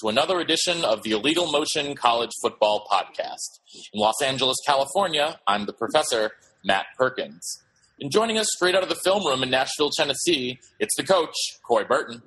To 0.00 0.08
another 0.08 0.40
edition 0.40 0.84
of 0.84 1.02
the 1.02 1.12
Illegal 1.12 1.50
Motion 1.50 1.94
College 1.94 2.30
Football 2.42 2.86
Podcast. 2.90 3.60
In 3.92 4.00
Los 4.00 4.20
Angeles, 4.22 4.56
California, 4.66 5.40
I'm 5.46 5.64
the 5.64 5.72
professor, 5.72 6.32
Matt 6.64 6.86
Perkins. 6.98 7.62
And 8.00 8.10
joining 8.10 8.36
us 8.36 8.46
straight 8.54 8.74
out 8.74 8.82
of 8.82 8.90
the 8.90 9.00
film 9.04 9.24
room 9.24 9.42
in 9.42 9.48
Nashville, 9.48 9.90
Tennessee, 9.96 10.58
it's 10.78 10.94
the 10.96 11.02
coach, 11.02 11.34
Corey 11.66 11.84
Burton. 11.84 12.22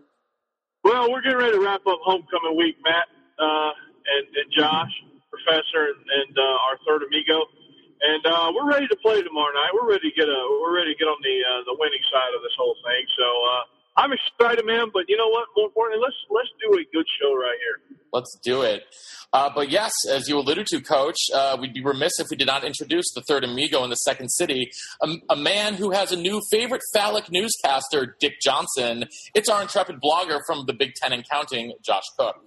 Well, 0.83 1.11
we're 1.11 1.21
getting 1.21 1.37
ready 1.37 1.53
to 1.53 1.61
wrap 1.63 1.81
up 1.85 1.99
homecoming 2.03 2.57
week, 2.57 2.77
Matt 2.83 3.05
uh, 3.37 3.71
and, 4.17 4.25
and 4.33 4.49
Josh, 4.57 4.89
professor, 5.29 5.93
and, 5.93 6.01
and 6.09 6.33
uh, 6.37 6.65
our 6.65 6.77
third 6.87 7.03
amigo, 7.05 7.45
and 8.01 8.25
uh, 8.25 8.51
we're 8.55 8.71
ready 8.71 8.87
to 8.87 8.95
play 9.03 9.21
tomorrow 9.21 9.51
night. 9.53 9.75
We're 9.75 9.89
ready 9.89 10.09
to 10.09 10.15
get 10.15 10.31
a 10.31 10.39
we're 10.63 10.73
ready 10.73 10.95
to 10.95 10.97
get 10.97 11.11
on 11.11 11.19
the 11.19 11.35
uh, 11.43 11.61
the 11.67 11.75
winning 11.75 11.99
side 12.07 12.31
of 12.31 12.41
this 12.41 12.55
whole 12.55 12.75
thing. 12.79 13.03
So 13.19 13.27
uh, 13.27 13.63
I'm 13.99 14.11
excited, 14.13 14.65
man. 14.65 14.87
But 14.93 15.03
you 15.09 15.17
know 15.17 15.27
what? 15.27 15.47
More 15.57 15.67
importantly, 15.67 16.01
let's 16.01 16.15
let's 16.29 16.47
do 16.61 16.71
a 16.71 16.83
good 16.95 17.05
show 17.19 17.35
right 17.35 17.57
here. 17.59 17.97
Let's 18.13 18.39
do 18.41 18.61
it. 18.61 18.83
Uh, 19.33 19.49
but 19.53 19.69
yes, 19.69 19.91
as 20.09 20.29
you 20.29 20.39
alluded 20.39 20.67
to, 20.67 20.79
Coach, 20.79 21.17
uh, 21.35 21.57
we'd 21.59 21.73
be 21.73 21.83
remiss 21.83 22.13
if 22.17 22.27
we 22.31 22.37
did 22.37 22.47
not 22.47 22.63
introduce 22.63 23.11
the 23.13 23.21
third 23.27 23.43
amigo 23.43 23.83
in 23.83 23.89
the 23.89 23.97
second 23.97 24.29
city, 24.29 24.71
a, 25.01 25.07
a, 25.29 25.35
man 25.35 25.75
who 25.75 25.91
has 25.91 26.11
a 26.11 26.15
new 26.15 26.41
favorite 26.49 26.81
phallic 26.93 27.25
newscaster, 27.29 28.15
Dick 28.19 28.39
Johnson. 28.41 29.05
It's 29.35 29.49
our 29.49 29.61
intrepid 29.61 29.99
blogger 30.01 30.39
from 30.47 30.65
the 30.65 30.73
Big 30.73 30.93
Ten 30.95 31.13
and 31.13 31.27
Counting, 31.29 31.73
Josh 31.85 32.05
Cook. 32.17 32.37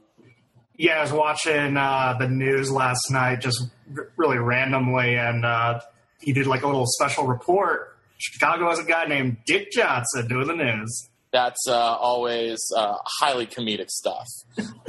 Yeah, 0.77 0.99
I 0.99 1.03
was 1.03 1.13
watching 1.13 1.77
uh, 1.77 2.17
the 2.19 2.29
news 2.29 2.73
last 2.73 3.11
night, 3.11 3.41
just 3.41 3.63
r- 3.97 4.09
really 4.17 4.39
randomly, 4.39 5.17
and 5.17 5.45
uh, 5.45 5.81
he 6.21 6.33
did 6.33 6.47
like 6.47 6.63
a 6.63 6.67
little 6.67 6.87
special 6.87 7.27
report. 7.27 7.99
Chicago 8.19 8.71
has 8.71 8.79
a 8.79 8.85
guy 8.85 9.05
named 9.05 9.37
Dick 9.47 9.71
Johnson 9.71 10.27
doing 10.29 10.49
the 10.49 10.55
news 10.55 11.11
that's 11.33 11.67
uh, 11.67 11.73
always 11.73 12.61
uh, 12.77 12.97
highly 13.21 13.47
comedic 13.47 13.89
stuff. 13.89 14.29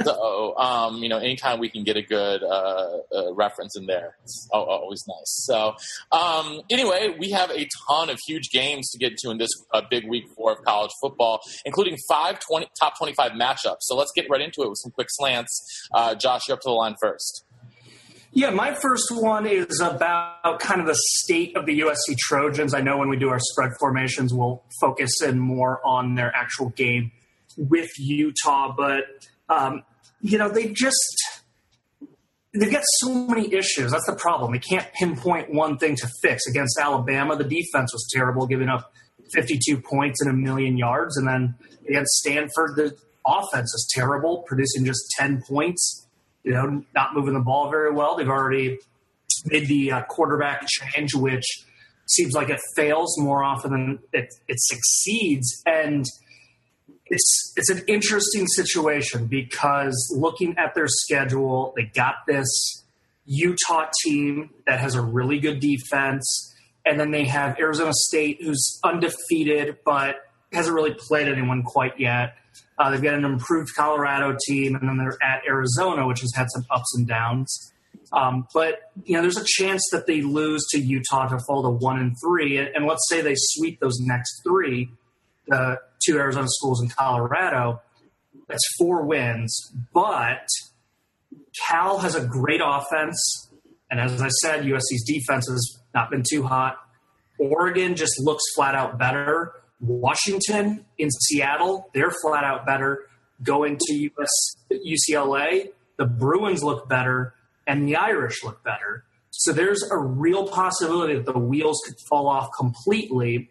so, 0.02 0.56
um, 0.56 1.02
you 1.02 1.08
know, 1.08 1.18
anytime 1.18 1.58
we 1.58 1.70
can 1.70 1.84
get 1.84 1.96
a 1.96 2.02
good 2.02 2.42
uh, 2.42 2.98
uh 3.14 3.34
reference 3.34 3.76
in 3.76 3.86
there, 3.86 4.16
it's 4.22 4.46
always 4.52 5.04
nice. 5.08 5.46
So, 5.46 5.74
um, 6.12 6.60
anyway, 6.70 7.14
we 7.18 7.30
have 7.30 7.50
a 7.50 7.66
ton 7.88 8.10
of 8.10 8.18
huge 8.26 8.50
games 8.50 8.90
to 8.90 8.98
get 8.98 9.16
to 9.18 9.30
in 9.30 9.38
this 9.38 9.50
uh, 9.72 9.82
big 9.90 10.08
week 10.08 10.24
four 10.36 10.52
of 10.52 10.62
college 10.64 10.92
football, 11.00 11.40
including 11.64 11.96
five 12.08 12.38
20, 12.40 12.66
top 12.78 12.98
25 12.98 13.32
matchups. 13.32 13.80
So 13.80 13.96
let's 13.96 14.12
get 14.14 14.26
right 14.28 14.40
into 14.40 14.62
it 14.62 14.68
with 14.68 14.78
some 14.78 14.92
quick 14.92 15.08
slants. 15.10 15.88
Uh, 15.94 16.14
Josh, 16.14 16.48
you're 16.48 16.56
up 16.56 16.60
to 16.60 16.68
the 16.68 16.72
line 16.72 16.96
first. 17.00 17.44
Yeah, 18.36 18.50
my 18.50 18.74
first 18.74 19.12
one 19.12 19.46
is 19.46 19.80
about 19.80 20.58
kind 20.58 20.80
of 20.80 20.88
the 20.88 20.96
state 20.96 21.56
of 21.56 21.66
the 21.66 21.80
USC 21.82 22.18
Trojans. 22.18 22.74
I 22.74 22.80
know 22.80 22.98
when 22.98 23.08
we 23.08 23.16
do 23.16 23.28
our 23.28 23.38
spread 23.38 23.70
formations, 23.78 24.34
we'll 24.34 24.64
focus 24.80 25.22
in 25.22 25.38
more 25.38 25.80
on 25.86 26.16
their 26.16 26.34
actual 26.34 26.70
game 26.70 27.12
with 27.56 27.88
Utah, 27.96 28.74
but 28.76 29.04
um, 29.48 29.84
you 30.20 30.36
know 30.36 30.48
they 30.48 30.66
just 30.66 31.16
they've 32.52 32.72
got 32.72 32.82
so 32.98 33.14
many 33.28 33.54
issues. 33.54 33.92
That's 33.92 34.06
the 34.06 34.16
problem. 34.16 34.50
They 34.50 34.58
can't 34.58 34.92
pinpoint 34.94 35.54
one 35.54 35.78
thing 35.78 35.94
to 35.94 36.08
fix. 36.20 36.48
Against 36.48 36.76
Alabama, 36.76 37.36
the 37.36 37.44
defense 37.44 37.92
was 37.92 38.04
terrible, 38.12 38.48
giving 38.48 38.68
up 38.68 38.92
52 39.32 39.80
points 39.80 40.20
and 40.20 40.30
a 40.30 40.34
million 40.34 40.76
yards, 40.76 41.16
and 41.16 41.28
then 41.28 41.54
against 41.88 42.10
Stanford, 42.14 42.74
the 42.74 42.96
offense 43.24 43.72
is 43.74 43.88
terrible, 43.94 44.42
producing 44.48 44.84
just 44.84 45.08
10 45.18 45.42
points 45.48 46.03
you 46.44 46.52
know, 46.52 46.84
not 46.94 47.14
moving 47.14 47.34
the 47.34 47.40
ball 47.40 47.70
very 47.70 47.90
well. 47.90 48.16
They've 48.16 48.28
already 48.28 48.78
made 49.46 49.66
the 49.66 49.92
uh, 49.92 50.02
quarterback 50.02 50.66
change, 50.66 51.14
which 51.14 51.44
seems 52.06 52.34
like 52.34 52.50
it 52.50 52.60
fails 52.76 53.18
more 53.18 53.42
often 53.42 53.70
than 53.72 53.98
it, 54.12 54.34
it 54.46 54.56
succeeds. 54.60 55.62
And 55.66 56.04
it's 57.06 57.52
it's 57.56 57.70
an 57.70 57.82
interesting 57.86 58.46
situation 58.46 59.26
because 59.26 60.14
looking 60.16 60.56
at 60.58 60.74
their 60.74 60.88
schedule, 60.88 61.72
they 61.76 61.84
got 61.84 62.26
this 62.26 62.46
Utah 63.26 63.86
team 64.04 64.50
that 64.66 64.80
has 64.80 64.94
a 64.94 65.02
really 65.02 65.38
good 65.38 65.60
defense, 65.60 66.54
and 66.84 67.00
then 67.00 67.10
they 67.10 67.24
have 67.24 67.58
Arizona 67.58 67.92
State, 67.94 68.42
who's 68.42 68.78
undefeated 68.84 69.78
but 69.84 70.16
hasn't 70.52 70.74
really 70.74 70.94
played 70.94 71.28
anyone 71.28 71.62
quite 71.62 71.98
yet. 71.98 72.36
Uh, 72.78 72.90
they've 72.90 73.02
got 73.02 73.14
an 73.14 73.24
improved 73.24 73.70
Colorado 73.76 74.36
team, 74.46 74.74
and 74.74 74.88
then 74.88 74.96
they're 74.96 75.18
at 75.22 75.42
Arizona, 75.46 76.06
which 76.06 76.20
has 76.20 76.32
had 76.34 76.46
some 76.50 76.64
ups 76.70 76.94
and 76.96 77.06
downs. 77.06 77.72
Um, 78.12 78.46
but 78.52 78.90
you 79.04 79.14
know, 79.14 79.22
there's 79.22 79.38
a 79.38 79.44
chance 79.44 79.82
that 79.92 80.06
they 80.06 80.22
lose 80.22 80.64
to 80.70 80.80
Utah 80.80 81.28
to 81.28 81.38
fall 81.46 81.62
to 81.62 81.70
one 81.70 81.98
and 81.98 82.16
three, 82.24 82.58
and, 82.58 82.68
and 82.74 82.86
let's 82.86 83.06
say 83.08 83.20
they 83.20 83.34
sweep 83.36 83.80
those 83.80 83.98
next 84.00 84.42
three, 84.44 84.88
the 85.48 85.80
two 86.04 86.18
Arizona 86.18 86.46
schools 86.48 86.82
in 86.82 86.88
Colorado. 86.88 87.80
That's 88.48 88.62
four 88.78 89.04
wins, 89.04 89.72
but 89.92 90.46
Cal 91.66 91.98
has 91.98 92.14
a 92.14 92.24
great 92.24 92.60
offense, 92.62 93.50
and 93.90 94.00
as 94.00 94.20
I 94.20 94.28
said, 94.28 94.64
USC's 94.64 95.04
defense 95.06 95.48
has 95.48 95.78
not 95.94 96.10
been 96.10 96.22
too 96.28 96.42
hot. 96.42 96.76
Oregon 97.38 97.96
just 97.96 98.20
looks 98.20 98.42
flat 98.54 98.74
out 98.74 98.98
better. 98.98 99.52
Washington 99.86 100.84
in 100.98 101.10
Seattle, 101.10 101.90
they're 101.94 102.12
flat 102.22 102.44
out 102.44 102.66
better. 102.66 103.06
Going 103.42 103.78
to 103.78 103.94
US, 103.94 104.56
UCLA, 104.70 105.70
the 105.96 106.06
Bruins 106.06 106.62
look 106.62 106.88
better 106.88 107.34
and 107.66 107.86
the 107.86 107.96
Irish 107.96 108.42
look 108.44 108.62
better. 108.62 109.04
So 109.30 109.52
there's 109.52 109.82
a 109.90 109.98
real 109.98 110.46
possibility 110.48 111.14
that 111.16 111.26
the 111.26 111.38
wheels 111.38 111.80
could 111.84 111.96
fall 112.08 112.28
off 112.28 112.48
completely 112.56 113.50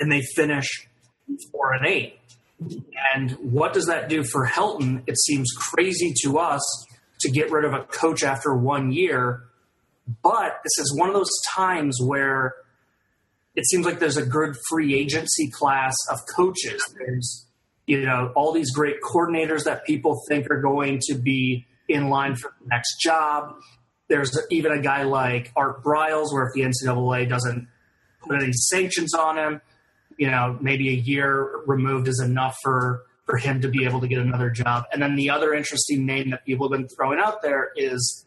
and 0.00 0.10
they 0.10 0.22
finish 0.34 0.88
four 1.52 1.72
and 1.72 1.86
eight. 1.86 2.18
And 3.14 3.32
what 3.32 3.72
does 3.72 3.86
that 3.86 4.08
do 4.08 4.24
for 4.24 4.46
Helton? 4.46 5.02
It 5.06 5.18
seems 5.18 5.50
crazy 5.52 6.14
to 6.24 6.38
us 6.38 6.62
to 7.20 7.30
get 7.30 7.50
rid 7.50 7.64
of 7.64 7.72
a 7.72 7.84
coach 7.84 8.22
after 8.22 8.54
one 8.54 8.92
year, 8.92 9.44
but 10.22 10.60
this 10.62 10.78
is 10.78 10.96
one 10.98 11.08
of 11.08 11.14
those 11.14 11.30
times 11.54 11.98
where 12.02 12.54
it 13.54 13.66
seems 13.66 13.86
like 13.86 13.98
there's 13.98 14.16
a 14.16 14.26
good 14.26 14.56
free 14.68 14.98
agency 14.98 15.50
class 15.50 15.96
of 16.10 16.18
coaches. 16.34 16.82
There's, 16.98 17.46
you 17.86 18.02
know, 18.02 18.32
all 18.34 18.52
these 18.52 18.72
great 18.72 18.96
coordinators 19.00 19.64
that 19.64 19.84
people 19.84 20.20
think 20.28 20.50
are 20.50 20.60
going 20.60 21.00
to 21.08 21.14
be 21.14 21.66
in 21.88 22.08
line 22.08 22.34
for 22.34 22.52
the 22.60 22.66
next 22.68 22.98
job. 23.00 23.54
There's 24.08 24.36
even 24.50 24.72
a 24.72 24.82
guy 24.82 25.04
like 25.04 25.52
Art 25.56 25.82
Briles, 25.82 26.32
where 26.32 26.46
if 26.46 26.54
the 26.54 26.62
NCAA 26.62 27.28
doesn't 27.28 27.68
put 28.26 28.42
any 28.42 28.52
sanctions 28.52 29.14
on 29.14 29.38
him, 29.38 29.60
you 30.18 30.30
know, 30.30 30.58
maybe 30.60 30.88
a 30.88 30.92
year 30.92 31.60
removed 31.66 32.08
is 32.08 32.20
enough 32.20 32.56
for 32.62 33.04
for 33.26 33.38
him 33.38 33.60
to 33.62 33.68
be 33.68 33.84
able 33.84 34.00
to 34.00 34.08
get 34.08 34.18
another 34.18 34.50
job. 34.50 34.84
And 34.92 35.00
then 35.00 35.16
the 35.16 35.30
other 35.30 35.54
interesting 35.54 36.04
name 36.04 36.30
that 36.30 36.44
people 36.44 36.68
have 36.68 36.78
been 36.78 36.88
throwing 36.88 37.18
out 37.18 37.40
there 37.40 37.70
is, 37.74 38.26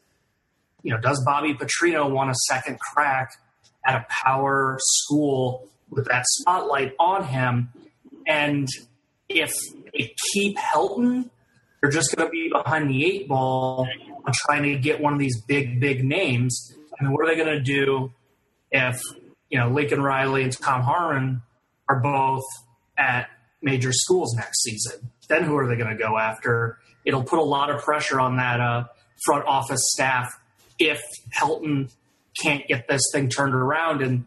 you 0.82 0.92
know, 0.92 1.00
does 1.00 1.22
Bobby 1.24 1.54
Petrino 1.54 2.10
want 2.10 2.32
a 2.32 2.36
second 2.48 2.80
crack 2.80 3.30
at 3.88 3.96
a 3.96 4.06
power 4.10 4.78
school 4.82 5.68
with 5.90 6.06
that 6.06 6.26
spotlight 6.28 6.94
on 7.00 7.24
him. 7.24 7.70
And 8.28 8.68
if 9.30 9.54
they 9.94 10.14
keep 10.34 10.58
Helton, 10.58 11.30
they're 11.82 11.90
just 11.90 12.14
going 12.16 12.28
to 12.28 12.32
be 12.32 12.50
behind 12.52 12.90
the 12.90 13.06
eight 13.06 13.28
ball 13.28 13.88
on 14.26 14.34
trying 14.46 14.64
to 14.64 14.78
get 14.78 15.00
one 15.00 15.14
of 15.14 15.20
these 15.20 15.42
big, 15.42 15.80
big 15.80 16.04
names. 16.04 16.76
I 17.00 17.04
mean, 17.04 17.14
what 17.14 17.24
are 17.24 17.28
they 17.28 17.42
going 17.42 17.58
to 17.58 17.64
do 17.64 18.12
if, 18.72 19.00
you 19.50 19.58
know, 19.58 19.70
Lincoln 19.70 20.02
Riley 20.02 20.44
and 20.44 20.52
Tom 20.52 20.84
Herman 20.84 21.42
are 21.88 22.00
both 22.02 22.44
at 22.98 23.30
major 23.62 23.94
schools 23.94 24.36
next 24.36 24.64
season? 24.64 25.12
Then 25.30 25.44
who 25.44 25.56
are 25.58 25.68
they 25.68 25.76
going 25.76 25.96
to 25.96 26.02
go 26.02 26.18
after? 26.18 26.78
It'll 27.06 27.24
put 27.24 27.40
a 27.40 27.44
lot 27.44 27.70
of 27.70 27.82
pressure 27.82 28.20
on 28.20 28.38
that 28.38 28.60
uh, 28.60 28.86
front 29.24 29.46
office 29.46 29.82
staff 29.94 30.30
if 30.80 31.02
Helton 31.38 31.94
can't 32.42 32.68
get 32.68 32.88
this 32.88 33.02
thing 33.12 33.30
turned 33.30 33.56
around. 33.56 34.02
And 34.02 34.26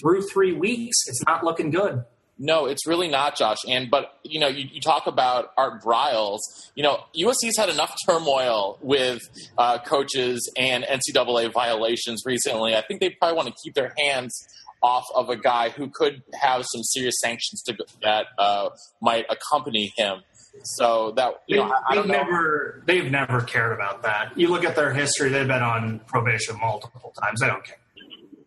through 0.00 0.22
three 0.22 0.52
weeks, 0.52 0.96
it's 1.06 1.22
not 1.26 1.44
looking 1.44 1.70
good. 1.70 2.04
No, 2.38 2.66
it's 2.66 2.86
really 2.86 3.08
not, 3.08 3.36
Josh. 3.36 3.58
And 3.68 3.90
but 3.90 4.18
you 4.24 4.40
know, 4.40 4.48
you, 4.48 4.66
you 4.72 4.80
talk 4.80 5.06
about 5.06 5.52
Art 5.56 5.82
Briles. 5.82 6.40
You 6.74 6.82
know, 6.82 7.00
USC's 7.16 7.56
had 7.56 7.68
enough 7.68 7.94
turmoil 8.06 8.78
with 8.82 9.20
uh, 9.58 9.78
coaches 9.78 10.50
and 10.58 10.84
NCAA 10.84 11.52
violations 11.52 12.22
recently. 12.26 12.74
I 12.74 12.82
think 12.82 13.00
they 13.00 13.10
probably 13.10 13.36
want 13.36 13.48
to 13.48 13.54
keep 13.62 13.74
their 13.74 13.94
hands 13.98 14.36
off 14.82 15.04
of 15.14 15.28
a 15.28 15.36
guy 15.36 15.68
who 15.68 15.88
could 15.88 16.22
have 16.34 16.64
some 16.72 16.82
serious 16.82 17.14
sanctions 17.20 17.62
to, 17.62 17.76
that 18.02 18.26
uh, 18.38 18.70
might 19.00 19.24
accompany 19.30 19.92
him. 19.96 20.22
So 20.64 21.12
that 21.16 21.42
you 21.46 21.56
they, 21.56 21.62
know, 21.62 21.70
I, 21.70 21.92
I 21.92 21.94
don't 21.94 22.08
they've 22.08 22.16
know. 22.16 22.22
never 22.24 22.82
they've 22.86 23.10
never 23.10 23.40
cared 23.40 23.72
about 23.72 24.02
that. 24.02 24.38
You 24.38 24.48
look 24.48 24.64
at 24.64 24.76
their 24.76 24.92
history; 24.92 25.28
they've 25.28 25.46
been 25.46 25.62
on 25.62 26.00
probation 26.06 26.58
multiple 26.60 27.12
times. 27.20 27.40
They 27.40 27.46
don't 27.46 27.64
care. 27.64 27.78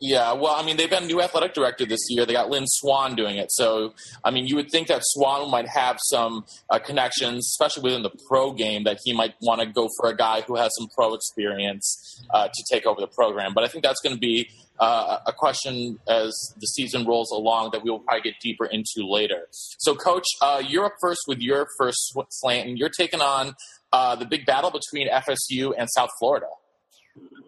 Yeah, 0.02 0.34
well, 0.34 0.54
I 0.56 0.63
mean, 0.63 0.78
they've 0.78 0.90
got 0.90 1.04
a 1.04 1.06
new 1.06 1.22
athletic 1.22 1.54
director 1.54 1.86
this 1.86 2.02
year. 2.10 2.25
They 2.25 2.34
got 2.34 2.50
Lynn 2.50 2.66
Swann 2.68 3.16
doing 3.16 3.38
it. 3.38 3.52
So, 3.52 3.94
I 4.24 4.30
mean, 4.30 4.46
you 4.46 4.56
would 4.57 4.69
think 4.69 4.88
that 4.90 5.02
Swann 5.04 5.50
might 5.50 5.68
have 5.68 5.98
some 6.02 6.46
uh, 6.69 6.80
connections, 6.80 7.48
especially 7.48 7.84
within 7.84 8.04
the 8.04 8.12
pro 8.28 8.52
game, 8.52 8.84
that 8.84 9.00
he 9.04 9.13
might 9.13 9.34
want 9.42 9.62
to 9.62 9.66
go 9.68 9.90
for 9.98 10.10
a 10.10 10.16
guy 10.16 10.42
who 10.42 10.57
has 10.57 10.69
some 10.78 10.90
pro 10.96 11.13
experience 11.13 12.22
uh, 12.31 12.50
to 12.50 12.63
take 12.69 12.86
over 12.86 13.00
the 13.00 13.07
program. 13.07 13.54
But 13.54 13.63
I 13.63 13.68
think 13.68 13.84
that's 13.84 14.02
going 14.02 14.16
to 14.16 14.19
be 14.19 14.50
uh, 14.80 15.19
a 15.25 15.31
question 15.31 16.00
as 16.07 16.54
the 16.60 16.68
season 16.68 17.06
rolls 17.06 17.31
along 17.31 17.69
that 17.72 17.83
we 17.83 17.89
will 17.89 18.00
probably 18.00 18.22
get 18.22 18.39
deeper 18.42 18.66
into 18.66 19.07
later. 19.07 19.48
So, 19.51 19.95
Coach, 19.95 20.25
uh, 20.42 20.62
you're 20.66 20.86
up 20.86 20.95
first 21.00 21.22
with 21.27 21.39
your 21.39 21.68
first 21.77 22.16
slant, 22.30 22.68
and 22.68 22.77
you're 22.77 22.89
taking 22.89 23.22
on 23.22 23.56
uh, 23.94 24.16
the 24.16 24.25
big 24.25 24.45
battle 24.45 24.72
between 24.72 25.10
FSU 25.10 25.74
and 25.77 25.89
South 25.89 26.10
Florida. 26.19 26.48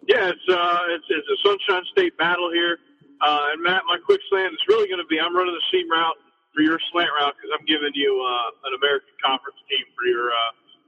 Yeah, 0.08 0.32
it's 0.32 0.48
uh, 0.48 0.80
it's, 0.88 1.04
it's 1.10 1.28
a 1.28 1.38
Sunshine 1.46 1.84
State 1.92 2.16
battle 2.16 2.50
here. 2.50 2.78
Uh, 3.20 3.52
and 3.52 3.62
Matt, 3.62 3.82
my 3.86 3.98
quick 4.06 4.20
slant 4.30 4.54
is 4.54 4.62
really 4.68 4.88
going 4.88 5.02
to 5.02 5.08
be 5.10 5.20
I'm 5.20 5.36
running 5.36 5.52
the 5.52 5.66
seam 5.68 5.90
route 5.90 6.16
for 6.54 6.62
your 6.62 6.80
slant 6.92 7.10
route 7.20 7.34
because 7.36 7.52
I'm 7.52 7.66
giving 7.66 7.92
you 7.92 8.16
uh, 8.24 8.68
an 8.70 8.78
American 8.80 9.12
Conference 9.20 9.58
team 9.68 9.84
for 9.92 10.08
your 10.08 10.32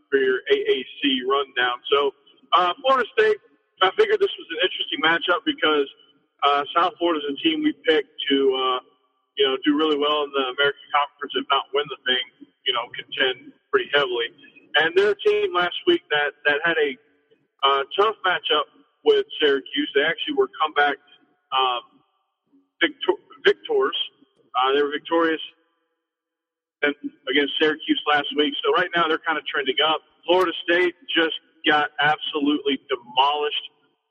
for 0.08 0.16
your 0.16 0.40
AAC 0.48 1.28
rundown. 1.28 1.78
So 1.92 2.16
Florida 2.80 3.06
State, 3.12 3.36
I 3.82 3.90
figured 3.98 4.18
this 4.18 4.32
was 4.40 4.48
an 4.56 4.60
interesting 4.64 5.00
matchup 5.04 5.44
because 5.44 5.86
uh, 6.42 6.64
South 6.76 6.94
Florida 6.98 7.20
is 7.20 7.36
a 7.36 7.38
team 7.42 7.62
we 7.62 7.72
picked 7.86 8.10
to 8.30 8.36
uh, 8.54 8.80
you 9.36 9.46
know 9.46 9.56
do 9.64 9.76
really 9.76 9.98
well 9.98 10.24
in 10.24 10.30
the 10.32 10.44
American 10.56 10.86
Conference, 10.94 11.32
if 11.36 11.46
not 11.50 11.64
win 11.74 11.84
the 11.88 12.00
thing. 12.06 12.24
You 12.66 12.72
know, 12.74 12.86
contend 12.94 13.52
pretty 13.72 13.90
heavily. 13.94 14.28
And 14.76 14.94
they're 14.96 15.12
a 15.12 15.20
team 15.26 15.54
last 15.54 15.76
week 15.86 16.02
that 16.10 16.32
that 16.46 16.60
had 16.64 16.76
a 16.78 16.96
uh, 17.64 17.82
tough 17.98 18.16
matchup 18.26 18.68
with 19.04 19.26
Syracuse. 19.40 19.90
They 19.94 20.02
actually 20.02 20.34
were 20.36 20.48
comeback 20.60 20.96
um, 21.52 21.82
victor- 22.80 23.22
victors. 23.44 23.96
Uh, 24.56 24.74
they 24.74 24.82
were 24.82 24.90
victorious 24.90 25.40
against 26.82 27.52
Syracuse 27.60 28.00
last 28.10 28.28
week. 28.36 28.54
So 28.64 28.72
right 28.72 28.88
now 28.96 29.08
they're 29.08 29.22
kind 29.26 29.38
of 29.38 29.44
trending 29.46 29.76
up. 29.86 30.00
Florida 30.26 30.52
State 30.64 30.94
just 31.14 31.36
got 31.68 31.90
absolutely 32.00 32.80
demolished 32.88 33.64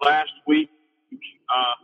last 0.03 0.31
week 0.47 0.69
uh, 1.49 1.75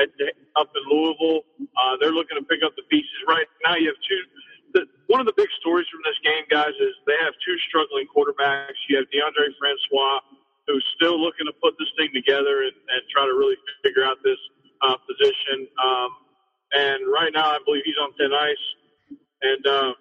at, 0.00 0.08
up 0.56 0.70
in 0.74 0.82
Louisville. 0.88 1.42
Uh, 1.60 1.96
they're 2.00 2.14
looking 2.14 2.36
to 2.36 2.44
pick 2.44 2.60
up 2.64 2.72
the 2.76 2.86
pieces. 2.90 3.16
Right 3.28 3.46
now 3.64 3.76
you 3.76 3.88
have 3.88 4.00
two. 4.04 4.22
The, 4.74 4.82
one 5.08 5.20
of 5.20 5.26
the 5.26 5.36
big 5.36 5.48
stories 5.60 5.86
from 5.88 6.02
this 6.04 6.18
game, 6.20 6.44
guys, 6.50 6.74
is 6.76 6.92
they 7.06 7.16
have 7.22 7.32
two 7.40 7.56
struggling 7.68 8.04
quarterbacks. 8.10 8.76
You 8.88 9.00
have 9.00 9.08
Deondre 9.08 9.48
Francois, 9.56 10.20
who's 10.66 10.84
still 10.98 11.16
looking 11.16 11.46
to 11.46 11.54
put 11.62 11.78
this 11.78 11.88
thing 11.96 12.10
together 12.12 12.66
and, 12.66 12.74
and 12.74 13.00
try 13.08 13.24
to 13.24 13.32
really 13.32 13.56
figure 13.80 14.04
out 14.04 14.18
this 14.20 14.40
uh, 14.82 14.98
position. 15.06 15.64
Um, 15.80 16.10
and 16.74 16.98
right 17.08 17.32
now, 17.32 17.56
I 17.56 17.58
believe 17.64 17.86
he's 17.86 17.96
on 18.02 18.12
thin 18.18 18.34
ice, 18.34 18.66
and 19.42 19.62
uh, 19.64 19.92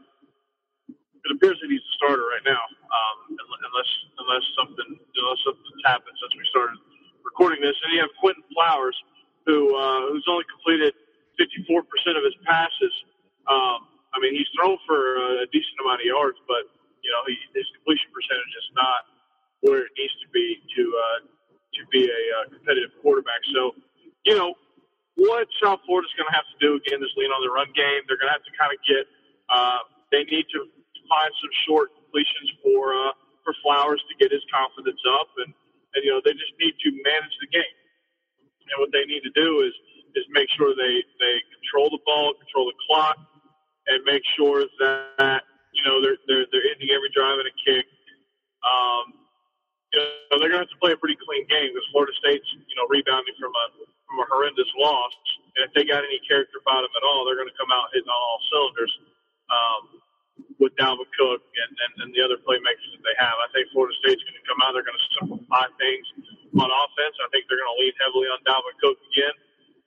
it 0.89 1.29
appears 1.31 1.57
that 1.61 1.69
he's 1.69 1.81
the 1.81 1.93
starter 2.01 2.25
right 2.25 2.45
now, 2.45 2.59
um, 2.59 3.17
unless 3.37 3.91
unless 4.17 4.45
something 4.57 4.89
unless 4.97 5.39
something's 5.45 5.83
happened 5.85 6.17
since 6.17 6.33
we 6.35 6.45
started 6.49 6.77
recording 7.21 7.61
this. 7.61 7.77
And 7.85 7.93
you 7.93 8.01
have 8.01 8.13
Quinton 8.17 8.43
Flowers, 8.53 8.97
who 9.45 9.75
uh, 9.77 10.11
who's 10.11 10.25
only 10.27 10.45
completed 10.49 10.93
54% 11.39 11.85
of 12.17 12.23
his 12.23 12.35
passes. 12.45 12.93
Um, 13.45 13.87
I 14.15 14.19
mean, 14.23 14.33
he's 14.33 14.47
thrown 14.55 14.79
for 14.87 14.97
a 15.43 15.47
decent 15.51 15.77
amount 15.83 16.01
of 16.01 16.07
yards, 16.07 16.39
but 16.47 16.65
you 17.05 17.11
know, 17.13 17.21
he, 17.29 17.37
his 17.53 17.67
completion 17.77 18.09
percentage 18.09 18.53
is 18.57 18.69
not 18.73 19.01
where 19.61 19.85
it 19.85 19.93
needs 19.93 20.15
to 20.25 20.27
be 20.33 20.57
to 20.75 20.83
uh, 20.89 21.19
to 21.77 21.81
be 21.91 22.07
a 22.07 22.23
uh, 22.41 22.45
competitive 22.49 22.95
quarterback. 23.03 23.43
So, 23.53 23.75
you 24.25 24.33
know, 24.33 24.55
what 25.15 25.47
South 25.61 25.83
Florida's 25.85 26.11
going 26.15 26.27
to 26.31 26.35
have 26.35 26.47
to 26.47 26.57
do 26.59 26.69
again 26.79 27.03
is 27.03 27.11
lean 27.15 27.29
on 27.29 27.43
the 27.43 27.51
run 27.51 27.69
game. 27.75 28.03
They're 28.07 28.19
going 28.19 28.31
to 28.31 28.37
have 28.39 28.47
to 28.47 28.55
kind 28.57 28.71
of 28.73 28.79
get. 28.87 29.03
Uh, 29.51 29.81
they 30.09 30.23
need 30.25 30.47
to 30.55 30.65
find 31.05 31.31
some 31.37 31.53
short 31.67 31.93
completions 31.93 32.49
for 32.63 32.95
uh, 32.95 33.13
for 33.45 33.53
Flowers 33.61 34.01
to 34.09 34.13
get 34.17 34.33
his 34.33 34.41
confidence 34.49 34.99
up, 35.21 35.29
and 35.45 35.53
and 35.93 36.01
you 36.01 36.11
know 36.11 36.19
they 36.23 36.33
just 36.33 36.55
need 36.57 36.73
to 36.81 36.89
manage 37.05 37.35
the 37.43 37.49
game. 37.51 37.75
And 38.71 38.81
what 38.81 38.89
they 38.91 39.05
need 39.05 39.21
to 39.21 39.33
do 39.33 39.61
is 39.61 39.73
is 40.15 40.25
make 40.31 40.47
sure 40.55 40.73
they 40.73 41.03
they 41.19 41.35
control 41.59 41.91
the 41.91 42.01
ball, 42.07 42.33
control 42.39 42.71
the 42.71 42.77
clock, 42.87 43.19
and 43.87 43.99
make 44.07 44.23
sure 44.35 44.63
that 44.79 45.43
you 45.75 45.83
know 45.83 46.01
they're 46.01 46.17
they're 46.27 46.47
they're 46.51 46.67
ending 46.71 46.89
every 46.95 47.11
drive 47.11 47.37
in 47.39 47.45
a 47.45 47.55
kick. 47.61 47.85
Um, 48.65 49.05
you 49.93 50.01
know, 50.01 50.41
they're 50.41 50.51
going 50.51 50.63
to 50.63 50.65
have 50.65 50.73
to 50.73 50.81
play 50.81 50.91
a 50.91 50.99
pretty 50.99 51.19
clean 51.21 51.45
game 51.47 51.69
because 51.71 51.85
Florida 51.93 52.15
State's 52.19 52.47
you 52.55 52.75
know 52.79 52.87
rebounding 52.89 53.35
from 53.37 53.53
a 53.53 53.65
from 54.09 54.17
a 54.23 54.27
horrendous 54.31 54.69
loss, 54.79 55.13
and 55.59 55.67
if 55.67 55.71
they 55.75 55.85
got 55.85 56.01
any 56.01 56.19
character 56.25 56.57
about 56.63 56.81
them 56.81 56.93
at 56.95 57.03
all, 57.05 57.27
they're 57.27 57.37
going 57.37 57.51
to 57.51 57.59
come 57.59 57.69
out 57.69 57.91
hitting 57.93 58.09
on 58.09 58.17
all 58.17 58.39
cylinders. 58.49 58.93
Um, 59.45 60.01
with 60.59 60.75
Dalvin 60.75 61.07
Cook 61.15 61.43
and, 61.43 61.71
and, 61.71 61.91
and 62.03 62.09
the 62.11 62.19
other 62.19 62.35
playmakers 62.43 62.91
that 62.91 63.03
they 63.03 63.15
have. 63.19 63.39
I 63.39 63.47
think 63.55 63.71
Florida 63.71 63.95
State's 64.03 64.19
going 64.23 64.35
to 64.35 64.47
come 64.47 64.59
out. 64.63 64.75
They're 64.75 64.87
going 64.87 64.99
to 64.99 65.07
simplify 65.15 65.67
things 65.79 66.05
on 66.55 66.67
offense. 66.71 67.15
I 67.19 67.27
think 67.31 67.47
they're 67.47 67.59
going 67.59 67.73
to 67.75 67.79
lean 67.79 67.95
heavily 67.99 68.27
on 68.31 68.39
Dalvin 68.47 68.75
Cook 68.79 68.97
again. 69.11 69.35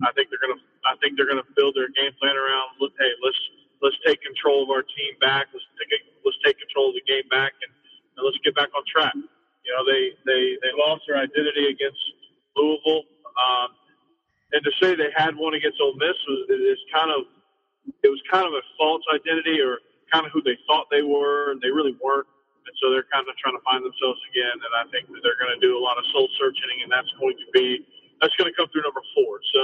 I 0.04 0.12
think 0.14 0.30
they're 0.30 0.42
going 0.42 0.54
to. 0.54 0.62
I 0.86 0.94
think 1.02 1.18
they're 1.18 1.28
going 1.28 1.42
to 1.42 1.50
build 1.58 1.74
their 1.74 1.90
game 1.90 2.14
plan 2.22 2.38
around. 2.38 2.78
Hey, 2.78 3.12
let's 3.18 3.40
let's 3.82 3.98
take 4.06 4.22
control 4.22 4.62
of 4.62 4.70
our 4.70 4.86
team 4.86 5.18
back. 5.18 5.50
Let's 5.50 5.66
take 5.78 5.90
let's 6.22 6.38
take 6.46 6.56
control 6.58 6.94
of 6.94 6.94
the 6.94 7.04
game 7.06 7.26
back, 7.30 7.52
and, 7.58 7.72
and 8.16 8.22
let's 8.22 8.38
get 8.46 8.54
back 8.54 8.70
on 8.78 8.82
track. 8.86 9.14
You 9.14 9.70
know, 9.74 9.82
they 9.82 10.14
they 10.22 10.42
they 10.62 10.72
lost 10.78 11.02
their 11.10 11.18
identity 11.18 11.66
against 11.66 11.98
Louisville, 12.54 13.10
um, 13.36 13.74
and 14.54 14.62
to 14.62 14.72
say 14.78 14.94
they 14.94 15.10
had 15.18 15.34
one 15.34 15.54
against 15.54 15.82
Ole 15.82 15.98
Miss 15.98 16.16
was 16.30 16.46
is 16.46 16.80
kind 16.94 17.10
of 17.10 17.26
it 18.02 18.08
was 18.08 18.22
kind 18.30 18.46
of 18.46 18.54
a 18.54 18.62
false 18.78 19.02
identity 19.10 19.60
or 19.60 19.78
kind 20.12 20.26
of 20.26 20.32
who 20.32 20.42
they 20.42 20.56
thought 20.66 20.86
they 20.90 21.02
were, 21.02 21.52
and 21.52 21.60
they 21.60 21.70
really 21.70 21.96
weren't. 22.02 22.26
And 22.68 22.76
so 22.84 22.92
they're 22.92 23.08
kind 23.08 23.24
of 23.24 23.32
trying 23.40 23.56
to 23.56 23.64
find 23.64 23.80
themselves 23.80 24.20
again. 24.28 24.52
And 24.52 24.72
I 24.76 24.84
think 24.92 25.08
that 25.08 25.24
they're 25.24 25.40
going 25.40 25.56
to 25.56 25.62
do 25.64 25.80
a 25.80 25.82
lot 25.82 25.96
of 25.96 26.04
soul 26.12 26.28
searching, 26.36 26.84
and 26.84 26.92
that's 26.92 27.08
going 27.16 27.32
to 27.40 27.48
be 27.56 27.80
that's 28.20 28.36
going 28.36 28.52
to 28.52 28.56
come 28.60 28.68
through 28.68 28.84
number 28.84 29.00
four. 29.16 29.40
So 29.56 29.62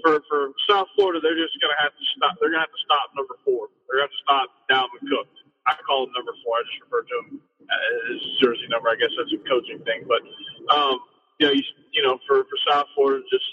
for 0.00 0.24
for 0.32 0.56
South 0.64 0.88
Florida, 0.96 1.20
they're 1.20 1.36
just 1.36 1.52
going 1.60 1.72
to 1.76 1.80
have 1.84 1.92
to 1.92 2.04
stop. 2.16 2.40
They're 2.40 2.48
going 2.48 2.64
to 2.64 2.66
have 2.66 2.72
to 2.72 2.84
stop 2.88 3.12
number 3.12 3.36
four. 3.44 3.68
They're 3.86 4.00
going 4.00 4.12
to 4.12 4.22
stop 4.24 4.46
Dalvin 4.72 5.04
Cook. 5.04 5.28
I 5.68 5.76
call 5.84 6.08
him 6.08 6.16
number 6.16 6.32
four. 6.40 6.56
I 6.56 6.62
just 6.64 6.80
refer 6.88 7.04
to 7.04 7.14
him 7.20 7.28
as 7.68 8.18
jersey 8.40 8.68
number. 8.72 8.88
I 8.88 8.96
guess 8.96 9.12
that's 9.18 9.32
a 9.34 9.40
coaching 9.44 9.82
thing, 9.84 10.08
but 10.08 10.22
um, 10.72 10.96
you 11.38 11.44
know, 11.50 11.52
you, 11.52 11.64
you 11.92 12.02
know, 12.02 12.16
for 12.24 12.44
for 12.48 12.58
South 12.70 12.88
Florida, 12.94 13.20
just 13.28 13.44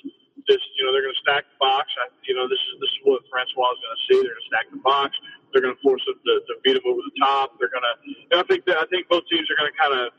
just 0.48 0.64
you 0.78 0.86
know, 0.86 0.92
they're 0.92 1.04
going 1.04 1.16
to 1.16 1.24
stack 1.24 1.44
the 1.48 1.60
box. 1.60 1.90
I, 2.00 2.12
you 2.28 2.36
know, 2.36 2.48
this 2.48 2.60
is 2.60 2.74
this 2.80 2.92
is 2.92 3.00
what 3.04 3.24
Francois 3.32 3.74
is 3.74 3.80
going 3.82 3.96
to 3.96 4.04
see. 4.08 4.18
They're 4.24 4.36
going 4.36 4.46
to 4.46 4.52
stack 4.52 4.68
the 4.72 4.84
box. 4.84 5.12
They're 5.54 5.62
going 5.62 5.78
to 5.78 5.84
force 5.86 6.02
them 6.10 6.18
to, 6.18 6.34
to 6.50 6.54
beat 6.66 6.74
them 6.74 6.86
over 6.90 7.00
the 7.00 7.16
top. 7.22 7.56
They're 7.62 7.72
going 7.72 7.86
to. 7.86 7.96
I 8.34 8.44
think 8.50 8.66
that 8.66 8.82
I 8.82 8.86
think 8.90 9.08
both 9.08 9.24
teams 9.30 9.46
are 9.54 9.58
going 9.58 9.70
to 9.70 9.78
kind 9.78 9.94
of, 9.94 10.12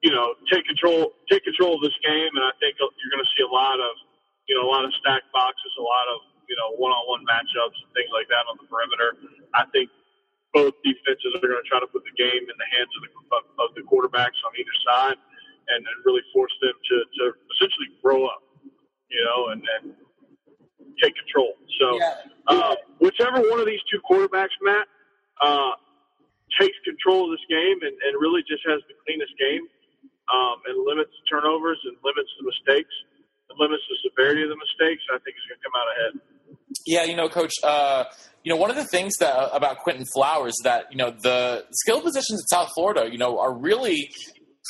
you 0.00 0.10
know, 0.10 0.32
take 0.48 0.64
control 0.64 1.12
take 1.28 1.44
control 1.44 1.76
of 1.76 1.82
this 1.84 1.94
game. 2.00 2.32
And 2.32 2.44
I 2.44 2.52
think 2.58 2.80
you're 2.80 3.12
going 3.12 3.22
to 3.24 3.32
see 3.36 3.44
a 3.44 3.52
lot 3.52 3.76
of, 3.76 3.92
you 4.48 4.56
know, 4.56 4.64
a 4.64 4.70
lot 4.72 4.88
of 4.88 4.90
stacked 5.04 5.28
boxes, 5.30 5.72
a 5.76 5.84
lot 5.84 6.08
of 6.10 6.18
you 6.48 6.56
know 6.56 6.74
one 6.80 6.90
on 6.90 7.04
one 7.06 7.22
matchups 7.28 7.76
and 7.76 7.90
things 7.92 8.08
like 8.10 8.26
that 8.32 8.48
on 8.48 8.56
the 8.56 8.66
perimeter. 8.66 9.14
I 9.52 9.68
think 9.70 9.92
both 10.56 10.72
defenses 10.80 11.36
are 11.36 11.44
going 11.44 11.60
to 11.60 11.68
try 11.68 11.78
to 11.78 11.90
put 11.92 12.02
the 12.08 12.16
game 12.16 12.42
in 12.48 12.56
the 12.56 12.68
hands 12.72 12.88
of 12.96 13.00
the 13.04 13.10
of, 13.60 13.68
the 13.76 13.84
quarterbacks 13.84 14.40
on 14.48 14.50
either 14.56 14.76
side, 14.88 15.18
and, 15.68 15.80
and 15.84 15.96
really 16.08 16.24
force 16.32 16.52
them 16.64 16.72
to 16.72 16.96
to 17.20 17.24
essentially 17.52 17.92
grow 18.00 18.24
up, 18.24 18.42
you 19.12 19.22
know, 19.22 19.52
and, 19.52 19.60
and 19.78 19.92
take 21.02 21.14
control. 21.16 21.54
So, 21.80 21.96
Yeah. 21.98 22.14
uh, 22.46 22.74
whichever 22.98 23.40
one 23.48 23.60
of 23.60 23.66
these 23.66 23.80
two 23.90 24.00
quarterbacks, 24.02 24.54
Matt, 24.62 24.86
uh, 25.40 25.72
takes 26.58 26.76
control 26.84 27.24
of 27.26 27.30
this 27.38 27.44
game 27.48 27.78
and, 27.82 27.94
and 28.02 28.12
really 28.20 28.42
just 28.48 28.62
has 28.66 28.80
the 28.88 28.94
cleanest 29.06 29.32
game 29.38 29.68
um, 30.32 30.56
and 30.66 30.84
limits 30.84 31.12
turnovers 31.30 31.78
and 31.84 31.96
limits 32.04 32.30
the 32.40 32.44
mistakes 32.46 32.94
and 33.48 33.58
limits 33.58 33.82
the 33.88 33.96
severity 34.10 34.42
of 34.42 34.48
the 34.50 34.56
mistakes, 34.56 35.02
I 35.12 35.18
think 35.24 35.36
is 35.36 35.44
going 35.48 35.60
to 35.60 35.64
come 35.64 35.76
out 35.76 35.88
ahead. 35.94 36.12
Yeah, 36.86 37.04
you 37.04 37.16
know, 37.16 37.28
Coach. 37.28 37.52
Uh, 37.62 38.04
you 38.44 38.52
know, 38.52 38.56
one 38.60 38.70
of 38.70 38.76
the 38.76 38.84
things 38.86 39.16
that 39.20 39.34
about 39.52 39.78
Quinton 39.78 40.04
Flowers 40.14 40.54
that 40.64 40.86
you 40.90 40.96
know 40.96 41.10
the 41.10 41.64
skill 41.72 42.00
positions 42.00 42.40
in 42.40 42.46
South 42.46 42.70
Florida, 42.74 43.08
you 43.10 43.18
know, 43.18 43.38
are 43.38 43.52
really 43.52 44.10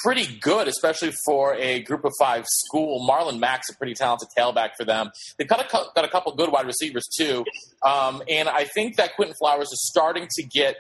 pretty 0.02 0.38
good, 0.40 0.69
especially 0.69 1.12
for 1.25 1.55
a 1.55 1.83
group 1.83 2.05
of 2.05 2.12
five 2.19 2.45
school. 2.47 3.07
Marlon 3.09 3.38
Mack's 3.38 3.71
a 3.71 3.76
pretty 3.76 3.95
talented 3.95 4.28
tailback 4.37 4.71
for 4.76 4.85
them. 4.85 5.11
They've 5.37 5.49
got 5.49 5.61
a, 5.61 5.69
got 5.95 6.05
a 6.05 6.09
couple 6.09 6.35
good 6.35 6.50
wide 6.52 6.67
receivers 6.67 7.07
too, 7.17 7.45
um, 7.82 8.23
and 8.28 8.49
I 8.49 8.64
think 8.64 8.97
that 8.97 9.14
Quinton 9.14 9.37
Flowers 9.38 9.68
is 9.68 9.88
starting 9.88 10.26
to 10.30 10.42
get 10.42 10.76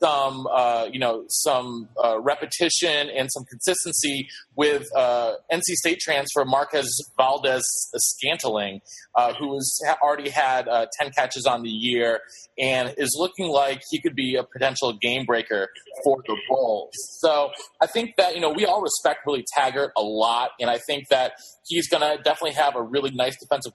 some, 0.00 0.46
uh, 0.52 0.88
you 0.92 0.98
know, 0.98 1.24
some 1.28 1.88
uh, 2.02 2.20
repetition 2.20 3.08
and 3.08 3.30
some 3.32 3.44
consistency 3.44 4.28
with 4.54 4.86
uh, 4.94 5.32
NC 5.50 5.74
State 5.74 5.98
transfer 5.98 6.44
Marquez 6.44 6.88
Valdez 7.16 7.64
Scantling, 7.96 8.80
uh, 9.14 9.32
who 9.34 9.54
has 9.54 9.80
already 10.02 10.28
had 10.28 10.68
uh, 10.68 10.86
ten 10.98 11.10
catches 11.10 11.46
on 11.46 11.62
the 11.62 11.70
year 11.70 12.20
and 12.58 12.94
is 12.98 13.16
looking 13.18 13.48
like 13.48 13.80
he 13.90 14.00
could 14.00 14.14
be 14.14 14.36
a 14.36 14.44
potential 14.44 14.92
game 15.00 15.24
breaker 15.24 15.68
for 16.04 16.22
the 16.26 16.36
Bulls. 16.48 16.90
So 17.20 17.50
I 17.80 17.86
think 17.86 18.16
that 18.18 18.34
you 18.34 18.40
know 18.40 18.50
we 18.50 18.66
all 18.66 18.82
respect 18.82 19.20
Willie 19.26 19.44
Taggart 19.56 19.92
a 19.96 20.02
lot, 20.02 20.50
and 20.60 20.68
I 20.68 20.78
think 20.86 21.08
that 21.08 21.32
he's 21.66 21.88
going 21.88 22.02
to 22.02 22.22
definitely 22.22 22.52
have 22.52 22.76
a 22.76 22.82
really 22.82 23.10
nice 23.10 23.36
defensive 23.40 23.72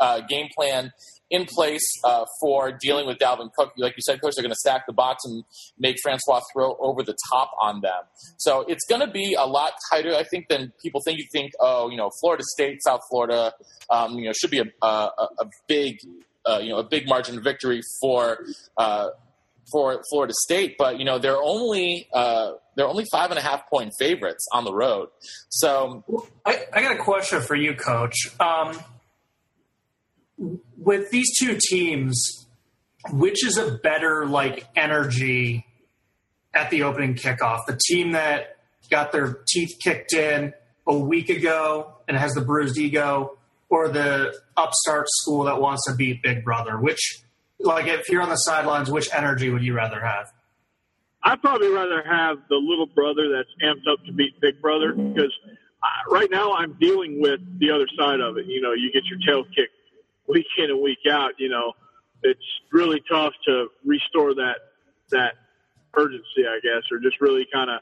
uh, 0.00 0.20
game 0.28 0.48
plan 0.56 0.92
in 1.30 1.46
place 1.46 1.84
uh, 2.04 2.24
for 2.40 2.72
dealing 2.72 3.06
with 3.06 3.18
Dalvin 3.18 3.50
Cook. 3.56 3.72
Like 3.76 3.94
you 3.96 4.02
said, 4.02 4.20
coach, 4.20 4.34
they're 4.36 4.42
going 4.42 4.50
to 4.50 4.58
stack 4.58 4.86
the 4.86 4.92
box 4.92 5.24
and 5.24 5.44
make 5.78 5.96
Francois 6.02 6.40
throw 6.52 6.76
over 6.78 7.02
the 7.02 7.16
top 7.32 7.50
on 7.60 7.80
them. 7.80 8.02
So 8.38 8.64
it's 8.68 8.84
going 8.88 9.00
to 9.00 9.10
be 9.10 9.34
a 9.34 9.46
lot 9.46 9.72
tighter, 9.90 10.14
I 10.14 10.24
think, 10.24 10.48
than 10.48 10.72
people 10.82 11.00
think. 11.04 11.18
You 11.18 11.26
think, 11.32 11.52
oh, 11.60 11.90
you 11.90 11.96
know, 11.96 12.10
Florida 12.20 12.44
State, 12.46 12.82
South 12.82 13.00
Florida, 13.10 13.52
um, 13.90 14.18
you 14.18 14.26
know, 14.26 14.32
should 14.32 14.50
be 14.50 14.60
a, 14.60 14.86
a, 14.86 14.86
a 14.86 15.46
big, 15.66 15.98
uh, 16.46 16.58
you 16.62 16.70
know, 16.70 16.78
a 16.78 16.84
big 16.84 17.08
margin 17.08 17.38
of 17.38 17.44
victory 17.44 17.80
for. 18.00 18.38
Uh, 18.76 19.08
for 19.72 20.02
Florida 20.10 20.34
State, 20.42 20.76
but 20.76 20.98
you 20.98 21.06
know 21.06 21.18
they're 21.18 21.42
only 21.42 22.06
uh, 22.12 22.52
they're 22.76 22.86
only 22.86 23.06
five 23.10 23.30
and 23.30 23.38
a 23.38 23.42
half 23.42 23.66
point 23.70 23.92
favorites 23.98 24.46
on 24.52 24.64
the 24.64 24.74
road. 24.74 25.08
So, 25.48 26.04
I, 26.44 26.66
I 26.70 26.82
got 26.82 26.94
a 26.94 26.98
question 26.98 27.40
for 27.40 27.54
you, 27.54 27.74
Coach. 27.74 28.14
Um, 28.38 28.78
with 30.84 31.10
these 31.10 31.36
two 31.38 31.58
teams, 31.60 32.46
which 33.10 33.46
is 33.46 33.56
a 33.56 33.72
better 33.78 34.26
like 34.26 34.66
energy 34.76 35.66
at 36.52 36.70
the 36.70 36.82
opening 36.82 37.14
kickoff? 37.14 37.66
The 37.66 37.78
team 37.88 38.12
that 38.12 38.56
got 38.90 39.12
their 39.12 39.38
teeth 39.48 39.76
kicked 39.82 40.12
in 40.12 40.52
a 40.86 40.96
week 40.96 41.30
ago 41.30 41.94
and 42.06 42.16
has 42.16 42.32
the 42.32 42.42
bruised 42.42 42.78
ego, 42.78 43.38
or 43.70 43.88
the 43.88 44.32
upstart 44.56 45.06
school 45.08 45.44
that 45.44 45.60
wants 45.60 45.82
to 45.88 45.94
beat 45.94 46.22
Big 46.22 46.44
Brother? 46.44 46.78
Which, 46.78 47.22
like, 47.58 47.86
if 47.86 48.08
you're 48.08 48.22
on 48.22 48.28
the 48.28 48.36
sidelines, 48.36 48.90
which 48.90 49.08
energy 49.12 49.50
would 49.50 49.64
you 49.64 49.74
rather 49.74 50.00
have? 50.00 50.32
I'd 51.22 51.40
probably 51.40 51.68
rather 51.68 52.02
have 52.02 52.38
the 52.50 52.56
little 52.56 52.86
brother 52.86 53.30
that's 53.34 53.48
amped 53.64 53.90
up 53.90 54.04
to 54.04 54.12
beat 54.12 54.38
Big 54.40 54.60
Brother 54.60 54.92
because 54.92 55.32
uh, 55.82 56.12
right 56.12 56.30
now 56.30 56.52
I'm 56.52 56.74
dealing 56.74 57.20
with 57.20 57.40
the 57.58 57.70
other 57.70 57.88
side 57.98 58.20
of 58.20 58.36
it. 58.36 58.46
You 58.46 58.60
know, 58.60 58.72
you 58.72 58.92
get 58.92 59.04
your 59.06 59.18
tail 59.26 59.44
kicked 59.44 59.72
week 60.28 60.46
in 60.58 60.70
and 60.70 60.80
week 60.80 60.98
out, 61.10 61.32
you 61.38 61.48
know, 61.48 61.72
it's 62.22 62.40
really 62.72 63.02
tough 63.10 63.32
to 63.46 63.68
restore 63.84 64.34
that 64.34 64.56
that 65.10 65.34
urgency, 65.96 66.46
I 66.48 66.58
guess, 66.62 66.82
or 66.90 66.98
just 66.98 67.20
really 67.20 67.46
kind 67.52 67.70
of, 67.70 67.80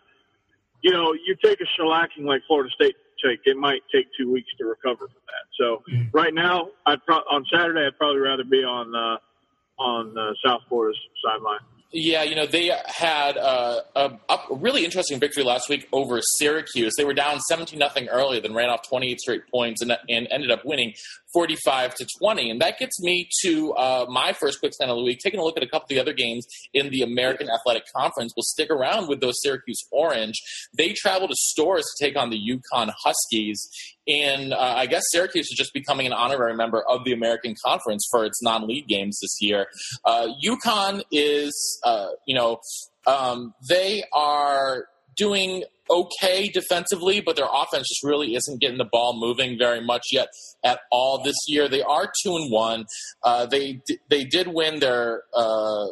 you 0.82 0.92
know, 0.92 1.12
you 1.12 1.37
take 1.42 1.61
a 1.61 1.80
shellacking 1.80 2.25
like 2.25 2.42
Florida 2.46 2.70
State 2.75 2.96
take, 3.25 3.40
it 3.44 3.56
might 3.56 3.82
take 3.94 4.06
two 4.18 4.32
weeks 4.32 4.49
to 4.58 4.64
recover 4.64 5.06
from 5.06 5.22
that. 5.26 5.46
So 5.58 5.82
mm-hmm. 5.90 6.16
right 6.16 6.34
now, 6.34 6.68
I'd 6.87 7.04
pro- 7.06 7.25
on 7.30 7.44
Saturday, 7.52 7.87
I'd 7.87 7.96
probably 7.96 8.20
rather 8.20 8.44
be 8.44 8.64
on 8.64 8.94
uh, 8.94 9.82
on 9.82 10.16
uh, 10.18 10.32
South 10.44 10.62
Florida's 10.68 11.00
sideline. 11.25 11.61
Yeah, 11.94 12.22
you 12.22 12.34
know, 12.34 12.46
they 12.46 12.70
had 12.87 13.37
uh, 13.37 13.80
a, 13.94 14.12
a, 14.30 14.38
really 14.50 14.82
interesting 14.82 15.20
victory 15.20 15.42
last 15.42 15.68
week 15.68 15.87
over 15.92 16.20
Syracuse. 16.38 16.94
They 16.96 17.04
were 17.04 17.12
down 17.12 17.38
17 17.40 17.78
nothing 17.78 18.08
early, 18.08 18.40
then 18.40 18.54
ran 18.54 18.70
off 18.70 18.88
28 18.88 19.20
straight 19.20 19.42
points 19.50 19.82
and, 19.82 19.92
and 20.08 20.26
ended 20.30 20.50
up 20.50 20.64
winning 20.64 20.94
45 21.34 21.94
to 21.96 22.06
20. 22.18 22.50
And 22.50 22.61
that 22.62 22.78
gets 22.78 22.99
me 23.02 23.28
to 23.42 23.72
uh, 23.75 24.06
my 24.08 24.32
first 24.32 24.61
quick 24.61 24.72
stand 24.72 24.90
of 24.90 24.96
the 24.96 25.02
week, 25.02 25.18
taking 25.22 25.38
a 25.38 25.44
look 25.44 25.58
at 25.58 25.62
a 25.62 25.66
couple 25.66 25.84
of 25.84 25.88
the 25.90 26.00
other 26.00 26.14
games 26.14 26.46
in 26.72 26.88
the 26.88 27.02
American 27.02 27.50
Athletic 27.50 27.84
Conference. 27.94 28.32
We'll 28.34 28.44
stick 28.44 28.70
around 28.70 29.08
with 29.08 29.20
those 29.20 29.34
Syracuse 29.42 29.84
Orange. 29.92 30.40
They 30.75 30.94
travel 30.94 31.28
to 31.28 31.34
Storrs 31.37 31.84
to 31.84 32.06
take 32.06 32.16
on 32.16 32.30
the 32.30 32.38
UConn 32.38 32.90
Huskies. 33.04 33.68
And 34.09 34.52
uh, 34.52 34.75
I 34.76 34.87
guess 34.87 35.04
Syracuse 35.11 35.47
is 35.47 35.56
just 35.56 35.73
becoming 35.73 36.06
an 36.06 36.12
honorary 36.12 36.54
member 36.54 36.82
of 36.82 37.04
the 37.04 37.12
American 37.12 37.54
Conference 37.64 38.06
for 38.11 38.25
its 38.25 38.42
non 38.42 38.66
league 38.66 38.88
games 38.88 39.18
this 39.21 39.37
year. 39.40 39.66
Uh, 40.04 40.28
UConn 40.44 41.02
is, 41.12 41.80
uh, 41.85 42.09
you 42.26 42.35
know, 42.35 42.61
um, 43.06 43.54
they 43.68 44.02
are 44.12 44.87
doing 45.16 45.64
okay 45.90 46.49
defensively, 46.49 47.21
but 47.21 47.37
their 47.37 47.49
offense 47.52 47.88
just 47.88 48.02
really 48.02 48.35
isn't 48.35 48.61
getting 48.61 48.78
the 48.78 48.88
ball 48.90 49.18
moving 49.18 49.59
very 49.59 49.80
much 49.80 50.06
yet 50.11 50.28
at 50.64 50.80
all 50.90 51.23
this 51.23 51.37
year. 51.49 51.68
They 51.68 51.82
are 51.82 52.11
two 52.23 52.37
and 52.37 52.50
one. 52.50 52.87
Uh, 53.23 53.47
they 53.47 53.80
they 54.09 54.25
did 54.25 54.49
win 54.49 54.80
their. 54.80 55.23
Uh, 55.35 55.87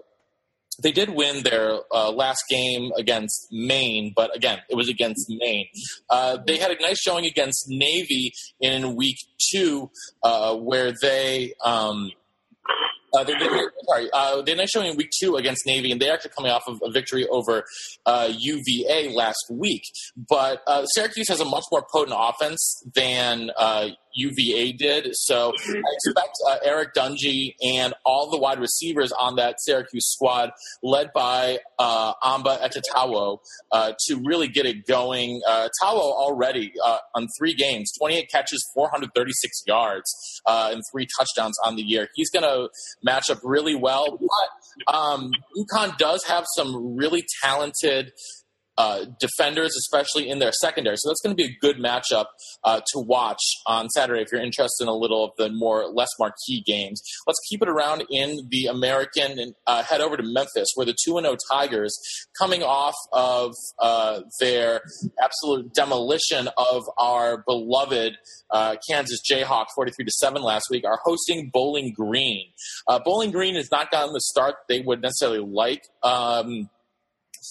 they 0.83 0.93
did 0.93 1.11
win 1.11 1.43
their 1.43 1.79
uh, 1.93 2.11
last 2.11 2.45
game 2.49 2.91
against 2.97 3.49
Maine, 3.51 4.13
but 4.15 4.35
again, 4.35 4.59
it 4.69 4.75
was 4.75 4.89
against 4.89 5.27
Maine. 5.29 5.67
Uh, 6.09 6.39
they 6.47 6.59
had 6.59 6.71
a 6.71 6.81
nice 6.81 6.99
showing 7.01 7.27
against 7.27 7.67
Navy 7.69 8.33
in 8.61 8.97
week 8.97 9.17
two, 9.53 9.91
uh, 10.23 10.55
where 10.57 10.93
they 11.01 11.55
um, 11.65 12.11
uh, 13.13 13.25
they, 13.25 13.33
they, 13.33 13.49
sorry, 13.89 14.09
uh, 14.13 14.43
they're 14.43 14.57
not 14.57 14.69
showing 14.69 14.97
week 14.97 15.11
two 15.21 15.37
against 15.37 15.67
Navy, 15.67 15.91
and 15.91 16.01
they're 16.01 16.13
actually 16.13 16.33
coming 16.37 16.53
off 16.53 16.63
of 16.67 16.81
a 16.83 16.91
victory 16.91 17.27
over 17.29 17.65
uh, 18.07 18.29
UVA 18.37 19.13
last 19.15 19.45
week. 19.51 19.83
But 20.29 20.63
uh, 20.67 20.87
Syracuse 20.87 21.29
has 21.29 21.41
a 21.41 21.45
much 21.45 21.65
more 21.73 21.85
potent 21.93 22.17
offense 22.19 22.83
than 22.95 23.51
UVA 24.15 24.71
uh, 24.71 24.77
did. 24.79 25.09
So 25.13 25.53
I 25.53 25.83
expect 25.93 26.35
uh, 26.49 26.57
Eric 26.65 26.95
Dungey 26.95 27.55
and 27.63 27.95
all 28.05 28.31
the 28.31 28.39
wide 28.39 28.61
receivers 28.61 29.13
on 29.13 29.37
that 29.37 29.57
Syracuse 29.61 30.11
squad, 30.11 30.51
led 30.83 31.13
by 31.13 31.59
Amba 31.79 32.59
Etta-Tawo, 32.63 33.39
to 33.73 34.23
really 34.25 34.49
get 34.49 34.67
it 34.67 34.87
going. 34.87 35.41
Tawo 35.83 36.13
already 36.13 36.73
on 37.15 37.27
three 37.39 37.55
games, 37.55 37.93
28 37.99 38.29
catches, 38.31 38.71
436 38.75 39.63
yards, 39.67 40.41
and 40.47 40.83
three 40.93 41.07
touchdowns 41.19 41.57
on 41.65 41.77
the 41.77 41.83
year. 41.83 42.09
He's 42.15 42.31
going 42.31 42.45
to 42.45 42.69
match 43.03 43.31
up 43.31 43.39
really 43.43 43.75
well. 43.75 44.19
But 44.19 44.95
um, 44.95 45.33
UConn 45.57 45.97
does 45.99 46.25
have 46.25 46.45
some 46.57 46.97
really 46.97 47.25
talented 47.43 48.13
uh, 48.79 49.05
defenders, 49.19 49.75
especially 49.77 50.29
in 50.29 50.39
their 50.39 50.53
secondary. 50.53 50.97
So 50.97 51.11
that's 51.11 51.21
going 51.21 51.37
to 51.37 51.43
be 51.43 51.51
a 51.51 51.57
good 51.61 51.77
matchup 51.77 52.27
uh, 52.65 52.81
to 52.93 53.01
watch 53.01 53.43
on 53.67 53.89
Saturday 53.91 54.23
if 54.23 54.29
you're 54.33 54.41
interested 54.41 54.85
in 54.85 54.89
a 54.89 54.95
little 54.95 55.25
of 55.25 55.31
the 55.37 55.51
more 55.51 55.87
less 55.87 56.09
marquee 56.19 56.63
games. 56.67 57.03
Let's 57.27 57.41
keep 57.49 57.63
it 57.63 57.69
around 57.69 58.05
in 58.11 58.49
the 58.51 58.67
American 58.67 59.39
and 59.39 59.55
uh, 59.67 59.83
head 59.83 60.01
over 60.01 60.17
to 60.17 60.23
Memphis, 60.23 60.69
where 60.75 60.87
the 60.87 60.97
two 61.05 61.19
and 61.19 61.25
zero 61.25 61.37
oh 61.37 61.55
Tigers, 61.55 61.97
coming 62.39 62.63
off 62.63 62.95
of 63.13 63.55
uh, 63.81 64.21
their 64.41 64.81
absolute 65.23 65.73
demolition 65.75 66.49
of 66.57 66.85
our 66.99 67.45
beloved 67.47 68.17
uh, 68.51 68.77
Kansas 68.89 69.21
Jayhawks, 69.31 69.67
forty 69.75 69.93
three 69.93 70.05
to 70.05 70.13
seven 70.13 70.43
last 70.43 70.69
week, 70.71 70.85
are 70.85 70.99
hosting 71.05 71.51
Bowling 71.53 71.93
Green. 71.95 72.47
Uh, 72.87 72.99
Bowling 72.99 73.31
Green 73.31 73.55
has 73.57 73.71
not 73.71 73.91
gotten 73.91 74.13
the 74.13 74.21
start 74.21 74.55
they 74.69 74.81
would 74.81 75.03
necessarily 75.03 75.41
like. 75.41 75.83
Um, 76.03 76.71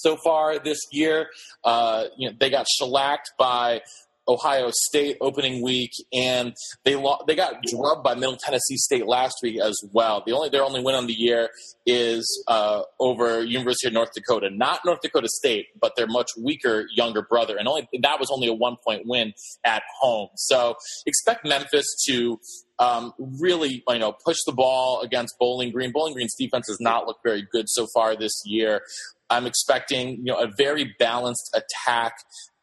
so 0.02 0.18
far 0.24 0.60
this 0.60 0.80
year. 0.92 1.28
Uh, 1.64 2.06
you 2.18 2.30
know, 2.30 2.36
they 2.40 2.50
got 2.50 2.68
shellacked 2.68 3.32
by 3.38 3.82
Ohio 4.30 4.70
State 4.72 5.18
opening 5.22 5.64
week, 5.64 5.92
and 6.14 6.54
they 6.86 6.96
lo- 6.96 7.18
they 7.28 7.36
got 7.36 7.64
drubbed 7.64 8.04
by 8.04 8.14
Middle 8.14 8.38
Tennessee 8.38 8.78
State 8.78 9.08
last 9.08 9.36
week 9.42 9.60
as 9.60 9.76
well. 9.92 10.24
The 10.26 10.34
only 10.34 10.50
their 10.50 10.64
only 10.64 10.84
win 10.84 10.96
on 10.96 11.08
the 11.08 11.14
year 11.14 11.50
is 11.86 12.44
uh, 12.48 12.84
over 13.00 13.44
University 13.44 13.88
of 13.88 13.94
North 13.94 14.12
Dakota, 14.14 14.50
not 14.52 14.82
North 14.86 15.00
Dakota 15.02 15.28
State, 15.30 15.66
but 15.82 15.94
their 15.98 16.08
much 16.08 16.30
weaker 16.38 16.86
younger 16.96 17.24
brother, 17.24 17.58
and 17.58 17.68
only 17.68 17.90
that 18.02 18.20
was 18.20 18.30
only 18.32 18.48
a 18.48 18.54
one 18.54 18.78
point 18.86 19.02
win 19.06 19.34
at 19.66 19.82
home. 20.00 20.30
So 20.36 20.76
expect 21.08 21.46
Memphis 21.46 21.88
to 22.08 22.40
um, 22.78 23.14
really, 23.18 23.84
you 23.88 24.00
know, 24.00 24.14
push 24.26 24.38
the 24.46 24.54
ball 24.54 25.02
against 25.02 25.36
Bowling 25.40 25.72
Green. 25.72 25.92
Bowling 25.92 26.14
Green's 26.14 26.36
defense 26.40 26.68
has 26.68 26.78
not 26.80 27.08
looked 27.08 27.24
very 27.24 27.46
good 27.52 27.68
so 27.68 27.88
far 27.94 28.16
this 28.16 28.32
year. 28.46 28.82
I'm 29.30 29.46
expecting 29.46 30.18
you 30.18 30.34
know 30.34 30.40
a 30.40 30.50
very 30.58 30.96
balanced 31.00 31.56
attack 31.56 32.14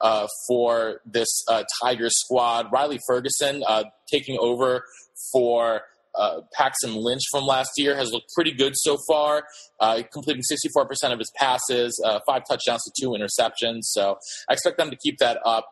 uh, 0.01 0.27
for 0.49 1.01
this 1.07 1.29
uh, 1.49 1.65
Tiger 1.83 2.09
squad. 2.11 2.67
Riley 2.73 3.01
Ferguson 3.07 3.63
uh, 3.67 3.85
taking 4.11 4.39
over 4.41 4.85
for. 5.33 5.83
Uh, 6.19 6.41
Paxton 6.55 6.95
Lynch 6.95 7.21
from 7.31 7.45
last 7.45 7.73
year 7.77 7.95
has 7.95 8.11
looked 8.11 8.33
pretty 8.35 8.51
good 8.51 8.73
so 8.75 8.97
far, 9.07 9.45
uh, 9.81 10.01
completing 10.11 10.43
64% 10.51 11.13
of 11.13 11.19
his 11.19 11.31
passes, 11.37 12.03
uh, 12.03 12.21
five 12.27 12.41
touchdowns 12.49 12.83
to 12.85 12.93
two 12.99 13.11
interceptions. 13.11 13.81
So 13.83 14.17
I 14.49 14.55
expect 14.55 14.79
them 14.79 14.89
to 14.89 14.97
keep 14.97 15.19
that 15.19 15.39
up. 15.45 15.67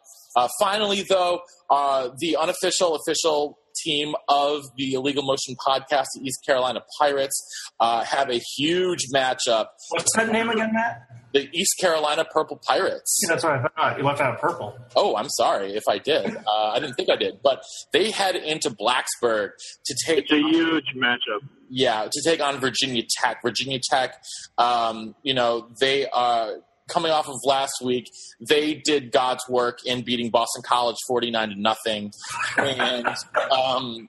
finally, 0.60 1.02
though, 1.08 1.40
the 1.70 2.36
unofficial, 2.38 2.94
official 2.94 3.56
team 3.84 4.14
of 4.28 4.62
the 4.76 4.94
Illegal 4.94 5.22
Motion 5.22 5.54
podcast, 5.66 6.06
the 6.14 6.22
East 6.22 6.44
Carolina 6.46 6.80
Pirates, 6.98 7.40
uh, 7.80 8.04
have 8.04 8.30
a 8.30 8.40
huge 8.56 9.06
matchup. 9.14 9.66
What's 9.90 10.16
that 10.16 10.30
name 10.30 10.48
again, 10.50 10.72
Matt? 10.72 11.06
the 11.34 11.48
East 11.52 11.78
Carolina 11.80 12.24
Purple 12.24 12.60
Pirates. 12.64 13.18
Yeah, 13.22 13.30
that's 13.34 13.44
what 13.44 13.54
I 13.54 13.62
thought. 13.62 13.98
You 13.98 14.04
left 14.04 14.20
out 14.20 14.40
purple. 14.40 14.78
Oh, 14.94 15.16
I'm 15.16 15.28
sorry 15.28 15.74
if 15.74 15.82
I 15.88 15.98
did. 15.98 16.34
Uh, 16.36 16.70
I 16.72 16.78
didn't 16.78 16.94
think 16.94 17.10
I 17.10 17.16
did. 17.16 17.40
But 17.42 17.62
they 17.92 18.10
head 18.12 18.36
into 18.36 18.70
Blacksburg 18.70 19.50
to 19.84 19.96
take. 20.06 20.30
It's 20.30 20.32
a 20.32 20.38
huge 20.38 20.94
matchup. 20.96 21.40
Yeah, 21.68 22.06
to 22.10 22.22
take 22.24 22.40
on 22.40 22.58
Virginia 22.58 23.02
Tech. 23.20 23.42
Virginia 23.42 23.80
Tech, 23.82 24.22
um, 24.58 25.16
you 25.24 25.34
know, 25.34 25.68
they 25.80 26.06
are 26.06 26.60
coming 26.88 27.10
off 27.10 27.28
of 27.28 27.36
last 27.44 27.74
week. 27.82 28.10
They 28.40 28.74
did 28.74 29.12
God's 29.12 29.44
work 29.48 29.84
in 29.84 30.02
beating 30.02 30.30
Boston 30.30 30.62
College 30.62 30.96
49 31.08 31.50
to 31.50 31.60
nothing. 31.60 32.12
And 32.58 33.06
um, 33.50 34.08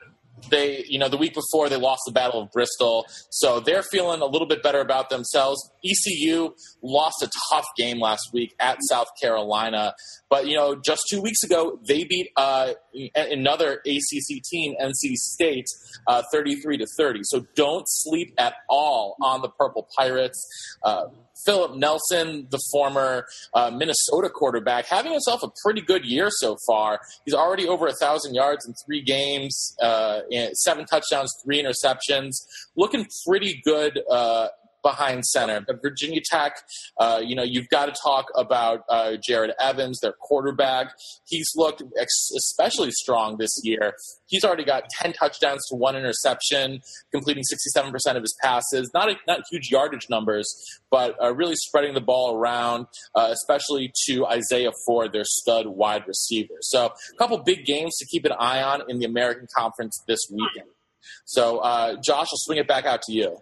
they, 0.50 0.86
you 0.88 1.00
know, 1.00 1.10
the 1.10 1.18
week 1.18 1.34
before 1.34 1.70
they 1.70 1.78
lost 1.78 2.02
the 2.06 2.12
Battle 2.12 2.42
of 2.42 2.52
Bristol, 2.52 3.06
so 3.30 3.60
they're 3.60 3.84
feeling 3.84 4.22
a 4.22 4.26
little 4.26 4.48
bit 4.48 4.62
better 4.62 4.80
about 4.80 5.10
themselves. 5.10 5.70
ECU 5.84 6.54
lost 6.82 7.24
a 7.24 7.30
tough 7.50 7.66
game 7.78 8.00
last 8.00 8.30
week 8.34 8.54
at 8.60 8.78
South 8.90 9.08
Carolina, 9.22 9.94
but 10.30 10.48
you 10.48 10.56
know, 10.56 10.76
just 10.76 11.04
two 11.10 11.22
weeks 11.22 11.44
ago 11.44 11.80
they 11.88 12.04
beat 12.04 12.30
uh, 12.36 12.74
another 13.16 13.82
ACC 13.86 14.44
team, 14.50 14.76
NC 14.82 15.14
State, 15.14 15.66
uh, 16.08 16.22
thirty-three 16.32 16.78
to 16.78 16.88
thirty. 16.98 17.22
So 17.24 17.46
don't 17.56 17.86
sleep 17.88 18.34
at 18.38 18.56
all 18.70 19.16
on 19.22 19.42
the 19.42 19.50
Purple 19.50 19.88
Pirates. 19.98 20.46
Uh, 20.84 21.06
Philip 21.46 21.76
Nelson, 21.76 22.48
the 22.50 22.60
former 22.72 23.26
uh, 23.54 23.72
Minnesota 23.72 24.30
quarterback, 24.30 24.86
having 24.86 25.12
himself 25.12 25.44
a 25.44 25.50
pretty 25.64 25.82
good 25.82 26.06
year 26.06 26.30
so 26.30 26.58
far. 26.68 27.00
He's 27.26 27.34
already 27.34 27.68
over 27.68 27.88
a 27.88 27.94
thousand 27.94 28.36
yards 28.36 28.66
in 28.68 28.74
three 28.86 29.02
games, 29.02 29.76
uh, 29.82 30.22
seven 30.54 30.86
touchdowns, 30.86 31.32
three 31.44 31.62
interceptions, 31.62 32.36
looking 32.76 33.06
pretty 33.28 33.62
good 33.66 34.02
uh, 34.10 34.48
behind 34.86 35.26
center. 35.26 35.66
Virginia 35.82 36.22
Tech, 36.24 36.54
uh, 37.00 37.20
you 37.22 37.36
know, 37.36 37.44
you've 37.44 37.68
got 37.70 37.88
to 37.88 37.96
talk 38.04 38.28
about 38.36 38.82
uh, 38.88 39.14
Jerod 39.28 39.50
Evans, 39.60 40.00
their 40.00 40.14
quarterback. 40.14 40.94
He's 41.26 41.50
looked 41.56 41.82
ex- 42.00 42.30
especially 42.38 42.92
strong 42.92 43.38
this 43.38 43.50
year. 43.64 43.94
He's 44.28 44.44
already 44.44 44.64
got 44.64 44.84
10 45.02 45.14
touchdowns 45.14 45.62
to 45.70 45.76
one 45.76 45.96
interception, 45.96 46.82
completing 47.12 47.44
67% 47.76 47.94
of 48.16 48.22
his 48.22 48.36
passes. 48.44 48.92
Not 48.94 49.10
a, 49.10 49.16
not 49.28 49.42
huge 49.50 49.72
yardage 49.72 50.08
numbers, 50.08 50.48
but 50.92 51.16
uh, 51.22 51.34
really 51.34 51.56
spreading 51.56 51.96
the 51.96 52.02
ball 52.02 52.36
around, 52.36 52.86
uh, 53.16 53.30
especially 53.32 53.92
to 54.06 54.28
Isaiah 54.28 54.72
Ford, 54.86 55.14
their 55.14 55.26
stud 55.26 55.66
wide 55.66 56.08
receiver. 56.08 56.54
So 56.62 56.86
a 56.86 57.18
couple 57.18 57.40
big 57.40 57.66
games 57.66 57.96
to 57.98 58.06
keep 58.06 58.24
an 58.26 58.34
eye 58.38 58.62
on 58.62 58.84
in 58.88 59.00
the 59.00 59.06
American 59.06 59.48
Conference 59.58 60.00
this 60.08 60.20
weekend. 60.32 60.70
So, 61.26 61.58
uh, 61.58 61.96
Josh, 62.04 62.28
I'll 62.32 62.38
swing 62.46 62.60
it 62.60 62.68
back 62.68 62.86
out 62.86 63.02
to 63.04 63.12
you. 63.12 63.38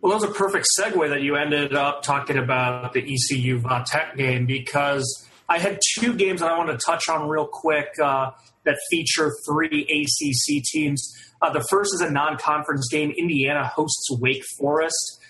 Well, 0.00 0.10
that 0.10 0.26
was 0.26 0.30
a 0.30 0.34
perfect 0.34 0.66
segue 0.78 1.08
that 1.08 1.22
you 1.22 1.36
ended 1.36 1.74
up 1.74 2.02
talking 2.02 2.36
about 2.36 2.92
the 2.92 3.00
ECU 3.00 3.62
Tech 3.86 4.16
game 4.16 4.46
because 4.46 5.26
I 5.48 5.58
had 5.58 5.80
two 5.98 6.14
games 6.14 6.40
that 6.40 6.50
I 6.50 6.58
want 6.58 6.70
to 6.70 6.78
touch 6.84 7.08
on 7.08 7.28
real 7.28 7.46
quick 7.46 7.88
uh, 8.02 8.30
that 8.64 8.76
feature 8.90 9.32
three 9.48 9.82
ACC 9.84 10.62
teams. 10.64 11.12
Uh, 11.40 11.52
the 11.52 11.64
first 11.70 11.94
is 11.94 12.00
a 12.00 12.10
non-conference 12.10 12.88
game. 12.90 13.12
Indiana 13.16 13.66
hosts 13.66 14.08
Wake 14.20 14.42
Forest. 14.58 15.20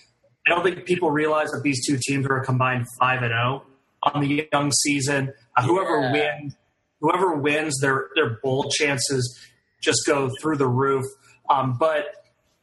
I 0.46 0.50
don't 0.50 0.62
think 0.62 0.84
people 0.84 1.10
realize 1.10 1.50
that 1.50 1.62
these 1.62 1.86
two 1.86 1.98
teams 2.00 2.26
are 2.26 2.38
a 2.38 2.44
combined 2.44 2.86
five 3.00 3.22
and 3.22 3.32
zero 3.32 3.64
oh 4.04 4.10
on 4.14 4.20
the 4.20 4.48
young 4.52 4.72
season. 4.72 5.32
Uh, 5.56 5.62
whoever 5.62 6.00
yeah. 6.00 6.12
wins, 6.12 6.56
whoever 7.00 7.36
wins, 7.36 7.78
their 7.80 8.08
their 8.14 8.38
bowl 8.42 8.70
chances 8.70 9.38
just 9.82 10.06
go 10.06 10.30
through 10.40 10.56
the 10.56 10.68
roof. 10.68 11.04
Um, 11.50 11.76
but 11.78 12.06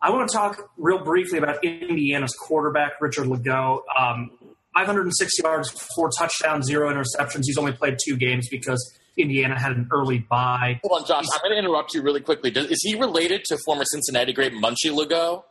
I 0.04 0.10
want 0.10 0.30
to 0.30 0.36
talk 0.36 0.70
real 0.76 1.02
briefly 1.02 1.38
about 1.38 1.64
Indiana's 1.64 2.36
quarterback, 2.38 3.00
Richard 3.00 3.28
Lagow. 3.28 3.80
Um, 3.98 4.32
506 4.76 5.40
yards, 5.40 5.70
four 5.96 6.10
touchdowns, 6.18 6.66
zero 6.66 6.94
interceptions. 6.94 7.44
He's 7.46 7.58
only 7.58 7.72
played 7.72 7.98
two 8.06 8.18
games 8.18 8.50
because 8.50 8.98
Indiana 9.18 9.58
had 9.58 9.72
an 9.72 9.88
early 9.94 10.20
bye. 10.20 10.82
Hold 10.84 11.02
on, 11.02 11.08
Josh. 11.08 11.24
He's, 11.24 11.32
I'm 11.36 11.42
going 11.50 11.54
to 11.54 11.60
interrupt 11.60 11.94
you 11.94 12.02
really 12.02 12.20
quickly. 12.20 12.52
Does, 12.52 12.70
is 12.70 12.82
he 12.82 12.96
related 12.96 13.46
to 13.46 13.58
former 13.66 13.86
Cincinnati 13.86 14.34
great 14.34 14.52
Munchie 14.52 14.92
Legaux? 14.92 15.44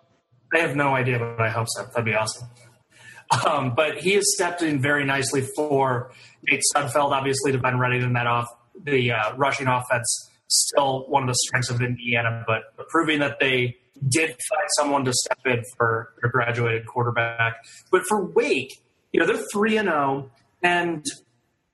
I 0.53 0.59
have 0.59 0.77
no 0.77 0.95
idea, 0.95 1.19
but 1.19 1.41
I 1.41 1.49
hope 1.49 1.69
so. 1.71 1.85
That'd 1.85 2.05
be 2.05 2.15
awesome. 2.15 2.49
Um, 3.47 3.75
but 3.75 3.99
he 3.99 4.13
has 4.15 4.25
stepped 4.35 4.61
in 4.61 4.83
very 4.83 5.07
nicely 5.07 5.41
for 5.57 6.13
Nate 6.51 6.61
Sudfeld, 6.75 7.13
obviously, 7.13 7.53
Devine 7.53 7.79
Redding 7.79 8.03
in 8.03 8.13
that 8.13 8.27
off 8.27 8.49
the 8.85 9.13
uh, 9.13 9.35
rushing 9.37 9.67
offense. 9.67 10.31
Still 10.55 11.07
one 11.09 11.23
of 11.23 11.29
the 11.29 11.39
strengths 11.47 11.71
of 11.71 11.81
Indiana, 11.81 12.45
but, 12.47 12.89
proving 12.89 13.21
that 13.21 13.41
they 13.41 13.77
did 14.07 14.29
find 14.29 14.69
someone 14.77 15.05
to 15.05 15.13
step 15.15 15.39
in 15.47 15.63
for 15.79 16.13
their 16.21 16.31
graduated 16.31 16.87
quarterback. 16.87 17.65
But 17.91 18.03
for 18.07 18.23
Wake, 18.23 18.83
you 19.13 19.21
know, 19.21 19.27
they're 19.27 19.45
3 19.51 19.79
and 19.79 19.89
0 19.89 20.31
and 20.63 21.07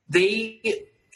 they 0.09 0.61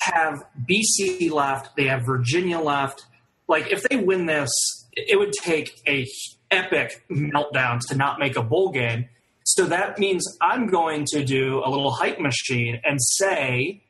have 0.00 0.42
BC 0.69 1.31
left, 1.31 1.77
they 1.77 1.87
have 1.87 2.05
Virginia 2.05 2.59
left. 2.59 3.05
Like 3.46 3.70
if 3.70 3.85
they 3.85 3.96
win 3.96 4.27
this, 4.27 4.51
it 4.92 5.18
would 5.18 5.33
take 5.33 5.81
a 5.87 6.07
epic 6.51 7.05
meltdown 7.11 7.81
to 7.88 7.96
not 7.96 8.18
make 8.18 8.37
a 8.37 8.42
bowl 8.42 8.72
game. 8.72 9.09
So 9.44 9.66
that 9.66 9.98
means 9.98 10.25
I'm 10.40 10.66
going 10.66 11.05
to 11.12 11.25
do 11.25 11.62
a 11.64 11.68
little 11.68 11.90
hype 11.90 12.18
machine 12.18 12.81
and 12.85 12.98
say 13.01 13.83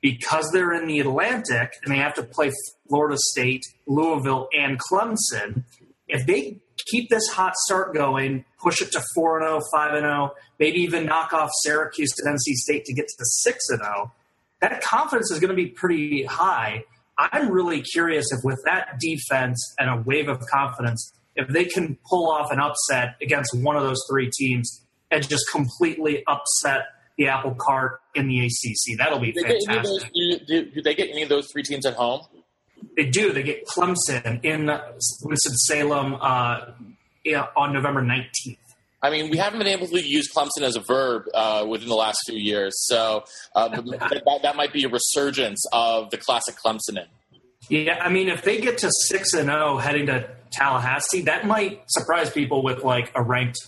because 0.00 0.50
they're 0.52 0.72
in 0.72 0.86
the 0.86 1.00
Atlantic 1.00 1.74
and 1.84 1.92
they 1.92 1.98
have 1.98 2.14
to 2.14 2.22
play 2.22 2.50
Florida 2.88 3.16
State, 3.18 3.62
Louisville, 3.86 4.48
and 4.52 4.78
Clemson, 4.78 5.64
if 6.08 6.26
they 6.26 6.58
keep 6.86 7.10
this 7.10 7.28
hot 7.28 7.54
start 7.54 7.94
going, 7.94 8.44
push 8.58 8.80
it 8.82 8.92
to 8.92 9.02
4 9.14 9.42
0, 9.42 9.60
5 9.72 10.00
0, 10.00 10.34
maybe 10.58 10.78
even 10.80 11.06
knock 11.06 11.32
off 11.32 11.50
Syracuse 11.62 12.10
to 12.12 12.22
NC 12.28 12.54
State 12.54 12.84
to 12.86 12.94
get 12.94 13.06
to 13.06 13.24
6 13.24 13.66
0, 13.68 14.12
that 14.60 14.80
confidence 14.82 15.30
is 15.30 15.38
going 15.38 15.50
to 15.50 15.56
be 15.56 15.66
pretty 15.66 16.24
high. 16.24 16.84
I'm 17.18 17.50
really 17.50 17.82
curious 17.82 18.32
if, 18.32 18.40
with 18.44 18.60
that 18.64 18.98
defense 18.98 19.74
and 19.78 19.90
a 19.90 20.02
wave 20.02 20.28
of 20.28 20.40
confidence, 20.46 21.12
if 21.36 21.48
they 21.48 21.66
can 21.66 21.98
pull 22.08 22.30
off 22.30 22.50
an 22.50 22.58
upset 22.58 23.16
against 23.20 23.54
one 23.54 23.76
of 23.76 23.82
those 23.82 24.02
three 24.10 24.30
teams 24.30 24.82
and 25.10 25.26
just 25.28 25.44
completely 25.50 26.24
upset 26.26 26.86
the 27.20 27.28
apple 27.28 27.54
cart 27.54 28.00
in 28.14 28.28
the 28.28 28.46
ACC. 28.46 28.96
That'll 28.96 29.18
be 29.18 29.32
do 29.32 29.42
fantastic. 29.42 29.84
Those, 29.84 30.04
do, 30.46 30.70
do, 30.70 30.82
they 30.82 30.94
get 30.94 31.10
any 31.10 31.22
of 31.22 31.28
those 31.28 31.48
three 31.52 31.62
teams 31.62 31.84
at 31.84 31.94
home? 31.94 32.22
They 32.96 33.04
do. 33.04 33.32
They 33.32 33.42
get 33.42 33.66
Clemson 33.66 34.42
in 34.42 34.66
Winston 35.22 35.54
Salem 35.54 36.14
uh, 36.14 36.72
on 37.56 37.74
November 37.74 38.00
nineteenth. 38.00 38.58
I 39.02 39.10
mean, 39.10 39.30
we 39.30 39.36
haven't 39.36 39.58
been 39.58 39.68
able 39.68 39.86
to 39.86 40.00
use 40.00 40.30
Clemson 40.34 40.62
as 40.62 40.76
a 40.76 40.80
verb 40.80 41.24
uh, 41.34 41.66
within 41.68 41.88
the 41.88 41.94
last 41.94 42.18
few 42.26 42.38
years, 42.38 42.72
so 42.86 43.24
uh, 43.54 43.68
that, 43.68 44.40
that, 44.42 44.56
might 44.56 44.72
be 44.72 44.84
a 44.84 44.88
resurgence 44.88 45.62
of 45.72 46.10
the 46.10 46.16
classic 46.16 46.56
Clemson. 46.64 47.04
Yeah, 47.68 47.98
I 48.02 48.08
mean, 48.08 48.28
if 48.28 48.42
they 48.42 48.60
get 48.60 48.78
to 48.78 48.90
six 49.08 49.34
and 49.34 49.46
zero 49.46 49.74
oh 49.74 49.78
heading 49.78 50.06
to 50.06 50.28
Tallahassee, 50.50 51.22
that 51.22 51.46
might 51.46 51.82
surprise 51.88 52.30
people 52.30 52.62
with 52.62 52.82
like 52.82 53.12
a 53.14 53.22
ranked 53.22 53.58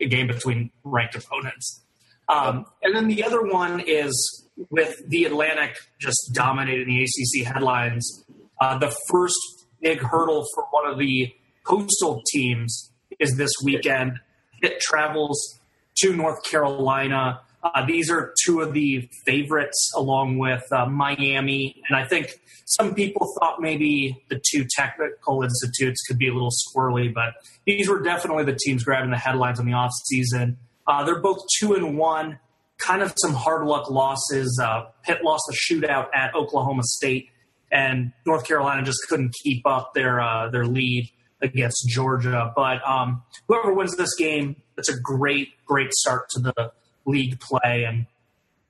a 0.00 0.06
game 0.06 0.28
between 0.28 0.70
ranked 0.84 1.16
opponents. 1.16 1.82
Um, 2.30 2.66
and 2.82 2.94
then 2.94 3.08
the 3.08 3.24
other 3.24 3.42
one 3.42 3.80
is 3.80 4.46
with 4.70 5.02
the 5.08 5.24
Atlantic 5.24 5.76
just 5.98 6.30
dominating 6.32 6.86
the 6.86 7.02
ACC 7.02 7.46
headlines. 7.46 8.24
Uh, 8.60 8.78
the 8.78 8.94
first 9.08 9.38
big 9.80 10.00
hurdle 10.00 10.46
for 10.54 10.64
one 10.70 10.86
of 10.86 10.98
the 10.98 11.32
coastal 11.64 12.22
teams 12.30 12.92
is 13.18 13.36
this 13.36 13.52
weekend. 13.64 14.20
It 14.62 14.80
travels 14.80 15.60
to 15.98 16.14
North 16.14 16.42
Carolina. 16.44 17.40
Uh, 17.62 17.84
these 17.84 18.10
are 18.10 18.34
two 18.44 18.60
of 18.60 18.72
the 18.72 19.08
favorites, 19.26 19.92
along 19.96 20.38
with 20.38 20.62
uh, 20.72 20.86
Miami. 20.86 21.82
And 21.88 21.96
I 21.96 22.06
think 22.06 22.40
some 22.66 22.94
people 22.94 23.34
thought 23.38 23.60
maybe 23.60 24.22
the 24.28 24.40
two 24.50 24.66
technical 24.76 25.42
institutes 25.42 26.02
could 26.06 26.18
be 26.18 26.28
a 26.28 26.32
little 26.32 26.50
squirrely, 26.50 27.12
but 27.12 27.34
these 27.66 27.88
were 27.88 28.00
definitely 28.00 28.44
the 28.44 28.58
teams 28.64 28.84
grabbing 28.84 29.10
the 29.10 29.18
headlines 29.18 29.58
in 29.58 29.66
the 29.66 29.72
offseason. 29.72 30.56
Uh, 30.90 31.04
they're 31.04 31.20
both 31.20 31.38
two 31.58 31.74
and 31.74 31.96
one, 31.96 32.38
kind 32.78 33.00
of 33.02 33.14
some 33.16 33.32
hard 33.32 33.64
luck 33.64 33.90
losses. 33.90 34.60
Uh, 34.62 34.86
Pitt 35.04 35.22
lost 35.22 35.44
a 35.48 35.54
shootout 35.54 36.08
at 36.12 36.34
Oklahoma 36.34 36.82
State 36.84 37.28
and 37.70 38.12
North 38.26 38.46
Carolina 38.46 38.82
just 38.82 38.98
couldn't 39.08 39.34
keep 39.42 39.66
up 39.66 39.94
their 39.94 40.20
uh, 40.20 40.48
their 40.50 40.64
lead 40.64 41.08
against 41.40 41.88
Georgia. 41.88 42.52
But 42.54 42.86
um, 42.86 43.22
whoever 43.48 43.72
wins 43.72 43.96
this 43.96 44.14
game, 44.16 44.56
it's 44.76 44.88
a 44.88 44.98
great 44.98 45.48
great 45.66 45.92
start 45.92 46.28
to 46.30 46.40
the 46.40 46.72
league 47.06 47.38
play, 47.40 47.84
and 47.84 48.06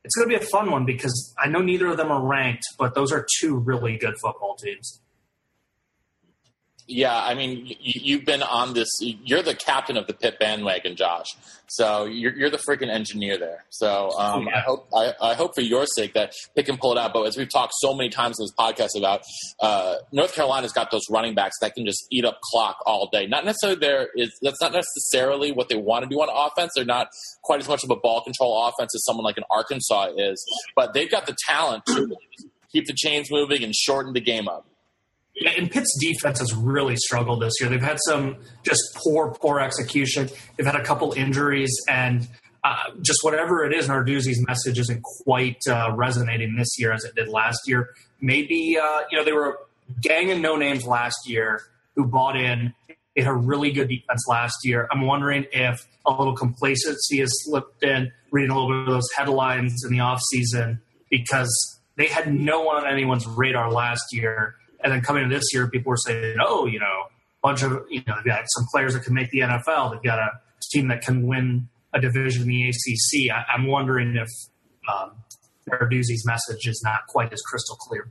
it's 0.05 0.15
going 0.17 0.29
to 0.29 0.39
be 0.39 0.43
a 0.43 0.47
fun 0.47 0.71
one 0.71 0.85
because 0.85 1.35
I 1.39 1.49
know 1.49 1.61
neither 1.61 1.87
of 1.87 1.97
them 1.97 2.11
are 2.11 2.25
ranked, 2.27 2.65
but 2.79 2.95
those 2.95 3.13
are 3.13 3.27
two 3.41 3.57
really 3.57 3.97
good 3.97 4.15
football 4.23 4.57
teams. 4.57 5.01
Yeah, 6.93 7.17
I 7.17 7.35
mean, 7.35 7.73
you, 7.79 8.17
have 8.17 8.27
been 8.27 8.43
on 8.43 8.75
this. 8.75 8.89
You're 9.01 9.43
the 9.43 9.55
captain 9.55 9.97
of 9.97 10.09
the 10.09 10.13
Pitt 10.13 10.41
bandwagon, 10.41 10.97
Josh. 10.97 11.29
So 11.69 12.05
you're, 12.05 12.37
you're 12.37 12.51
the 12.51 12.59
freaking 12.59 12.91
engineer 12.91 13.39
there. 13.39 13.65
So 13.69 14.11
um, 14.19 14.49
oh, 14.49 14.51
yeah. 14.51 14.57
I 14.57 14.61
hope 14.61 14.89
I, 14.93 15.15
I, 15.23 15.35
hope 15.35 15.55
for 15.55 15.61
your 15.61 15.87
sake 15.87 16.15
that 16.15 16.33
Pitt 16.57 16.67
can 16.67 16.79
pull 16.79 16.91
it 16.91 16.99
out. 16.99 17.13
But 17.13 17.23
as 17.29 17.37
we've 17.37 17.49
talked 17.49 17.75
so 17.79 17.95
many 17.95 18.09
times 18.09 18.41
in 18.41 18.45
this 18.45 18.53
podcast 18.59 18.99
about, 18.99 19.23
uh, 19.61 19.97
North 20.11 20.35
Carolina's 20.35 20.73
got 20.73 20.91
those 20.91 21.05
running 21.09 21.37
backs 21.37 21.55
that 21.61 21.75
can 21.75 21.87
just 21.87 22.05
eat 22.11 22.25
up 22.25 22.41
clock 22.51 22.79
all 22.87 23.09
day. 23.13 23.29
Not 23.29 23.45
necessarily 23.45 23.79
there 23.79 24.09
is 24.17 24.37
that's 24.43 24.61
not 24.61 24.73
necessarily 24.73 25.53
what 25.53 25.69
they 25.69 25.77
want 25.77 26.03
to 26.03 26.09
do 26.09 26.17
on 26.17 26.29
offense. 26.29 26.73
They're 26.75 26.85
not 26.85 27.07
quite 27.45 27.61
as 27.61 27.69
much 27.69 27.85
of 27.85 27.91
a 27.91 27.97
ball 27.97 28.21
control 28.25 28.67
offense 28.67 28.93
as 28.97 29.05
someone 29.05 29.25
like 29.25 29.37
an 29.37 29.45
Arkansas 29.49 30.09
is, 30.17 30.45
but 30.75 30.93
they've 30.93 31.11
got 31.11 31.27
the 31.27 31.37
talent 31.47 31.87
to 31.87 32.17
keep 32.73 32.87
the 32.87 32.95
chains 32.95 33.31
moving 33.31 33.63
and 33.63 33.75
shorten 33.77 34.13
the 34.13 34.21
game 34.21 34.49
up. 34.49 34.67
And 35.57 35.71
Pitt's 35.71 35.97
defense 35.99 36.39
has 36.41 36.55
really 36.55 36.97
struggled 36.97 37.41
this 37.41 37.55
year. 37.61 37.71
They've 37.71 37.81
had 37.81 37.99
some 38.07 38.37
just 38.63 38.83
poor, 38.97 39.31
poor 39.31 39.61
execution. 39.61 40.29
They've 40.57 40.67
had 40.67 40.77
a 40.77 40.85
couple 40.85 41.13
injuries, 41.13 41.75
and 41.89 42.29
uh, 42.63 42.91
just 43.01 43.21
whatever 43.23 43.65
it 43.65 43.75
is, 43.75 43.89
Narduzzi's 43.89 44.45
message 44.47 44.79
isn't 44.79 45.03
quite 45.03 45.61
uh, 45.69 45.93
resonating 45.95 46.57
this 46.57 46.79
year 46.79 46.93
as 46.93 47.05
it 47.05 47.15
did 47.15 47.29
last 47.29 47.61
year. 47.67 47.89
Maybe 48.21 48.79
uh, 48.81 49.01
you 49.11 49.17
know 49.17 49.25
they 49.25 49.33
were 49.33 49.49
a 49.49 50.01
gang 50.03 50.31
of 50.31 50.39
no 50.41 50.57
names 50.57 50.85
last 50.85 51.19
year 51.27 51.63
who 51.97 52.05
bought 52.05 52.37
in. 52.37 52.75
They 53.17 53.23
had 53.23 53.31
a 53.31 53.35
really 53.35 53.73
good 53.73 53.89
defense 53.89 54.27
last 54.29 54.59
year. 54.63 54.89
I'm 54.93 55.01
wondering 55.01 55.47
if 55.53 55.87
a 56.07 56.11
little 56.11 56.37
complacency 56.37 57.19
has 57.19 57.31
slipped 57.45 57.83
in, 57.83 58.13
reading 58.31 58.51
a 58.51 58.55
little 58.55 58.69
bit 58.69 58.89
of 58.89 58.95
those 58.95 59.11
headlines 59.17 59.85
in 59.85 59.91
the 59.91 59.99
offseason 59.99 60.81
because 61.11 61.81
they 61.97 62.07
had 62.07 62.33
no 62.33 62.63
one 62.63 62.77
on 62.77 62.87
anyone's 62.87 63.27
radar 63.27 63.73
last 63.73 64.05
year 64.13 64.55
and 64.83 64.93
then 64.93 65.01
coming 65.03 65.25
into 65.25 65.35
this 65.35 65.53
year, 65.53 65.69
people 65.69 65.91
were 65.91 65.97
saying, 65.97 66.37
oh, 66.41 66.67
you 66.67 66.79
know, 66.79 66.87
a 66.87 67.43
bunch 67.43 67.63
of, 67.63 67.85
you 67.89 68.03
know, 68.07 68.15
they've 68.17 68.33
got 68.33 68.45
some 68.47 68.65
players 68.73 68.95
that 68.95 69.05
can 69.05 69.15
make 69.15 69.31
the 69.31 69.41
NFL. 69.41 69.93
They've 69.93 70.03
got 70.03 70.19
a 70.19 70.31
team 70.71 70.89
that 70.89 71.03
can 71.03 71.27
win 71.27 71.69
a 71.93 72.01
division 72.01 72.43
in 72.43 72.49
the 72.49 72.69
ACC. 72.69 73.35
I, 73.35 73.55
am 73.55 73.67
wondering 73.67 74.17
if 74.17 74.29
um, 74.93 75.13
Narduzzi's 75.69 76.25
message 76.27 76.67
is 76.67 76.83
not 76.85 77.01
quite 77.09 77.33
as 77.33 77.41
crystal 77.43 77.77
clear. 77.77 78.11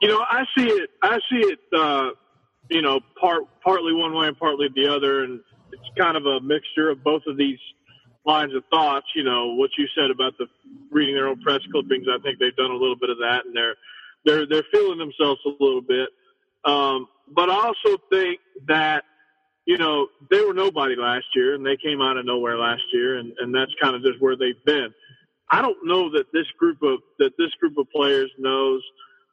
You 0.00 0.08
know, 0.08 0.24
I 0.28 0.44
see 0.56 0.66
it. 0.66 0.90
I 1.02 1.18
see 1.30 1.38
it. 1.38 1.58
Uh, 1.76 2.10
you 2.68 2.82
know, 2.82 3.00
part 3.20 3.44
partly 3.62 3.92
one 3.92 4.14
way 4.14 4.26
and 4.26 4.38
partly 4.38 4.66
the 4.74 4.88
other, 4.88 5.24
and 5.24 5.40
it's 5.72 5.98
kind 5.98 6.16
of 6.16 6.26
a 6.26 6.40
mixture 6.40 6.90
of 6.90 7.02
both 7.02 7.22
of 7.26 7.36
these 7.36 7.58
lines 8.26 8.54
of 8.54 8.64
thoughts. 8.70 9.06
You 9.14 9.24
know, 9.24 9.54
what 9.54 9.70
you 9.78 9.86
said 9.96 10.10
about 10.10 10.36
the 10.38 10.46
reading 10.90 11.14
their 11.14 11.28
own 11.28 11.40
press 11.40 11.60
clippings. 11.72 12.06
I 12.12 12.20
think 12.22 12.38
they've 12.38 12.56
done 12.56 12.70
a 12.70 12.76
little 12.76 12.96
bit 12.96 13.08
of 13.08 13.18
that, 13.18 13.46
and 13.46 13.56
they're 13.56 13.76
they're 14.24 14.46
they're 14.46 14.64
feeling 14.72 14.98
themselves 14.98 15.40
a 15.46 15.62
little 15.62 15.82
bit. 15.82 16.08
Um, 16.64 17.06
but 17.34 17.50
I 17.50 17.54
also 17.54 18.02
think 18.10 18.40
that 18.68 19.04
you 19.66 19.78
know 19.78 20.08
they 20.30 20.40
were 20.44 20.54
nobody 20.54 20.96
last 20.96 21.26
year, 21.34 21.54
and 21.54 21.64
they 21.64 21.76
came 21.76 22.00
out 22.00 22.16
of 22.16 22.26
nowhere 22.26 22.58
last 22.58 22.82
year, 22.92 23.18
and, 23.18 23.32
and 23.38 23.54
that's 23.54 23.72
kind 23.80 23.94
of 23.94 24.02
just 24.02 24.20
where 24.20 24.36
they've 24.36 24.62
been. 24.64 24.88
I 25.50 25.62
don't 25.62 25.78
know 25.84 26.10
that 26.10 26.26
this 26.32 26.46
group 26.58 26.82
of 26.82 26.98
that 27.18 27.32
this 27.38 27.50
group 27.60 27.78
of 27.78 27.90
players 27.90 28.30
knows 28.38 28.82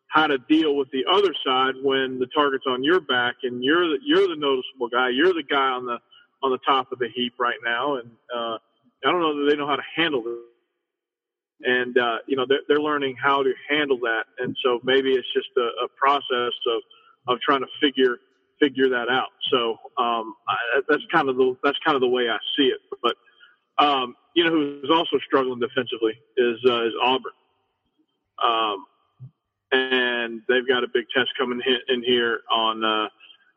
how 0.07 0.27
to 0.27 0.37
deal 0.47 0.75
with 0.75 0.89
the 0.91 1.03
other 1.11 1.33
side 1.45 1.73
when 1.81 2.19
the 2.19 2.27
target's 2.35 2.65
on 2.67 2.83
your 2.83 3.01
back 3.01 3.33
and 3.41 3.63
you're 3.63 3.89
the, 3.89 3.97
you're 4.05 4.27
the 4.27 4.35
noticeable 4.35 4.87
guy. 4.87 5.09
You're 5.09 5.33
the 5.33 5.43
guy 5.43 5.69
on 5.69 5.85
the 5.85 5.97
on 6.43 6.51
the 6.51 6.59
top 6.59 6.91
of 6.91 6.99
the 6.99 7.09
heap 7.15 7.33
right 7.39 7.57
now, 7.63 7.95
and 7.95 8.11
uh, 8.35 8.57
I 9.05 9.11
don't 9.11 9.21
know 9.21 9.43
that 9.43 9.49
they 9.49 9.57
know 9.57 9.67
how 9.67 9.75
to 9.75 9.83
handle 9.95 10.21
it 10.25 10.52
and 11.63 11.97
uh, 11.97 12.17
you 12.27 12.35
know 12.35 12.45
they're, 12.47 12.61
they're 12.67 12.81
learning 12.81 13.15
how 13.21 13.43
to 13.43 13.53
handle 13.69 13.97
that. 13.99 14.23
And 14.39 14.55
so 14.63 14.79
maybe 14.83 15.13
it's 15.13 15.27
just 15.33 15.49
a, 15.57 15.85
a 15.85 15.87
process 15.97 16.53
of 16.67 16.81
of 17.27 17.39
trying 17.41 17.61
to 17.61 17.67
figure 17.81 18.17
figure 18.59 18.89
that 18.89 19.09
out. 19.09 19.29
So 19.51 19.77
um, 19.97 20.35
I, 20.47 20.81
that's 20.89 21.03
kind 21.11 21.29
of 21.29 21.37
the 21.37 21.55
that's 21.63 21.77
kind 21.85 21.95
of 21.95 22.01
the 22.01 22.07
way 22.07 22.29
I 22.29 22.37
see 22.57 22.67
it. 22.67 22.79
But 23.01 23.15
um, 23.83 24.15
you 24.35 24.43
know 24.43 24.51
who's 24.51 24.91
also 24.91 25.17
struggling 25.25 25.59
defensively 25.59 26.13
is 26.37 26.57
uh, 26.67 26.85
is 26.85 26.93
Auburn. 27.03 27.31
Um, 28.43 28.85
and 29.71 30.41
they've 30.47 30.67
got 30.67 30.83
a 30.83 30.87
big 30.93 31.05
test 31.15 31.29
coming 31.37 31.59
in 31.87 32.03
here 32.03 32.41
on 32.51 32.83
uh, 32.83 33.07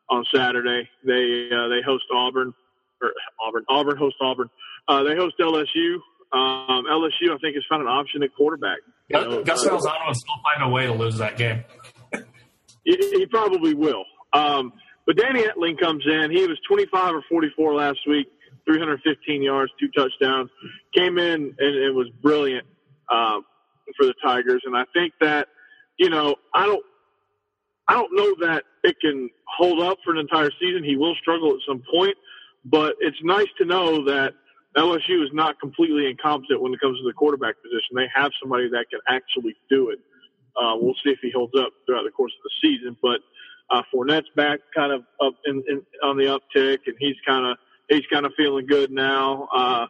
on 0.08 0.24
Saturday. 0.34 0.88
They 1.04 1.50
uh, 1.52 1.68
they 1.68 1.82
host 1.82 2.04
Auburn 2.12 2.54
or 3.02 3.12
Auburn 3.40 3.64
Auburn 3.68 3.96
host 3.96 4.16
Auburn. 4.20 4.48
Uh, 4.88 5.02
they 5.02 5.16
host 5.16 5.34
LSU 5.40 5.98
um, 6.36 6.84
LSU, 6.84 7.32
I 7.32 7.38
think, 7.38 7.54
has 7.54 7.64
found 7.68 7.82
an 7.82 7.88
option 7.88 8.22
at 8.22 8.34
quarterback. 8.36 8.78
Gus, 9.10 9.24
know, 9.24 9.42
Gus 9.42 9.66
uh, 9.66 9.70
Malzahn 9.70 10.06
will 10.06 10.14
still 10.14 10.34
find 10.42 10.68
a 10.68 10.68
way 10.68 10.86
to 10.86 10.92
lose 10.92 11.16
that 11.18 11.38
game. 11.38 11.64
he, 12.84 12.96
he, 12.96 13.26
probably 13.26 13.74
will. 13.74 14.04
Um, 14.32 14.72
but 15.06 15.16
Danny 15.16 15.44
Etling 15.44 15.80
comes 15.80 16.04
in. 16.04 16.30
He 16.30 16.46
was 16.46 16.58
25 16.68 17.14
or 17.14 17.22
44 17.30 17.74
last 17.74 18.00
week, 18.06 18.26
315 18.66 19.42
yards, 19.42 19.72
two 19.80 19.88
touchdowns. 19.96 20.50
Came 20.94 21.18
in 21.18 21.54
and 21.58 21.76
it 21.76 21.94
was 21.94 22.08
brilliant 22.20 22.66
uh, 23.10 23.40
for 23.96 24.06
the 24.06 24.14
Tigers. 24.22 24.62
And 24.66 24.76
I 24.76 24.84
think 24.92 25.14
that, 25.20 25.48
you 25.98 26.10
know, 26.10 26.34
I 26.52 26.66
don't, 26.66 26.84
I 27.88 27.94
don't 27.94 28.12
know 28.12 28.46
that 28.46 28.64
it 28.82 28.96
can 29.00 29.30
hold 29.56 29.80
up 29.80 29.98
for 30.04 30.12
an 30.12 30.18
entire 30.18 30.50
season. 30.60 30.82
He 30.84 30.96
will 30.96 31.14
struggle 31.14 31.50
at 31.52 31.60
some 31.66 31.82
point, 31.90 32.16
but 32.64 32.96
it's 33.00 33.16
nice 33.22 33.46
to 33.58 33.64
know 33.64 34.04
that 34.04 34.34
LSU 34.76 35.24
is 35.24 35.30
not 35.32 35.58
completely 35.58 36.06
incompetent 36.06 36.60
when 36.60 36.74
it 36.74 36.80
comes 36.80 36.98
to 36.98 37.04
the 37.04 37.12
quarterback 37.12 37.54
position. 37.62 37.96
They 37.96 38.08
have 38.14 38.30
somebody 38.40 38.68
that 38.68 38.86
can 38.90 39.00
actually 39.08 39.56
do 39.70 39.90
it. 39.90 39.98
Uh, 40.56 40.74
we'll 40.76 40.94
see 41.04 41.10
if 41.10 41.18
he 41.22 41.30
holds 41.34 41.54
up 41.58 41.72
throughout 41.86 42.04
the 42.04 42.10
course 42.10 42.32
of 42.32 42.42
the 42.44 42.68
season. 42.68 42.96
But 43.02 43.20
uh, 43.70 43.82
Fournette's 43.92 44.28
back, 44.36 44.60
kind 44.74 44.92
of 44.92 45.02
up 45.20 45.34
in, 45.46 45.62
in, 45.68 45.82
on 46.02 46.16
the 46.16 46.24
uptick, 46.24 46.80
and 46.86 46.96
he's 46.98 47.16
kind 47.26 47.46
of 47.46 47.56
he's 47.88 48.06
kind 48.12 48.26
of 48.26 48.32
feeling 48.36 48.66
good 48.66 48.90
now. 48.90 49.48
Uh, 49.54 49.86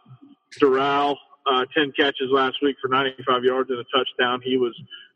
Dural, 0.61 1.17
uh, 1.51 1.65
ten 1.77 1.93
catches 1.93 2.31
last 2.31 2.57
week 2.63 2.77
for 2.81 2.89
95 2.89 3.45
yards 3.45 3.71
and 3.71 3.81
a 3.81 3.85
touchdown. 3.95 4.41
He 4.43 4.57
was, 4.57 4.75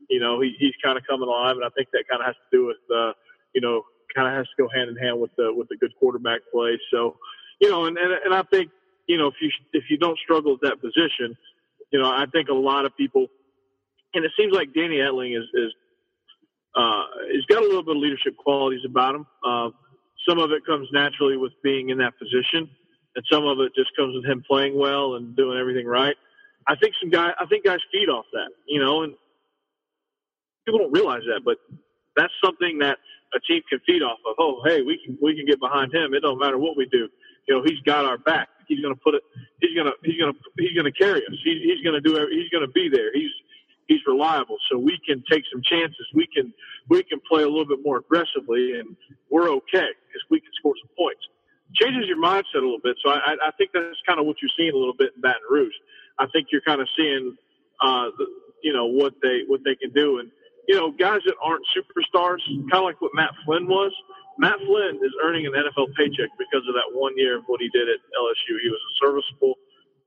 you 0.09 0.21
know, 0.21 0.41
he, 0.41 0.55
he's 0.59 0.75
kind 0.83 0.99
of 0.99 1.05
coming 1.09 1.29
alive, 1.29 1.57
and 1.57 1.65
I 1.65 1.71
think 1.77 1.89
that 1.93 2.05
kind 2.09 2.21
of 2.21 2.27
has 2.27 2.35
to 2.35 2.57
do 2.57 2.67
with, 2.67 2.77
uh, 2.95 3.13
you 3.55 3.61
know, 3.61 3.83
kind 4.15 4.29
of 4.29 4.35
has 4.35 4.47
to 4.47 4.63
go 4.63 4.69
hand 4.75 4.91
in 4.91 4.97
hand 4.97 5.21
with 5.21 5.31
the 5.37 5.53
with 5.55 5.69
the 5.69 5.77
good 5.77 5.93
quarterback 5.99 6.41
play. 6.53 6.79
So, 6.93 7.17
you 7.61 7.71
know, 7.71 7.87
and 7.87 7.97
and, 7.97 8.13
and 8.25 8.35
I 8.35 8.43
think 8.43 8.71
you 9.07 9.19
know, 9.19 9.29
if 9.29 9.35
you 9.41 9.51
if 9.73 9.85
you 9.91 9.97
don't 9.99 10.19
struggle 10.19 10.55
at 10.55 10.61
that 10.63 10.81
position, 10.81 11.37
you 11.93 11.99
know, 11.99 12.11
I 12.11 12.27
think 12.33 12.49
a 12.49 12.55
lot 12.55 12.85
of 12.85 12.97
people, 12.97 13.27
and 14.15 14.25
it 14.25 14.33
seems 14.39 14.53
like 14.53 14.73
Danny 14.75 14.97
Etling 14.97 15.37
is 15.37 15.45
is 15.55 15.73
uh, 16.77 17.03
he's 17.33 17.45
got 17.47 17.63
a 17.63 17.67
little 17.67 17.83
bit 17.83 17.97
of 17.97 18.03
leadership 18.03 18.37
qualities 18.37 18.83
about 18.87 19.15
him. 19.15 19.27
Uh, 19.45 19.71
some 20.29 20.39
of 20.39 20.53
it 20.53 20.65
comes 20.67 20.89
naturally 20.93 21.37
with 21.37 21.53
being 21.63 21.91
in 21.91 21.99
that 21.99 22.19
position, 22.19 22.69
and 23.17 23.25
some 23.31 23.47
of 23.47 23.59
it 23.61 23.73
just 23.75 23.91
comes 23.97 24.15
with 24.15 24.25
him 24.25 24.43
playing 24.49 24.79
well 24.79 25.17
and 25.17 25.37
doing 25.37 25.59
everything 25.59 25.87
right. 25.87 26.15
I 26.69 26.77
think 26.77 26.95
some 27.01 27.11
guy, 27.11 27.31
I 27.39 27.47
think 27.47 27.65
guys 27.65 27.79
feed 27.91 28.09
off 28.09 28.27
that, 28.33 28.51
you 28.69 28.81
know, 28.81 29.03
and 29.03 29.15
people 30.67 30.79
don't 30.79 30.93
realize 30.93 31.23
that, 31.27 31.41
but 31.45 31.57
that's 32.17 32.33
something 32.45 32.79
that 32.81 32.99
a 33.35 33.41
team 33.41 33.63
can 33.69 33.81
feed 33.87 34.03
off 34.03 34.19
of. 34.27 34.35
Oh, 34.39 34.63
hey, 34.65 34.83
we 34.83 35.01
can 35.05 35.19
we 35.23 35.37
can 35.37 35.47
get 35.47 35.61
behind 35.61 35.95
him. 35.95 36.15
It 36.15 36.21
don't 36.21 36.39
matter 36.39 36.59
what 36.59 36.77
we 36.77 36.87
do. 36.87 37.09
You 37.49 37.57
know, 37.57 37.63
he's 37.65 37.81
got 37.81 38.05
our 38.05 38.19
back. 38.19 38.49
He's 38.69 38.81
to 38.83 38.95
put 38.95 39.15
it. 39.15 39.23
He's 39.61 39.77
to 39.77 39.93
he's 40.05 40.19
to 40.19 40.33
he's 40.59 40.75
to 40.75 40.93
carry 40.93 41.21
us. 41.27 41.35
He's 41.45 41.63
he's 41.63 41.83
to 41.85 42.01
do. 42.01 42.29
He's 42.31 42.49
going 42.51 42.67
to 42.67 42.73
be 42.73 42.89
there. 42.89 43.13
He's 43.13 43.31
he's 43.89 44.01
reliable. 44.07 44.57
So 44.71 44.79
we 44.79 44.99
can 45.07 45.23
take 45.31 45.43
some 45.53 45.63
chances. 45.63 46.07
We 46.15 46.27
can 46.35 46.53
we 46.89 47.03
can 47.03 47.21
play 47.29 47.43
a 47.43 47.49
little 47.49 47.67
bit 47.67 47.81
more 47.85 47.99
aggressively, 47.99 48.79
and 48.79 48.97
we're 49.31 49.51
okay 49.51 49.91
because 50.07 50.23
we 50.31 50.41
can 50.41 50.51
score 50.59 50.75
some 50.81 50.91
points. 50.97 51.21
Changes 51.75 52.07
your 52.07 52.19
mindset 52.19 52.63
a 52.63 52.67
little 52.67 52.81
bit. 52.83 52.97
So 53.05 53.11
I, 53.11 53.37
I 53.43 53.51
think 53.59 53.71
that's 53.73 54.01
kind 54.07 54.19
of 54.19 54.27
what 54.27 54.37
you're 54.43 54.51
seeing 54.57 54.73
a 54.73 54.77
little 54.77 54.95
bit 54.95 55.13
in 55.15 55.21
Baton 55.21 55.43
Rouge. 55.49 55.75
I 56.19 56.27
think 56.33 56.49
you're 56.51 56.63
kind 56.63 56.81
of 56.81 56.89
seeing, 56.97 57.37
uh, 57.81 58.07
the, 58.19 58.27
you 58.63 58.73
know, 58.73 58.87
what 58.87 59.15
they 59.23 59.43
what 59.47 59.61
they 59.65 59.77
can 59.77 59.91
do, 59.93 60.19
and 60.19 60.31
you 60.71 60.79
know, 60.79 60.95
guys 60.95 61.19
that 61.27 61.35
aren't 61.43 61.67
superstars, 61.75 62.39
kind 62.71 62.79
of 62.79 62.87
like 62.87 63.03
what 63.03 63.11
Matt 63.13 63.35
Flynn 63.43 63.67
was. 63.67 63.91
Matt 64.39 64.55
Flynn 64.63 65.03
is 65.03 65.11
earning 65.19 65.43
an 65.51 65.53
NFL 65.59 65.91
paycheck 65.99 66.31
because 66.39 66.63
of 66.71 66.79
that 66.79 66.87
one 66.95 67.11
year 67.19 67.43
of 67.43 67.45
what 67.51 67.59
he 67.61 67.67
did 67.75 67.91
at 67.91 67.99
LSU. 68.15 68.55
He 68.63 68.71
was 68.71 68.79
a 68.79 68.93
serviceable 69.03 69.59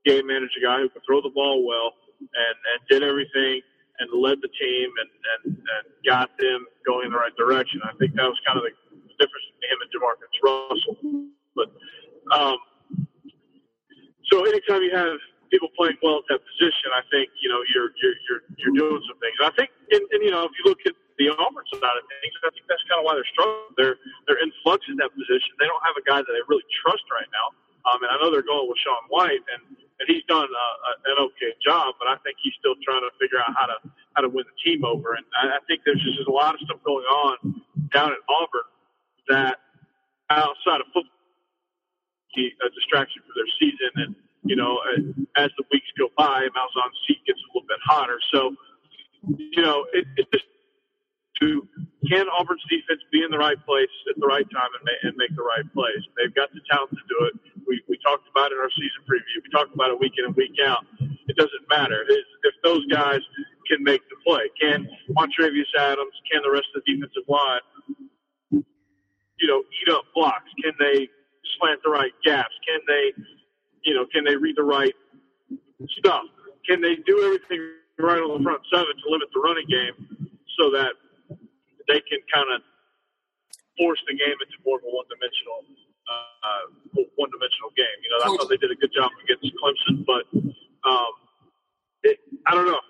game 0.08 0.26
manager 0.26 0.64
guy 0.64 0.80
who 0.80 0.88
could 0.88 1.04
throw 1.04 1.20
the 1.20 1.28
ball 1.36 1.68
well 1.68 1.92
and, 2.16 2.56
and 2.72 2.78
did 2.88 3.04
everything 3.04 3.60
and 4.00 4.08
led 4.16 4.40
the 4.40 4.48
team 4.56 4.88
and, 4.88 5.10
and, 5.36 5.42
and 5.52 5.84
got 6.08 6.32
them 6.40 6.64
going 6.88 7.06
in 7.06 7.12
the 7.12 7.20
right 7.20 7.36
direction. 7.36 7.84
I 7.84 7.92
think 8.00 8.16
that 8.16 8.24
was 8.24 8.40
kind 8.48 8.56
of 8.56 8.64
the, 8.64 8.72
difference 9.14 9.46
between 9.54 9.70
him 9.70 9.78
and 9.78 9.90
Jamarcus 9.94 10.34
Russell. 10.42 10.96
But 11.54 11.68
um, 12.34 12.58
so 14.26 14.42
anytime 14.42 14.82
you 14.82 14.90
have 14.90 15.22
people 15.54 15.68
playing 15.78 15.94
well 16.02 16.18
at 16.18 16.26
that 16.34 16.42
position, 16.42 16.90
I 16.98 17.06
think 17.14 17.30
you 17.38 17.46
know 17.46 17.62
you're 17.70 17.94
you're 18.02 18.18
you're, 18.26 18.42
you're 18.58 18.74
doing 18.74 19.02
some 19.06 19.18
things. 19.22 19.38
I 19.38 19.54
think, 19.54 19.70
and, 19.90 20.02
and 20.12 20.20
you 20.22 20.30
know, 20.30 20.44
if 20.46 20.54
you 20.58 20.64
look 20.68 20.80
at 20.86 20.94
the 21.18 21.30
Auburn 21.30 21.66
side 21.72 21.96
of 21.98 22.04
things, 22.20 22.34
I 22.42 22.50
think 22.52 22.66
that's 22.66 22.82
kind 22.90 23.00
of 23.00 23.04
why 23.06 23.14
they're 23.14 23.32
struggling. 23.32 23.74
They're 23.76 23.96
they're 24.26 24.40
in 24.42 24.50
flux 24.62 24.84
in 24.88 24.96
that 25.02 25.12
position. 25.12 25.54
They 25.58 25.68
don't 25.68 25.84
have 25.84 25.96
a 25.98 26.04
guy 26.04 26.20
that 26.22 26.32
they 26.32 26.44
really 26.48 26.66
trust 26.84 27.04
right 27.10 27.28
now. 27.30 27.54
Um, 27.84 28.00
and 28.00 28.10
I 28.10 28.16
know 28.18 28.32
they're 28.32 28.46
going 28.46 28.66
with 28.66 28.80
Sean 28.80 29.04
White, 29.12 29.44
and 29.52 29.62
and 30.00 30.04
he's 30.10 30.24
done 30.26 30.48
uh, 30.48 31.10
an 31.14 31.18
okay 31.30 31.54
job, 31.62 31.94
but 32.02 32.10
I 32.10 32.18
think 32.26 32.40
he's 32.42 32.56
still 32.58 32.74
trying 32.82 33.04
to 33.04 33.12
figure 33.20 33.38
out 33.38 33.54
how 33.54 33.66
to 33.70 33.76
how 34.18 34.20
to 34.26 34.30
win 34.30 34.48
the 34.48 34.56
team 34.64 34.82
over. 34.82 35.14
And 35.14 35.24
I, 35.38 35.58
I 35.58 35.60
think 35.70 35.86
there's 35.86 36.02
just 36.02 36.26
a 36.26 36.34
lot 36.34 36.54
of 36.56 36.60
stuff 36.66 36.82
going 36.82 37.06
on 37.06 37.62
down 37.94 38.10
at 38.10 38.22
Auburn 38.26 38.68
that 39.28 39.58
outside 40.30 40.80
of 40.82 40.88
football 40.92 41.14
a 42.36 42.68
distraction 42.74 43.22
for 43.22 43.34
their 43.38 43.50
season. 43.58 43.90
And, 43.96 44.14
you 44.42 44.56
know, 44.56 44.78
as 45.36 45.50
the 45.56 45.64
weeks 45.70 45.86
go 45.98 46.10
by, 46.16 46.46
Malzahn's 46.50 46.98
seat 47.06 47.22
gets 47.26 47.38
a 47.38 47.48
little 47.54 47.68
bit 47.68 47.78
hotter. 47.84 48.18
So, 48.32 48.54
you 49.28 49.62
know, 49.62 49.86
it, 49.92 50.06
it's 50.16 50.30
just 50.30 50.44
to 51.40 51.66
can 52.08 52.26
Auburn's 52.28 52.62
defense 52.68 53.00
be 53.10 53.24
in 53.24 53.30
the 53.30 53.38
right 53.38 53.58
place 53.64 53.92
at 54.10 54.20
the 54.20 54.26
right 54.26 54.44
time 54.52 54.70
and, 54.78 54.84
and 55.08 55.16
make 55.16 55.34
the 55.34 55.42
right 55.42 55.64
plays? 55.72 56.04
They've 56.16 56.34
got 56.34 56.52
the 56.52 56.60
talent 56.70 56.92
to 56.92 57.04
do 57.08 57.18
it. 57.26 57.34
We, 57.66 57.80
we 57.88 57.98
talked 58.04 58.28
about 58.28 58.52
it 58.52 58.56
in 58.56 58.60
our 58.60 58.70
season 58.76 59.02
preview. 59.08 59.40
We 59.40 59.50
talked 59.50 59.74
about 59.74 59.90
it 59.90 59.98
week 59.98 60.12
in 60.18 60.26
and 60.26 60.36
week 60.36 60.60
out. 60.62 60.84
It 61.00 61.36
doesn't 61.36 61.64
matter 61.70 62.04
if, 62.06 62.26
if 62.44 62.54
those 62.62 62.84
guys 62.92 63.20
can 63.66 63.82
make 63.82 64.02
the 64.12 64.16
play. 64.20 64.52
Can 64.60 64.86
Montravius 65.16 65.72
Adams? 65.80 66.12
Can 66.30 66.42
the 66.44 66.52
rest 66.52 66.68
of 66.76 66.82
the 66.84 66.92
defensive 66.92 67.24
line? 67.28 67.64
You 68.52 69.48
know, 69.48 69.64
eat 69.64 69.90
up 69.92 70.04
blocks. 70.14 70.50
Can 70.62 70.72
they 70.78 71.08
slant 71.58 71.80
the 71.82 71.90
right 71.90 72.12
gaps? 72.24 72.54
Can 72.68 72.80
they, 72.86 73.12
you 73.84 73.94
know, 73.94 74.04
can 74.12 74.24
they 74.24 74.36
read 74.36 74.56
the 74.56 74.62
right 74.62 74.94
stuff? 75.98 76.24
Can 76.68 76.80
they 76.80 76.96
do 77.06 77.24
everything 77.24 77.80
right 77.98 78.18
on 78.18 78.38
the 78.38 78.42
front 78.42 78.62
seven 78.72 78.90
to 78.90 79.06
limit 79.10 79.28
the 79.30 79.40
running 79.40 79.68
game 79.70 79.96
so 80.58 80.70
that 80.74 80.98
they 81.86 82.00
can 82.08 82.18
kind 82.32 82.48
of 82.54 82.62
force 83.78 84.00
the 84.06 84.14
game 84.14 84.38
into 84.38 84.56
more 84.64 84.78
of 84.78 84.84
a 84.86 84.90
one-dimensional, 84.90 85.58
uh, 86.06 86.64
one-dimensional 87.18 87.70
game? 87.74 87.98
You 88.02 88.10
know, 88.10 88.18
I 88.22 88.28
thought 88.38 88.48
they 88.50 88.60
did 88.60 88.70
a 88.70 88.78
good 88.78 88.94
job 88.94 89.10
against 89.22 89.50
Clemson, 89.58 90.06
but 90.06 90.24
um, 90.88 91.12
it, 92.02 92.18
I 92.46 92.54
don't 92.54 92.66
know. 92.66 92.80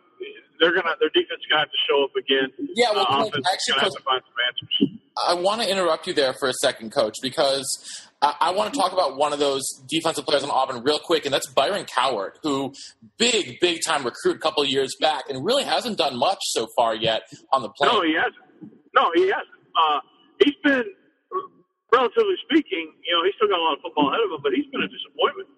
They're 0.60 0.72
gonna 0.72 0.94
their 1.00 1.10
defense 1.10 1.42
gonna 1.50 1.66
show 1.90 2.04
up 2.04 2.14
again. 2.16 2.48
Yeah, 2.76 2.92
well, 2.94 3.06
uh, 3.08 3.26
actually, 3.26 3.74
gonna 3.74 3.82
have 3.82 3.92
to 3.92 4.02
find 4.02 4.22
some 4.22 4.38
answers. 4.46 4.94
I 5.26 5.34
want 5.34 5.62
to 5.62 5.70
interrupt 5.70 6.06
you 6.06 6.14
there 6.14 6.32
for 6.32 6.48
a 6.48 6.52
second, 6.54 6.92
Coach, 6.92 7.14
because 7.22 7.66
I, 8.24 8.34
I 8.40 8.50
want 8.52 8.72
to 8.72 8.78
talk 8.78 8.92
about 8.92 9.16
one 9.16 9.32
of 9.32 9.38
those 9.38 9.62
defensive 9.86 10.24
players 10.24 10.42
on 10.42 10.50
Auburn 10.50 10.82
real 10.82 10.98
quick, 10.98 11.26
and 11.26 11.34
that's 11.34 11.46
Byron 11.46 11.84
Cowart, 11.84 12.38
who 12.42 12.72
big, 13.18 13.60
big 13.60 13.80
time 13.84 14.04
recruit 14.04 14.36
a 14.36 14.38
couple 14.38 14.62
of 14.62 14.68
years 14.70 14.96
back, 14.98 15.24
and 15.28 15.44
really 15.44 15.64
hasn't 15.64 15.98
done 15.98 16.16
much 16.16 16.38
so 16.42 16.66
far 16.76 16.94
yet 16.94 17.22
on 17.52 17.62
the 17.62 17.68
plane. 17.68 17.92
No, 17.92 18.02
he 18.02 18.14
hasn't. 18.14 18.72
No, 18.94 19.10
he 19.14 19.22
hasn't. 19.28 19.60
Uh, 19.76 20.00
he's 20.42 20.54
been, 20.64 20.84
relatively 21.92 22.36
speaking, 22.48 22.92
you 23.04 23.12
know, 23.12 23.22
he's 23.24 23.34
still 23.36 23.48
got 23.48 23.58
a 23.58 23.62
lot 23.62 23.74
of 23.76 23.82
football 23.82 24.08
ahead 24.08 24.24
of 24.24 24.32
him, 24.32 24.40
but 24.42 24.52
he's 24.56 24.66
been 24.72 24.82
a 24.82 24.88
disappointment. 24.88 25.48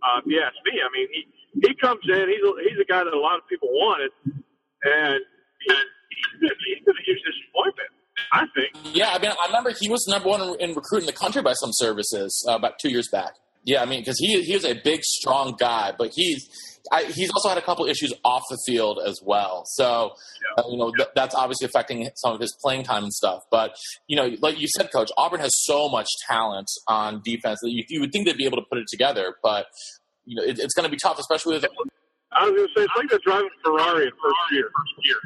Uh, 0.00 0.24
if 0.24 0.26
you 0.26 0.40
ask 0.40 0.56
me, 0.64 0.80
I 0.80 0.88
mean, 0.96 1.08
he 1.12 1.22
he 1.60 1.74
comes 1.76 2.02
in, 2.08 2.24
he's 2.26 2.42
a, 2.42 2.50
he's 2.66 2.80
a 2.80 2.88
guy 2.88 3.04
that 3.04 3.12
a 3.12 3.20
lot 3.20 3.38
of 3.38 3.46
people 3.46 3.68
wanted, 3.70 4.10
and 4.26 5.20
he, 5.60 5.70
he's 5.70 6.40
been, 6.40 6.56
he's 6.66 6.82
been 6.82 6.96
a 6.96 7.04
huge 7.04 7.22
disappointment. 7.22 7.92
I 8.32 8.44
think. 8.54 8.94
Yeah, 8.94 9.10
I 9.10 9.18
mean, 9.18 9.30
I 9.30 9.46
remember 9.46 9.72
he 9.78 9.88
was 9.88 10.06
number 10.08 10.28
one 10.28 10.56
in 10.60 10.74
recruiting 10.74 11.06
the 11.06 11.12
country 11.12 11.42
by 11.42 11.54
some 11.54 11.70
services 11.72 12.44
uh, 12.48 12.54
about 12.54 12.78
two 12.80 12.90
years 12.90 13.08
back. 13.10 13.34
Yeah, 13.64 13.82
I 13.82 13.86
mean, 13.86 14.00
because 14.00 14.18
he 14.18 14.42
he 14.42 14.54
is 14.54 14.64
a 14.64 14.74
big, 14.74 15.02
strong 15.02 15.56
guy, 15.58 15.92
but 15.96 16.12
he's 16.14 16.48
I, 16.92 17.04
he's 17.04 17.30
also 17.30 17.48
had 17.48 17.58
a 17.58 17.62
couple 17.62 17.86
issues 17.86 18.12
off 18.24 18.42
the 18.50 18.58
field 18.66 19.00
as 19.04 19.18
well. 19.24 19.64
So, 19.66 20.12
uh, 20.58 20.62
you 20.68 20.76
know, 20.76 20.92
th- 20.94 21.08
that's 21.14 21.34
obviously 21.34 21.64
affecting 21.64 22.10
some 22.16 22.34
of 22.34 22.40
his 22.40 22.54
playing 22.62 22.84
time 22.84 23.04
and 23.04 23.12
stuff. 23.12 23.42
But, 23.50 23.74
you 24.06 24.16
know, 24.16 24.36
like 24.40 24.60
you 24.60 24.66
said, 24.76 24.92
Coach, 24.92 25.10
Auburn 25.16 25.40
has 25.40 25.50
so 25.64 25.88
much 25.88 26.08
talent 26.28 26.68
on 26.86 27.22
defense 27.24 27.60
that 27.62 27.70
you, 27.70 27.84
you 27.88 28.00
would 28.00 28.12
think 28.12 28.26
they'd 28.26 28.36
be 28.36 28.44
able 28.44 28.58
to 28.58 28.64
put 28.70 28.78
it 28.78 28.86
together. 28.88 29.36
But, 29.42 29.66
you 30.26 30.36
know, 30.36 30.42
it, 30.42 30.58
it's 30.58 30.74
going 30.74 30.84
to 30.84 30.90
be 30.90 30.98
tough, 31.02 31.18
especially 31.18 31.54
with. 31.54 31.64
I 32.32 32.44
was 32.44 32.52
going 32.52 32.68
to 32.68 32.74
say, 32.76 32.84
it's 32.84 32.92
like 32.96 33.08
they're 33.08 33.18
driving 33.24 33.48
Ferrari 33.64 34.04
in 34.04 34.12
first 34.22 34.36
year. 34.52 34.64
First 34.64 35.06
year. 35.06 35.16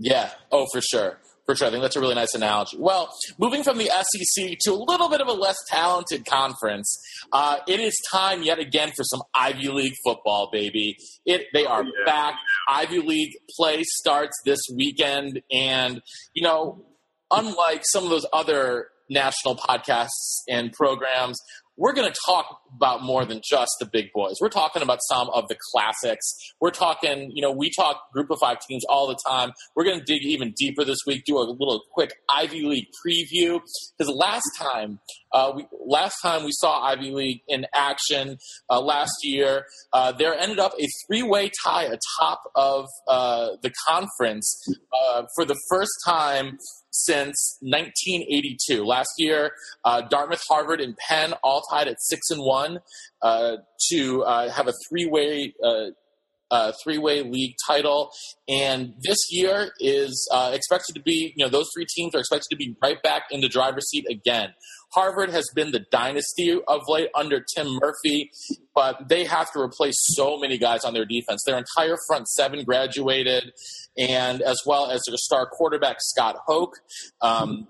Yeah. 0.00 0.30
Oh, 0.50 0.66
for 0.72 0.80
sure. 0.80 1.18
For 1.48 1.54
sure. 1.54 1.68
I 1.68 1.70
think 1.70 1.80
that's 1.80 1.96
a 1.96 2.00
really 2.00 2.14
nice 2.14 2.34
analogy. 2.34 2.76
Well, 2.78 3.08
moving 3.38 3.62
from 3.62 3.78
the 3.78 3.86
SEC 3.86 4.58
to 4.66 4.72
a 4.72 4.84
little 4.86 5.08
bit 5.08 5.22
of 5.22 5.28
a 5.28 5.32
less 5.32 5.56
talented 5.70 6.26
conference, 6.26 6.94
uh, 7.32 7.56
it 7.66 7.80
is 7.80 7.94
time 8.12 8.42
yet 8.42 8.58
again 8.58 8.90
for 8.94 9.02
some 9.02 9.22
Ivy 9.34 9.68
League 9.68 9.94
football, 10.04 10.50
baby. 10.52 10.98
It 11.24 11.46
They 11.54 11.64
are 11.64 11.84
yeah. 11.84 11.90
back. 12.04 12.34
Ivy 12.68 12.98
League 12.98 13.32
play 13.58 13.82
starts 13.82 14.36
this 14.44 14.60
weekend. 14.76 15.40
And, 15.50 16.02
you 16.34 16.42
know, 16.42 16.84
unlike 17.30 17.80
some 17.92 18.04
of 18.04 18.10
those 18.10 18.26
other 18.30 18.88
national 19.08 19.56
podcasts 19.56 20.42
and 20.50 20.70
programs, 20.74 21.38
we're 21.78 21.92
going 21.92 22.10
to 22.10 22.18
talk 22.26 22.60
about 22.76 23.02
more 23.02 23.24
than 23.24 23.40
just 23.48 23.70
the 23.78 23.86
big 23.86 24.12
boys. 24.12 24.34
We're 24.40 24.48
talking 24.48 24.82
about 24.82 24.98
some 25.08 25.30
of 25.30 25.46
the 25.48 25.56
classics. 25.72 26.26
We're 26.60 26.72
talking, 26.72 27.30
you 27.32 27.40
know, 27.40 27.52
we 27.52 27.70
talk 27.70 28.10
group 28.12 28.30
of 28.30 28.38
five 28.40 28.58
teams 28.68 28.84
all 28.88 29.06
the 29.06 29.18
time. 29.26 29.52
We're 29.76 29.84
going 29.84 30.00
to 30.00 30.04
dig 30.04 30.24
even 30.24 30.52
deeper 30.56 30.84
this 30.84 30.98
week, 31.06 31.22
do 31.24 31.38
a 31.38 31.46
little 31.46 31.82
quick 31.92 32.14
Ivy 32.34 32.62
League 32.62 32.88
preview. 33.06 33.60
Because 33.96 34.12
last 34.12 34.50
time, 34.58 34.98
uh, 35.32 35.52
we, 35.54 35.66
last 35.86 36.16
time 36.20 36.44
we 36.44 36.50
saw 36.52 36.82
Ivy 36.82 37.12
League 37.12 37.40
in 37.46 37.66
action 37.72 38.38
uh, 38.68 38.80
last 38.80 39.14
year, 39.22 39.64
uh, 39.92 40.10
there 40.10 40.34
ended 40.34 40.58
up 40.58 40.72
a 40.80 40.86
three-way 41.06 41.50
tie 41.64 41.84
atop 41.84 42.42
of 42.56 42.86
uh, 43.06 43.50
the 43.62 43.72
conference 43.86 44.66
uh, 44.92 45.22
for 45.36 45.44
the 45.44 45.56
first 45.70 45.92
time 46.04 46.58
since 46.90 47.58
1982. 47.60 48.84
Last 48.84 49.10
year, 49.18 49.52
uh, 49.84 50.02
Dartmouth, 50.02 50.42
Harvard, 50.48 50.80
and 50.80 50.96
Penn 50.96 51.34
all 51.42 51.62
tied 51.70 51.88
at 51.88 51.96
six 52.00 52.30
and 52.30 52.40
one 52.40 52.80
uh, 53.22 53.56
to 53.90 54.22
uh, 54.24 54.50
have 54.50 54.68
a 54.68 54.74
three-way. 54.88 55.54
Uh, 55.62 55.90
uh, 56.50 56.72
three-way 56.82 57.22
league 57.22 57.54
title, 57.66 58.10
and 58.48 58.94
this 59.02 59.18
year 59.30 59.70
is 59.80 60.26
uh, 60.32 60.50
expected 60.54 60.94
to 60.94 61.02
be. 61.02 61.34
You 61.36 61.44
know, 61.44 61.50
those 61.50 61.68
three 61.74 61.84
teams 61.94 62.14
are 62.14 62.20
expected 62.20 62.48
to 62.50 62.56
be 62.56 62.74
right 62.82 63.02
back 63.02 63.24
in 63.30 63.42
the 63.42 63.50
driver's 63.50 63.86
seat 63.90 64.06
again. 64.10 64.54
Harvard 64.92 65.30
has 65.30 65.44
been 65.54 65.72
the 65.72 65.84
dynasty 65.90 66.58
of 66.66 66.80
late 66.88 67.10
under 67.14 67.44
Tim 67.54 67.78
Murphy, 67.80 68.30
but 68.74 69.08
they 69.08 69.24
have 69.24 69.52
to 69.52 69.60
replace 69.60 69.96
so 69.98 70.38
many 70.38 70.56
guys 70.56 70.84
on 70.84 70.94
their 70.94 71.04
defense. 71.04 71.42
Their 71.44 71.58
entire 71.58 71.96
front 72.06 72.26
seven 72.28 72.64
graduated, 72.64 73.52
and 73.98 74.40
as 74.42 74.60
well 74.64 74.90
as 74.90 75.02
their 75.06 75.16
star 75.16 75.46
quarterback 75.46 75.96
Scott 76.00 76.36
Hosch. 76.48 76.74
Um, 77.20 77.68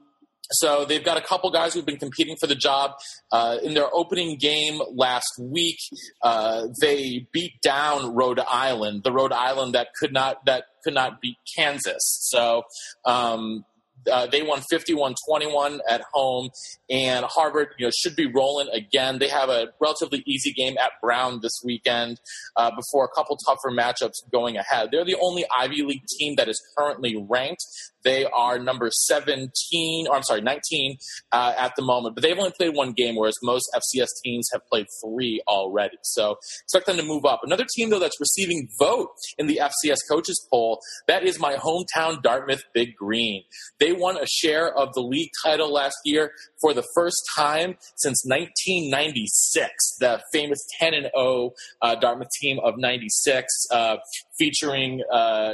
so 0.50 0.84
they've 0.86 1.04
got 1.04 1.18
a 1.18 1.20
couple 1.20 1.50
guys 1.50 1.74
who've 1.74 1.84
been 1.84 1.98
competing 1.98 2.36
for 2.40 2.46
the 2.46 2.54
job. 2.54 2.92
Uh, 3.30 3.58
in 3.62 3.74
their 3.74 3.94
opening 3.94 4.38
game 4.38 4.80
last 4.94 5.30
week, 5.38 5.78
uh, 6.22 6.68
they 6.80 7.26
beat 7.32 7.60
down 7.62 8.14
Rhode 8.14 8.40
Island, 8.40 9.02
the 9.04 9.12
Rhode 9.12 9.32
Island 9.32 9.74
that 9.74 9.88
could 10.00 10.12
not 10.12 10.44
that 10.46 10.64
could 10.84 10.94
not 10.94 11.20
beat 11.20 11.36
Kansas. 11.56 12.00
So 12.30 12.62
um, 13.04 13.64
uh, 14.10 14.26
they 14.26 14.42
won 14.42 14.62
51-21 14.72 15.78
at 15.88 16.02
home, 16.12 16.50
and 16.90 17.24
Harvard, 17.26 17.68
you 17.78 17.86
know, 17.86 17.90
should 17.96 18.16
be 18.16 18.26
rolling 18.26 18.68
again. 18.72 19.18
They 19.18 19.28
have 19.28 19.48
a 19.48 19.68
relatively 19.80 20.22
easy 20.26 20.52
game 20.52 20.76
at 20.78 20.92
Brown 21.02 21.40
this 21.42 21.60
weekend 21.64 22.20
uh, 22.56 22.70
before 22.74 23.04
a 23.04 23.08
couple 23.08 23.36
tougher 23.46 23.70
matchups 23.70 24.30
going 24.32 24.56
ahead. 24.56 24.88
They're 24.92 25.04
the 25.04 25.18
only 25.20 25.44
Ivy 25.56 25.82
League 25.82 26.06
team 26.18 26.36
that 26.36 26.48
is 26.48 26.60
currently 26.76 27.16
ranked. 27.28 27.64
They 28.08 28.24
are 28.24 28.58
number 28.58 28.90
17, 28.90 30.06
or 30.08 30.16
I'm 30.16 30.22
sorry, 30.22 30.40
19 30.40 30.96
uh, 31.30 31.52
at 31.58 31.76
the 31.76 31.82
moment, 31.82 32.14
but 32.14 32.22
they've 32.22 32.38
only 32.38 32.52
played 32.56 32.74
one 32.74 32.92
game, 32.92 33.16
whereas 33.16 33.34
most 33.42 33.68
FCS 33.74 34.06
teams 34.24 34.48
have 34.50 34.62
played 34.66 34.86
three 35.04 35.42
already. 35.46 35.98
So 36.04 36.38
expect 36.62 36.86
them 36.86 36.96
to 36.96 37.02
move 37.02 37.26
up. 37.26 37.40
Another 37.42 37.66
team, 37.76 37.90
though, 37.90 37.98
that's 37.98 38.18
receiving 38.18 38.66
vote 38.78 39.10
in 39.36 39.46
the 39.46 39.60
FCS 39.62 39.98
coaches 40.10 40.42
poll, 40.50 40.80
that 41.06 41.22
is 41.22 41.38
my 41.38 41.56
hometown 41.56 42.22
Dartmouth 42.22 42.62
Big 42.72 42.96
Green. 42.96 43.42
They 43.78 43.92
won 43.92 44.16
a 44.16 44.26
share 44.26 44.74
of 44.74 44.94
the 44.94 45.02
league 45.02 45.30
title 45.44 45.70
last 45.70 45.98
year 46.06 46.32
for 46.62 46.72
the 46.72 46.84
first 46.94 47.22
time 47.36 47.76
since 47.96 48.24
1996. 48.24 49.98
The 50.00 50.22
famous 50.32 50.60
10 50.80 50.94
and 50.94 51.10
0 51.14 51.50
uh, 51.82 51.94
Dartmouth 51.96 52.30
team 52.40 52.58
of 52.64 52.78
96, 52.78 53.46
uh, 53.70 53.96
featuring. 54.38 55.02
Uh, 55.12 55.52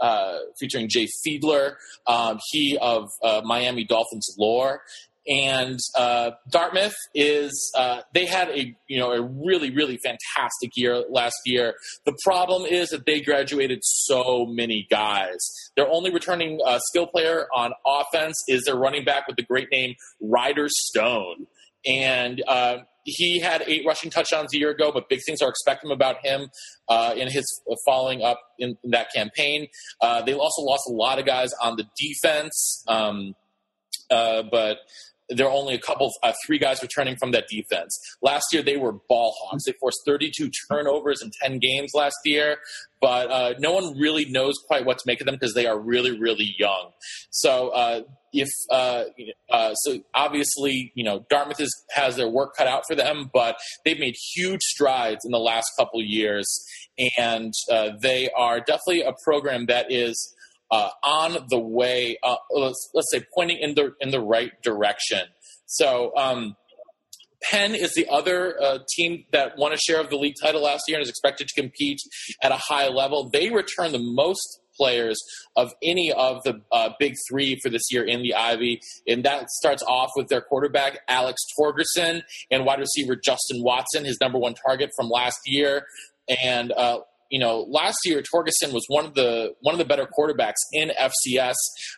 uh, 0.00 0.38
featuring 0.58 0.88
Jay 0.88 1.08
Fiedler, 1.26 1.74
um, 2.06 2.38
he 2.50 2.78
of 2.80 3.10
uh, 3.22 3.42
Miami 3.44 3.84
Dolphins 3.84 4.34
lore. 4.38 4.82
And 5.28 5.78
uh, 5.94 6.30
Dartmouth 6.50 6.94
is 7.14 7.70
uh, 7.76 8.00
they 8.14 8.24
had 8.24 8.48
a 8.48 8.74
you 8.86 8.98
know 8.98 9.12
a 9.12 9.20
really 9.20 9.70
really 9.70 9.98
fantastic 9.98 10.70
year 10.74 11.04
last 11.10 11.36
year. 11.44 11.74
The 12.06 12.16
problem 12.24 12.64
is 12.64 12.88
that 12.90 13.04
they 13.04 13.20
graduated 13.20 13.80
so 13.82 14.46
many 14.46 14.86
guys. 14.90 15.36
Their 15.76 15.86
only 15.90 16.10
returning 16.10 16.60
uh, 16.64 16.78
skill 16.78 17.06
player 17.06 17.46
on 17.54 17.72
offense 17.86 18.36
is 18.48 18.64
their 18.64 18.76
running 18.76 19.04
back 19.04 19.26
with 19.26 19.36
the 19.36 19.42
great 19.42 19.68
name 19.70 19.96
Ryder 20.18 20.68
Stone, 20.70 21.46
and 21.86 22.42
uh, 22.46 22.78
he 23.04 23.40
had 23.40 23.62
eight 23.66 23.82
rushing 23.86 24.10
touchdowns 24.10 24.52
a 24.54 24.58
year 24.58 24.70
ago, 24.70 24.90
but 24.92 25.08
big 25.08 25.20
things 25.24 25.40
are 25.40 25.48
expected 25.48 25.90
about 25.90 26.24
him 26.24 26.48
uh, 26.88 27.14
in 27.16 27.28
his 27.28 27.44
following 27.86 28.22
up 28.22 28.40
in, 28.58 28.76
in 28.84 28.90
that 28.90 29.08
campaign. 29.14 29.66
Uh, 30.00 30.22
they 30.22 30.34
also 30.34 30.62
lost 30.62 30.82
a 30.88 30.92
lot 30.92 31.18
of 31.18 31.26
guys 31.26 31.50
on 31.62 31.76
the 31.76 31.84
defense, 31.98 32.84
um, 32.88 33.34
uh, 34.10 34.42
but 34.50 34.78
there 35.30 35.46
are 35.46 35.52
only 35.52 35.74
a 35.74 35.78
couple, 35.78 36.12
uh, 36.22 36.32
three 36.46 36.58
guys 36.58 36.82
returning 36.82 37.16
from 37.16 37.32
that 37.32 37.48
defense. 37.48 37.98
Last 38.22 38.46
year, 38.52 38.62
they 38.62 38.76
were 38.76 38.92
ball 39.08 39.34
hogs. 39.42 39.64
They 39.64 39.72
forced 39.80 40.00
32 40.06 40.50
turnovers 40.70 41.22
in 41.22 41.30
10 41.42 41.58
games 41.58 41.92
last 41.94 42.16
year, 42.24 42.58
but 43.00 43.30
uh, 43.30 43.54
no 43.58 43.72
one 43.72 43.98
really 43.98 44.24
knows 44.26 44.54
quite 44.66 44.84
what 44.84 44.98
to 44.98 45.04
make 45.06 45.20
of 45.20 45.26
them 45.26 45.34
because 45.34 45.54
they 45.54 45.66
are 45.66 45.78
really, 45.78 46.18
really 46.18 46.54
young. 46.58 46.90
So, 47.30 47.68
uh, 47.68 48.02
if 48.32 48.48
uh, 48.70 49.04
uh, 49.50 49.74
so, 49.74 50.00
obviously, 50.14 50.92
you 50.94 51.04
know, 51.04 51.24
Dartmouth 51.30 51.60
is, 51.60 51.74
has 51.92 52.16
their 52.16 52.28
work 52.28 52.54
cut 52.56 52.66
out 52.66 52.82
for 52.86 52.94
them, 52.94 53.30
but 53.32 53.56
they've 53.84 53.98
made 53.98 54.16
huge 54.34 54.60
strides 54.60 55.24
in 55.24 55.30
the 55.30 55.38
last 55.38 55.66
couple 55.78 56.02
years, 56.02 56.46
and 57.16 57.52
uh, 57.70 57.90
they 58.00 58.28
are 58.36 58.60
definitely 58.60 59.02
a 59.02 59.12
program 59.24 59.66
that 59.66 59.90
is 59.90 60.34
uh, 60.70 60.90
on 61.02 61.46
the 61.48 61.58
way, 61.58 62.18
uh, 62.22 62.36
let's, 62.50 62.90
let's 62.94 63.10
say 63.10 63.24
pointing 63.34 63.58
in 63.58 63.74
the 63.74 63.92
in 64.00 64.10
the 64.10 64.20
right 64.20 64.52
direction. 64.62 65.20
So 65.66 66.12
um, 66.16 66.56
Penn 67.42 67.74
is 67.74 67.94
the 67.94 68.08
other 68.08 68.60
uh, 68.60 68.78
team 68.96 69.24
that 69.32 69.56
won 69.56 69.72
a 69.72 69.76
share 69.76 70.00
of 70.00 70.10
the 70.10 70.16
league 70.16 70.34
title 70.42 70.62
last 70.62 70.84
year 70.88 70.98
and 70.98 71.02
is 71.02 71.08
expected 71.08 71.48
to 71.48 71.60
compete 71.60 72.00
at 72.42 72.52
a 72.52 72.56
high 72.56 72.88
level. 72.88 73.30
They 73.32 73.50
return 73.50 73.92
the 73.92 73.98
most 73.98 74.60
players 74.76 75.18
of 75.56 75.72
any 75.82 76.12
of 76.12 76.42
the 76.44 76.60
uh, 76.72 76.90
big 76.98 77.14
three 77.28 77.58
for 77.62 77.68
this 77.68 77.82
year 77.90 78.04
in 78.04 78.22
the 78.22 78.34
Ivy. 78.34 78.80
And 79.06 79.24
that 79.24 79.50
starts 79.50 79.82
off 79.82 80.10
with 80.16 80.28
their 80.28 80.40
quarterback, 80.40 81.00
Alex 81.08 81.42
Torgersen, 81.58 82.22
and 82.50 82.64
wide 82.64 82.78
receiver 82.78 83.16
Justin 83.16 83.62
Watson, 83.62 84.04
his 84.04 84.18
number 84.20 84.38
one 84.38 84.54
target 84.54 84.90
from 84.96 85.08
last 85.08 85.38
year. 85.46 85.84
And 86.42 86.72
uh, 86.72 87.00
you 87.30 87.38
know, 87.38 87.66
last 87.68 87.98
year 88.04 88.22
Torgersen 88.22 88.72
was 88.72 88.84
one 88.88 89.04
of 89.04 89.14
the 89.14 89.54
one 89.60 89.74
of 89.74 89.78
the 89.78 89.84
better 89.84 90.06
quarterbacks 90.06 90.56
in 90.72 90.90
FCS, 90.98 91.54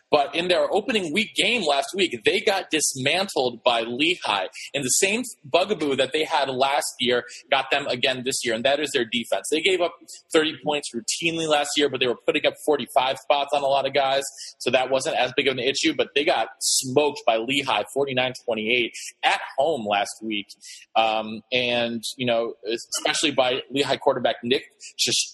but 0.09 0.35
in 0.35 0.47
their 0.47 0.71
opening 0.73 1.13
week 1.13 1.33
game 1.35 1.63
last 1.67 1.89
week, 1.95 2.19
they 2.25 2.41
got 2.41 2.69
dismantled 2.69 3.63
by 3.63 3.81
Lehigh. 3.81 4.47
And 4.73 4.83
the 4.83 4.89
same 4.89 5.23
bugaboo 5.45 5.95
that 5.95 6.11
they 6.11 6.23
had 6.23 6.49
last 6.49 6.93
year 6.99 7.23
got 7.49 7.71
them 7.71 7.87
again 7.87 8.23
this 8.25 8.43
year, 8.43 8.53
and 8.53 8.65
that 8.65 8.79
is 8.79 8.91
their 8.93 9.05
defense. 9.05 9.47
They 9.51 9.61
gave 9.61 9.81
up 9.81 9.93
30 10.33 10.57
points 10.63 10.89
routinely 10.93 11.47
last 11.47 11.71
year, 11.77 11.89
but 11.89 11.99
they 11.99 12.07
were 12.07 12.17
putting 12.25 12.45
up 12.45 12.55
45 12.65 13.17
spots 13.17 13.49
on 13.53 13.63
a 13.63 13.67
lot 13.67 13.87
of 13.87 13.93
guys, 13.93 14.23
so 14.59 14.69
that 14.71 14.89
wasn't 14.89 15.15
as 15.15 15.31
big 15.35 15.47
of 15.47 15.53
an 15.53 15.59
issue. 15.59 15.93
But 15.95 16.09
they 16.15 16.25
got 16.25 16.49
smoked 16.59 17.21
by 17.25 17.37
Lehigh, 17.37 17.83
49-28 17.95 18.91
at 19.23 19.39
home 19.57 19.85
last 19.87 20.15
week, 20.21 20.47
um, 20.95 21.41
and 21.51 22.03
you 22.17 22.25
know, 22.25 22.55
especially 22.67 23.31
by 23.31 23.61
Lehigh 23.71 23.97
quarterback 23.97 24.37
Nick. 24.43 24.63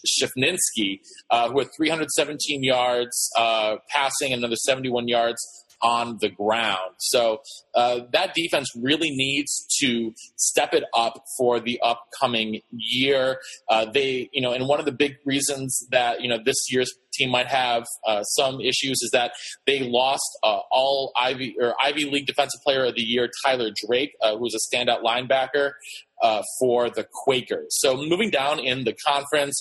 Shafnisky, 0.06 1.00
uh, 1.30 1.50
who 1.50 1.60
had 1.60 1.69
317 1.76 2.63
yards 2.63 3.30
uh, 3.38 3.78
passing 3.89 4.34
another 4.34 4.56
71 4.56 5.08
yards 5.08 5.41
on 5.82 6.17
the 6.21 6.30
ground. 6.30 6.95
So 6.97 7.41
uh, 7.76 8.02
that 8.12 8.34
defense 8.34 8.69
really 8.76 9.12
needs 9.12 9.65
to 9.80 10.13
step 10.36 10.73
it 10.73 10.84
up 10.95 11.23
for 11.38 11.60
the 11.60 11.80
upcoming 11.82 12.62
year. 12.71 13.39
Uh, 13.69 13.86
they, 13.86 14.30
you 14.34 14.41
know, 14.41 14.54
and 14.54 14.67
one 14.67 14.80
of 14.80 14.86
the 14.86 14.91
big 14.91 15.17
reasons 15.26 15.88
that 15.91 16.21
you 16.21 16.30
know 16.30 16.39
this 16.43 16.71
year's 16.71 16.91
team 17.17 17.30
might 17.30 17.47
have 17.47 17.86
uh, 18.06 18.23
some 18.23 18.60
issues 18.62 19.01
is 19.01 19.10
that 19.13 19.32
they 19.65 19.80
lost 19.80 20.38
uh, 20.43 20.60
all 20.71 21.12
Ivy 21.19 21.56
or 21.60 21.75
Ivy 21.84 22.06
League 22.06 22.27
Defensive 22.27 22.62
Player 22.63 22.86
of 22.86 22.95
the 22.95 23.01
Year 23.01 23.30
Tyler 23.45 23.69
Drake, 23.88 24.13
uh, 24.21 24.34
who 24.34 24.43
was 24.43 24.56
a 24.56 24.75
standout 24.75 25.03
linebacker. 25.03 25.71
Uh, 26.19 26.41
for 26.60 26.89
the 26.89 27.06
Quakers. 27.13 27.67
So 27.69 27.95
moving 27.95 28.32
down 28.32 28.58
in 28.58 28.86
the 28.86 28.95
conference, 29.06 29.56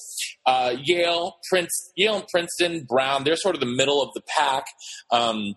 Yale, 0.47 1.37
Prince, 1.51 1.93
Yale 1.97 2.15
and 2.15 2.29
Princeton, 2.29 2.87
Brown, 2.89 3.25
they're 3.25 3.37
sort 3.37 3.55
of 3.55 3.61
the 3.61 3.67
middle 3.67 4.01
of 4.03 4.09
the 4.15 4.23
pack. 4.39 4.65
Um, 5.11 5.55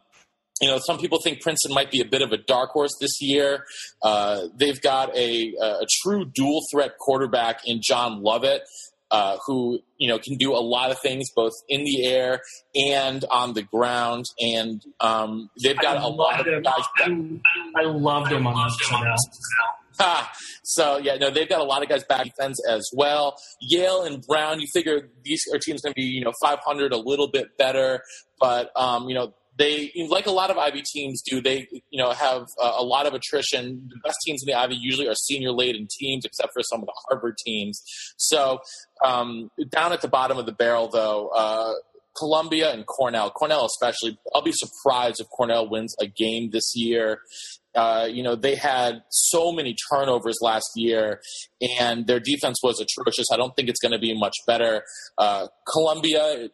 you 0.61 0.67
know, 0.67 0.79
some 0.85 0.97
people 0.97 1.19
think 1.21 1.41
Princeton 1.41 1.73
might 1.73 1.89
be 1.89 2.01
a 2.01 2.05
bit 2.05 2.21
of 2.21 2.31
a 2.31 2.37
dark 2.37 2.71
horse 2.71 2.91
this 2.99 3.21
year. 3.21 3.63
Uh, 4.03 4.47
they've 4.59 4.81
got 4.81 5.15
a, 5.15 5.53
a 5.61 5.85
true 6.01 6.25
dual 6.25 6.61
threat 6.71 6.97
quarterback 6.99 7.61
in 7.65 7.79
John 7.81 8.21
Lovett. 8.21 8.63
Uh, 9.11 9.37
who 9.47 9.79
you 9.97 10.07
know 10.07 10.19
can 10.19 10.37
do 10.37 10.53
a 10.53 10.61
lot 10.61 10.91
of 10.91 10.99
things 10.99 11.25
both 11.35 11.53
in 11.67 11.83
the 11.83 12.05
air 12.05 12.41
and 12.75 13.25
on 13.31 13.53
the 13.53 13.63
ground, 13.63 14.25
and 14.39 14.83
um, 14.99 15.49
they've 15.63 15.79
got 15.79 15.97
I 15.97 16.03
a 16.03 16.07
lot 16.07 16.45
him. 16.45 16.53
of 16.57 16.63
guys. 16.63 16.83
I, 16.99 17.81
I 17.81 17.83
loved 17.85 18.31
him 18.31 18.45
on 18.45 18.67
this 18.67 18.77
channel. 18.77 19.15
Ah, 20.01 20.31
so 20.63 20.97
yeah, 20.97 21.15
no, 21.15 21.29
they've 21.29 21.49
got 21.49 21.59
a 21.59 21.63
lot 21.63 21.81
of 21.83 21.89
guys 21.89 22.03
back 22.05 22.23
defense 22.23 22.57
as 22.69 22.89
well. 22.93 23.35
Yale 23.59 24.03
and 24.03 24.23
Brown, 24.25 24.61
you 24.61 24.67
figure 24.73 25.09
these 25.25 25.43
are 25.53 25.57
teams 25.59 25.81
going 25.81 25.91
to 25.93 25.95
be 25.95 26.03
you 26.03 26.23
know 26.23 26.31
500, 26.41 26.93
a 26.93 26.97
little 26.97 27.27
bit 27.27 27.57
better, 27.57 28.01
but 28.39 28.71
um, 28.77 29.09
you 29.09 29.15
know 29.15 29.33
they 29.59 29.91
like 30.09 30.25
a 30.25 30.31
lot 30.31 30.49
of 30.49 30.57
Ivy 30.57 30.81
teams 30.81 31.21
do. 31.21 31.41
They 31.41 31.67
you 31.91 32.01
know 32.01 32.11
have 32.11 32.47
a 32.59 32.83
lot 32.83 33.05
of 33.05 33.13
attrition. 33.13 33.89
The 33.89 33.99
best 34.03 34.17
teams 34.25 34.41
in 34.41 34.47
the 34.47 34.57
Ivy 34.57 34.75
usually 34.75 35.07
are 35.07 35.15
senior 35.15 35.51
laden 35.51 35.87
teams, 35.99 36.25
except 36.25 36.53
for 36.53 36.63
some 36.63 36.79
of 36.79 36.87
the 36.87 36.93
Harvard 37.07 37.35
teams. 37.45 37.83
So 38.17 38.59
um, 39.05 39.51
down 39.69 39.91
at 39.91 40.01
the 40.01 40.07
bottom 40.07 40.37
of 40.37 40.47
the 40.47 40.53
barrel, 40.53 40.87
though. 40.87 41.27
Uh, 41.27 41.73
Columbia 42.17 42.73
and 42.73 42.85
Cornell, 42.85 43.29
Cornell 43.31 43.65
especially, 43.65 44.19
I'll 44.35 44.41
be 44.41 44.51
surprised 44.51 45.21
if 45.21 45.27
Cornell 45.29 45.69
wins 45.69 45.95
a 46.01 46.07
game 46.07 46.49
this 46.51 46.73
year. 46.75 47.21
Uh, 47.75 48.09
you 48.11 48.23
know, 48.23 48.35
they 48.35 48.55
had 48.55 49.03
so 49.09 49.53
many 49.53 49.75
turnovers 49.89 50.37
last 50.41 50.69
year, 50.75 51.21
and 51.79 52.07
their 52.07 52.19
defense 52.19 52.57
was 52.61 52.81
atrocious. 52.81 53.27
I 53.31 53.37
don't 53.37 53.55
think 53.55 53.69
it's 53.69 53.79
going 53.79 53.93
to 53.93 53.99
be 53.99 54.17
much 54.17 54.35
better. 54.45 54.83
Uh, 55.17 55.47
Columbia, 55.71 56.49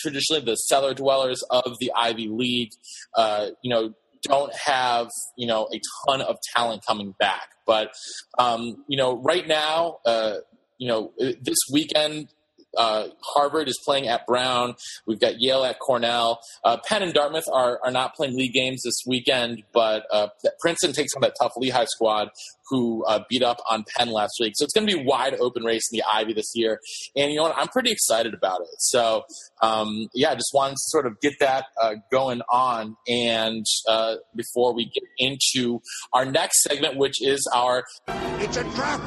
traditionally 0.00 0.44
the 0.44 0.56
cellar 0.56 0.94
dwellers 0.94 1.42
of 1.50 1.76
the 1.80 1.92
Ivy 1.96 2.28
League, 2.28 2.72
uh, 3.16 3.48
you 3.62 3.70
know, 3.70 3.94
don't 4.22 4.54
have 4.54 5.08
you 5.36 5.46
know 5.46 5.68
a 5.72 5.80
ton 6.06 6.20
of 6.22 6.36
talent 6.54 6.82
coming 6.86 7.14
back. 7.18 7.48
But 7.66 7.92
um, 8.38 8.84
you 8.88 8.96
know, 8.96 9.20
right 9.22 9.46
now, 9.46 9.98
uh, 10.04 10.36
you 10.78 10.88
know, 10.88 11.12
this 11.18 11.58
weekend 11.72 12.28
uh, 12.76 13.08
Harvard 13.34 13.68
is 13.68 13.78
playing 13.84 14.08
at 14.08 14.26
Brown. 14.26 14.74
We've 15.06 15.20
got 15.20 15.40
Yale 15.40 15.64
at 15.64 15.78
Cornell. 15.78 16.40
Uh, 16.64 16.76
Penn 16.86 17.02
and 17.02 17.12
Dartmouth 17.12 17.48
are, 17.52 17.80
are 17.84 17.90
not 17.90 18.14
playing 18.14 18.36
league 18.36 18.52
games 18.52 18.82
this 18.84 19.02
weekend, 19.06 19.62
but 19.72 20.04
uh, 20.12 20.28
Princeton 20.60 20.92
takes 20.92 21.12
on 21.14 21.22
that 21.22 21.34
tough 21.40 21.52
Lehigh 21.56 21.86
squad 21.86 22.28
who 22.68 23.04
uh, 23.06 23.18
beat 23.28 23.42
up 23.42 23.58
on 23.68 23.84
Penn 23.96 24.10
last 24.10 24.34
week. 24.40 24.52
So 24.54 24.64
it's 24.64 24.72
going 24.72 24.86
to 24.86 24.94
be 24.94 25.00
a 25.00 25.04
wide 25.04 25.34
open 25.40 25.64
race 25.64 25.82
in 25.92 25.98
the 25.98 26.04
Ivy 26.12 26.34
this 26.34 26.52
year. 26.54 26.78
And 27.16 27.32
you 27.32 27.38
know 27.38 27.42
what? 27.44 27.56
I'm 27.58 27.66
pretty 27.66 27.90
excited 27.90 28.32
about 28.32 28.60
it. 28.60 28.68
So 28.78 29.24
um, 29.60 30.06
yeah, 30.14 30.30
I 30.30 30.34
just 30.36 30.52
wanted 30.54 30.74
to 30.74 30.80
sort 30.82 31.06
of 31.06 31.20
get 31.20 31.34
that 31.40 31.64
uh, 31.82 31.94
going 32.12 32.42
on. 32.48 32.96
And 33.08 33.66
uh, 33.88 34.16
before 34.36 34.72
we 34.72 34.84
get 34.84 35.02
into 35.18 35.80
our 36.12 36.24
next 36.24 36.62
segment, 36.62 36.96
which 36.96 37.20
is 37.20 37.44
our 37.52 37.82
It's 38.06 38.56
a 38.56 38.62
trap. 38.74 39.00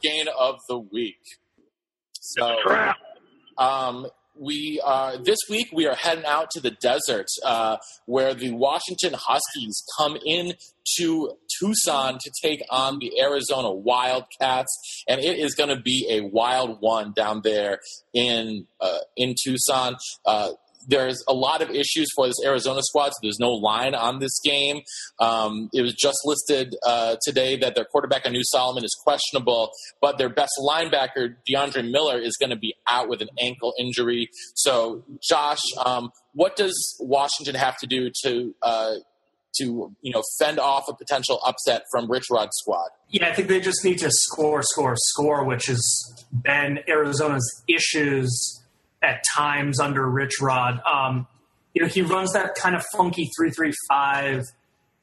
gain 0.00 0.26
of 0.38 0.56
the 0.68 0.78
week. 0.78 1.16
So, 2.20 2.56
Trap. 2.62 2.96
Um, 3.58 4.06
we 4.40 4.80
uh, 4.84 5.16
this 5.22 5.38
week 5.50 5.68
we 5.72 5.86
are 5.86 5.94
heading 5.94 6.24
out 6.24 6.50
to 6.50 6.60
the 6.60 6.70
desert 6.70 7.26
uh, 7.44 7.76
where 8.06 8.34
the 8.34 8.52
Washington 8.52 9.14
Huskies 9.14 9.82
come 9.98 10.16
in 10.24 10.54
to 10.96 11.36
Tucson 11.58 12.18
to 12.20 12.30
take 12.42 12.62
on 12.70 12.98
the 12.98 13.20
Arizona 13.20 13.70
Wildcats, 13.72 15.04
and 15.08 15.20
it 15.20 15.38
is 15.38 15.54
going 15.54 15.70
to 15.70 15.80
be 15.80 16.06
a 16.08 16.20
wild 16.20 16.78
one 16.80 17.12
down 17.12 17.42
there 17.42 17.80
in 18.14 18.66
uh, 18.80 18.98
in 19.16 19.34
Tucson. 19.42 19.96
Uh, 20.24 20.50
there's 20.86 21.22
a 21.28 21.34
lot 21.34 21.62
of 21.62 21.70
issues 21.70 22.08
for 22.14 22.26
this 22.26 22.36
Arizona 22.44 22.80
squad. 22.82 23.08
So 23.08 23.18
there's 23.22 23.38
no 23.40 23.50
line 23.50 23.94
on 23.94 24.18
this 24.18 24.38
game. 24.44 24.80
Um, 25.20 25.68
it 25.72 25.82
was 25.82 25.94
just 25.94 26.18
listed 26.24 26.74
uh, 26.86 27.16
today 27.22 27.56
that 27.56 27.74
their 27.74 27.84
quarterback 27.84 28.26
Anu 28.26 28.40
Solomon 28.42 28.84
is 28.84 28.96
questionable, 29.02 29.70
but 30.00 30.18
their 30.18 30.28
best 30.28 30.52
linebacker 30.60 31.36
DeAndre 31.48 31.90
Miller 31.90 32.18
is 32.18 32.36
going 32.36 32.50
to 32.50 32.56
be 32.56 32.74
out 32.88 33.08
with 33.08 33.20
an 33.20 33.28
ankle 33.40 33.74
injury. 33.78 34.28
So, 34.54 35.04
Josh, 35.22 35.60
um, 35.84 36.10
what 36.34 36.56
does 36.56 36.96
Washington 37.00 37.54
have 37.54 37.76
to 37.78 37.86
do 37.86 38.10
to 38.24 38.54
uh, 38.62 38.94
to 39.58 39.94
you 40.02 40.12
know 40.12 40.22
fend 40.38 40.58
off 40.58 40.84
a 40.88 40.94
potential 40.94 41.40
upset 41.46 41.82
from 41.90 42.10
Rich 42.10 42.26
Rod's 42.30 42.56
squad? 42.56 42.88
Yeah, 43.10 43.28
I 43.28 43.34
think 43.34 43.48
they 43.48 43.60
just 43.60 43.84
need 43.84 43.98
to 43.98 44.10
score, 44.10 44.62
score, 44.62 44.94
score, 44.96 45.44
which 45.44 45.66
has 45.66 45.80
been 46.44 46.80
Arizona's 46.88 47.64
issues 47.66 48.62
at 49.02 49.22
times 49.36 49.80
under 49.80 50.08
Rich 50.08 50.34
Rod. 50.40 50.80
Um, 50.84 51.26
you 51.74 51.82
know, 51.82 51.88
he 51.88 52.02
runs 52.02 52.32
that 52.32 52.54
kind 52.54 52.74
of 52.74 52.84
funky 52.96 53.30
three-three-five 53.36 54.44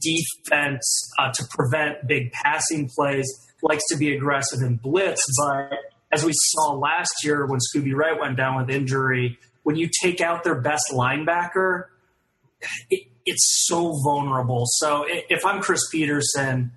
defense 0.02 1.12
uh, 1.18 1.32
to 1.32 1.44
prevent 1.50 2.08
big 2.08 2.32
passing 2.32 2.90
plays. 2.96 3.28
Likes 3.62 3.84
to 3.90 3.98
be 3.98 4.16
aggressive 4.16 4.60
and 4.62 4.80
blitz, 4.80 5.26
but 5.40 5.72
as 6.12 6.24
we 6.24 6.34
saw 6.34 6.74
last 6.74 7.12
year 7.24 7.46
when 7.48 7.60
Scooby 7.60 7.96
Wright 7.96 8.20
went 8.20 8.38
down 8.38 8.58
with 8.58 8.70
injury, 8.70 9.40
when 9.64 9.76
you 9.76 9.90
take 10.04 10.22
out 10.22 10.44
their 10.44 10.62
best 10.62 10.84
linebacker, 10.92 11.86
it, 12.92 13.08
it's 13.26 13.66
so 13.66 13.94
vulnerable. 14.04 14.64
So 14.68 15.06
if 15.08 15.44
I'm 15.46 15.62
Chris 15.62 15.82
Petersen, 15.90 16.74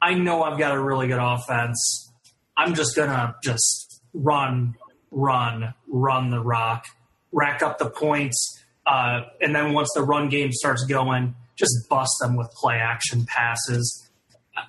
I 0.00 0.14
know 0.14 0.42
I've 0.44 0.58
got 0.58 0.76
a 0.76 0.80
really 0.80 1.08
good 1.08 1.18
offense. 1.18 2.12
I'm 2.56 2.74
just 2.74 2.94
gonna 2.94 3.34
just 3.42 4.00
run, 4.14 4.76
run, 5.10 5.74
run 5.88 6.30
the 6.30 6.40
rock, 6.40 6.86
rack 7.32 7.62
up 7.62 7.78
the 7.78 7.90
points, 7.90 8.62
uh, 8.86 9.22
and 9.40 9.54
then 9.54 9.72
once 9.72 9.90
the 9.94 10.02
run 10.02 10.28
game 10.28 10.52
starts 10.52 10.84
going, 10.84 11.34
just 11.56 11.88
bust 11.88 12.12
them 12.20 12.36
with 12.36 12.50
play 12.52 12.76
action 12.76 13.24
passes. 13.26 14.08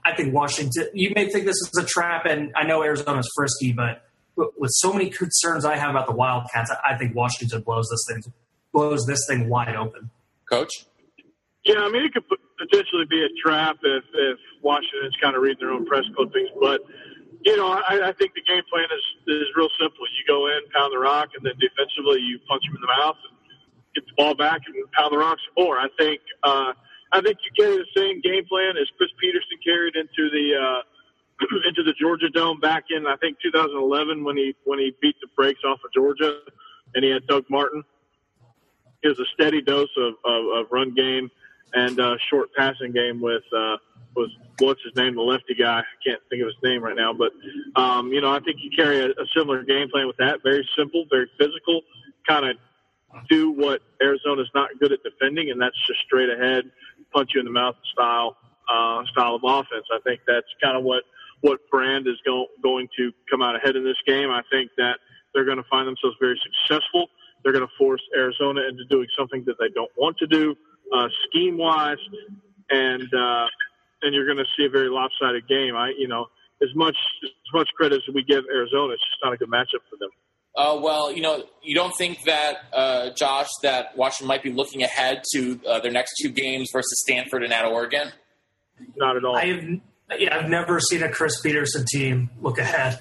I 0.05 0.13
think 0.13 0.33
Washington. 0.33 0.87
You 0.93 1.11
may 1.15 1.29
think 1.29 1.45
this 1.45 1.55
is 1.55 1.71
a 1.79 1.85
trap, 1.85 2.25
and 2.25 2.51
I 2.55 2.63
know 2.63 2.83
Arizona's 2.83 3.29
frisky, 3.35 3.71
but 3.71 4.03
with 4.35 4.71
so 4.75 4.93
many 4.93 5.09
concerns 5.09 5.65
I 5.65 5.77
have 5.77 5.89
about 5.89 6.07
the 6.07 6.13
Wildcats, 6.13 6.71
I 6.85 6.95
think 6.97 7.15
Washington 7.15 7.61
blows 7.61 7.87
this 7.89 8.03
thing 8.07 8.33
blows 8.71 9.05
this 9.05 9.25
thing 9.27 9.49
wide 9.49 9.75
open. 9.75 10.09
Coach. 10.49 10.85
Yeah, 11.65 11.79
I 11.79 11.91
mean 11.91 12.05
it 12.05 12.13
could 12.13 12.23
potentially 12.57 13.05
be 13.09 13.23
a 13.23 13.29
trap 13.41 13.77
if 13.83 14.03
if 14.13 14.39
Washington's 14.61 15.15
kind 15.21 15.35
of 15.35 15.41
reading 15.41 15.59
their 15.59 15.71
own 15.71 15.85
press 15.85 16.03
clippings, 16.15 16.49
but 16.59 16.81
you 17.43 17.57
know, 17.57 17.71
I, 17.71 18.09
I 18.09 18.13
think 18.13 18.33
the 18.33 18.45
game 18.45 18.63
plan 18.69 18.85
is 18.85 19.05
is 19.27 19.47
real 19.55 19.69
simple. 19.79 20.05
You 20.05 20.23
go 20.27 20.47
in, 20.47 20.61
pound 20.73 20.93
the 20.93 20.99
rock, 20.99 21.29
and 21.35 21.45
then 21.45 21.53
defensively 21.59 22.21
you 22.21 22.39
punch 22.47 22.63
them 22.65 22.75
in 22.75 22.81
the 22.81 22.93
mouth 23.01 23.17
and 23.29 23.37
get 23.95 24.05
the 24.05 24.13
ball 24.17 24.35
back 24.35 24.61
and 24.67 24.75
pound 24.91 25.13
the 25.13 25.17
rock 25.17 25.37
some 25.45 25.65
more. 25.65 25.79
I 25.79 25.87
think 25.97 26.21
uh, 26.43 26.73
I 27.11 27.21
think 27.21 27.37
you 27.41 27.51
carry 27.57 27.77
the 27.77 27.91
same 27.97 28.21
game 28.21 28.45
plan 28.45 28.77
as 28.77 28.87
Chris 28.97 29.09
Petersen 29.19 29.57
carried 29.63 29.95
into 29.95 30.29
the 30.29 30.45
uh, 30.55 30.81
into 31.67 31.83
the 31.83 31.93
Georgia 31.99 32.29
Dome 32.29 32.59
back 32.59 32.85
in 32.89 33.07
I 33.07 33.15
think 33.17 33.37
2011 33.41 34.23
when 34.23 34.37
he 34.37 34.55
when 34.65 34.79
he 34.79 34.95
beat 35.01 35.15
the 35.21 35.27
brakes 35.35 35.61
off 35.65 35.79
of 35.83 35.91
Georgia 35.93 36.41
and 36.95 37.03
he 37.03 37.09
had 37.09 37.25
Doug 37.27 37.45
Martin. 37.49 37.83
It 39.03 39.07
was 39.07 39.19
a 39.19 39.25
steady 39.33 39.63
dose 39.63 39.89
of, 39.97 40.13
of, 40.23 40.45
of 40.57 40.65
run 40.71 40.93
game 40.93 41.31
and 41.73 41.99
uh, 41.99 42.17
short 42.29 42.49
passing 42.55 42.91
game 42.91 43.19
with 43.19 43.41
uh, 43.55 43.77
was 44.15 44.29
what's 44.59 44.81
his 44.83 44.95
name, 44.95 45.15
the 45.15 45.21
lefty 45.21 45.55
guy. 45.55 45.79
I 45.79 45.83
can't 46.05 46.21
think 46.29 46.41
of 46.41 46.47
his 46.47 46.57
name 46.63 46.83
right 46.83 46.95
now, 46.95 47.13
but 47.13 47.31
um, 47.79 48.11
you 48.11 48.21
know, 48.21 48.31
I 48.31 48.39
think 48.39 48.57
you 48.59 48.69
carry 48.75 48.99
a, 48.99 49.07
a 49.09 49.25
similar 49.35 49.63
game 49.63 49.89
plan 49.89 50.07
with 50.07 50.17
that. 50.17 50.39
Very 50.43 50.67
simple, 50.77 51.05
very 51.09 51.29
physical, 51.39 51.81
kind 52.27 52.45
of 52.45 52.57
do 53.29 53.51
what 53.51 53.81
Arizona's 54.01 54.49
not 54.53 54.69
good 54.79 54.91
at 54.91 54.99
defending, 55.03 55.51
and 55.51 55.61
that's 55.61 55.75
just 55.87 55.99
straight 56.05 56.29
ahead, 56.29 56.65
punch 57.13 57.31
you 57.33 57.39
in 57.39 57.45
the 57.45 57.51
mouth 57.51 57.75
style 57.93 58.37
uh, 58.71 59.03
style 59.11 59.35
of 59.35 59.41
offense. 59.43 59.85
I 59.91 59.99
think 60.03 60.21
that's 60.27 60.47
kind 60.61 60.77
of 60.77 60.83
what 60.83 61.03
what 61.41 61.59
brand 61.71 62.07
is 62.07 62.15
go, 62.25 62.47
going 62.61 62.87
to 62.97 63.11
come 63.29 63.41
out 63.41 63.55
ahead 63.55 63.75
in 63.75 63.83
this 63.83 63.97
game. 64.05 64.29
I 64.29 64.41
think 64.51 64.69
that 64.77 64.99
they're 65.33 65.45
going 65.45 65.57
to 65.57 65.65
find 65.69 65.87
themselves 65.87 66.15
very 66.19 66.39
successful. 66.43 67.07
They're 67.43 67.53
going 67.53 67.65
to 67.65 67.73
force 67.77 68.01
Arizona 68.15 68.61
into 68.69 68.85
doing 68.89 69.07
something 69.17 69.43
that 69.47 69.55
they 69.59 69.69
don't 69.73 69.91
want 69.97 70.17
to 70.17 70.27
do, 70.27 70.55
uh, 70.93 71.07
scheme 71.27 71.57
wise, 71.57 71.97
and 72.69 73.11
uh, 73.13 73.47
and 74.01 74.13
you're 74.13 74.25
going 74.25 74.37
to 74.37 74.45
see 74.57 74.65
a 74.65 74.69
very 74.69 74.89
lopsided 74.89 75.47
game. 75.47 75.75
I, 75.75 75.93
you 75.97 76.07
know, 76.07 76.27
as 76.61 76.69
much 76.75 76.95
as 77.23 77.53
much 77.53 77.69
credit 77.75 78.01
as 78.07 78.13
we 78.13 78.23
give 78.23 78.43
Arizona, 78.53 78.93
it's 78.93 79.03
just 79.03 79.19
not 79.23 79.33
a 79.33 79.37
good 79.37 79.49
matchup 79.49 79.81
for 79.89 79.97
them. 79.99 80.09
Uh, 80.55 80.77
well, 80.81 81.11
you 81.11 81.21
know, 81.21 81.43
you 81.63 81.73
don't 81.73 81.93
think 81.97 82.23
that, 82.25 82.55
uh, 82.73 83.09
Josh, 83.11 83.47
that 83.63 83.95
Washington 83.95 84.27
might 84.27 84.43
be 84.43 84.51
looking 84.51 84.83
ahead 84.83 85.23
to 85.33 85.59
uh, 85.65 85.79
their 85.79 85.91
next 85.93 86.15
two 86.21 86.29
games 86.29 86.69
versus 86.73 87.01
Stanford 87.05 87.43
and 87.43 87.53
at 87.53 87.63
Oregon? 87.63 88.11
Not 88.97 89.15
at 89.15 89.23
all. 89.23 89.37
I 89.37 89.45
have, 89.45 89.63
yeah, 90.19 90.37
I've 90.37 90.49
never 90.49 90.81
seen 90.81 91.03
a 91.03 91.09
Chris 91.09 91.39
Petersen 91.39 91.85
team 91.85 92.29
look 92.41 92.57
ahead. 92.57 92.99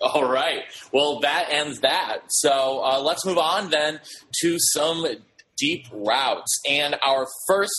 All 0.00 0.30
right. 0.30 0.62
Well, 0.92 1.20
that 1.20 1.48
ends 1.50 1.80
that. 1.80 2.18
So 2.28 2.82
uh, 2.84 3.00
let's 3.00 3.26
move 3.26 3.38
on 3.38 3.70
then 3.70 4.00
to 4.42 4.56
some 4.58 5.04
deep 5.58 5.86
routes. 5.92 6.60
And 6.68 6.96
our 7.02 7.26
first 7.48 7.72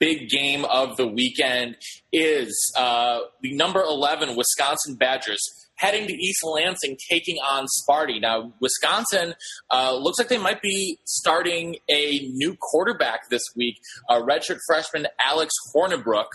big 0.00 0.28
game 0.28 0.64
of 0.64 0.96
the 0.96 1.06
weekend 1.06 1.76
is 2.12 2.72
uh, 2.76 3.20
the 3.42 3.54
number 3.54 3.80
11 3.82 4.34
Wisconsin 4.34 4.96
Badgers 4.96 5.40
heading 5.76 6.06
to 6.06 6.12
East 6.12 6.40
Lansing, 6.44 6.96
taking 7.10 7.36
on 7.36 7.66
Sparty. 7.66 8.20
Now, 8.20 8.52
Wisconsin 8.60 9.34
uh, 9.70 9.96
looks 9.96 10.18
like 10.18 10.28
they 10.28 10.38
might 10.38 10.60
be 10.60 10.98
starting 11.04 11.76
a 11.88 12.18
new 12.32 12.56
quarterback 12.56 13.30
this 13.30 13.42
week. 13.56 13.76
Uh, 14.08 14.20
redshirt 14.20 14.58
freshman 14.66 15.06
Alex 15.24 15.54
Hornibrook 15.74 16.26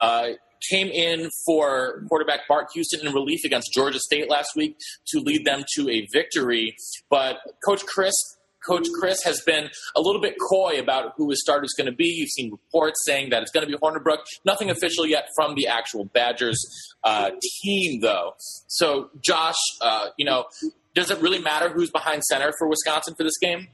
uh, 0.00 0.28
came 0.70 0.88
in 0.88 1.30
for 1.44 2.04
quarterback 2.08 2.46
Bart 2.48 2.68
Houston 2.74 3.06
in 3.06 3.12
relief 3.12 3.44
against 3.44 3.72
Georgia 3.72 3.98
State 3.98 4.30
last 4.30 4.50
week 4.54 4.76
to 5.08 5.18
lead 5.18 5.44
them 5.44 5.64
to 5.74 5.88
a 5.88 6.06
victory. 6.12 6.76
But 7.10 7.38
Coach 7.64 7.82
Chryst 7.84 8.36
Coach 8.66 8.86
Chryst 9.00 9.24
has 9.24 9.40
been 9.44 9.70
a 9.96 10.00
little 10.00 10.20
bit 10.20 10.34
coy 10.50 10.78
about 10.78 11.14
who 11.16 11.30
his 11.30 11.40
starter 11.40 11.64
is 11.64 11.74
going 11.76 11.90
to 11.90 11.96
be. 11.96 12.06
You've 12.06 12.30
seen 12.30 12.50
reports 12.50 13.00
saying 13.04 13.30
that 13.30 13.42
it's 13.42 13.50
going 13.50 13.66
to 13.66 13.72
be 13.72 13.78
Hornibrook. 13.78 14.18
Nothing 14.44 14.70
official 14.70 15.06
yet 15.06 15.28
from 15.34 15.54
the 15.54 15.66
actual 15.66 16.04
Badgers 16.04 16.64
uh, 17.04 17.30
team, 17.62 18.00
though. 18.00 18.34
So, 18.68 19.10
Josh, 19.20 19.56
uh, 19.80 20.08
you 20.16 20.24
know, 20.24 20.46
does 20.94 21.10
it 21.10 21.20
really 21.20 21.40
matter 21.40 21.68
who's 21.68 21.90
behind 21.90 22.22
center 22.24 22.52
for 22.58 22.68
Wisconsin 22.68 23.14
for 23.16 23.24
this 23.24 23.38
game? 23.38 23.68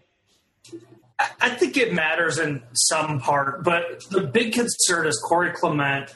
I 1.40 1.50
think 1.50 1.76
it 1.76 1.92
matters 1.92 2.38
in 2.38 2.62
some 2.74 3.18
part, 3.18 3.64
but 3.64 4.04
the 4.10 4.20
big 4.20 4.52
concern 4.52 5.06
is 5.06 5.20
Corey 5.26 5.50
Clement 5.52 6.14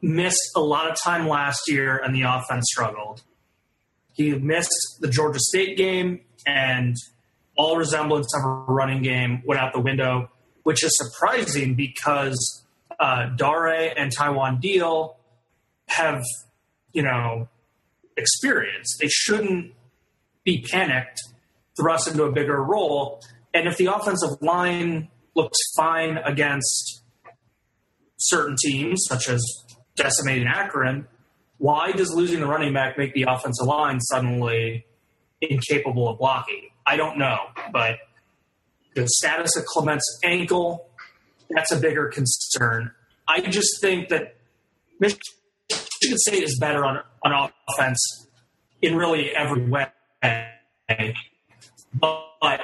missed 0.00 0.50
a 0.56 0.60
lot 0.60 0.90
of 0.90 0.96
time 0.98 1.28
last 1.28 1.60
year 1.68 1.98
and 1.98 2.14
the 2.14 2.22
offense 2.22 2.64
struggled. 2.70 3.22
He 4.14 4.32
missed 4.32 4.98
the 5.00 5.08
Georgia 5.08 5.38
State 5.38 5.76
game 5.76 6.20
and 6.46 6.96
all 7.56 7.76
resemblance 7.76 8.34
of 8.36 8.44
a 8.44 8.72
running 8.72 9.02
game 9.02 9.42
went 9.44 9.60
out 9.60 9.72
the 9.72 9.80
window, 9.80 10.30
which 10.62 10.82
is 10.82 10.96
surprising 10.96 11.74
because 11.74 12.64
uh, 12.98 13.26
Dare 13.36 13.98
and 13.98 14.12
Taiwan 14.12 14.60
Deal 14.60 15.16
have, 15.88 16.22
you 16.92 17.02
know, 17.02 17.48
experience. 18.16 18.96
They 19.00 19.08
shouldn't 19.08 19.72
be 20.44 20.64
panicked, 20.70 21.20
thrust 21.76 22.08
into 22.08 22.24
a 22.24 22.32
bigger 22.32 22.62
role. 22.62 23.20
And 23.54 23.68
if 23.68 23.76
the 23.76 23.86
offensive 23.86 24.40
line 24.40 25.08
looks 25.34 25.58
fine 25.76 26.18
against 26.18 27.02
certain 28.18 28.56
teams, 28.62 29.04
such 29.08 29.28
as 29.28 29.42
decimating 29.96 30.46
Akron, 30.46 31.06
why 31.58 31.92
does 31.92 32.12
losing 32.12 32.40
the 32.40 32.46
running 32.46 32.72
back 32.72 32.98
make 32.98 33.14
the 33.14 33.26
offensive 33.28 33.66
line 33.66 34.00
suddenly 34.00 34.86
incapable 35.40 36.08
of 36.08 36.18
blocking? 36.18 36.68
I 36.86 36.96
don't 36.96 37.18
know, 37.18 37.38
but 37.72 37.98
the 38.94 39.06
status 39.08 39.56
of 39.56 39.64
Clement's 39.64 40.20
ankle, 40.24 40.88
that's 41.50 41.72
a 41.72 41.76
bigger 41.76 42.08
concern. 42.08 42.92
I 43.28 43.40
just 43.40 43.80
think 43.80 44.08
that 44.08 44.36
Michigan 45.00 45.22
State 46.00 46.42
is 46.42 46.58
better 46.58 46.84
on, 46.84 47.00
on 47.24 47.50
offense 47.68 48.26
in 48.80 48.96
really 48.96 49.30
every 49.34 49.64
way. 49.64 49.86
But 51.94 52.60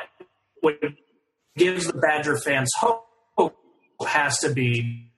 what 0.60 0.80
gives 1.56 1.86
the 1.86 1.94
Badger 1.94 2.36
fans 2.38 2.70
hope 2.78 3.04
has 4.06 4.38
to 4.38 4.52
be 4.52 5.10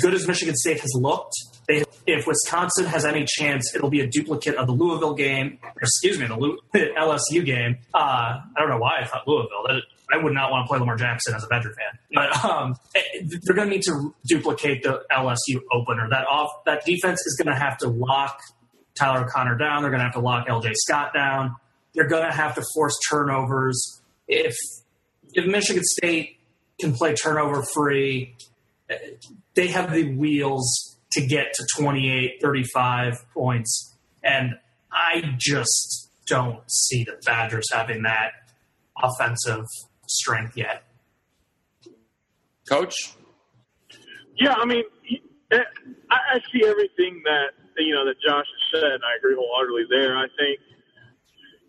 good 0.00 0.14
as 0.14 0.26
Michigan 0.26 0.54
State 0.56 0.80
has 0.80 0.92
looked, 0.94 1.34
they, 1.68 1.84
if 2.06 2.26
Wisconsin 2.26 2.84
has 2.86 3.04
any 3.04 3.24
chance, 3.26 3.74
it'll 3.74 3.90
be 3.90 4.00
a 4.00 4.06
duplicate 4.06 4.56
of 4.56 4.66
the 4.66 4.72
Louisville 4.72 5.14
game. 5.14 5.58
excuse 5.80 6.18
me, 6.18 6.26
the 6.26 6.58
LSU 6.98 7.44
game. 7.46 7.78
Uh, 7.92 7.98
I 7.98 8.60
don't 8.60 8.68
know 8.68 8.78
why 8.78 9.00
I 9.00 9.06
thought 9.06 9.26
Louisville. 9.26 9.64
That, 9.68 9.82
I 10.12 10.22
would 10.22 10.34
not 10.34 10.50
want 10.50 10.64
to 10.64 10.68
play 10.68 10.78
Lamar 10.78 10.96
Jackson 10.96 11.34
as 11.34 11.44
a 11.44 11.46
Badger 11.46 11.74
fan, 11.74 11.98
but 12.12 12.44
um, 12.44 12.76
they're 13.42 13.56
going 13.56 13.68
to 13.68 13.74
need 13.74 13.82
to 13.84 14.14
duplicate 14.26 14.82
the 14.82 15.02
LSU 15.10 15.60
opener. 15.72 16.08
That 16.10 16.26
off 16.26 16.50
that 16.66 16.84
defense 16.84 17.20
is 17.26 17.40
going 17.42 17.54
to 17.54 17.58
have 17.58 17.78
to 17.78 17.88
lock 17.88 18.38
Tyler 18.94 19.24
O'Connor 19.24 19.56
down. 19.56 19.82
They're 19.82 19.90
going 19.90 20.00
to 20.00 20.04
have 20.04 20.14
to 20.14 20.20
lock 20.20 20.46
L.J. 20.48 20.72
Scott 20.74 21.14
down. 21.14 21.56
They're 21.94 22.08
going 22.08 22.28
to 22.28 22.36
have 22.36 22.54
to 22.56 22.62
force 22.74 22.98
turnovers. 23.10 24.02
If 24.28 24.54
if 25.32 25.46
Michigan 25.46 25.82
State 25.84 26.38
can 26.80 26.92
play 26.92 27.14
turnover 27.14 27.64
free, 27.72 28.36
they 29.54 29.68
have 29.68 29.92
the 29.92 30.14
wheels 30.14 30.93
to 31.14 31.26
get 31.26 31.52
to 31.54 31.66
28, 31.78 32.38
35 32.40 33.24
points. 33.32 33.96
And 34.22 34.54
I 34.92 35.34
just 35.38 36.10
don't 36.26 36.60
see 36.70 37.04
the 37.04 37.20
Badgers 37.24 37.66
having 37.72 38.02
that 38.02 38.32
offensive 39.02 39.66
strength 40.08 40.56
yet. 40.56 40.84
Coach? 42.68 42.94
Yeah, 44.38 44.54
I 44.54 44.64
mean, 44.64 44.82
I 46.10 46.40
see 46.52 46.66
everything 46.66 47.22
that 47.24 47.54
you 47.78 47.94
know 47.94 48.04
that 48.04 48.16
Josh 48.26 48.46
has 48.46 48.80
said. 48.80 48.98
I 49.04 49.18
agree 49.18 49.36
wholeheartedly 49.36 49.84
there. 49.90 50.16
I 50.16 50.26
think 50.38 50.58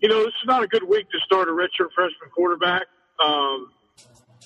you 0.02 0.10
know 0.10 0.20
this 0.20 0.34
is 0.42 0.48
not 0.48 0.64
a 0.64 0.68
good 0.68 0.84
week 0.84 1.10
to 1.12 1.20
start 1.26 1.48
a 1.48 1.52
redshirt 1.52 1.94
freshman 1.94 2.30
quarterback 2.34 2.84
um, 3.24 3.68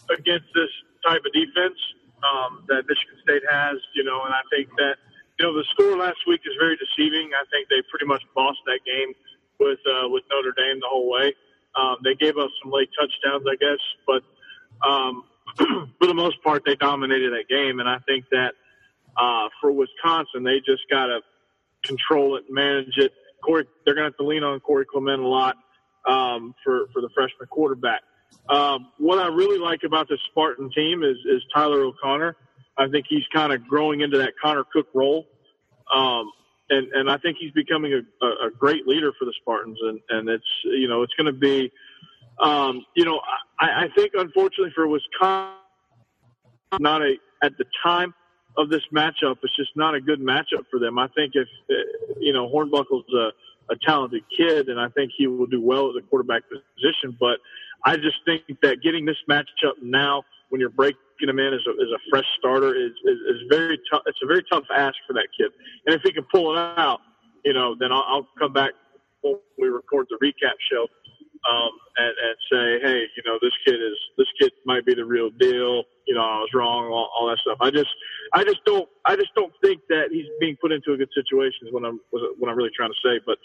against 0.09 0.47
this 0.55 0.71
type 1.05 1.21
of 1.25 1.31
defense 1.31 1.77
um, 2.23 2.63
that 2.67 2.83
Michigan 2.87 3.17
State 3.23 3.43
has, 3.49 3.77
you 3.95 4.03
know, 4.03 4.23
and 4.25 4.33
I 4.33 4.41
think 4.49 4.69
that, 4.77 4.95
you 5.37 5.45
know, 5.45 5.53
the 5.53 5.65
score 5.71 5.97
last 5.97 6.19
week 6.27 6.41
is 6.45 6.53
very 6.59 6.77
deceiving. 6.77 7.31
I 7.33 7.43
think 7.51 7.69
they 7.69 7.81
pretty 7.89 8.05
much 8.05 8.23
bossed 8.35 8.63
that 8.65 8.79
game 8.85 9.13
with, 9.59 9.79
uh, 9.87 10.09
with 10.09 10.23
Notre 10.31 10.53
Dame 10.55 10.79
the 10.79 10.89
whole 10.89 11.09
way. 11.09 11.33
Um, 11.75 11.97
they 12.03 12.15
gave 12.15 12.37
us 12.37 12.49
some 12.61 12.71
late 12.71 12.89
touchdowns, 12.97 13.45
I 13.47 13.55
guess, 13.55 13.81
but, 14.07 14.23
um, 14.87 15.23
for 15.99 16.07
the 16.07 16.13
most 16.13 16.41
part, 16.43 16.63
they 16.65 16.75
dominated 16.75 17.31
that 17.33 17.47
game. 17.49 17.79
And 17.79 17.87
I 17.87 17.99
think 18.07 18.25
that, 18.31 18.53
uh, 19.17 19.49
for 19.61 19.71
Wisconsin, 19.71 20.43
they 20.43 20.59
just 20.59 20.83
got 20.89 21.07
to 21.07 21.19
control 21.83 22.35
it 22.37 22.43
manage 22.49 22.97
it. 22.97 23.11
Corey, 23.43 23.65
they're 23.85 23.95
going 23.95 24.05
to 24.05 24.11
have 24.11 24.17
to 24.17 24.25
lean 24.25 24.43
on 24.43 24.59
Corey 24.59 24.85
Clement 24.85 25.21
a 25.21 25.27
lot, 25.27 25.55
um, 26.07 26.53
for, 26.63 26.87
for 26.93 27.01
the 27.01 27.09
freshman 27.15 27.47
quarterback. 27.49 28.01
Um, 28.49 28.87
what 28.97 29.19
I 29.19 29.27
really 29.27 29.59
like 29.59 29.83
about 29.83 30.09
this 30.09 30.19
Spartan 30.31 30.71
team 30.71 31.03
is, 31.03 31.17
is 31.25 31.41
Tyler 31.53 31.81
O'Connor. 31.81 32.35
I 32.77 32.87
think 32.87 33.05
he's 33.07 33.25
kind 33.33 33.53
of 33.53 33.67
growing 33.67 34.01
into 34.01 34.17
that 34.17 34.33
Connor 34.41 34.63
Cook 34.73 34.87
role. 34.93 35.27
Um, 35.93 36.31
and, 36.69 36.87
and 36.93 37.11
I 37.11 37.17
think 37.17 37.37
he's 37.39 37.51
becoming 37.51 37.93
a, 37.93 38.25
a, 38.25 38.49
great 38.57 38.87
leader 38.87 39.11
for 39.17 39.25
the 39.25 39.33
Spartans. 39.41 39.77
And, 39.81 39.99
and 40.09 40.29
it's, 40.29 40.45
you 40.63 40.87
know, 40.87 41.01
it's 41.01 41.13
going 41.15 41.25
to 41.25 41.39
be, 41.39 41.71
um, 42.39 42.85
you 42.95 43.05
know, 43.05 43.19
I, 43.59 43.85
I 43.85 43.87
think 43.95 44.11
unfortunately 44.15 44.71
for 44.75 44.87
Wisconsin, 44.87 45.55
not 46.79 47.01
a, 47.01 47.15
at 47.43 47.57
the 47.57 47.65
time 47.83 48.13
of 48.57 48.69
this 48.69 48.83
matchup, 48.93 49.37
it's 49.43 49.55
just 49.55 49.71
not 49.75 49.95
a 49.95 50.01
good 50.01 50.19
matchup 50.19 50.65
for 50.69 50.79
them. 50.79 50.99
I 50.99 51.07
think 51.09 51.33
if, 51.35 51.47
uh, 51.69 52.13
you 52.19 52.33
know, 52.33 52.47
Hornbuckle's 52.49 53.11
a, 53.13 53.31
a 53.73 53.77
talented 53.83 54.23
kid 54.35 54.69
and 54.69 54.79
I 54.79 54.89
think 54.89 55.11
he 55.17 55.27
will 55.27 55.47
do 55.47 55.61
well 55.61 55.89
at 55.89 55.95
the 55.95 56.07
quarterback 56.07 56.43
position, 56.49 57.17
but 57.19 57.39
I 57.85 57.95
just 57.95 58.17
think 58.25 58.43
that 58.61 58.81
getting 58.81 59.05
this 59.05 59.17
matchup 59.29 59.75
now 59.81 60.23
when 60.49 60.59
you're 60.59 60.69
breaking 60.69 60.97
him 61.21 61.39
in 61.39 61.53
as 61.53 61.61
a, 61.67 61.71
as 61.71 61.89
a 61.93 61.99
fresh 62.09 62.25
starter 62.39 62.75
is, 62.75 62.91
is, 63.05 63.17
is 63.29 63.41
very 63.49 63.79
tough. 63.91 64.01
It's 64.05 64.19
a 64.23 64.27
very 64.27 64.43
tough 64.51 64.63
ask 64.75 64.95
for 65.07 65.13
that 65.13 65.27
kid. 65.37 65.51
And 65.85 65.95
if 65.95 66.01
he 66.03 66.11
can 66.11 66.25
pull 66.31 66.55
it 66.55 66.59
out, 66.59 66.99
you 67.45 67.53
know, 67.53 67.75
then 67.79 67.91
I'll, 67.91 68.05
I'll 68.07 68.27
come 68.37 68.53
back 68.53 68.71
when 69.21 69.37
we 69.57 69.67
record 69.67 70.07
the 70.09 70.17
recap 70.23 70.55
show 70.71 70.87
um, 71.49 71.69
and, 71.97 72.07
and 72.07 72.35
say, 72.51 72.87
hey, 72.87 72.99
you 73.15 73.23
know, 73.25 73.37
this 73.41 73.53
kid 73.65 73.75
is 73.75 73.97
this 74.17 74.27
kid 74.41 74.51
might 74.65 74.85
be 74.85 74.93
the 74.93 75.05
real 75.05 75.29
deal. 75.39 75.83
You 76.07 76.15
know, 76.15 76.21
I 76.21 76.39
was 76.39 76.49
wrong, 76.53 76.85
all, 76.85 77.09
all 77.17 77.27
that 77.27 77.37
stuff. 77.39 77.57
I 77.61 77.69
just, 77.69 77.89
I 78.33 78.43
just 78.43 78.59
don't, 78.65 78.89
I 79.05 79.15
just 79.15 79.33
don't 79.35 79.53
think 79.63 79.81
that 79.89 80.09
he's 80.11 80.25
being 80.39 80.57
put 80.59 80.71
into 80.71 80.93
a 80.93 80.97
good 80.97 81.09
situation. 81.13 81.67
Is 81.67 81.73
what 81.73 81.85
I'm, 81.85 81.99
what 82.11 82.49
I'm 82.49 82.57
really 82.57 82.71
trying 82.75 82.91
to 82.91 83.07
say. 83.07 83.19
But 83.25 83.37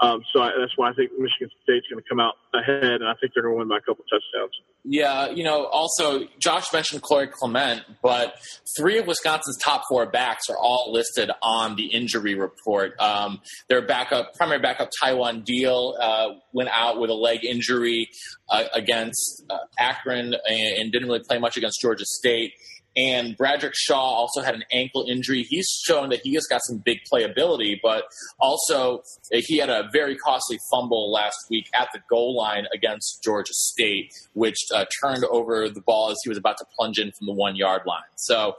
um, 0.00 0.22
so 0.32 0.40
I, 0.40 0.50
that's 0.58 0.76
why 0.76 0.90
I 0.90 0.92
think 0.92 1.10
Michigan 1.18 1.50
State's 1.62 1.86
going 1.90 2.02
to 2.02 2.08
come 2.08 2.20
out 2.20 2.34
ahead, 2.54 3.00
and 3.00 3.08
I 3.08 3.14
think 3.20 3.32
they're 3.34 3.42
going 3.42 3.54
to 3.54 3.58
win 3.58 3.68
by 3.68 3.78
a 3.78 3.80
couple 3.80 4.04
touchdowns. 4.04 4.52
Yeah, 4.84 5.30
you 5.30 5.42
know, 5.42 5.66
also 5.66 6.26
Josh 6.38 6.72
mentioned 6.72 7.02
Corey 7.02 7.26
Clement, 7.26 7.82
but 8.00 8.38
three 8.76 8.98
of 8.98 9.06
Wisconsin's 9.06 9.58
top 9.58 9.82
four 9.88 10.06
backs 10.06 10.48
are 10.48 10.56
all 10.56 10.92
listed 10.92 11.30
on 11.42 11.74
the 11.74 11.86
injury 11.86 12.36
report. 12.36 12.98
Um, 13.00 13.40
their 13.68 13.82
backup, 13.82 14.34
primary 14.34 14.60
backup, 14.60 14.90
Taiwan 15.02 15.42
Deal, 15.42 15.96
uh, 16.00 16.28
went 16.52 16.70
out 16.72 17.00
with 17.00 17.10
a 17.10 17.14
leg 17.14 17.44
injury 17.44 18.08
uh, 18.48 18.64
against 18.72 19.44
uh, 19.50 19.58
Akron 19.78 20.34
and, 20.34 20.78
and 20.78 20.92
didn't 20.92 21.08
really 21.08 21.24
play 21.26 21.38
much 21.38 21.56
against 21.56 21.80
Georgia 21.80 22.04
State. 22.06 22.52
And 22.98 23.38
Bradrick 23.38 23.74
Shaw 23.74 23.94
also 23.96 24.42
had 24.42 24.56
an 24.56 24.64
ankle 24.72 25.06
injury. 25.08 25.44
He's 25.44 25.68
shown 25.86 26.08
that 26.08 26.20
he 26.24 26.34
has 26.34 26.44
got 26.46 26.62
some 26.64 26.78
big 26.78 26.98
playability, 27.12 27.78
but 27.80 28.04
also 28.40 28.98
uh, 29.32 29.38
he 29.46 29.58
had 29.58 29.70
a 29.70 29.88
very 29.92 30.16
costly 30.16 30.58
fumble 30.68 31.12
last 31.12 31.36
week 31.48 31.66
at 31.74 31.88
the 31.92 32.00
goal 32.10 32.36
line 32.36 32.66
against 32.74 33.22
Georgia 33.22 33.52
State, 33.52 34.12
which 34.32 34.58
uh, 34.74 34.84
turned 35.00 35.24
over 35.26 35.68
the 35.68 35.80
ball 35.80 36.10
as 36.10 36.16
he 36.24 36.28
was 36.28 36.38
about 36.38 36.56
to 36.58 36.64
plunge 36.76 36.98
in 36.98 37.12
from 37.16 37.28
the 37.28 37.32
one 37.32 37.54
yard 37.54 37.82
line. 37.86 38.02
So, 38.16 38.54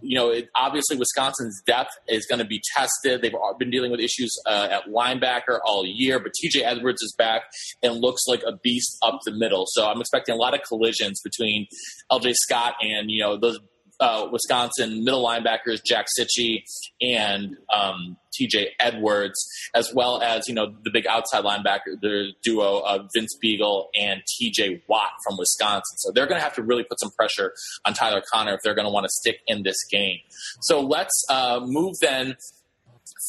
you 0.00 0.16
know, 0.16 0.30
it, 0.30 0.48
obviously 0.54 0.96
Wisconsin's 0.96 1.62
depth 1.66 1.90
is 2.08 2.24
going 2.26 2.38
to 2.38 2.46
be 2.46 2.62
tested. 2.74 3.20
They've 3.20 3.34
been 3.58 3.70
dealing 3.70 3.90
with 3.90 4.00
issues 4.00 4.34
uh, 4.46 4.68
at 4.70 4.86
linebacker 4.86 5.58
all 5.66 5.84
year, 5.84 6.18
but 6.18 6.32
TJ 6.32 6.62
Edwards 6.62 7.02
is 7.02 7.14
back 7.18 7.42
and 7.82 8.00
looks 8.00 8.22
like 8.26 8.42
a 8.46 8.56
beast 8.56 8.96
up 9.02 9.20
the 9.26 9.32
middle. 9.32 9.64
So 9.68 9.86
I'm 9.86 10.00
expecting 10.00 10.34
a 10.34 10.38
lot 10.38 10.54
of 10.54 10.62
collisions 10.66 11.20
between 11.22 11.66
LJ 12.10 12.34
Scott 12.36 12.74
and, 12.80 13.10
you 13.10 13.20
know, 13.20 13.36
those 13.36 13.58
uh, 14.00 14.28
Wisconsin 14.30 15.04
middle 15.04 15.24
linebackers 15.24 15.80
Jack 15.84 16.06
Cichy 16.18 16.62
and 17.00 17.56
um, 17.72 18.16
T.J. 18.32 18.70
Edwards, 18.80 19.46
as 19.74 19.92
well 19.94 20.22
as 20.22 20.48
you 20.48 20.54
know 20.54 20.74
the 20.84 20.90
big 20.90 21.06
outside 21.06 21.44
linebacker, 21.44 22.00
the 22.00 22.32
duo 22.42 22.80
of 22.80 23.08
Vince 23.14 23.36
Biegel 23.42 23.86
and 23.98 24.22
T.J. 24.38 24.82
Watt 24.88 25.10
from 25.24 25.36
Wisconsin. 25.38 25.96
So 25.98 26.12
they're 26.12 26.26
going 26.26 26.38
to 26.38 26.44
have 26.44 26.54
to 26.54 26.62
really 26.62 26.84
put 26.84 26.98
some 27.00 27.10
pressure 27.10 27.52
on 27.84 27.94
Tyler 27.94 28.22
Connor 28.32 28.54
if 28.54 28.60
they're 28.64 28.74
going 28.74 28.86
to 28.86 28.92
want 28.92 29.04
to 29.04 29.10
stick 29.10 29.40
in 29.46 29.62
this 29.62 29.76
game. 29.90 30.18
So 30.62 30.80
let's 30.80 31.24
uh, 31.28 31.60
move 31.62 31.94
then 32.00 32.36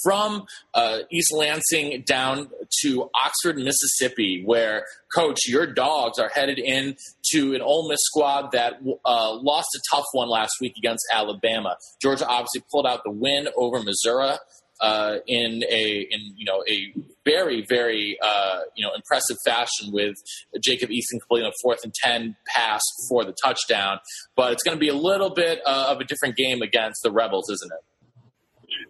from 0.03 0.45
uh, 0.73 0.99
East 1.11 1.33
Lansing 1.33 2.03
down 2.05 2.49
to 2.81 3.09
Oxford, 3.15 3.57
Mississippi, 3.57 4.43
where 4.45 4.85
coach, 5.13 5.47
your 5.47 5.67
dogs 5.67 6.19
are 6.19 6.29
headed 6.29 6.59
in 6.59 6.95
to 7.31 7.53
an 7.53 7.61
Ole 7.61 7.89
Miss 7.89 7.99
squad 8.01 8.51
that 8.53 8.75
uh, 9.05 9.33
lost 9.33 9.67
a 9.75 9.95
tough 9.95 10.05
one 10.13 10.29
last 10.29 10.53
week 10.61 10.73
against 10.77 11.03
Alabama. 11.13 11.77
Georgia 12.01 12.27
obviously 12.27 12.63
pulled 12.71 12.87
out 12.87 13.01
the 13.03 13.11
win 13.11 13.47
over 13.55 13.81
Missouri. 13.81 14.35
Uh, 14.81 15.19
in 15.27 15.63
a 15.69 16.07
in 16.09 16.19
you 16.35 16.43
know 16.43 16.61
a 16.67 16.93
very 17.23 17.63
very 17.69 18.17
uh, 18.21 18.61
you 18.75 18.83
know 18.83 18.91
impressive 18.93 19.37
fashion 19.45 19.93
with 19.93 20.15
Jacob 20.61 20.89
Eason 20.89 21.19
completing 21.21 21.47
a 21.47 21.53
fourth 21.61 21.83
and 21.83 21.93
ten 21.93 22.35
pass 22.47 22.81
for 23.07 23.23
the 23.23 23.33
touchdown, 23.41 23.99
but 24.35 24.51
it's 24.51 24.63
going 24.63 24.75
to 24.75 24.79
be 24.79 24.89
a 24.89 24.95
little 24.95 25.29
bit 25.29 25.61
uh, 25.65 25.87
of 25.89 26.01
a 26.01 26.03
different 26.03 26.35
game 26.35 26.61
against 26.61 27.01
the 27.03 27.11
Rebels, 27.11 27.49
isn't 27.49 27.71
it? 27.71 27.92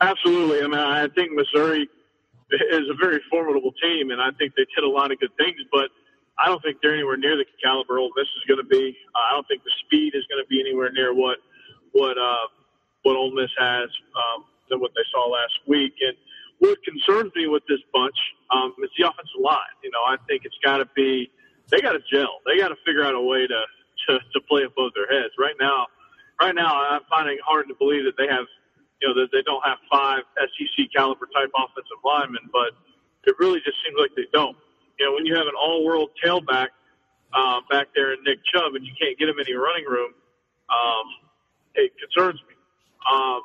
Absolutely. 0.01 0.59
I 0.63 0.67
mean, 0.67 0.79
I 0.79 1.07
think 1.15 1.31
Missouri 1.31 1.89
is 2.51 2.85
a 2.89 2.95
very 2.99 3.21
formidable 3.29 3.73
team, 3.81 4.11
and 4.11 4.21
I 4.21 4.31
think 4.37 4.53
they 4.55 4.65
did 4.75 4.83
a 4.83 4.89
lot 4.89 5.11
of 5.11 5.19
good 5.19 5.35
things, 5.37 5.57
but 5.71 5.89
I 6.39 6.47
don't 6.47 6.61
think 6.63 6.77
they're 6.81 6.93
anywhere 6.93 7.17
near 7.17 7.37
the 7.37 7.45
caliber 7.63 7.99
Ole 7.99 8.11
Miss 8.17 8.25
is 8.25 8.43
going 8.47 8.61
to 8.61 8.67
be. 8.67 8.95
I 9.15 9.33
don't 9.33 9.47
think 9.47 9.63
the 9.63 9.71
speed 9.85 10.15
is 10.15 10.25
going 10.29 10.43
to 10.43 10.47
be 10.49 10.59
anywhere 10.59 10.91
near 10.91 11.13
what 11.13 11.37
what 11.91 12.17
uh, 12.17 12.47
what 13.03 13.15
Ole 13.15 13.33
Miss 13.33 13.51
has 13.57 13.89
um, 14.15 14.45
than 14.69 14.79
what 14.79 14.91
they 14.95 15.05
saw 15.11 15.29
last 15.29 15.53
week. 15.67 15.93
And 16.01 16.17
what 16.59 16.77
concerns 16.83 17.31
me 17.35 17.47
with 17.47 17.63
this 17.67 17.79
bunch 17.93 18.15
um, 18.51 18.73
is 18.81 18.89
the 18.97 19.07
offensive 19.07 19.41
line. 19.41 19.75
You 19.83 19.91
know, 19.91 20.01
I 20.07 20.17
think 20.27 20.41
it's 20.45 20.57
got 20.63 20.77
to 20.77 20.87
be 20.95 21.29
they 21.69 21.81
got 21.81 21.93
to 21.93 22.01
gel. 22.11 22.41
They 22.45 22.57
got 22.57 22.69
to 22.69 22.77
figure 22.85 23.05
out 23.05 23.13
a 23.13 23.21
way 23.21 23.45
to, 23.45 23.61
to 24.07 24.19
to 24.19 24.39
play 24.49 24.63
above 24.63 24.91
their 24.95 25.07
heads. 25.07 25.33
Right 25.37 25.55
now, 25.59 25.87
right 26.41 26.55
now, 26.55 26.81
I'm 26.89 27.01
finding 27.09 27.35
it 27.35 27.45
hard 27.45 27.67
to 27.67 27.75
believe 27.75 28.05
that 28.05 28.17
they 28.17 28.27
have 28.27 28.45
you 29.03 29.09
know, 29.09 29.19
that 29.19 29.27
they 29.33 29.41
don't 29.41 29.61
have 29.67 29.77
five 29.91 30.23
SEC 30.39 30.87
caliber 30.95 31.27
type 31.35 31.51
offensive 31.51 31.99
linemen, 32.05 32.47
but 32.53 32.71
it 33.27 33.35
really 33.37 33.59
just 33.59 33.75
seems 33.83 33.99
like 33.99 34.11
they 34.15 34.27
don't. 34.31 34.55
You 34.97 35.07
know, 35.07 35.13
when 35.15 35.25
you 35.25 35.35
have 35.35 35.47
an 35.47 35.59
all 35.59 35.83
world 35.83 36.11
tailback 36.23 36.69
uh, 37.33 37.59
back 37.69 37.87
there 37.93 38.13
in 38.13 38.23
Nick 38.23 38.39
Chubb 38.47 38.75
and 38.75 38.85
you 38.85 38.93
can't 38.99 39.19
get 39.19 39.27
him 39.27 39.35
any 39.39 39.53
running 39.53 39.83
room, 39.83 40.13
um, 40.71 41.05
it 41.75 41.91
concerns 41.99 42.39
me. 42.47 42.55
Um, 43.11 43.41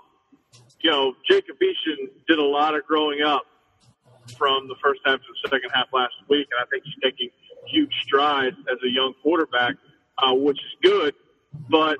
you 0.80 0.90
know, 0.90 1.14
Jacob 1.28 1.56
Eason 1.58 2.06
did 2.28 2.38
a 2.38 2.44
lot 2.44 2.76
of 2.76 2.86
growing 2.86 3.22
up 3.22 3.42
from 4.36 4.68
the 4.68 4.76
first 4.80 5.00
half 5.04 5.18
to 5.18 5.26
the 5.42 5.48
second 5.50 5.70
half 5.74 5.88
last 5.92 6.14
week, 6.28 6.46
and 6.52 6.62
I 6.62 6.70
think 6.70 6.84
he's 6.84 7.02
taking 7.02 7.30
huge 7.66 7.92
strides 8.04 8.56
as 8.70 8.78
a 8.84 8.88
young 8.88 9.12
quarterback, 9.24 9.74
uh, 10.18 10.34
which 10.34 10.58
is 10.58 10.76
good. 10.88 11.14
But 11.68 11.96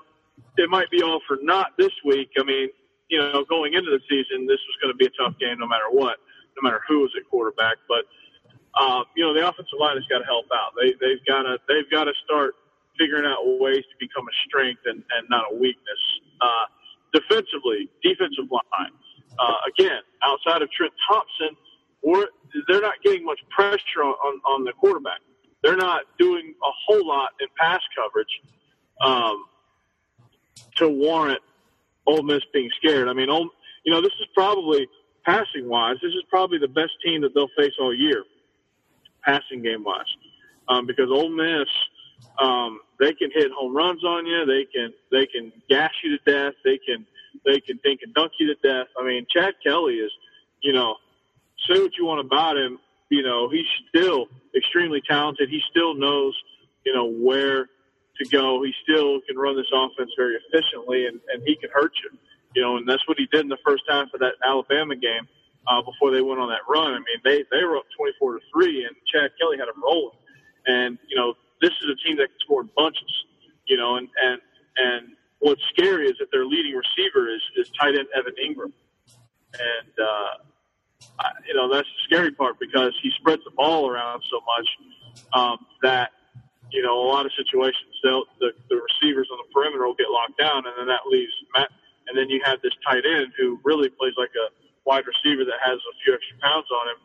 it 0.59 0.71
might 0.71 0.91
be 0.91 1.03
all 1.03 1.21
for 1.27 1.39
naught 1.43 1.73
this 1.77 1.93
week. 2.05 2.31
I 2.39 2.45
mean, 2.45 2.69
you 3.09 3.19
know, 3.19 3.45
going 3.49 3.75
into 3.75 3.91
the 3.91 4.01
season, 4.09 4.47
this 4.47 4.61
was 4.69 4.77
going 4.83 4.93
to 4.93 4.99
be 4.99 5.07
a 5.07 5.15
tough 5.17 5.39
game 5.39 5.59
no 5.59 5.67
matter 5.67 5.91
what, 5.91 6.19
no 6.57 6.63
matter 6.63 6.81
who 6.87 7.01
was 7.01 7.11
at 7.17 7.29
quarterback. 7.29 7.77
But 7.89 8.05
um, 8.79 9.05
you 9.17 9.25
know, 9.25 9.35
the 9.35 9.47
offensive 9.49 9.79
line 9.81 9.97
has 9.97 10.05
got 10.07 10.19
to 10.19 10.25
help 10.25 10.47
out. 10.53 10.73
They 10.81 10.95
they've 11.01 11.25
got 11.27 11.43
to 11.43 11.59
they've 11.69 11.91
got 11.91 12.05
to 12.05 12.13
start 12.25 12.55
figuring 12.99 13.25
out 13.25 13.39
ways 13.61 13.85
to 13.87 13.97
become 13.99 14.27
a 14.27 14.35
strength 14.47 14.83
and, 14.87 15.03
and 15.17 15.29
not 15.31 15.45
a 15.53 15.55
weakness. 15.55 16.03
Uh, 16.41 16.67
defensively, 17.13 17.89
defensive 18.03 18.51
line. 18.51 18.93
Uh, 19.39 19.55
again, 19.69 20.01
outside 20.23 20.63
of 20.63 20.71
Trent 20.73 20.93
Thompson, 21.09 21.57
we're, 22.03 22.27
they're 22.67 22.81
not 22.81 22.95
getting 23.05 23.25
much 23.25 23.39
pressure 23.51 24.03
on, 24.03 24.15
on, 24.25 24.41
on 24.47 24.65
the 24.65 24.73
quarterback. 24.73 25.21
They're 25.63 25.77
not 25.77 26.03
doing 26.19 26.55
a 26.63 26.71
whole 26.87 27.07
lot 27.07 27.31
in 27.41 27.47
pass 27.59 27.81
coverage 27.97 28.41
um, 29.05 29.45
to 30.77 30.89
warrant 30.89 31.41
Ole 32.09 32.23
Miss 32.23 32.43
being 32.53 32.71
scared. 32.77 33.07
I 33.09 33.13
mean, 33.13 33.31
Ole, 33.31 33.49
you 33.85 33.93
know, 33.93 34.01
this 34.01 34.13
is 34.21 34.27
probably 34.35 34.89
passing 35.25 35.69
wise. 35.69 35.97
This 36.03 36.13
is 36.13 36.25
probably 36.29 36.59
the 36.59 36.69
best 36.69 36.93
team 37.05 37.21
that 37.21 37.35
they'll 37.35 37.51
face 37.57 37.75
all 37.79 37.95
year, 37.95 38.25
passing 39.25 39.63
game 39.63 39.85
wise, 39.85 40.07
um, 40.69 40.87
because 40.87 41.11
Ole 41.11 41.29
Miss 41.29 41.69
um, 42.39 42.81
they 42.99 43.13
can 43.13 43.31
hit 43.33 43.51
home 43.53 43.77
runs 43.77 44.05
on 44.05 44.27
you. 44.27 44.45
They 44.47 44.65
can 44.65 44.93
they 45.11 45.27
can 45.27 45.53
gash 45.69 45.95
you 46.03 46.19
to 46.19 46.31
death. 46.31 46.55
They 46.65 46.79
can 46.79 47.07
they 47.45 47.61
can 47.61 47.79
think 47.79 48.01
and 48.03 48.15
dunk 48.15 48.33
you 48.39 48.47
to 48.55 48.69
death. 48.69 48.87
I 48.99 49.05
mean, 49.05 49.27
Chad 49.31 49.55
Kelly 49.65 49.95
is, 49.95 50.11
you 50.63 50.73
know, 50.73 50.97
say 51.69 51.81
what 51.81 51.93
you 51.97 52.07
want 52.07 52.21
about 52.21 52.57
him. 52.57 52.79
You 53.11 53.23
know, 53.23 53.49
he's 53.49 53.67
still 53.89 54.27
extremely 54.57 55.03
talented. 55.09 55.49
He 55.49 55.61
still 55.71 55.95
knows, 55.95 56.37
you 56.85 56.95
know, 56.95 57.07
where 57.07 57.69
to 58.21 58.29
go. 58.29 58.63
He 58.63 58.73
still 58.83 59.21
can 59.27 59.37
run 59.39 59.57
this 59.57 59.71
offense 59.73 60.11
very 60.17 60.37
efficiently, 60.37 61.07
and, 61.07 61.21
and 61.33 61.43
he 61.47 61.57
can 61.57 61.71
hurt 61.73 61.93
you. 62.03 62.19
You 62.55 62.63
know, 62.63 62.77
and 62.77 62.89
that's 62.89 63.07
what 63.07 63.19
he 63.19 63.27
did 63.31 63.43
in 63.43 63.49
the 63.49 63.59
first 63.65 63.85
half 63.89 64.09
of 64.15 64.21
that 64.21 64.35
Alabama 64.45 64.97
game 64.97 65.29
uh, 65.67 65.83
before 65.83 66.11
they 66.11 66.23
went 66.23 66.41
on 66.41 66.49
that 66.49 66.65
run. 66.69 66.93
I 66.93 66.99
mean, 66.99 67.21
they 67.25 67.45
they 67.51 67.63
were 67.65 67.77
up 67.77 67.85
twenty 67.97 68.13
four 68.19 68.35
to 68.35 68.41
three, 68.53 68.85
and 68.85 68.97
Chad 69.13 69.31
Kelly 69.41 69.59
had 69.59 69.69
them 69.69 69.83
rolling. 69.83 70.17
And 70.67 70.99
you 71.09 71.17
know, 71.17 71.35
this 71.61 71.71
is 71.71 71.87
a 71.91 71.97
team 72.07 72.17
that 72.17 72.29
can 72.29 72.41
score 72.41 72.63
in 72.63 72.71
bunches. 72.77 73.13
You 73.67 73.77
know, 73.77 73.97
and 73.97 74.09
and 74.23 74.41
and 74.77 75.09
what's 75.41 75.63
scary 75.73 76.09
is 76.09 76.17
that 76.19 76.29
their 76.33 76.45
leading 76.47 76.73
receiver 76.73 77.29
is 77.29 77.43
is 77.57 77.71
tight 77.79 77.95
end 77.95 78.09
Evan 78.17 78.35
Engram, 78.41 78.73
and 79.53 79.93
uh, 80.01 80.43
I, 81.21 81.31
you 81.47 81.55
know 81.55 81.73
that's 81.73 81.89
the 81.89 82.03
scary 82.05 82.33
part 82.33 82.59
because 82.59 82.93
he 83.03 83.11
spreads 83.19 83.43
the 83.45 83.53
ball 83.53 83.89
around 83.91 84.23
so 84.31 84.41
much 84.41 84.69
um, 85.35 85.67
that 85.83 86.11
you 86.71 86.83
know, 86.83 87.01
a 87.01 87.09
lot 87.09 87.25
of 87.25 87.33
situations, 87.33 87.89
they'll, 88.03 88.25
the, 88.41 88.53
the 88.69 88.77
receivers 88.77 89.29
on 89.33 89.39
the 89.41 89.49
perimeter 89.53 89.87
will 89.87 89.99
get 89.99 90.11
locked 90.11 90.37
down, 90.37 90.67
and 90.67 90.75
then 90.77 90.87
that 90.87 91.07
leaves 91.09 91.33
Matt, 91.57 91.73
and 92.07 92.17
then 92.17 92.29
you 92.29 92.41
have 92.45 92.61
this 92.63 92.75
tight 92.85 93.05
end 93.05 93.33
who 93.37 93.59
really 93.65 93.89
plays 93.89 94.13
like 94.17 94.33
a 94.37 94.53
wide 94.85 95.05
receiver 95.05 95.45
that 95.45 95.61
has 95.65 95.77
a 95.77 95.93
few 96.05 96.13
extra 96.15 96.37
pounds 96.41 96.69
on 96.69 96.85
him. 96.93 97.01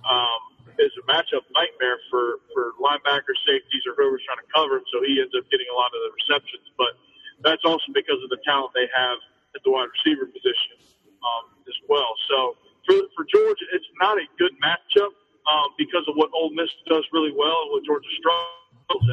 Um, 0.00 0.40
is 0.80 0.92
a 0.96 1.04
matchup 1.04 1.44
nightmare 1.52 2.00
for 2.08 2.40
for 2.56 2.72
linebacker 2.80 3.36
safeties 3.44 3.84
or 3.84 3.92
whoever's 4.00 4.24
trying 4.24 4.40
to 4.40 4.48
cover 4.48 4.80
him. 4.80 4.86
So 4.88 5.04
he 5.04 5.20
ends 5.20 5.34
up 5.36 5.44
getting 5.52 5.68
a 5.68 5.76
lot 5.76 5.92
of 5.92 6.00
the 6.00 6.10
receptions, 6.24 6.64
but 6.80 6.96
that's 7.44 7.64
also 7.68 7.84
because 7.92 8.16
of 8.24 8.32
the 8.32 8.40
talent 8.48 8.72
they 8.72 8.88
have 8.88 9.20
at 9.52 9.60
the 9.60 9.70
wide 9.70 9.92
receiver 9.92 10.24
position 10.24 10.80
um, 11.20 11.52
as 11.68 11.76
well. 11.84 12.16
So 12.32 12.56
for 12.88 12.96
for 13.12 13.28
Georgia, 13.28 13.66
it's 13.76 13.90
not 14.00 14.16
a 14.16 14.24
good 14.40 14.56
matchup 14.62 15.12
um, 15.50 15.76
because 15.76 16.08
of 16.08 16.16
what 16.16 16.32
Ole 16.32 16.54
Miss 16.56 16.72
does 16.88 17.04
really 17.12 17.34
well 17.36 17.68
and 17.68 17.76
what 17.76 17.84
Georgia 17.84 18.08
struggles 18.16 18.59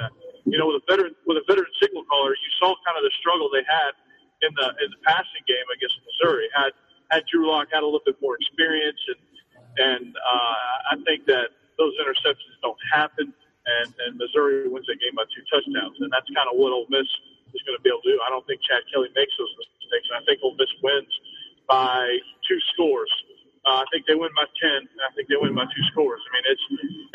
at. 0.01 0.11
You 0.47 0.57
know, 0.57 0.71
with 0.71 0.80
a 0.82 0.86
veteran 0.88 1.13
with 1.28 1.38
a 1.38 1.45
veteran 1.45 1.69
signal 1.82 2.07
caller, 2.07 2.32
you 2.32 2.51
saw 2.57 2.73
kind 2.88 2.95
of 2.95 3.03
the 3.03 3.13
struggle 3.19 3.51
they 3.51 3.65
had 3.67 3.93
in 4.41 4.51
the 4.55 4.67
in 4.82 4.88
the 4.89 5.01
passing 5.03 5.43
game 5.45 5.67
against 5.75 5.99
Missouri. 6.07 6.47
Had 6.55 6.71
had 7.11 7.23
Drew 7.28 7.47
Lock 7.47 7.67
had 7.71 7.84
a 7.84 7.88
little 7.88 8.03
bit 8.03 8.15
more 8.23 8.39
experience 8.39 8.99
and 9.11 9.19
and 9.78 10.09
uh, 10.17 10.93
I 10.93 10.95
think 11.05 11.25
that 11.30 11.53
those 11.78 11.93
interceptions 12.01 12.57
don't 12.65 12.82
happen, 12.89 13.30
and, 13.30 13.89
and 14.05 14.17
Missouri 14.17 14.65
wins 14.65 14.89
that 14.89 14.97
game 14.97 15.13
by 15.13 15.25
two 15.30 15.45
touchdowns. 15.53 15.97
And 16.01 16.09
that's 16.09 16.25
kind 16.34 16.49
of 16.49 16.57
what 16.57 16.73
Ole 16.73 16.89
Miss 16.89 17.05
is 17.53 17.61
going 17.63 17.78
to 17.78 17.84
be 17.86 17.93
able 17.93 18.01
to 18.01 18.17
do. 18.17 18.17
I 18.25 18.30
don't 18.34 18.45
think 18.49 18.61
Chad 18.65 18.82
Kelly 18.89 19.13
makes 19.13 19.34
those 19.38 19.53
mistakes. 19.61 20.09
I 20.09 20.25
think 20.25 20.41
Ole 20.41 20.57
Miss 20.57 20.71
wins 20.82 21.13
by 21.69 22.17
two 22.49 22.57
scores. 22.73 23.11
Uh, 23.68 23.84
I 23.84 23.86
think 23.91 24.07
they 24.07 24.15
win 24.15 24.32
by 24.32 24.47
ten. 24.55 24.88
I 25.03 25.11
think 25.11 25.28
they 25.28 25.36
win 25.36 25.51
by 25.51 25.68
two 25.68 25.84
scores. 25.91 26.24
I 26.24 26.30
mean, 26.32 26.45
it's 26.47 26.65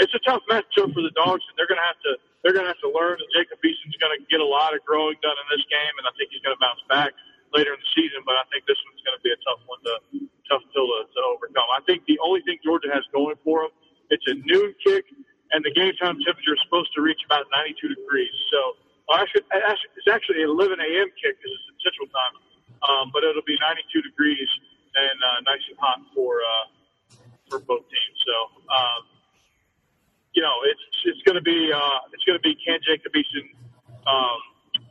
it's 0.04 0.12
a 0.12 0.20
tough 0.20 0.44
matchup 0.52 0.92
for 0.92 1.00
the 1.00 1.14
dogs, 1.16 1.40
and 1.48 1.56
they're 1.56 1.70
going 1.70 1.80
to 1.80 1.88
have 1.88 2.00
to 2.04 2.12
they're 2.44 2.52
going 2.52 2.68
to 2.68 2.72
have 2.76 2.84
to 2.84 2.92
learn. 2.92 3.16
And 3.16 3.28
Jacob 3.32 3.56
Eason's 3.64 3.96
going 3.96 4.12
to 4.12 4.20
get 4.28 4.44
a 4.44 4.46
lot 4.46 4.76
of 4.76 4.84
growing 4.84 5.16
done 5.24 5.32
in 5.32 5.46
this 5.48 5.64
game, 5.72 5.94
and 5.96 6.04
I 6.04 6.12
think 6.20 6.28
he's 6.28 6.44
going 6.44 6.52
to 6.52 6.60
bounce 6.60 6.84
back 6.92 7.16
later 7.56 7.72
in 7.72 7.80
the 7.80 7.90
season. 7.96 8.20
But 8.28 8.36
I 8.36 8.44
think 8.52 8.68
this 8.68 8.76
one's 8.84 9.00
going 9.00 9.16
to 9.16 9.24
be 9.24 9.32
a 9.32 9.40
tough 9.48 9.64
one 9.64 9.80
to 9.80 9.94
tough 10.44 10.60
pill 10.76 10.84
to, 10.92 11.08
to 11.08 11.20
overcome. 11.32 11.64
I 11.72 11.80
think 11.88 12.04
the 12.04 12.20
only 12.20 12.44
thing 12.44 12.60
Georgia 12.60 12.92
has 12.92 13.00
going 13.16 13.40
for 13.40 13.64
them, 13.64 13.72
it's 14.12 14.28
a 14.28 14.36
noon 14.44 14.76
kick, 14.84 15.08
and 15.56 15.64
the 15.64 15.72
game 15.72 15.96
time 15.96 16.20
temperature 16.20 16.52
is 16.52 16.60
supposed 16.68 16.92
to 16.92 17.00
reach 17.00 17.24
about 17.24 17.48
92 17.48 17.96
degrees. 17.96 18.36
So 18.52 18.76
well, 19.08 19.24
actually, 19.24 19.48
it's 19.48 20.10
actually 20.12 20.44
an 20.44 20.52
11 20.52 20.84
a.m. 20.84 21.08
kick 21.16 21.32
because 21.40 21.48
it's 21.48 21.68
in 21.72 21.76
Central 21.80 22.12
Time, 22.12 22.34
um, 22.84 23.04
but 23.08 23.24
it'll 23.24 23.40
be 23.48 23.56
92 23.56 24.04
degrees 24.04 24.52
and 24.94 25.18
uh, 25.20 25.38
nice 25.44 25.64
and 25.68 25.78
hot 25.78 26.00
for 26.14 26.38
uh, 26.40 26.66
for 27.48 27.58
both 27.60 27.84
teams. 27.88 28.18
So. 28.26 28.34
Um, 28.70 29.02
you 30.34 30.40
know, 30.40 30.56
it's 30.64 30.80
it's 31.04 31.22
going 31.28 31.36
to 31.36 31.44
be 31.44 31.70
uh, 31.72 31.98
it's 32.12 32.24
going 32.24 32.38
to 32.38 32.42
be 32.42 32.56
can 32.56 32.80
Jacob 32.80 33.12
Eason 33.12 33.44
um, 34.08 34.40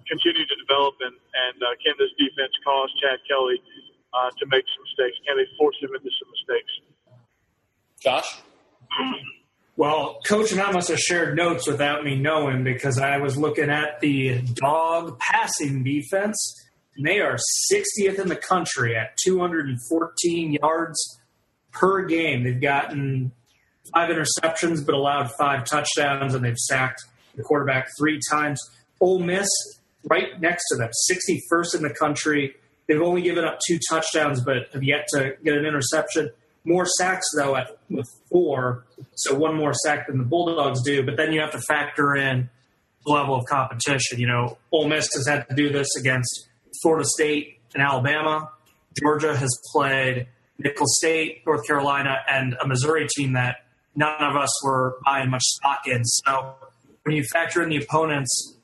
continue 0.08 0.46
to 0.46 0.58
develop 0.62 0.96
and 1.02 1.18
and 1.18 1.58
uh, 1.62 1.74
can 1.82 1.94
this 1.98 2.14
defense 2.18 2.54
cause 2.64 2.90
Chad 3.02 3.20
Kelly 3.26 3.58
uh, 4.14 4.30
to 4.38 4.46
make 4.48 4.66
some 4.70 4.84
mistakes? 4.86 5.18
Can 5.26 5.38
they 5.38 5.50
force 5.58 5.76
him 5.82 5.90
into 5.98 6.12
some 6.14 6.30
mistakes? 6.30 6.74
Josh? 8.00 8.30
Well, 9.78 10.20
Coach 10.28 10.52
and 10.52 10.62
I 10.62 10.70
must 10.72 10.90
have 10.90 11.00
shared 11.00 11.36
notes 11.36 11.66
without 11.66 12.04
me 12.04 12.16
knowing 12.16 12.64
because 12.64 13.00
I 13.00 13.18
was 13.18 13.38
looking 13.38 13.70
at 13.70 14.00
the 14.02 14.42
dog 14.56 15.18
passing 15.18 15.84
defense, 15.84 16.38
and 16.96 17.06
they 17.06 17.20
are 17.20 17.38
60th 17.72 18.20
in 18.20 18.28
the 18.28 18.36
country 18.36 18.96
at 18.96 19.16
214 19.24 20.58
yards 20.62 21.20
per 21.72 22.06
game. 22.06 22.44
They've 22.44 22.62
gotten 22.62 23.32
five 23.94 24.10
interceptions 24.10 24.86
but 24.86 24.96
allowed 24.96 25.32
five 25.40 25.66
touchdowns, 25.66 26.34
and 26.34 26.44
they've 26.44 26.58
sacked 26.58 27.02
the 27.36 27.44
quarterback 27.44 27.88
three 27.98 28.20
times. 28.30 28.60
Ole 29.00 29.20
Miss, 29.20 29.48
right 30.10 30.40
next 30.40 30.68
to 30.70 30.78
them, 30.78 30.90
61st 31.10 31.76
in 31.76 31.82
the 31.84 31.94
country 31.98 32.56
They've 32.92 33.02
only 33.02 33.22
given 33.22 33.46
up 33.46 33.60
two 33.66 33.80
touchdowns, 33.90 34.42
but 34.42 34.68
have 34.74 34.84
yet 34.84 35.08
to 35.14 35.36
get 35.46 35.56
an 35.56 35.66
interception. 35.66 36.30
More 36.66 36.86
sacks 36.86 37.26
though 37.38 37.56
at 37.56 37.78
with 37.90 38.08
four, 38.30 38.86
so 39.16 39.34
one 39.34 39.56
more 39.56 39.74
sack 39.74 40.08
than 40.08 40.18
the 40.18 40.26
Bulldogs 40.26 40.84
do. 40.84 41.02
But 41.02 41.16
then 41.16 41.32
you 41.32 41.40
have 41.40 41.54
to 41.54 41.62
factor 41.70 42.18
in 42.18 42.50
the 43.06 43.12
level 43.14 43.36
of 43.36 43.46
competition. 43.46 44.20
You 44.20 44.28
know, 44.28 44.58
Ole 44.74 44.90
Miss 44.90 45.08
has 45.14 45.26
had 45.26 45.48
to 45.48 45.56
do 45.56 45.72
this 45.72 45.88
against 45.98 46.50
Florida 46.82 47.08
State 47.08 47.60
and 47.74 47.84
Alabama. 47.84 48.50
Georgia 49.00 49.36
has 49.36 49.50
played 49.72 50.28
Nicholls 50.60 50.96
State, 50.98 51.44
North 51.46 51.66
Carolina, 51.66 52.18
and 52.30 52.56
a 52.62 52.68
Missouri 52.68 53.08
team 53.16 53.34
that 53.34 53.66
none 53.96 54.22
of 54.22 54.36
us 54.36 54.64
were 54.64 54.98
buying 55.06 55.30
much 55.30 55.44
stock 55.44 55.88
in. 55.88 56.04
So 56.04 56.56
when 57.04 57.16
you 57.16 57.24
factor 57.24 57.64
in 57.64 57.70
the 57.70 57.78
opponents 57.78 58.56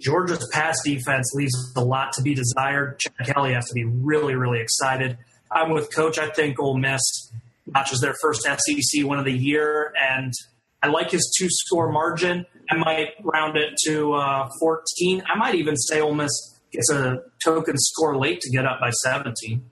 Georgia's 0.00 0.48
pass 0.52 0.76
defense 0.84 1.32
leaves 1.34 1.72
a 1.76 1.80
lot 1.84 2.12
to 2.14 2.22
be 2.22 2.34
desired. 2.34 2.98
Chad 2.98 3.26
Kelly 3.26 3.52
has 3.52 3.66
to 3.66 3.74
be 3.74 3.84
really, 3.84 4.34
really 4.34 4.60
excited. 4.60 5.16
I'm 5.50 5.70
with 5.70 5.94
Coach. 5.94 6.18
I 6.18 6.28
think 6.28 6.58
Ole 6.58 6.76
Miss 6.76 7.00
notches 7.66 8.00
their 8.00 8.14
first 8.20 8.42
SEC 8.42 9.04
win 9.04 9.18
of 9.18 9.24
the 9.24 9.32
year, 9.32 9.92
and 10.00 10.32
I 10.82 10.88
like 10.88 11.10
his 11.10 11.32
two 11.38 11.46
score 11.48 11.90
margin. 11.92 12.46
I 12.68 12.76
might 12.76 13.10
round 13.22 13.56
it 13.56 13.74
to 13.86 14.14
uh, 14.14 14.48
14. 14.58 15.22
I 15.32 15.38
might 15.38 15.54
even 15.54 15.76
say 15.76 16.00
Ole 16.00 16.14
Miss 16.14 16.55
gets 16.72 16.90
a 16.90 17.22
token 17.44 17.76
score 17.78 18.16
late 18.16 18.40
to 18.40 18.50
get 18.50 18.66
up 18.66 18.80
by 18.80 18.90
17. 18.90 19.70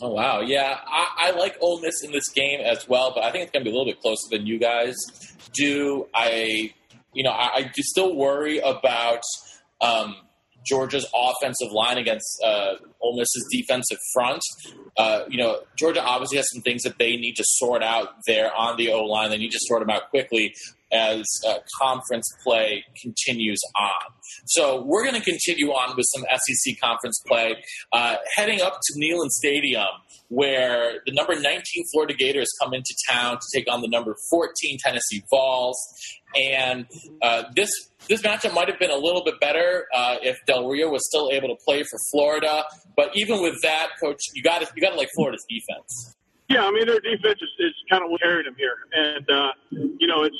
Oh 0.00 0.10
wow, 0.10 0.40
yeah, 0.40 0.78
I, 0.86 1.28
I 1.28 1.30
like 1.32 1.56
Ole 1.60 1.80
Miss 1.80 2.04
in 2.04 2.12
this 2.12 2.28
game 2.28 2.60
as 2.60 2.88
well, 2.88 3.12
but 3.14 3.24
I 3.24 3.32
think 3.32 3.44
it's 3.44 3.52
going 3.52 3.64
to 3.64 3.70
be 3.70 3.74
a 3.74 3.76
little 3.76 3.92
bit 3.92 4.00
closer 4.00 4.28
than 4.30 4.46
you 4.46 4.58
guys 4.58 4.94
do. 5.52 6.06
I 6.14 6.72
you 7.14 7.24
know, 7.24 7.30
I, 7.30 7.50
I 7.54 7.62
do 7.62 7.82
still 7.82 8.14
worry 8.14 8.58
about 8.58 9.22
um, 9.80 10.14
Georgia's 10.64 11.06
offensive 11.14 11.72
line 11.72 11.98
against 11.98 12.40
uh, 12.44 12.74
Ole 13.00 13.18
Miss's 13.18 13.46
defensive 13.50 13.98
front. 14.12 14.42
Uh, 14.96 15.22
you 15.28 15.38
know, 15.38 15.60
Georgia 15.76 16.02
obviously 16.02 16.36
has 16.36 16.46
some 16.52 16.62
things 16.62 16.82
that 16.82 16.98
they 16.98 17.16
need 17.16 17.34
to 17.34 17.44
sort 17.44 17.82
out 17.82 18.14
there 18.26 18.54
on 18.54 18.76
the 18.76 18.92
O 18.92 19.04
line. 19.04 19.30
They 19.30 19.38
need 19.38 19.50
to 19.50 19.58
sort 19.62 19.80
them 19.80 19.90
out 19.90 20.10
quickly 20.10 20.54
as 20.92 21.24
uh, 21.46 21.58
conference 21.80 22.26
play 22.42 22.84
continues 23.00 23.60
on. 23.76 24.12
So 24.46 24.82
we're 24.82 25.04
going 25.04 25.20
to 25.20 25.30
continue 25.30 25.70
on 25.70 25.96
with 25.96 26.06
some 26.14 26.24
SEC 26.30 26.74
conference 26.80 27.20
play, 27.26 27.56
uh, 27.92 28.16
heading 28.36 28.60
up 28.60 28.78
to 28.82 29.00
Neyland 29.00 29.30
Stadium, 29.30 29.86
where 30.28 31.00
the 31.06 31.12
number 31.12 31.38
19 31.38 31.62
Florida 31.92 32.14
Gators 32.14 32.48
come 32.60 32.74
into 32.74 32.94
town 33.10 33.36
to 33.36 33.58
take 33.58 33.70
on 33.70 33.80
the 33.80 33.88
number 33.88 34.16
14 34.30 34.78
Tennessee 34.84 35.22
Vols. 35.30 35.78
And 36.34 36.86
uh, 37.22 37.44
this 37.54 37.70
this 38.08 38.22
matchup 38.22 38.54
might 38.54 38.68
have 38.68 38.78
been 38.78 38.90
a 38.90 38.96
little 38.96 39.24
bit 39.24 39.40
better 39.40 39.86
uh, 39.94 40.16
if 40.22 40.38
Del 40.46 40.66
Rio 40.68 40.90
was 40.90 41.06
still 41.06 41.30
able 41.32 41.48
to 41.48 41.56
play 41.64 41.82
for 41.82 41.98
Florida. 42.10 42.64
But 42.96 43.10
even 43.14 43.42
with 43.42 43.60
that, 43.62 43.88
coach, 44.02 44.20
you 44.34 44.42
got 44.42 44.60
to 44.60 44.68
you 44.76 44.82
got 44.82 44.90
to 44.90 44.96
like 44.96 45.08
Florida's 45.14 45.44
defense. 45.48 46.16
Yeah, 46.48 46.64
I 46.64 46.70
mean 46.70 46.86
their 46.86 47.00
defense 47.00 47.40
is, 47.40 47.50
is 47.58 47.74
kind 47.90 48.02
of 48.02 48.10
what 48.10 48.22
carried 48.22 48.46
them 48.46 48.56
here, 48.56 48.76
and 48.92 49.30
uh, 49.30 49.52
you 49.70 50.06
know 50.06 50.22
it's 50.22 50.36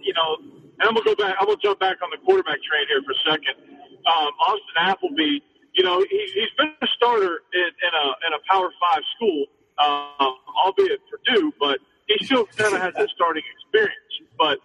you 0.00 0.12
know, 0.14 0.36
and 0.78 0.88
I'm 0.88 0.94
gonna 0.94 1.04
go 1.04 1.14
back. 1.14 1.36
I'm 1.40 1.46
gonna 1.46 1.60
jump 1.62 1.80
back 1.80 1.98
on 2.02 2.10
the 2.10 2.18
quarterback 2.24 2.58
train 2.62 2.86
here 2.88 3.02
for 3.02 3.12
a 3.12 3.22
second. 3.30 3.56
Um, 4.04 4.32
Austin 4.46 4.78
Appleby, 4.78 5.40
you 5.74 5.82
know, 5.84 6.04
he, 6.08 6.18
he's 6.34 6.52
been 6.58 6.72
a 6.80 6.86
starter 6.96 7.42
in, 7.52 7.70
in 7.82 7.92
a 7.94 8.06
in 8.26 8.30
a 8.34 8.40
Power 8.50 8.70
Five 8.80 9.02
school, 9.16 9.46
um, 9.78 10.34
albeit 10.64 11.00
Purdue, 11.10 11.52
but 11.58 11.78
he 12.06 12.24
still 12.24 12.46
kind 12.56 12.74
of 12.74 12.80
has 12.80 12.94
that 12.94 13.08
starting 13.14 13.42
experience. 13.56 14.14
But 14.38 14.58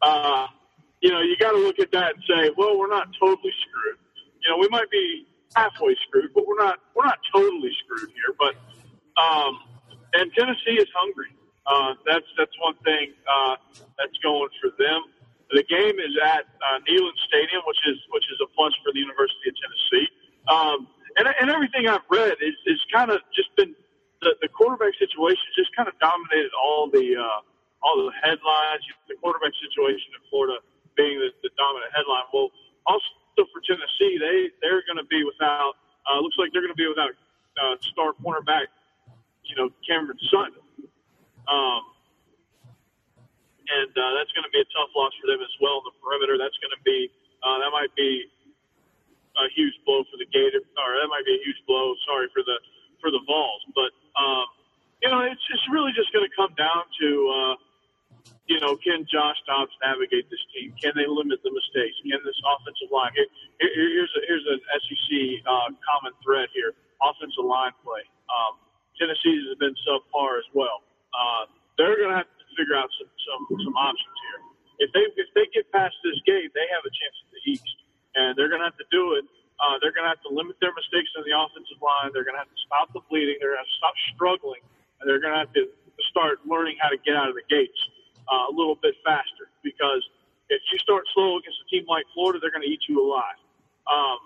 uh, 0.00 0.46
you 1.00 1.10
know, 1.10 1.20
you 1.20 1.36
got 1.36 1.52
to 1.52 1.58
look 1.58 1.78
at 1.78 1.90
that 1.92 2.14
and 2.14 2.22
say, 2.28 2.50
well, 2.56 2.78
we're 2.78 2.88
not 2.88 3.08
totally 3.18 3.52
screwed. 3.66 3.98
You 4.42 4.50
know, 4.50 4.58
we 4.58 4.68
might 4.68 4.90
be 4.90 5.26
halfway 5.54 5.96
screwed, 6.08 6.32
but 6.34 6.46
we're 6.46 6.58
not 6.58 6.78
we're 6.94 7.04
not 7.04 7.18
totally 7.34 7.70
screwed 7.84 8.10
here. 8.10 8.34
But 8.38 8.54
um, 9.20 9.58
and 10.14 10.32
Tennessee 10.32 10.78
is 10.80 10.88
hungry. 10.94 11.34
Uh, 11.66 11.94
that's 12.06 12.26
that's 12.36 12.52
one 12.60 12.74
thing 12.84 13.14
uh, 13.26 13.56
that's 13.98 14.18
going 14.22 14.50
for 14.60 14.70
them. 14.78 15.02
The 15.50 15.62
game 15.68 16.00
is 16.00 16.16
at 16.24 16.48
uh, 16.64 16.80
Neyland 16.88 17.18
Stadium, 17.28 17.62
which 17.66 17.78
is 17.86 17.98
which 18.10 18.24
is 18.32 18.38
a 18.42 18.48
plus 18.56 18.72
for 18.82 18.92
the 18.92 18.98
University 18.98 19.52
of 19.52 19.54
Tennessee. 19.60 20.08
Um, 20.48 20.78
and, 21.16 21.28
and 21.28 21.50
everything 21.50 21.86
I've 21.86 22.08
read 22.10 22.40
is, 22.40 22.56
is 22.66 22.80
kind 22.90 23.10
of 23.10 23.20
just 23.36 23.54
been 23.54 23.76
the, 24.22 24.34
the 24.40 24.48
quarterback 24.48 24.94
situation 24.98 25.42
just 25.54 25.74
kind 25.76 25.86
of 25.86 25.94
dominated 25.98 26.50
all 26.56 26.88
the 26.88 27.14
uh, 27.18 27.40
all 27.82 27.96
the 28.00 28.10
headlines. 28.22 28.82
The 29.06 29.14
quarterback 29.20 29.52
situation 29.60 30.14
in 30.18 30.22
Florida 30.30 30.58
being 30.96 31.18
the, 31.18 31.30
the 31.42 31.50
dominant 31.58 31.92
headline. 31.94 32.26
Well, 32.32 32.50
also 32.86 33.42
for 33.50 33.60
Tennessee, 33.66 34.18
they 34.18 34.50
they're 34.62 34.82
going 34.88 34.98
to 34.98 35.08
be 35.10 35.22
without. 35.22 35.78
Uh, 36.02 36.18
looks 36.18 36.34
like 36.38 36.50
they're 36.50 36.64
going 36.64 36.74
to 36.74 36.80
be 36.80 36.88
without 36.90 37.14
uh, 37.60 37.78
star 37.78 38.10
cornerback, 38.18 38.66
you 39.46 39.54
know, 39.54 39.70
Cameron 39.86 40.18
Sutton. 40.30 40.58
Um, 41.48 41.92
and 43.72 43.92
uh, 43.94 44.12
that's 44.18 44.32
going 44.36 44.44
to 44.44 44.52
be 44.52 44.60
a 44.60 44.68
tough 44.74 44.90
loss 44.92 45.14
for 45.22 45.30
them 45.30 45.40
as 45.40 45.54
well 45.62 45.80
the 45.82 45.94
perimeter. 46.02 46.36
That's 46.36 46.56
going 46.60 46.74
to 46.74 46.82
be 46.82 47.08
uh, 47.42 47.58
that 47.58 47.72
might 47.72 47.90
be 47.96 48.28
a 49.38 49.48
huge 49.56 49.74
blow 49.88 50.04
for 50.12 50.20
the 50.20 50.28
Gator, 50.28 50.60
or 50.60 50.88
that 51.00 51.08
might 51.08 51.24
be 51.24 51.34
a 51.40 51.42
huge 51.42 51.58
blow. 51.64 51.94
Sorry 52.04 52.28
for 52.30 52.44
the 52.44 52.58
for 53.00 53.10
the 53.10 53.22
Vols, 53.26 53.62
but 53.74 53.90
um, 54.14 54.46
you 55.02 55.08
know 55.10 55.24
it's 55.24 55.42
it's 55.50 55.66
really 55.72 55.90
just 55.96 56.12
going 56.12 56.26
to 56.26 56.34
come 56.36 56.52
down 56.54 56.84
to 57.00 57.08
uh, 57.32 57.54
you 58.46 58.60
know 58.60 58.76
can 58.78 59.08
Josh 59.08 59.38
Dobbs 59.48 59.74
navigate 59.80 60.28
this 60.28 60.42
team? 60.52 60.74
Can 60.78 60.92
they 60.94 61.08
limit 61.08 61.40
the 61.42 61.50
mistakes? 61.50 61.96
Can 62.04 62.20
this 62.22 62.38
offensive 62.44 62.92
line? 62.92 63.10
Here, 63.16 63.30
here, 63.58 63.88
here's 64.04 64.12
a, 64.14 64.20
here's 64.28 64.46
an 64.52 64.60
SEC 64.84 65.10
uh, 65.48 65.70
common 65.80 66.12
thread 66.20 66.52
here: 66.52 66.76
offensive 67.00 67.46
line 67.46 67.74
play. 67.82 68.04
Um, 68.28 68.60
Tennessee's 69.00 69.48
has 69.48 69.58
been 69.58 69.74
subpar 69.82 70.38
as 70.38 70.46
well. 70.52 70.84
Uh, 71.12 71.44
they're 71.76 71.96
going 71.96 72.12
to 72.12 72.18
have 72.20 72.28
to 72.28 72.46
figure 72.56 72.76
out 72.76 72.88
some, 73.00 73.08
some 73.24 73.42
some 73.64 73.76
options 73.76 74.16
here. 74.28 74.40
If 74.84 74.88
they 74.92 75.04
if 75.16 75.28
they 75.36 75.46
get 75.52 75.68
past 75.72 75.94
this 76.04 76.18
gate, 76.24 76.52
they 76.52 76.66
have 76.72 76.84
a 76.84 76.92
chance 76.92 77.16
at 77.24 77.28
the 77.32 77.42
East, 77.48 77.76
and 78.16 78.36
they're 78.36 78.48
going 78.48 78.60
to 78.60 78.68
have 78.68 78.80
to 78.80 78.88
do 78.92 79.16
it. 79.16 79.24
Uh, 79.62 79.78
they're 79.78 79.94
going 79.94 80.02
to 80.02 80.12
have 80.12 80.24
to 80.26 80.32
limit 80.32 80.58
their 80.58 80.74
mistakes 80.74 81.12
on 81.14 81.22
the 81.22 81.30
offensive 81.30 81.78
line. 81.78 82.10
They're 82.10 82.26
going 82.26 82.34
to 82.34 82.42
have 82.42 82.50
to 82.50 82.60
stop 82.66 82.90
the 82.90 83.04
bleeding. 83.06 83.38
They're 83.38 83.54
going 83.54 83.62
to 83.62 83.76
stop 83.78 83.94
struggling, 84.10 84.64
and 84.98 85.06
they're 85.06 85.22
going 85.22 85.36
to 85.36 85.42
have 85.46 85.54
to 85.54 85.70
start 86.10 86.42
learning 86.42 86.82
how 86.82 86.90
to 86.90 86.98
get 87.06 87.14
out 87.14 87.30
of 87.30 87.38
the 87.38 87.46
gates 87.46 87.78
uh, 88.26 88.50
a 88.50 88.52
little 88.52 88.74
bit 88.74 88.98
faster. 89.06 89.52
Because 89.62 90.02
if 90.50 90.60
you 90.72 90.78
start 90.82 91.06
slow 91.14 91.38
against 91.38 91.62
a 91.62 91.66
team 91.70 91.86
like 91.86 92.04
Florida, 92.14 92.42
they're 92.42 92.50
going 92.50 92.66
to 92.66 92.72
eat 92.72 92.82
you 92.88 92.98
alive. 92.98 93.38
Um, 93.86 94.18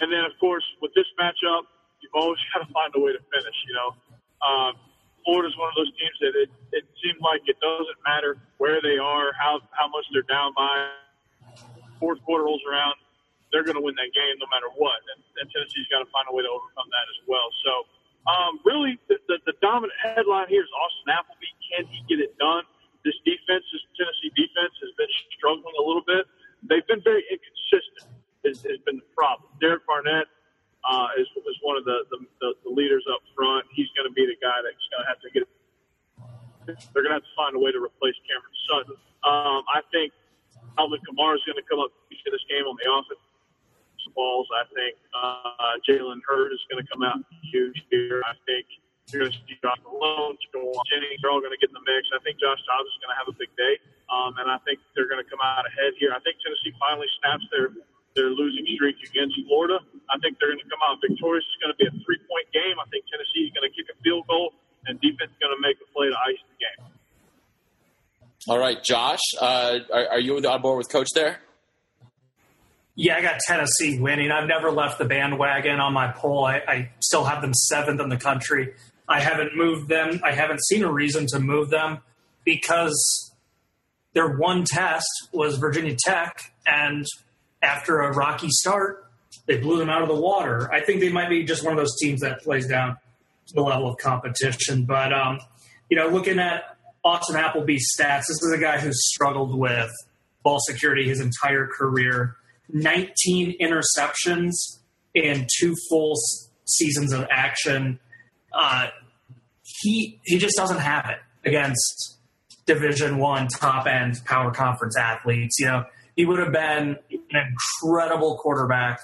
and 0.00 0.12
then, 0.12 0.22
of 0.22 0.38
course, 0.38 0.64
with 0.80 0.94
this 0.94 1.06
matchup, 1.18 1.66
you've 2.00 2.14
always 2.14 2.38
got 2.54 2.66
to 2.66 2.70
find 2.72 2.92
a 2.94 3.00
way 3.00 3.12
to 3.12 3.22
finish. 3.34 3.58
You 3.66 3.74
know, 3.74 3.90
um, 4.44 4.72
Florida's 5.26 5.58
one 5.58 5.74
of 5.74 5.76
those 5.76 5.90
teams 5.98 6.16
that 6.22 6.38
it, 6.38 6.50
it 6.70 6.86
seems 7.02 7.18
like 7.18 7.42
it 7.50 7.58
doesn't 7.58 7.98
matter 8.06 8.38
where 8.62 8.78
they 8.78 8.94
are, 8.96 9.34
how 9.34 9.58
how 9.74 9.90
much 9.90 10.06
they're 10.14 10.26
down 10.30 10.54
by. 10.54 10.94
Fourth 11.98 12.22
quarter 12.22 12.46
rolls 12.46 12.62
around, 12.68 12.94
they're 13.50 13.64
going 13.64 13.74
to 13.74 13.82
win 13.82 13.96
that 13.96 14.12
game 14.12 14.36
no 14.38 14.46
matter 14.52 14.68
what, 14.76 15.00
and, 15.16 15.20
and 15.40 15.48
Tennessee's 15.48 15.88
got 15.88 16.04
to 16.04 16.08
find 16.12 16.28
a 16.28 16.32
way 16.36 16.44
to 16.44 16.52
overcome 16.52 16.86
that 16.92 17.06
as 17.08 17.20
well. 17.24 17.48
So, 17.64 17.72
um, 18.28 18.60
really, 18.68 19.00
the, 19.08 19.16
the, 19.26 19.40
the 19.48 19.56
dominant 19.64 19.96
headline 19.96 20.46
here 20.52 20.60
is 20.60 20.68
Austin 20.76 21.08
Appleby. 21.08 21.50
Can 21.72 21.88
he 21.88 22.04
get 22.04 22.20
it 22.20 22.36
done? 22.36 22.68
This 23.00 23.16
defense, 23.24 23.64
this 23.72 23.80
Tennessee 23.96 24.28
defense, 24.36 24.76
has 24.84 24.92
been 25.00 25.08
struggling 25.34 25.72
a 25.72 25.84
little 25.84 26.04
bit. 26.04 26.28
They've 26.68 26.86
been 26.86 27.00
very 27.00 27.24
inconsistent. 27.32 28.12
Has, 28.44 28.62
has 28.62 28.78
been 28.86 29.02
the 29.02 29.10
problem. 29.16 29.50
Derek 29.58 29.82
Barnett 29.88 30.28
uh, 30.86 31.08
is, 31.18 31.26
is 31.34 31.58
one 31.66 31.76
of 31.76 31.84
the, 31.84 32.06
the, 32.14 32.18
the, 32.40 32.48
the 32.64 32.70
leaders 32.70 33.04
up 33.10 33.20
front. 33.34 33.66
He's 33.74 33.90
going 33.98 34.06
to 34.06 34.14
be 34.14 34.24
the 34.24 34.38
guy 34.38 34.62
that's 34.62 34.86
going 34.88 35.02
to 35.02 35.08
have 35.10 35.20
to 35.20 35.28
get. 35.34 35.42
They're 36.66 37.02
going 37.02 37.14
to 37.14 37.22
have 37.22 37.26
to 37.26 37.36
find 37.38 37.54
a 37.54 37.62
way 37.62 37.70
to 37.70 37.78
replace 37.78 38.18
Cameron 38.26 38.56
Sutton. 38.66 38.96
Um, 39.22 39.62
I 39.70 39.82
think 39.94 40.10
Alvin 40.78 40.98
Kamara 41.06 41.38
is 41.38 41.44
going 41.46 41.58
to 41.58 41.66
come 41.66 41.78
up 41.78 41.94
to 41.94 42.28
this 42.30 42.42
game 42.50 42.66
on 42.66 42.74
the 42.78 42.86
offense 42.90 43.22
balls. 44.14 44.46
I 44.54 44.64
think 44.70 44.94
uh, 45.12 45.74
Jalen 45.82 46.22
Hurd 46.26 46.50
is 46.54 46.62
going 46.70 46.82
to 46.82 46.86
come 46.86 47.02
out 47.02 47.18
huge 47.50 47.76
here. 47.90 48.22
I 48.22 48.34
think 48.46 48.66
you're 49.10 49.26
going 49.26 49.34
to 49.34 49.38
see 49.46 49.54
Josh 49.62 49.78
Malone, 49.86 50.34
Jennings, 50.90 51.22
they're 51.22 51.30
all 51.30 51.38
going 51.38 51.54
to 51.54 51.60
get 51.62 51.70
in 51.70 51.78
the 51.78 51.86
mix. 51.86 52.10
I 52.10 52.18
think 52.26 52.42
Josh 52.42 52.58
Dobbs 52.66 52.90
is 52.90 52.98
going 52.98 53.14
to 53.14 53.18
have 53.22 53.30
a 53.30 53.36
big 53.38 53.50
day, 53.54 53.78
um, 54.10 54.34
and 54.42 54.50
I 54.50 54.58
think 54.66 54.82
they're 54.98 55.06
going 55.06 55.22
to 55.22 55.28
come 55.30 55.38
out 55.38 55.62
ahead 55.62 55.94
here. 56.02 56.10
I 56.10 56.18
think 56.26 56.42
Tennessee 56.42 56.74
finally 56.82 57.06
snaps 57.22 57.46
their 57.54 57.70
their 58.16 58.32
losing 58.32 58.64
streak 58.74 58.96
against 59.04 59.36
Florida. 59.46 59.78
I 60.10 60.18
think 60.18 60.40
they're 60.40 60.50
going 60.50 60.64
to 60.64 60.70
come 60.72 60.80
out 60.88 60.98
victorious. 61.04 61.44
It's 61.44 61.60
going 61.60 61.72
to 61.76 61.78
be 61.78 61.86
a 61.86 61.94
three 62.02 62.18
point 62.26 62.48
game. 62.50 62.80
I 62.80 62.88
think 62.88 63.04
Tennessee 63.06 63.46
is 63.46 63.52
going 63.52 63.68
to 63.68 63.72
kick 63.76 63.86
a 63.92 63.96
field 64.02 64.26
goal, 64.26 64.56
and 64.88 64.98
defense 64.98 65.30
is 65.30 65.38
going 65.38 65.54
to 65.54 65.62
make 65.62 65.76
a 65.78 65.86
play 65.92 66.08
to 66.08 66.18
ice 66.26 66.40
the 66.40 66.56
game. 66.58 66.80
All 68.48 68.58
right, 68.58 68.82
Josh, 68.82 69.20
uh, 69.40 69.78
are, 69.92 70.06
are, 70.16 70.20
you 70.20 70.38
on 70.38 70.62
board 70.62 70.78
with 70.78 70.88
Coach 70.88 71.08
there? 71.14 71.40
Yeah, 72.94 73.16
I 73.16 73.22
got 73.22 73.40
Tennessee 73.40 73.98
winning. 73.98 74.30
I've 74.30 74.48
never 74.48 74.70
left 74.70 74.98
the 74.98 75.04
bandwagon 75.04 75.80
on 75.80 75.92
my 75.92 76.12
poll. 76.12 76.46
I, 76.46 76.62
I 76.66 76.90
still 77.00 77.24
have 77.24 77.42
them 77.42 77.52
seventh 77.52 78.00
in 78.00 78.08
the 78.08 78.16
country. 78.16 78.74
I 79.08 79.20
haven't 79.20 79.56
moved 79.56 79.88
them. 79.88 80.20
I 80.24 80.32
haven't 80.32 80.64
seen 80.64 80.82
a 80.82 80.90
reason 80.90 81.26
to 81.28 81.40
move 81.40 81.70
them 81.70 81.98
because 82.44 83.34
their 84.14 84.36
one 84.36 84.64
test 84.64 85.28
was 85.32 85.58
Virginia 85.58 85.94
Tech, 85.98 86.54
and 86.66 87.04
after 87.62 88.00
a 88.00 88.12
rocky 88.12 88.48
start, 88.50 89.06
they 89.46 89.58
blew 89.58 89.78
them 89.78 89.88
out 89.88 90.02
of 90.02 90.08
the 90.08 90.14
water. 90.14 90.72
I 90.72 90.80
think 90.80 91.00
they 91.00 91.10
might 91.10 91.28
be 91.28 91.44
just 91.44 91.64
one 91.64 91.72
of 91.72 91.78
those 91.78 91.96
teams 92.00 92.20
that 92.20 92.42
plays 92.42 92.66
down 92.66 92.96
to 93.48 93.54
the 93.54 93.62
level 93.62 93.88
of 93.88 93.98
competition. 93.98 94.84
But 94.84 95.12
um, 95.12 95.40
you 95.88 95.96
know, 95.96 96.08
looking 96.08 96.38
at 96.38 96.76
Austin 97.04 97.36
Appleby's 97.36 97.88
stats, 97.96 98.24
this 98.28 98.42
is 98.42 98.52
a 98.52 98.58
guy 98.58 98.78
who's 98.78 99.08
struggled 99.08 99.56
with 99.56 99.90
ball 100.42 100.58
security 100.60 101.08
his 101.08 101.20
entire 101.20 101.66
career. 101.66 102.36
19 102.68 103.56
interceptions 103.60 104.52
in 105.14 105.46
two 105.58 105.74
full 105.88 106.14
seasons 106.64 107.12
of 107.12 107.26
action. 107.30 108.00
Uh, 108.52 108.88
he 109.62 110.20
he 110.24 110.38
just 110.38 110.56
doesn't 110.56 110.78
have 110.78 111.06
it 111.10 111.18
against 111.48 112.18
Division 112.66 113.18
One 113.18 113.46
top 113.48 113.86
end 113.86 114.20
power 114.24 114.50
conference 114.50 114.96
athletes. 114.96 115.58
You 115.58 115.66
know, 115.66 115.84
he 116.16 116.24
would 116.24 116.38
have 116.38 116.52
been 116.52 116.96
an 117.10 117.54
incredible 117.82 118.38
quarterback 118.38 119.00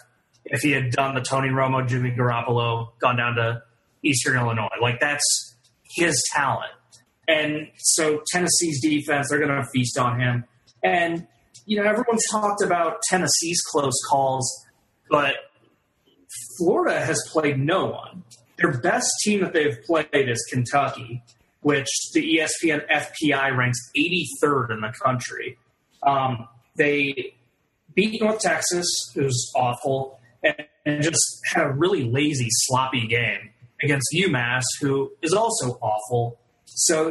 if 0.46 0.60
he 0.62 0.72
had 0.72 0.90
done 0.90 1.14
the 1.14 1.20
Tony 1.20 1.48
Romo, 1.48 1.86
Jimmy 1.86 2.10
Garoppolo, 2.10 2.88
gone 2.98 3.16
down 3.16 3.36
to 3.36 3.62
Eastern 4.02 4.36
Illinois. 4.36 4.68
Like 4.80 4.98
that's 4.98 5.56
his 5.94 6.20
talent. 6.34 6.72
And 7.28 7.68
so 7.76 8.22
Tennessee's 8.32 8.80
defense, 8.82 9.28
they're 9.28 9.38
going 9.38 9.50
to 9.50 9.68
feast 9.72 9.98
on 9.98 10.18
him. 10.18 10.44
And, 10.82 11.26
you 11.66 11.76
know, 11.76 11.88
everyone's 11.88 12.24
talked 12.30 12.62
about 12.62 13.00
Tennessee's 13.08 13.60
close 13.70 13.94
calls, 14.08 14.50
but 15.08 15.34
Florida 16.58 17.00
has 17.00 17.22
played 17.30 17.58
no 17.58 17.86
one. 17.86 18.24
Their 18.56 18.80
best 18.80 19.08
team 19.22 19.40
that 19.40 19.52
they've 19.52 19.78
played 19.86 20.08
is 20.12 20.44
Kentucky, 20.50 21.22
which 21.60 21.88
the 22.14 22.38
ESPN 22.38 22.82
FPI 22.88 23.56
ranks 23.56 23.78
83rd 23.96 24.72
in 24.72 24.80
the 24.80 24.92
country. 25.02 25.58
Um, 26.02 26.48
they 26.76 27.34
beat 27.94 28.20
North 28.20 28.40
Texas, 28.40 28.86
it 29.14 29.22
was 29.22 29.52
awful, 29.56 30.18
and, 30.42 30.54
and 30.86 31.02
just 31.02 31.40
had 31.52 31.66
a 31.66 31.72
really 31.72 32.04
lazy, 32.04 32.48
sloppy 32.50 33.06
game 33.06 33.50
against 33.82 34.06
UMass, 34.14 34.62
who 34.80 35.10
is 35.22 35.32
also 35.32 35.78
awful. 35.80 36.38
So 36.64 37.10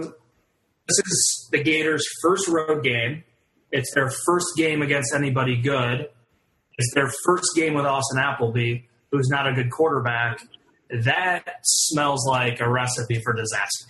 this 0.88 1.00
is 1.06 1.50
the 1.52 1.62
Gators' 1.62 2.06
first 2.22 2.48
road 2.48 2.84
game. 2.84 3.24
It's 3.72 3.94
their 3.94 4.12
first 4.26 4.48
game 4.58 4.82
against 4.82 5.14
anybody 5.14 5.62
good. 5.62 6.10
It's 6.78 6.94
their 6.94 7.12
first 7.26 7.50
game 7.56 7.74
with 7.74 7.86
Austin 7.86 8.20
Appleby, 8.20 8.80
who's 9.12 9.30
not 9.30 9.48
a 9.48 9.54
good 9.54 9.72
quarterback. 9.72 10.42
That 10.90 11.46
smells 11.64 12.26
like 12.28 12.60
a 12.60 12.70
recipe 12.70 13.22
for 13.24 13.34
disaster. 13.34 13.86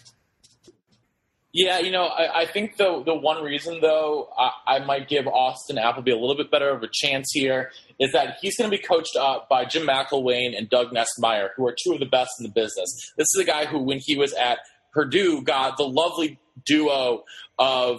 Yeah, 1.53 1.79
you 1.79 1.91
know, 1.91 2.05
I, 2.05 2.41
I, 2.41 2.45
think 2.45 2.77
the 2.77 3.03
the 3.03 3.13
one 3.13 3.43
reason 3.43 3.79
though 3.81 4.29
I, 4.37 4.75
I, 4.75 4.85
might 4.85 5.09
give 5.09 5.27
Austin 5.27 5.77
Appleby 5.77 6.11
a 6.11 6.17
little 6.17 6.37
bit 6.37 6.49
better 6.49 6.69
of 6.69 6.81
a 6.81 6.87
chance 6.91 7.29
here 7.33 7.71
is 7.99 8.13
that 8.13 8.37
he's 8.41 8.57
going 8.57 8.71
to 8.71 8.77
be 8.77 8.81
coached 8.81 9.17
up 9.17 9.49
by 9.49 9.65
Jim 9.65 9.85
McElwain 9.85 10.57
and 10.57 10.69
Doug 10.69 10.93
Nussmeier, 10.93 11.49
who 11.57 11.67
are 11.67 11.75
two 11.83 11.93
of 11.93 11.99
the 11.99 12.05
best 12.05 12.31
in 12.39 12.43
the 12.43 12.51
business. 12.51 13.11
This 13.17 13.27
is 13.35 13.41
a 13.41 13.43
guy 13.43 13.65
who, 13.65 13.79
when 13.79 13.99
he 14.01 14.15
was 14.15 14.33
at 14.33 14.59
Purdue, 14.93 15.41
got 15.41 15.75
the 15.75 15.83
lovely 15.83 16.39
duo 16.65 17.23
of 17.59 17.97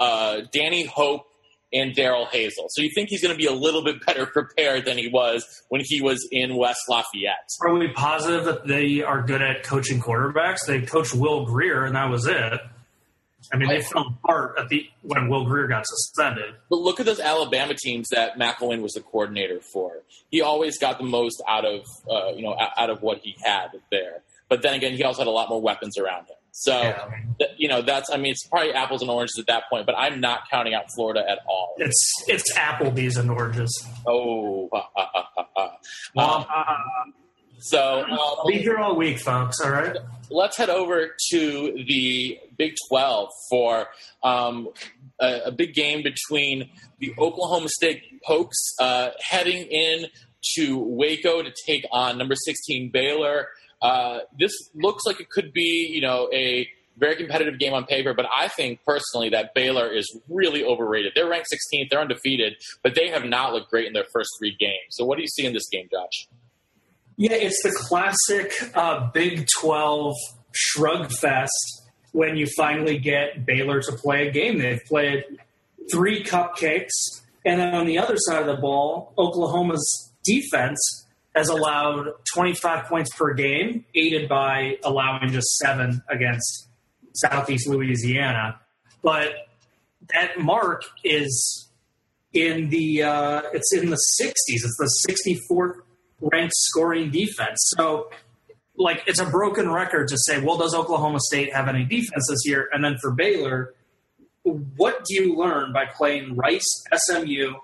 uh, 0.00 0.40
Danny 0.52 0.84
Hope 0.84 1.26
and 1.72 1.94
Darrell 1.94 2.26
Hazell. 2.26 2.66
So 2.70 2.82
you 2.82 2.90
think 2.94 3.10
he's 3.10 3.22
going 3.22 3.34
to 3.34 3.38
be 3.38 3.46
a 3.46 3.52
little 3.52 3.84
bit 3.84 4.04
better 4.04 4.26
prepared 4.32 4.86
than 4.86 4.98
he 4.98 5.08
was 5.08 5.44
when 5.68 5.82
he 5.84 6.00
was 6.02 6.26
in 6.32 6.56
West 6.56 6.80
Lafayette. 6.88 7.48
Are 7.64 7.74
we 7.74 7.88
positive 7.92 8.44
that 8.46 8.66
they 8.66 9.02
are 9.02 9.22
good 9.22 9.42
at 9.42 9.62
coaching 9.62 10.00
quarterbacks? 10.00 10.66
They 10.66 10.82
coached 10.82 11.14
Will 11.14 11.44
Grier, 11.44 11.84
and 11.84 11.94
that 11.94 12.10
was 12.10 12.26
it. 12.26 12.60
I 13.52 13.56
mean, 13.56 13.68
they 13.68 13.80
fell 13.80 14.16
apart 14.22 14.58
at 14.58 14.68
the 14.68 14.86
when 15.02 15.28
Will 15.28 15.44
Grier 15.44 15.66
got 15.66 15.86
suspended. 15.86 16.54
But 16.68 16.80
look 16.80 17.00
at 17.00 17.06
those 17.06 17.20
Alabama 17.20 17.74
teams 17.74 18.08
that 18.10 18.38
McElwain 18.38 18.82
was 18.82 18.92
the 18.92 19.00
coordinator 19.00 19.60
for. 19.72 20.02
He 20.30 20.42
always 20.42 20.78
got 20.78 20.98
the 20.98 21.04
most 21.04 21.42
out 21.48 21.64
of 21.64 21.80
uh, 22.10 22.32
you 22.34 22.42
know 22.42 22.56
out 22.58 22.90
of 22.90 23.02
what 23.02 23.18
he 23.18 23.36
had 23.42 23.68
there. 23.90 24.22
But 24.48 24.62
then 24.62 24.74
again, 24.74 24.94
he 24.94 25.02
also 25.02 25.22
had 25.22 25.28
a 25.28 25.32
lot 25.32 25.48
more 25.48 25.60
weapons 25.60 25.98
around 25.98 26.22
him. 26.22 26.36
So 26.52 26.80
yeah. 26.80 27.08
th- 27.38 27.50
you 27.56 27.68
know 27.68 27.82
that's 27.82 28.10
I 28.10 28.16
mean 28.16 28.32
it's 28.32 28.46
probably 28.48 28.72
apples 28.72 29.02
and 29.02 29.10
oranges 29.10 29.36
at 29.38 29.46
that 29.46 29.64
point. 29.70 29.86
But 29.86 29.94
I'm 29.96 30.20
not 30.20 30.40
counting 30.50 30.74
out 30.74 30.84
Florida 30.94 31.24
at 31.28 31.38
all. 31.48 31.74
It's 31.78 32.12
it's 32.26 32.52
Applebee's 32.54 33.16
and 33.16 33.30
oranges. 33.30 33.86
Oh. 34.06 34.68
um, 36.16 36.44
so 37.58 38.04
I'll 38.08 38.46
be 38.46 38.58
here 38.58 38.78
all 38.78 38.96
week, 38.96 39.18
folks. 39.18 39.60
All 39.60 39.70
right. 39.70 39.96
Let's 40.30 40.56
head 40.56 40.70
over 40.70 41.14
to 41.30 41.84
the 41.88 42.38
Big 42.56 42.74
12 42.88 43.28
for 43.50 43.86
um, 44.22 44.68
a, 45.20 45.40
a, 45.46 45.52
big 45.52 45.72
game 45.74 46.02
between 46.02 46.70
the 46.98 47.14
Oklahoma 47.18 47.68
State 47.68 48.02
Pokes 48.24 48.74
uh, 48.78 49.10
heading 49.20 49.66
in 49.66 50.06
to 50.56 50.78
Waco 50.78 51.42
to 51.42 51.52
take 51.66 51.84
on 51.90 52.18
number 52.18 52.34
16 52.34 52.90
Baylor. 52.92 53.48
Uh, 53.80 54.18
this 54.38 54.52
looks 54.74 55.04
like 55.06 55.20
it 55.20 55.30
could 55.30 55.52
be, 55.52 55.88
you 55.90 56.00
know, 56.00 56.28
a 56.32 56.68
very 56.98 57.16
competitive 57.16 57.58
game 57.58 57.72
on 57.72 57.84
paper, 57.84 58.12
but 58.12 58.26
I 58.32 58.48
think 58.48 58.80
personally 58.84 59.30
that 59.30 59.54
Baylor 59.54 59.88
is 59.88 60.20
really 60.28 60.64
overrated. 60.64 61.12
They're 61.14 61.28
ranked 61.28 61.48
16th, 61.52 61.90
they're 61.90 62.00
undefeated, 62.00 62.54
but 62.82 62.94
they 62.94 63.08
have 63.08 63.24
not 63.24 63.52
looked 63.52 63.70
great 63.70 63.86
in 63.86 63.92
their 63.92 64.06
first 64.12 64.30
three 64.38 64.56
games. 64.58 64.90
So, 64.90 65.04
what 65.04 65.16
do 65.16 65.22
you 65.22 65.28
see 65.28 65.46
in 65.46 65.52
this 65.52 65.68
game, 65.68 65.88
Josh? 65.90 66.28
Yeah, 67.20 67.32
it's 67.32 67.60
the 67.64 67.72
classic 67.72 68.52
uh, 68.76 69.10
Big 69.10 69.48
12 69.60 70.14
shrug 70.52 71.10
fest 71.10 71.82
when 72.12 72.36
you 72.36 72.46
finally 72.56 72.96
get 72.96 73.44
Baylor 73.44 73.82
to 73.82 73.92
play 73.92 74.28
a 74.28 74.30
game. 74.30 74.58
They've 74.58 74.84
played 74.86 75.24
three 75.90 76.22
cupcakes. 76.22 76.92
And 77.44 77.60
then 77.60 77.74
on 77.74 77.86
the 77.86 77.98
other 77.98 78.14
side 78.16 78.40
of 78.40 78.46
the 78.46 78.60
ball, 78.60 79.14
Oklahoma's 79.18 80.12
defense 80.24 80.78
has 81.34 81.48
allowed 81.48 82.06
25 82.34 82.84
points 82.84 83.12
per 83.16 83.34
game, 83.34 83.84
aided 83.96 84.28
by 84.28 84.78
allowing 84.84 85.32
just 85.32 85.56
seven 85.56 86.00
against 86.08 86.68
Southeast 87.14 87.68
Louisiana. 87.68 88.60
But 89.02 89.32
that 90.14 90.38
mark 90.38 90.84
is 91.02 91.68
in 92.32 92.70
the 92.70 93.02
uh, 93.02 93.42
it's 93.52 93.74
in 93.74 93.90
the 93.90 94.00
60s. 94.20 94.34
It's 94.48 94.76
the 94.78 95.36
64th 95.50 95.80
ranked 96.20 96.54
scoring 96.56 97.10
defense. 97.10 97.72
So, 97.76 98.10
like, 98.76 99.02
it's 99.06 99.20
a 99.20 99.26
broken 99.26 99.70
record 99.70 100.08
to 100.08 100.16
say, 100.18 100.40
well, 100.40 100.56
does 100.58 100.74
Oklahoma 100.74 101.18
State 101.20 101.52
have 101.52 101.68
any 101.68 101.84
defense 101.84 102.26
this 102.28 102.40
year? 102.44 102.68
And 102.72 102.84
then 102.84 102.96
for 103.00 103.10
Baylor, 103.12 103.74
what 104.76 105.04
do 105.04 105.14
you 105.14 105.36
learn 105.36 105.72
by 105.72 105.84
playing 105.86 106.36
Rice, 106.36 106.66
SMU, 106.94 107.54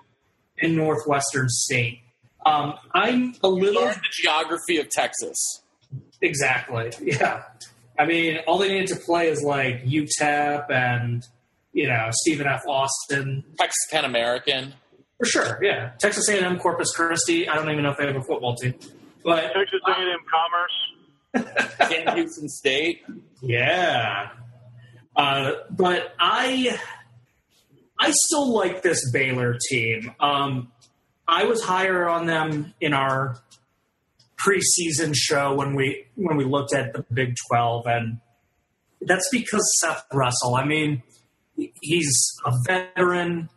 and 0.61 0.75
Northwestern 0.75 1.47
State? 1.49 1.99
Um, 2.45 2.75
I'm 2.93 3.33
a 3.43 3.47
little 3.47 3.81
Learn 3.83 3.95
the 3.95 4.09
geography 4.21 4.77
of 4.77 4.89
Texas. 4.89 5.61
exactly, 6.21 6.91
yeah. 7.01 7.43
I 7.97 8.05
mean, 8.05 8.39
all 8.45 8.57
they 8.57 8.67
needed 8.69 8.87
to 8.89 8.97
play 8.97 9.29
is 9.29 9.41
like 9.41 9.83
UTEP 9.85 10.69
and 10.69 11.25
you 11.73 11.87
know 11.87 12.09
Stephen 12.11 12.45
F. 12.45 12.61
Austin 12.67 13.43
Texas 13.57 13.87
Pan 13.89 14.05
American. 14.05 14.73
For 15.17 15.25
sure. 15.25 15.59
Yeah, 15.61 15.91
Texas 15.99 16.27
A&M, 16.29 16.59
Corpus 16.59 16.91
Christi. 16.91 17.47
I 17.47 17.55
don't 17.55 17.69
even 17.69 17.83
know 17.83 17.91
if 17.91 17.97
they 17.97 18.07
have 18.07 18.15
a 18.15 18.23
football 18.23 18.55
team, 18.55 18.73
but 19.23 19.53
Texas 19.53 19.81
A&M 19.87 20.19
Commerce. 20.29 20.71
Sam 21.87 22.15
Houston 22.15 22.47
State. 22.47 23.03
Yeah. 23.41 24.29
Uh, 25.15 25.51
but 25.69 26.13
I 26.19 26.77
I 27.99 28.11
still 28.11 28.53
like 28.53 28.81
this 28.81 29.11
Baylor 29.11 29.57
team. 29.69 30.13
Um, 30.19 30.71
I 31.27 31.45
was 31.45 31.63
higher 31.63 32.07
on 32.07 32.25
them 32.25 32.73
in 32.81 32.93
our 32.93 33.37
preseason 34.37 35.13
show 35.15 35.55
when 35.55 35.75
we 35.75 36.05
when 36.15 36.37
we 36.37 36.43
looked 36.45 36.73
at 36.73 36.93
the 36.93 37.05
Big 37.13 37.35
Twelve, 37.47 37.87
and 37.87 38.19
that's 39.01 39.27
because 39.31 39.63
Seth 39.79 40.05
Russell. 40.13 40.55
I 40.55 40.65
mean, 40.65 41.01
he's 41.81 42.13
a 42.45 42.51
veteran, 42.65 43.49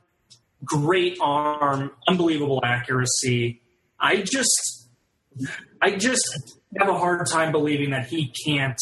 great 0.68 1.18
arm, 1.20 1.90
unbelievable 2.06 2.60
accuracy. 2.64 3.60
I 3.98 4.22
just 4.22 4.88
I 5.80 5.96
just 5.96 6.58
have 6.78 6.88
a 6.88 6.98
hard 6.98 7.26
time 7.26 7.52
believing 7.52 7.90
that 7.90 8.08
he 8.08 8.32
can't 8.44 8.78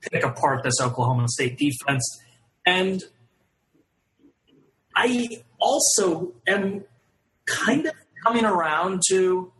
pick 0.00 0.24
apart 0.24 0.62
this 0.62 0.80
Oklahoma 0.80 1.28
State 1.28 1.58
defense. 1.58 2.04
And 2.66 3.02
I 4.94 5.42
also 5.60 6.32
am 6.46 6.84
kind 7.46 7.86
of 7.86 7.94
coming 8.24 8.44
around 8.44 9.02
to 9.08 9.52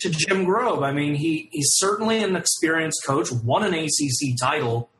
to 0.00 0.10
Jim 0.10 0.46
Grobe. 0.46 0.82
I 0.82 0.92
mean, 0.92 1.14
he 1.14 1.48
he's 1.52 1.70
certainly 1.72 2.22
an 2.22 2.36
experienced 2.36 3.02
coach, 3.04 3.32
won 3.32 3.64
an 3.64 3.74
ACC 3.74 4.36
title 4.40 4.90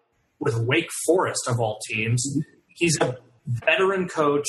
with 0.41 0.57
Wake 0.59 0.91
Forest 1.07 1.49
of 1.49 1.61
all 1.61 1.79
teams. 1.89 2.25
He's 2.69 2.97
a 3.01 3.17
veteran 3.47 4.09
coach. 4.09 4.47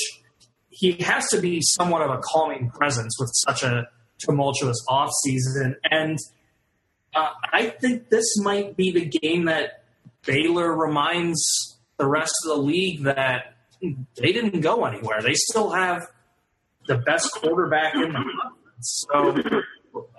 He 0.70 0.92
has 1.02 1.28
to 1.30 1.40
be 1.40 1.60
somewhat 1.62 2.02
of 2.02 2.10
a 2.10 2.18
calming 2.22 2.70
presence 2.70 3.16
with 3.18 3.30
such 3.46 3.62
a 3.62 3.88
tumultuous 4.18 4.82
offseason. 4.88 5.74
And 5.90 6.18
uh, 7.14 7.28
I 7.52 7.70
think 7.70 8.08
this 8.08 8.38
might 8.38 8.76
be 8.76 8.92
the 8.92 9.04
game 9.04 9.46
that 9.46 9.84
Baylor 10.24 10.74
reminds 10.74 11.42
the 11.98 12.06
rest 12.06 12.32
of 12.44 12.56
the 12.56 12.62
league 12.62 13.02
that 13.04 13.56
they 13.80 14.32
didn't 14.32 14.60
go 14.60 14.84
anywhere. 14.84 15.20
They 15.22 15.34
still 15.34 15.70
have 15.70 16.06
the 16.86 16.98
best 16.98 17.30
quarterback 17.32 17.94
in 17.94 18.12
the 18.12 18.24
conference. 18.42 19.06
So 19.12 19.62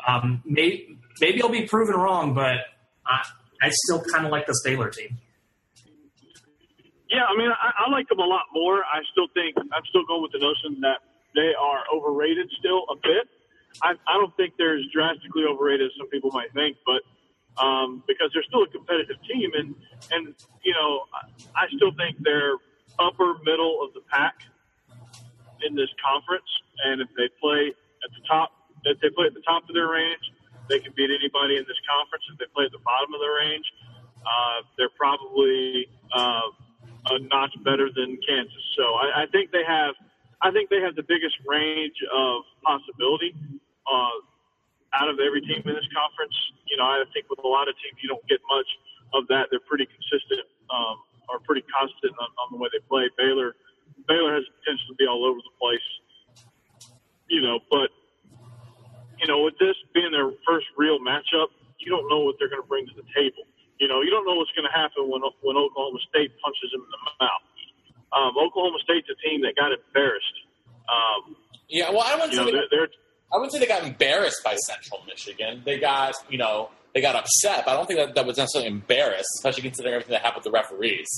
um, 0.08 0.42
maybe, 0.46 0.98
maybe 1.20 1.42
I'll 1.42 1.50
be 1.50 1.66
proven 1.66 1.96
wrong, 1.96 2.34
but 2.34 2.56
I, 3.06 3.26
I 3.62 3.70
still 3.70 4.04
kind 4.12 4.26
of 4.26 4.32
like 4.32 4.48
this 4.48 4.62
Baylor 4.64 4.90
team. 4.90 5.18
Yeah, 7.12 7.28
I 7.28 7.36
mean, 7.36 7.52
I, 7.52 7.86
I 7.86 7.92
like 7.92 8.08
them 8.08 8.20
a 8.20 8.26
lot 8.26 8.48
more. 8.56 8.88
I 8.88 9.04
still 9.12 9.28
think 9.36 9.58
I'm 9.60 9.86
still 9.92 10.08
going 10.08 10.24
with 10.24 10.32
the 10.32 10.40
notion 10.40 10.80
that 10.80 11.04
they 11.36 11.52
are 11.52 11.84
overrated 11.94 12.48
still 12.58 12.88
a 12.88 12.96
bit. 12.96 13.28
I, 13.84 14.00
I 14.08 14.16
don't 14.16 14.36
think 14.38 14.56
they're 14.58 14.80
as 14.80 14.88
drastically 14.94 15.44
overrated 15.44 15.92
as 15.92 15.94
some 15.98 16.08
people 16.08 16.32
might 16.32 16.54
think, 16.54 16.78
but 16.88 17.04
um, 17.62 18.04
because 18.08 18.32
they're 18.34 18.48
still 18.48 18.64
a 18.64 18.72
competitive 18.72 19.20
team, 19.28 19.52
and 19.56 19.76
and 20.12 20.34
you 20.64 20.72
know, 20.72 21.04
I, 21.12 21.68
I 21.68 21.68
still 21.76 21.92
think 22.00 22.16
they're 22.24 22.56
upper 23.00 23.36
middle 23.44 23.84
of 23.84 23.94
the 23.94 24.02
pack 24.08 24.36
in 25.68 25.76
this 25.76 25.92
conference. 26.00 26.48
And 26.88 27.02
if 27.02 27.10
they 27.20 27.28
play 27.44 27.76
at 27.76 28.12
the 28.16 28.24
top, 28.28 28.52
if 28.88 29.00
they 29.04 29.10
play 29.12 29.28
at 29.28 29.36
the 29.36 29.44
top 29.44 29.68
of 29.68 29.76
their 29.76 29.88
range, 29.88 30.24
they 30.70 30.80
can 30.80 30.94
beat 30.96 31.12
anybody 31.12 31.60
in 31.60 31.68
this 31.68 31.80
conference. 31.84 32.24
If 32.32 32.40
they 32.40 32.48
play 32.56 32.66
at 32.66 32.72
the 32.72 32.84
bottom 32.84 33.14
of 33.14 33.20
their 33.20 33.36
range, 33.36 33.68
uh, 34.24 34.64
they're 34.78 34.96
probably 34.96 35.88
uh, 36.16 36.56
a 37.10 37.20
notch 37.34 37.56
better 37.64 37.90
than 37.90 38.18
Kansas. 38.28 38.66
So 38.78 38.84
I, 38.84 39.24
I 39.24 39.26
think 39.32 39.52
they 39.52 39.66
have, 39.66 39.96
I 40.42 40.52
think 40.52 40.70
they 40.70 40.82
have 40.82 40.96
the 40.96 41.06
biggest 41.06 41.36
range 41.48 41.98
of 42.14 42.44
possibility 42.62 43.34
uh, 43.90 44.18
out 44.94 45.10
of 45.10 45.18
every 45.20 45.42
team 45.42 45.62
in 45.66 45.74
this 45.74 45.90
conference. 45.96 46.36
You 46.70 46.78
know, 46.78 46.86
I 46.86 47.04
think 47.14 47.30
with 47.30 47.40
a 47.44 47.48
lot 47.48 47.68
of 47.68 47.76
teams, 47.82 47.98
you 48.04 48.10
don't 48.10 48.26
get 48.30 48.40
much 48.50 48.68
of 49.14 49.28
that. 49.28 49.50
They're 49.50 49.64
pretty 49.66 49.88
consistent 49.88 50.46
um, 50.70 51.02
or 51.30 51.40
pretty 51.42 51.66
constant 51.70 52.14
on, 52.20 52.30
on 52.38 52.48
the 52.54 52.58
way 52.58 52.70
they 52.72 52.84
play. 52.86 53.10
Baylor, 53.18 53.56
Baylor 54.08 54.36
has 54.36 54.46
potential 54.62 54.94
to 54.94 54.98
be 54.98 55.08
all 55.08 55.26
over 55.26 55.40
the 55.42 55.56
place. 55.58 55.88
You 57.32 57.42
know, 57.42 57.60
but 57.72 57.90
you 59.22 59.28
know, 59.28 59.46
with 59.46 59.56
this 59.60 59.78
being 59.94 60.12
their 60.12 60.32
first 60.46 60.66
real 60.76 61.00
matchup, 61.00 61.54
you 61.80 61.90
don't 61.90 62.10
know 62.10 62.26
what 62.26 62.36
they're 62.40 62.50
going 62.50 62.62
to 62.62 62.68
bring 62.68 62.86
to 62.88 62.96
the 62.98 63.08
table. 63.16 63.46
You 63.82 63.90
know, 63.90 64.06
you 64.06 64.14
don't 64.14 64.30
know 64.30 64.38
what's 64.38 64.54
going 64.54 64.70
to 64.70 64.76
happen 64.78 65.10
when 65.10 65.26
when 65.42 65.58
Oklahoma 65.58 65.98
State 66.06 66.30
punches 66.38 66.70
them 66.70 66.86
in 66.86 66.92
the 66.94 67.02
mouth. 67.18 67.46
Um, 68.14 68.38
Oklahoma 68.38 68.78
State's 68.86 69.10
a 69.10 69.18
team 69.26 69.42
that 69.42 69.58
got 69.58 69.74
embarrassed. 69.74 70.38
Um, 70.86 71.34
Yeah, 71.66 71.90
well, 71.90 72.06
I 72.06 72.14
wouldn't 72.14 72.38
say 72.38 72.46
know, 72.46 72.46
they 72.46 72.70
they're, 72.70 72.86
got, 72.86 72.94
they're 72.94 73.34
I 73.34 73.42
wouldn't 73.42 73.54
say 73.54 73.60
they 73.60 73.66
got 73.66 73.82
embarrassed 73.82 74.46
by 74.46 74.54
Central 74.70 75.02
Michigan. 75.10 75.66
They 75.66 75.82
got 75.82 76.14
you 76.30 76.38
know 76.38 76.70
they 76.94 77.02
got 77.02 77.18
upset, 77.18 77.66
but 77.66 77.72
I 77.72 77.74
don't 77.74 77.88
think 77.90 77.98
that, 77.98 78.14
that 78.14 78.26
was 78.30 78.38
necessarily 78.38 78.70
embarrassed, 78.70 79.34
especially 79.42 79.64
considering 79.66 79.96
everything 79.98 80.14
that 80.14 80.22
happened 80.22 80.46
with 80.46 80.54
the 80.54 80.56
referees. 80.56 81.10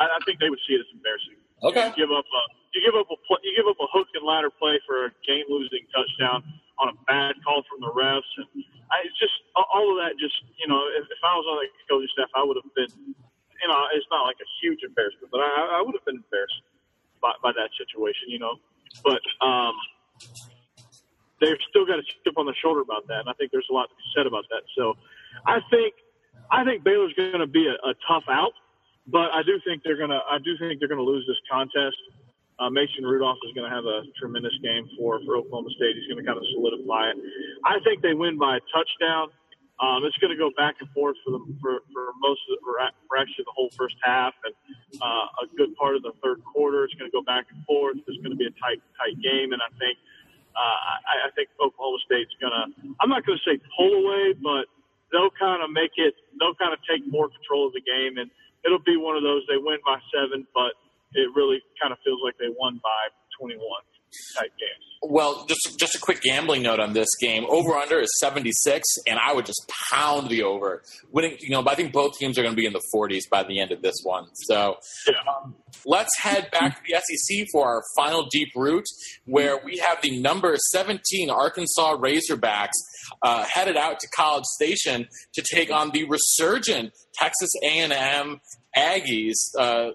I, 0.00 0.08
I 0.08 0.18
think 0.24 0.40
they 0.40 0.48
would 0.48 0.62
see 0.64 0.72
it 0.72 0.80
as 0.80 0.88
embarrassing. 0.96 1.36
Okay. 1.60 1.92
You 1.92 2.08
give 2.08 2.12
up 2.16 2.24
a 2.24 2.42
you 2.72 2.80
give 2.80 2.96
up 2.96 3.08
a 3.12 3.16
you 3.44 3.52
give 3.52 3.68
up 3.68 3.76
a 3.84 3.88
hook 3.92 4.08
and 4.16 4.24
ladder 4.24 4.48
play 4.48 4.80
for 4.88 5.06
a 5.06 5.10
game 5.28 5.44
losing 5.52 5.84
touchdown 5.92 6.40
on 6.82 6.90
a 6.90 6.96
bad 7.06 7.38
call 7.46 7.62
from 7.70 7.78
the 7.78 7.92
refs, 7.94 8.26
and 8.42 8.50
I 8.90 9.06
just 9.14 9.32
all 9.54 9.94
of 9.94 10.02
that. 10.02 10.18
Just 10.18 10.34
you 10.58 10.66
know, 10.66 10.82
if, 10.98 11.06
if 11.06 11.22
I 11.22 11.32
was 11.38 11.46
on 11.46 11.56
the 11.62 11.70
coaching 11.86 12.10
staff, 12.12 12.28
I 12.34 12.42
would 12.42 12.58
have 12.58 12.68
been. 12.74 13.14
You 13.62 13.70
know, 13.70 13.78
it's 13.94 14.10
not 14.10 14.26
like 14.26 14.42
a 14.42 14.48
huge 14.58 14.82
embarrassment, 14.82 15.30
but 15.30 15.38
I, 15.38 15.78
I 15.78 15.80
would 15.86 15.94
have 15.94 16.02
been 16.02 16.18
embarrassed 16.18 16.66
by, 17.22 17.30
by 17.46 17.54
that 17.54 17.70
situation. 17.78 18.26
You 18.34 18.42
know, 18.42 18.58
but 19.06 19.22
um, 19.38 19.78
they've 21.38 21.62
still 21.70 21.86
got 21.86 22.02
a 22.02 22.02
chip 22.02 22.34
on 22.34 22.50
their 22.50 22.58
shoulder 22.58 22.82
about 22.82 23.06
that, 23.06 23.22
and 23.22 23.30
I 23.30 23.34
think 23.38 23.54
there's 23.54 23.70
a 23.70 23.74
lot 23.74 23.86
to 23.86 23.94
be 23.94 24.06
said 24.18 24.26
about 24.26 24.50
that. 24.50 24.66
So, 24.74 24.98
I 25.46 25.62
think 25.70 25.94
I 26.50 26.66
think 26.66 26.82
Baylor's 26.82 27.14
going 27.14 27.38
to 27.38 27.46
be 27.46 27.70
a, 27.70 27.78
a 27.86 27.94
tough 28.10 28.26
out, 28.26 28.52
but 29.06 29.30
I 29.30 29.46
do 29.46 29.62
think 29.62 29.86
they're 29.86 29.96
going 29.96 30.10
to 30.10 30.20
I 30.26 30.42
do 30.42 30.58
think 30.58 30.82
they're 30.82 30.90
going 30.90 31.02
to 31.02 31.06
lose 31.06 31.22
this 31.30 31.38
contest. 31.46 32.02
Uh, 32.62 32.70
Mason 32.70 33.02
Rudolph 33.02 33.42
is 33.42 33.50
going 33.58 33.66
to 33.66 33.74
have 33.74 33.82
a 33.82 34.06
tremendous 34.22 34.54
game 34.62 34.86
for 34.94 35.18
for 35.26 35.34
Oklahoma 35.34 35.74
State. 35.74 35.98
He's 35.98 36.06
going 36.06 36.22
to 36.22 36.26
kind 36.26 36.38
of 36.38 36.46
solidify 36.54 37.10
it. 37.10 37.18
I 37.66 37.82
think 37.82 38.06
they 38.06 38.14
win 38.14 38.38
by 38.38 38.62
a 38.62 38.62
touchdown. 38.70 39.34
Um, 39.82 40.06
it's 40.06 40.14
going 40.22 40.30
to 40.30 40.38
go 40.38 40.54
back 40.54 40.78
and 40.78 40.86
forth 40.94 41.18
for 41.26 41.34
the 41.34 41.42
for, 41.58 41.82
for 41.90 42.14
most 42.22 42.38
of 42.46 42.54
the, 42.54 42.58
for, 42.62 42.78
actually 43.18 43.42
the 43.42 43.56
whole 43.58 43.66
first 43.74 43.98
half 44.06 44.30
and 44.46 44.54
uh, 45.02 45.42
a 45.42 45.46
good 45.58 45.74
part 45.74 45.98
of 45.98 46.06
the 46.06 46.14
third 46.22 46.38
quarter. 46.46 46.86
It's 46.86 46.94
going 46.94 47.10
to 47.10 47.14
go 47.14 47.26
back 47.26 47.50
and 47.50 47.66
forth. 47.66 47.98
It's 47.98 48.22
going 48.22 48.30
to 48.30 48.38
be 48.38 48.46
a 48.46 48.54
tight 48.62 48.78
tight 48.94 49.18
game, 49.18 49.50
and 49.50 49.58
I 49.58 49.70
think 49.82 49.98
uh, 50.54 50.78
I, 51.02 51.14
I 51.26 51.30
think 51.34 51.50
Oklahoma 51.58 51.98
State's 52.06 52.30
going 52.38 52.54
to. 52.54 52.94
I'm 53.02 53.10
not 53.10 53.26
going 53.26 53.42
to 53.42 53.44
say 53.48 53.58
pull 53.74 54.06
away, 54.06 54.38
but 54.38 54.70
they'll 55.10 55.34
kind 55.34 55.66
of 55.66 55.74
make 55.74 55.98
it. 55.98 56.14
They'll 56.38 56.54
kind 56.54 56.70
of 56.70 56.78
take 56.86 57.02
more 57.10 57.26
control 57.26 57.66
of 57.66 57.74
the 57.74 57.82
game, 57.82 58.22
and 58.22 58.30
it'll 58.62 58.86
be 58.86 58.94
one 58.94 59.18
of 59.18 59.26
those. 59.26 59.42
They 59.50 59.58
win 59.58 59.82
by 59.82 59.98
seven, 60.14 60.46
but 60.54 60.78
it 61.14 61.28
really 61.34 61.62
kind 61.80 61.92
of 61.92 61.98
feels 62.04 62.20
like 62.24 62.34
they 62.38 62.48
won 62.58 62.80
by 62.82 63.12
21 63.40 63.58
type 64.36 64.52
games. 64.58 64.92
Well, 65.04 65.46
just 65.46 65.80
just 65.80 65.96
a 65.96 65.98
quick 65.98 66.22
gambling 66.22 66.62
note 66.62 66.78
on 66.78 66.92
this 66.92 67.08
game. 67.20 67.44
Over 67.48 67.74
under 67.74 68.00
is 68.00 68.10
seventy 68.20 68.52
six, 68.52 68.86
and 69.06 69.18
I 69.18 69.32
would 69.32 69.46
just 69.46 69.60
pound 69.90 70.28
the 70.28 70.44
over. 70.44 70.82
Winning, 71.10 71.36
you 71.40 71.50
know, 71.50 71.60
but 71.60 71.72
I 71.72 71.74
think 71.74 71.92
both 71.92 72.16
teams 72.18 72.38
are 72.38 72.42
going 72.42 72.54
to 72.54 72.60
be 72.60 72.66
in 72.66 72.72
the 72.72 72.82
forties 72.92 73.26
by 73.26 73.42
the 73.42 73.58
end 73.58 73.72
of 73.72 73.82
this 73.82 73.96
one. 74.04 74.26
So 74.34 74.76
um, 75.28 75.56
let's 75.84 76.16
head 76.18 76.50
back 76.52 76.76
to 76.76 76.82
the 76.86 77.00
SEC 77.00 77.46
for 77.50 77.66
our 77.66 77.82
final 77.96 78.26
deep 78.30 78.50
route, 78.54 78.86
where 79.24 79.58
we 79.64 79.78
have 79.78 80.00
the 80.02 80.20
number 80.20 80.56
seventeen 80.70 81.30
Arkansas 81.30 81.96
Razorbacks 81.96 82.70
uh, 83.22 83.44
headed 83.44 83.76
out 83.76 83.98
to 84.00 84.08
College 84.14 84.44
Station 84.44 85.08
to 85.34 85.42
take 85.52 85.72
on 85.72 85.90
the 85.90 86.04
resurgent 86.04 86.92
Texas 87.14 87.50
A 87.64 87.80
and 87.80 87.92
M 87.92 88.40
Aggies. 88.76 89.34
Uh, 89.58 89.90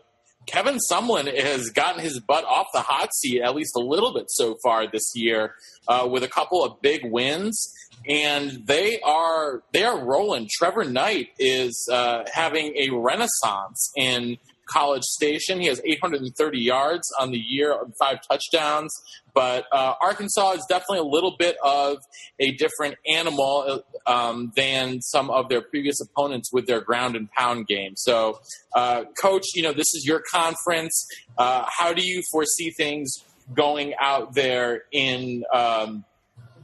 Kevin 0.48 0.78
Sumlin 0.90 1.28
has 1.40 1.70
gotten 1.70 2.02
his 2.02 2.20
butt 2.20 2.46
off 2.46 2.68
the 2.74 2.82
hot 2.82 3.14
seat 3.14 3.42
at 3.42 3.54
least 3.56 3.76
a 3.76 3.80
little 3.80 4.14
bit 4.14 4.26
so 4.30 4.56
far 4.64 4.90
this 4.90 5.12
year 5.14 5.54
uh, 5.88 6.08
with 6.10 6.24
a 6.24 6.28
couple 6.28 6.64
of 6.64 6.82
big 6.82 7.02
wins. 7.04 7.74
And 8.08 8.66
they 8.66 9.00
are 9.02 9.64
they 9.74 9.84
are 9.84 10.04
rolling. 10.04 10.48
Trevor 10.50 10.86
Knight 10.86 11.30
is 11.40 11.88
uh, 11.92 12.24
having 12.32 12.74
a 12.78 12.90
renaissance 12.92 13.92
in 13.98 14.38
College 14.68 15.04
Station. 15.04 15.60
He 15.60 15.68
has 15.68 15.82
830 15.84 16.60
yards 16.60 17.08
on 17.20 17.32
the 17.32 17.38
year, 17.38 17.76
five 18.00 18.20
touchdowns. 18.30 18.94
But 19.34 19.66
uh, 19.72 19.94
Arkansas 20.02 20.54
is 20.54 20.66
definitely 20.68 21.00
a 21.00 21.12
little 21.12 21.36
bit 21.38 21.58
of 21.64 21.98
a 22.40 22.52
different 22.54 22.96
animal 23.08 23.84
um, 24.08 24.52
than 24.56 25.02
some 25.02 25.30
of 25.30 25.48
their 25.50 25.62
previous 25.62 25.98
opponents 26.02 26.52
with 26.52 26.66
their 26.66 26.82
ground 26.82 27.16
and 27.16 27.30
pound 27.32 27.68
game. 27.68 27.94
So, 27.96 28.40
uh, 28.76 29.04
Coach, 29.22 29.44
you 29.54 29.62
know 29.62 29.74
this 29.74 29.94
is 29.94 30.06
your 30.08 30.24
conference. 30.32 31.08
Uh, 31.38 31.66
how 31.68 31.94
do 31.94 32.02
you 32.04 32.24
foresee 32.32 32.72
things 32.72 33.14
going 33.54 33.94
out 34.00 34.34
there 34.34 34.84
in 34.92 35.44
um, 35.54 36.04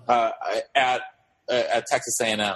uh, 0.08 0.32
at 0.76 1.01
at 1.47 1.86
Texas 1.86 2.20
A&M? 2.22 2.56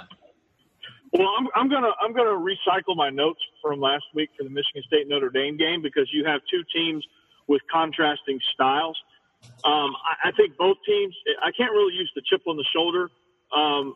Well, 1.12 1.28
I'm, 1.38 1.48
I'm 1.54 1.68
gonna 1.70 1.92
I'm 2.02 2.12
gonna 2.12 2.36
recycle 2.36 2.94
my 2.94 3.08
notes 3.08 3.40
from 3.62 3.80
last 3.80 4.04
week 4.14 4.30
for 4.36 4.44
the 4.44 4.50
Michigan 4.50 4.82
State 4.86 5.08
Notre 5.08 5.30
Dame 5.30 5.56
game 5.56 5.80
because 5.80 6.08
you 6.12 6.24
have 6.26 6.40
two 6.50 6.62
teams 6.74 7.04
with 7.46 7.62
contrasting 7.72 8.38
styles. 8.52 8.98
Um, 9.64 9.96
I, 10.04 10.28
I 10.28 10.32
think 10.36 10.56
both 10.56 10.76
teams. 10.86 11.14
I 11.42 11.50
can't 11.56 11.72
really 11.72 11.94
use 11.94 12.10
the 12.14 12.22
chip 12.28 12.42
on 12.46 12.56
the 12.56 12.66
shoulder 12.74 13.08
um, 13.56 13.94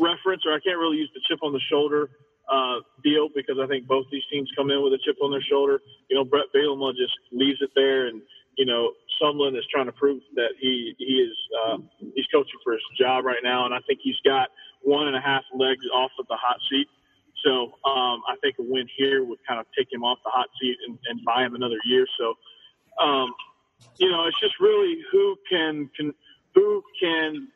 reference, 0.00 0.42
or 0.46 0.52
I 0.52 0.60
can't 0.60 0.78
really 0.78 0.96
use 0.96 1.10
the 1.14 1.20
chip 1.28 1.42
on 1.42 1.52
the 1.52 1.60
shoulder 1.70 2.10
uh, 2.50 2.82
deal 3.04 3.28
because 3.34 3.56
I 3.62 3.66
think 3.66 3.86
both 3.86 4.06
these 4.10 4.24
teams 4.30 4.50
come 4.56 4.70
in 4.70 4.82
with 4.82 4.92
a 4.94 4.98
chip 5.04 5.16
on 5.22 5.30
their 5.30 5.42
shoulder. 5.42 5.80
You 6.10 6.16
know, 6.16 6.24
Bret 6.24 6.46
Bielema 6.54 6.92
just 6.96 7.14
leaves 7.30 7.58
it 7.60 7.70
there, 7.76 8.08
and 8.08 8.20
you 8.56 8.66
know, 8.66 8.92
Sumlin 9.22 9.56
is 9.56 9.64
trying 9.70 9.86
to 9.86 9.92
prove 9.92 10.22
that 10.34 10.58
he 10.58 10.94
he 10.98 11.22
is 11.22 11.36
uh, 11.64 11.78
he's 12.14 12.26
coaching 12.32 12.58
for 12.64 12.72
his 12.72 12.82
job 12.98 13.24
right 13.24 13.42
now, 13.42 13.64
and 13.64 13.74
I 13.74 13.78
think 13.86 14.00
he's 14.02 14.18
got 14.24 14.48
one 14.82 15.06
and 15.06 15.16
a 15.16 15.20
half 15.20 15.42
legs 15.54 15.84
off 15.94 16.10
of 16.18 16.26
the 16.28 16.36
hot 16.36 16.56
seat. 16.70 16.88
So 17.44 17.74
um, 17.88 18.22
I 18.28 18.36
think 18.40 18.56
a 18.60 18.62
win 18.62 18.86
here 18.96 19.24
would 19.24 19.38
kind 19.46 19.58
of 19.58 19.66
take 19.76 19.92
him 19.92 20.04
off 20.04 20.18
the 20.24 20.30
hot 20.30 20.48
seat 20.60 20.76
and, 20.86 20.98
and 21.08 21.24
buy 21.24 21.42
him 21.44 21.54
another 21.54 21.78
year. 21.84 22.06
So, 22.18 22.34
um, 23.02 23.32
you 23.98 24.10
know, 24.10 24.26
it's 24.26 24.38
just 24.40 24.54
really 24.60 24.98
who 25.10 25.36
can, 25.50 25.90
can 25.96 26.14
who 26.54 26.82
can 27.00 27.48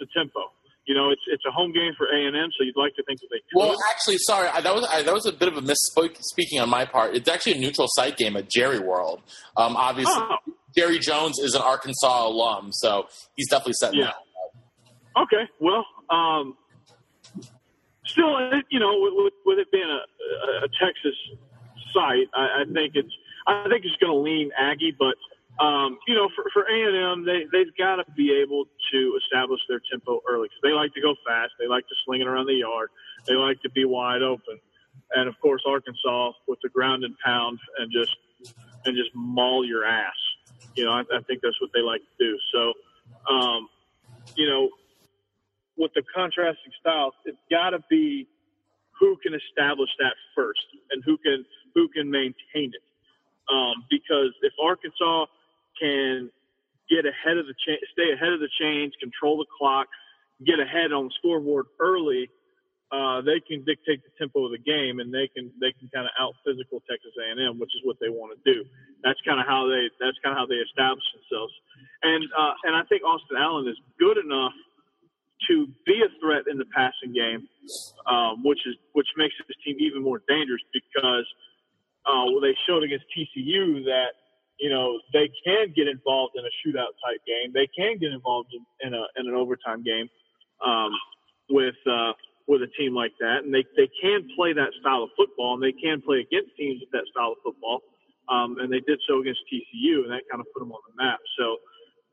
the 0.00 0.06
tempo. 0.16 0.40
You 0.86 0.94
know, 0.94 1.10
it's 1.10 1.20
it's 1.26 1.44
a 1.46 1.50
home 1.50 1.72
game 1.72 1.92
for 1.98 2.06
A 2.06 2.26
and 2.26 2.34
M, 2.34 2.48
so 2.56 2.64
you'd 2.64 2.76
like 2.76 2.94
to 2.96 3.02
think 3.02 3.20
that 3.20 3.26
they. 3.30 3.36
Could. 3.36 3.58
Well, 3.58 3.76
actually, 3.92 4.16
sorry, 4.18 4.48
I, 4.48 4.62
that 4.62 4.74
was 4.74 4.88
I, 4.90 5.02
that 5.02 5.12
was 5.12 5.26
a 5.26 5.32
bit 5.32 5.48
of 5.48 5.58
a 5.58 5.60
misspeaking 5.60 6.62
on 6.62 6.70
my 6.70 6.86
part. 6.86 7.14
It's 7.14 7.28
actually 7.28 7.52
a 7.52 7.60
neutral 7.60 7.88
site 7.90 8.16
game 8.16 8.36
at 8.36 8.48
Jerry 8.48 8.78
World. 8.78 9.20
Um, 9.56 9.76
obviously, 9.76 10.14
oh. 10.16 10.36
Jerry 10.74 10.98
Jones 10.98 11.38
is 11.40 11.54
an 11.54 11.60
Arkansas 11.60 12.26
alum, 12.26 12.70
so 12.72 13.06
he's 13.36 13.50
definitely 13.50 13.74
setting 13.74 14.00
yeah. 14.00 14.06
that 14.06 14.14
Okay, 15.22 15.48
well, 15.60 15.84
um, 16.10 16.56
still, 18.06 18.38
you 18.70 18.78
know, 18.78 18.98
with, 19.00 19.32
with 19.44 19.58
it 19.58 19.70
being 19.72 19.88
a, 19.88 20.64
a 20.64 20.68
Texas 20.80 21.16
site, 21.92 22.28
I, 22.34 22.62
I 22.62 22.72
think 22.72 22.92
it's 22.94 23.12
I 23.46 23.66
think 23.70 23.84
it's 23.84 23.96
going 23.96 24.12
to 24.12 24.18
lean 24.18 24.50
Aggie, 24.58 24.94
but 24.98 25.14
um, 25.64 25.98
you 26.06 26.14
know, 26.14 26.28
for 26.36 26.44
for 26.52 26.62
A 26.62 26.86
and 26.86 26.96
M, 26.96 27.26
they 27.26 27.46
they've 27.50 27.74
got 27.76 27.96
to 27.96 28.04
be 28.16 28.32
able 28.32 28.66
to 28.92 29.18
establish 29.24 29.60
their 29.68 29.80
tempo 29.90 30.20
early 30.28 30.48
because 30.48 30.60
they 30.62 30.72
like 30.72 30.92
to 30.94 31.00
go 31.00 31.14
fast, 31.26 31.52
they 31.58 31.66
like 31.66 31.86
to 31.88 31.94
sling 32.04 32.20
it 32.20 32.26
around 32.26 32.46
the 32.46 32.54
yard, 32.54 32.90
they 33.26 33.34
like 33.34 33.60
to 33.62 33.70
be 33.70 33.84
wide 33.84 34.22
open, 34.22 34.60
and 35.14 35.28
of 35.28 35.34
course 35.40 35.62
Arkansas 35.66 36.32
with 36.46 36.58
the 36.62 36.68
ground 36.68 37.04
and 37.04 37.14
pound 37.24 37.58
and 37.78 37.90
just 37.90 38.54
and 38.84 38.96
just 38.96 39.10
maul 39.14 39.64
your 39.64 39.84
ass. 39.84 40.14
You 40.76 40.84
know, 40.84 40.92
I, 40.92 41.00
I 41.00 41.20
think 41.26 41.40
that's 41.42 41.60
what 41.60 41.70
they 41.74 41.80
like 41.80 42.02
to 42.02 42.24
do. 42.24 42.38
So, 42.54 42.72
um, 43.34 43.68
you 44.36 44.46
know, 44.48 44.68
with 45.78 45.92
the 45.94 46.02
contrasting 46.14 46.72
styles, 46.80 47.14
it's 47.24 47.38
got 47.50 47.70
to 47.70 47.80
be 47.88 48.26
who 48.98 49.16
can 49.22 49.32
establish 49.32 49.90
that 49.98 50.14
first 50.34 50.66
and 50.90 51.02
who 51.06 51.16
can 51.18 51.44
who 51.74 51.88
can 51.88 52.10
maintain 52.10 52.74
it. 52.74 52.84
Um, 53.48 53.86
because 53.88 54.34
if 54.42 54.52
Arkansas 54.60 55.26
can 55.80 56.30
get 56.90 57.06
ahead 57.06 57.38
of 57.38 57.46
the 57.46 57.54
cha- 57.64 57.84
stay 57.94 58.12
ahead 58.12 58.32
of 58.32 58.40
the 58.40 58.50
change, 58.60 58.92
control 59.00 59.38
the 59.38 59.46
clock, 59.56 59.86
get 60.44 60.58
ahead 60.60 60.92
on 60.92 61.08
the 61.08 61.14
scoreboard 61.16 61.66
early, 61.80 62.28
uh, 62.90 63.20
they 63.20 63.40
can 63.40 63.64
dictate 63.64 64.00
the 64.02 64.12
tempo 64.18 64.44
of 64.48 64.52
the 64.52 64.60
game 64.64 64.98
and 64.98 65.12
they 65.12 65.28
can 65.30 65.52
they 65.60 65.72
can 65.76 65.88
kind 65.94 66.08
of 66.08 66.12
out 66.18 66.34
physical 66.44 66.82
Texas 66.90 67.14
A&M, 67.16 67.60
which 67.60 67.72
is 67.76 67.80
what 67.84 67.96
they 68.00 68.08
want 68.08 68.34
to 68.34 68.40
do. 68.42 68.64
That's 69.04 69.20
kind 69.22 69.38
of 69.38 69.46
how 69.46 69.68
they 69.70 69.88
that's 70.00 70.18
kind 70.24 70.34
of 70.34 70.38
how 70.40 70.48
they 70.48 70.58
establish 70.58 71.04
themselves. 71.14 71.54
And 72.02 72.24
uh, 72.34 72.54
and 72.64 72.74
I 72.74 72.82
think 72.90 73.04
Austin 73.04 73.38
Allen 73.38 73.68
is 73.68 73.78
good 74.00 74.18
enough 74.18 74.56
to 75.46 75.66
be 75.86 76.02
a 76.02 76.10
threat 76.20 76.44
in 76.50 76.58
the 76.58 76.66
passing 76.74 77.12
game, 77.14 77.46
um, 78.10 78.42
which 78.42 78.60
is 78.66 78.74
which 78.92 79.06
makes 79.16 79.34
this 79.46 79.56
team 79.64 79.76
even 79.78 80.02
more 80.02 80.22
dangerous 80.28 80.62
because 80.72 81.26
uh, 82.06 82.24
well, 82.32 82.40
they 82.40 82.56
showed 82.66 82.82
against 82.82 83.04
TCU 83.12 83.84
that 83.84 84.16
you 84.58 84.70
know 84.70 84.98
they 85.12 85.30
can 85.44 85.72
get 85.76 85.86
involved 85.86 86.34
in 86.36 86.44
a 86.44 86.52
shootout 86.64 86.96
type 87.04 87.20
game. 87.26 87.52
They 87.52 87.68
can 87.76 87.98
get 87.98 88.12
involved 88.12 88.50
in, 88.52 88.64
in, 88.86 88.94
a, 88.94 89.04
in 89.20 89.28
an 89.28 89.34
overtime 89.34 89.84
game 89.84 90.08
um, 90.64 90.90
with 91.50 91.76
uh, 91.86 92.12
with 92.48 92.62
a 92.62 92.70
team 92.78 92.94
like 92.94 93.12
that, 93.20 93.44
and 93.44 93.52
they 93.52 93.64
they 93.76 93.88
can 94.00 94.26
play 94.34 94.52
that 94.52 94.72
style 94.80 95.04
of 95.04 95.10
football, 95.16 95.54
and 95.54 95.62
they 95.62 95.76
can 95.76 96.00
play 96.00 96.24
against 96.24 96.56
teams 96.56 96.80
with 96.80 96.90
that 96.92 97.06
style 97.12 97.32
of 97.32 97.38
football. 97.44 97.80
Um, 98.28 98.60
and 98.60 98.68
they 98.68 98.80
did 98.84 99.00
so 99.08 99.20
against 99.20 99.40
TCU, 99.48 100.04
and 100.04 100.12
that 100.12 100.20
kind 100.28 100.40
of 100.40 100.46
put 100.52 100.60
them 100.60 100.72
on 100.72 100.80
the 100.84 101.02
map. 101.02 101.16
So 101.38 101.56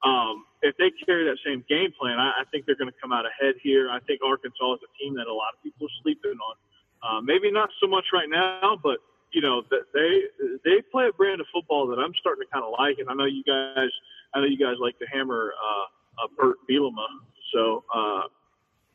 um, 0.06 0.45
if 0.62 0.78
they 0.78 0.91
carry 1.06 1.26
that 1.26 1.38
same 1.43 1.66
game 1.68 1.91
plan, 1.99 2.20
I, 2.20 2.41
I 2.41 2.43
think 2.51 2.66
they're 2.66 2.78
going 2.78 2.91
to 2.91 2.99
come 3.01 3.12
out 3.12 3.26
ahead 3.26 3.56
here. 3.62 3.89
I 3.89 3.99
think 4.01 4.22
Arkansas 4.24 4.74
is 4.76 4.80
a 4.86 4.91
team 5.01 5.16
that 5.16 5.26
a 5.26 5.34
lot 5.34 5.58
of 5.58 5.64
people 5.64 5.88
are 5.88 5.97
sleeping 6.03 6.38
on. 6.38 6.56
Uh, 7.01 7.22
maybe 7.22 7.51
not 7.51 7.70
so 7.82 7.88
much 7.88 8.06
right 8.14 8.30
now, 8.30 8.78
but 8.82 8.99
you 9.32 9.41
know 9.41 9.64
they 9.93 10.22
they 10.64 10.82
play 10.91 11.08
a 11.10 11.14
brand 11.14 11.41
of 11.41 11.47
football 11.53 11.88
that 11.88 11.99
I'm 11.99 12.14
starting 12.20 12.45
to 12.45 12.51
kind 12.53 12.64
of 12.64 12.74
like, 12.78 12.97
and 12.99 13.10
I 13.10 13.14
know 13.14 13.26
you 13.26 13.43
guys, 13.43 13.89
I 14.34 14.39
know 14.39 14.45
you 14.45 14.58
guys 14.58 14.78
like 14.80 14.97
to 14.99 15.06
hammer 15.12 15.53
uh, 15.53 16.24
uh, 16.24 16.28
Bret 16.38 16.56
Bielema, 16.70 17.06
so 17.53 17.84
uh, 17.93 18.22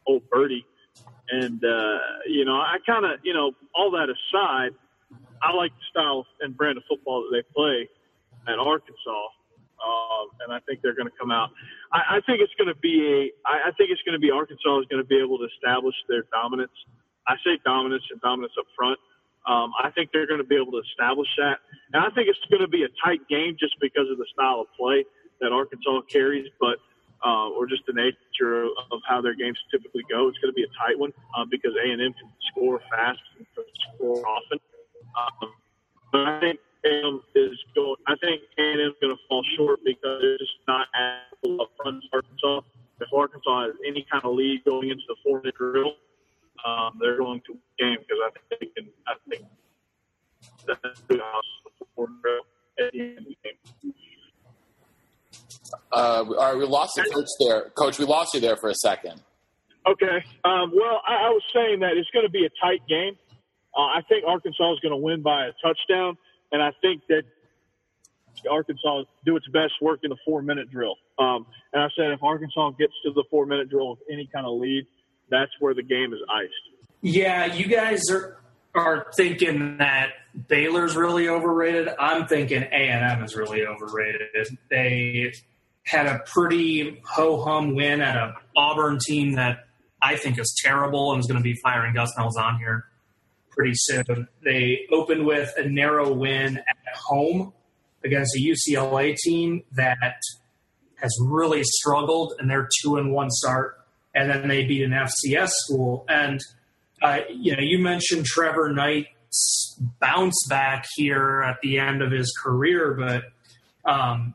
old 0.07 0.23
Birdie, 0.31 0.65
and 1.31 1.63
uh, 1.65 1.99
you 2.27 2.45
know 2.45 2.55
I 2.55 2.79
kind 2.87 3.05
of 3.05 3.21
you 3.23 3.35
know 3.35 3.53
all 3.75 3.91
that 3.93 4.09
aside, 4.09 4.75
I 5.43 5.53
like 5.53 5.73
the 5.73 5.85
style 5.91 6.27
and 6.41 6.57
brand 6.57 6.79
of 6.79 6.85
football 6.89 7.23
that 7.23 7.37
they 7.37 7.55
play 7.55 7.89
at 8.49 8.59
Arkansas 8.59 9.29
um, 9.81 10.29
and 10.45 10.53
I 10.53 10.61
think 10.69 10.81
they're 10.83 10.95
going 10.95 11.09
to 11.09 11.17
come 11.19 11.31
out. 11.31 11.51
I, 11.93 12.17
I 12.17 12.21
think 12.25 12.41
it's 12.41 12.55
going 12.57 12.69
to 12.69 12.79
be 12.81 13.01
a. 13.05 13.19
I, 13.49 13.69
I 13.69 13.71
think 13.77 13.91
it's 13.91 14.03
going 14.03 14.15
to 14.15 14.23
be 14.23 14.31
Arkansas 14.31 14.81
is 14.81 14.87
going 14.91 15.03
to 15.03 15.09
be 15.09 15.19
able 15.19 15.39
to 15.39 15.49
establish 15.57 15.95
their 16.09 16.25
dominance. 16.33 16.75
I 17.29 17.37
say 17.45 17.59
dominance 17.65 18.05
and 18.11 18.21
dominance 18.21 18.53
up 18.59 18.67
front. 18.77 18.99
Um, 19.49 19.73
I 19.81 19.91
think 19.91 20.11
they're 20.13 20.29
going 20.29 20.41
to 20.41 20.47
be 20.47 20.57
able 20.57 20.73
to 20.73 20.83
establish 20.93 21.29
that, 21.39 21.65
and 21.93 22.05
I 22.05 22.11
think 22.13 22.29
it's 22.29 22.41
going 22.53 22.61
to 22.61 22.69
be 22.69 22.85
a 22.85 22.93
tight 23.03 23.25
game 23.29 23.57
just 23.59 23.75
because 23.81 24.05
of 24.13 24.19
the 24.19 24.29
style 24.37 24.61
of 24.61 24.69
play 24.77 25.05
that 25.41 25.53
Arkansas 25.53 26.03
carries, 26.13 26.47
but 26.61 26.77
uh, 27.25 27.49
or 27.51 27.67
just 27.67 27.83
the 27.87 27.93
nature 27.93 28.65
of 28.65 29.01
how 29.09 29.21
their 29.21 29.35
games 29.35 29.59
typically 29.71 30.05
go. 30.11 30.29
It's 30.29 30.39
going 30.39 30.53
to 30.53 30.57
be 30.57 30.65
a 30.65 30.73
tight 30.77 30.99
one 30.99 31.13
uh, 31.37 31.45
because 31.51 31.73
A 31.77 31.91
and 31.91 32.01
M 32.01 32.13
can 32.13 32.31
score 32.53 32.81
fast 32.91 33.21
and 33.37 33.47
score 33.97 34.27
often. 34.27 34.59
Um, 35.17 35.53
but 36.13 36.21
I 36.27 36.41
think 36.41 36.61
a&M 36.85 37.21
is 37.35 37.59
going. 37.75 37.97
I 38.07 38.15
think 38.21 38.43
A&M 38.59 38.81
is 38.81 38.95
going 39.01 39.15
to 39.15 39.21
fall 39.29 39.45
short 39.57 39.81
because 39.85 40.21
it's 40.23 40.43
just 40.43 40.67
not 40.67 40.87
as 40.95 41.61
up 41.61 41.71
front 41.77 41.99
as 41.99 42.11
Arkansas. 42.13 42.61
If 43.01 43.09
Arkansas 43.15 43.67
has 43.67 43.75
any 43.87 44.07
kind 44.11 44.25
of 44.25 44.35
lead 44.35 44.63
going 44.65 44.91
into 44.91 45.03
the 45.09 45.17
four-minute 45.25 45.55
drill, 45.57 45.95
um, 46.67 46.99
they're 47.01 47.17
going 47.17 47.41
to 47.47 47.53
win 47.53 47.61
the 47.79 47.85
game 47.85 47.97
because 48.01 48.21
I 48.25 48.31
think 48.31 48.61
they 48.61 48.83
can. 48.83 48.91
I 49.07 49.15
think 49.29 49.45
that's 50.67 51.01
the 51.09 51.21
four 51.95 52.09
drill 52.21 52.45
at 52.79 52.93
the 52.93 53.01
end 53.01 53.19
of 53.19 53.25
the 53.25 53.37
game. 53.43 53.95
Uh, 55.93 56.25
all 56.27 56.35
right, 56.35 56.57
we 56.57 56.65
lost 56.65 56.95
the 56.97 57.03
coach 57.03 57.29
there. 57.41 57.71
Coach, 57.71 57.99
we 57.99 58.05
lost 58.05 58.35
you 58.35 58.41
there 58.41 58.57
for 58.57 58.71
a 58.71 58.75
second. 58.75 59.23
Okay. 59.87 60.25
Um, 60.45 60.73
well, 60.75 61.01
I, 61.07 61.27
I 61.27 61.31
was 61.31 61.43
saying 61.55 61.81
that 61.81 61.97
it's 61.97 62.11
going 62.13 62.27
to 62.27 62.31
be 62.31 62.45
a 62.45 62.51
tight 62.61 62.83
game. 62.89 63.17
Uh, 63.77 63.83
I 63.83 64.03
think 64.09 64.25
Arkansas 64.27 64.75
is 64.75 64.81
going 64.81 64.93
to 64.93 65.01
win 65.01 65.23
by 65.23 65.47
a 65.47 65.53
touchdown. 65.63 66.19
And 66.53 66.63
I 66.63 66.73
think 66.81 67.03
that 67.09 67.23
Arkansas 68.51 69.05
do 69.25 69.37
its 69.37 69.47
best 69.49 69.75
work 69.81 70.01
in 70.03 70.11
the 70.11 70.17
four 70.25 70.43
minute 70.43 70.71
drill. 70.71 70.97
Um, 71.19 71.47
and 71.73 71.83
I 71.83 71.89
said 71.97 72.11
if 72.11 72.23
Arkansas 72.23 72.71
gets 72.71 72.93
to 73.05 73.13
the 73.13 73.25
four 73.31 73.47
minute 73.47 73.69
drill 73.69 73.91
with 73.91 74.01
any 74.11 74.29
kind 74.33 74.47
of 74.47 74.59
lead, 74.59 74.87
that's 75.31 75.51
where 75.61 75.75
the 75.75 75.83
game 75.83 76.13
is 76.13 76.21
iced. 76.33 76.53
Yeah, 77.03 77.55
you 77.55 77.67
guys 77.67 78.09
are 78.11 78.39
are 78.75 79.07
thinking 79.17 79.79
that 79.79 80.11
Baylor's 80.49 80.97
really 80.97 81.29
overrated. 81.29 81.89
I'm 81.99 82.27
thinking 82.27 82.63
A 82.63 82.89
and 82.89 83.19
M 83.19 83.25
is 83.25 83.35
really 83.35 83.67
overrated. 83.67 84.29
They 84.71 85.33
had 85.85 86.07
a 86.07 86.21
pretty 86.27 87.01
ho 87.05 87.43
hum 87.43 87.75
win 87.75 88.01
at 88.01 88.17
a 88.17 88.35
Auburn 88.57 88.99
team 89.05 89.33
that 89.33 89.67
I 90.03 90.17
think 90.17 90.39
is 90.39 90.57
terrible 90.63 91.13
and 91.13 91.21
is 91.21 91.27
going 91.27 91.39
to 91.39 91.43
be 91.43 91.55
firing 91.55 91.95
Gus 91.95 92.13
Malzahn 92.17 92.59
here 92.59 92.85
pretty 93.51 93.73
soon. 93.75 94.29
They 94.45 94.87
opened 94.93 95.27
with 95.27 95.53
a 95.57 95.69
narrow 95.69 96.13
win 96.13 96.59
at 96.59 96.97
home 96.97 97.53
against 98.05 98.37
a 98.37 98.41
UCLA 98.41 99.17
team 99.17 99.63
that 99.73 100.21
has 100.97 101.17
really 101.23 101.63
struggled, 101.65 102.35
and 102.39 102.51
they're 102.51 102.69
two 102.83 102.97
and 102.97 103.13
one 103.13 103.31
start. 103.31 103.77
And 104.15 104.31
then 104.31 104.49
they 104.49 104.65
beat 104.65 104.83
an 104.83 104.91
FCS 104.91 105.51
school. 105.51 106.05
And 106.09 106.41
uh, 107.03 107.21
you 107.31 107.57
know, 107.57 107.63
you 107.63 107.79
mentioned 107.79 108.27
Trevor 108.27 108.73
Knight's 108.73 109.79
bounce 110.01 110.37
back 110.49 110.87
here 110.97 111.43
at 111.43 111.61
the 111.63 111.79
end 111.79 112.03
of 112.03 112.11
his 112.11 112.35
career, 112.43 112.95
but 112.95 113.91
um, 113.91 114.35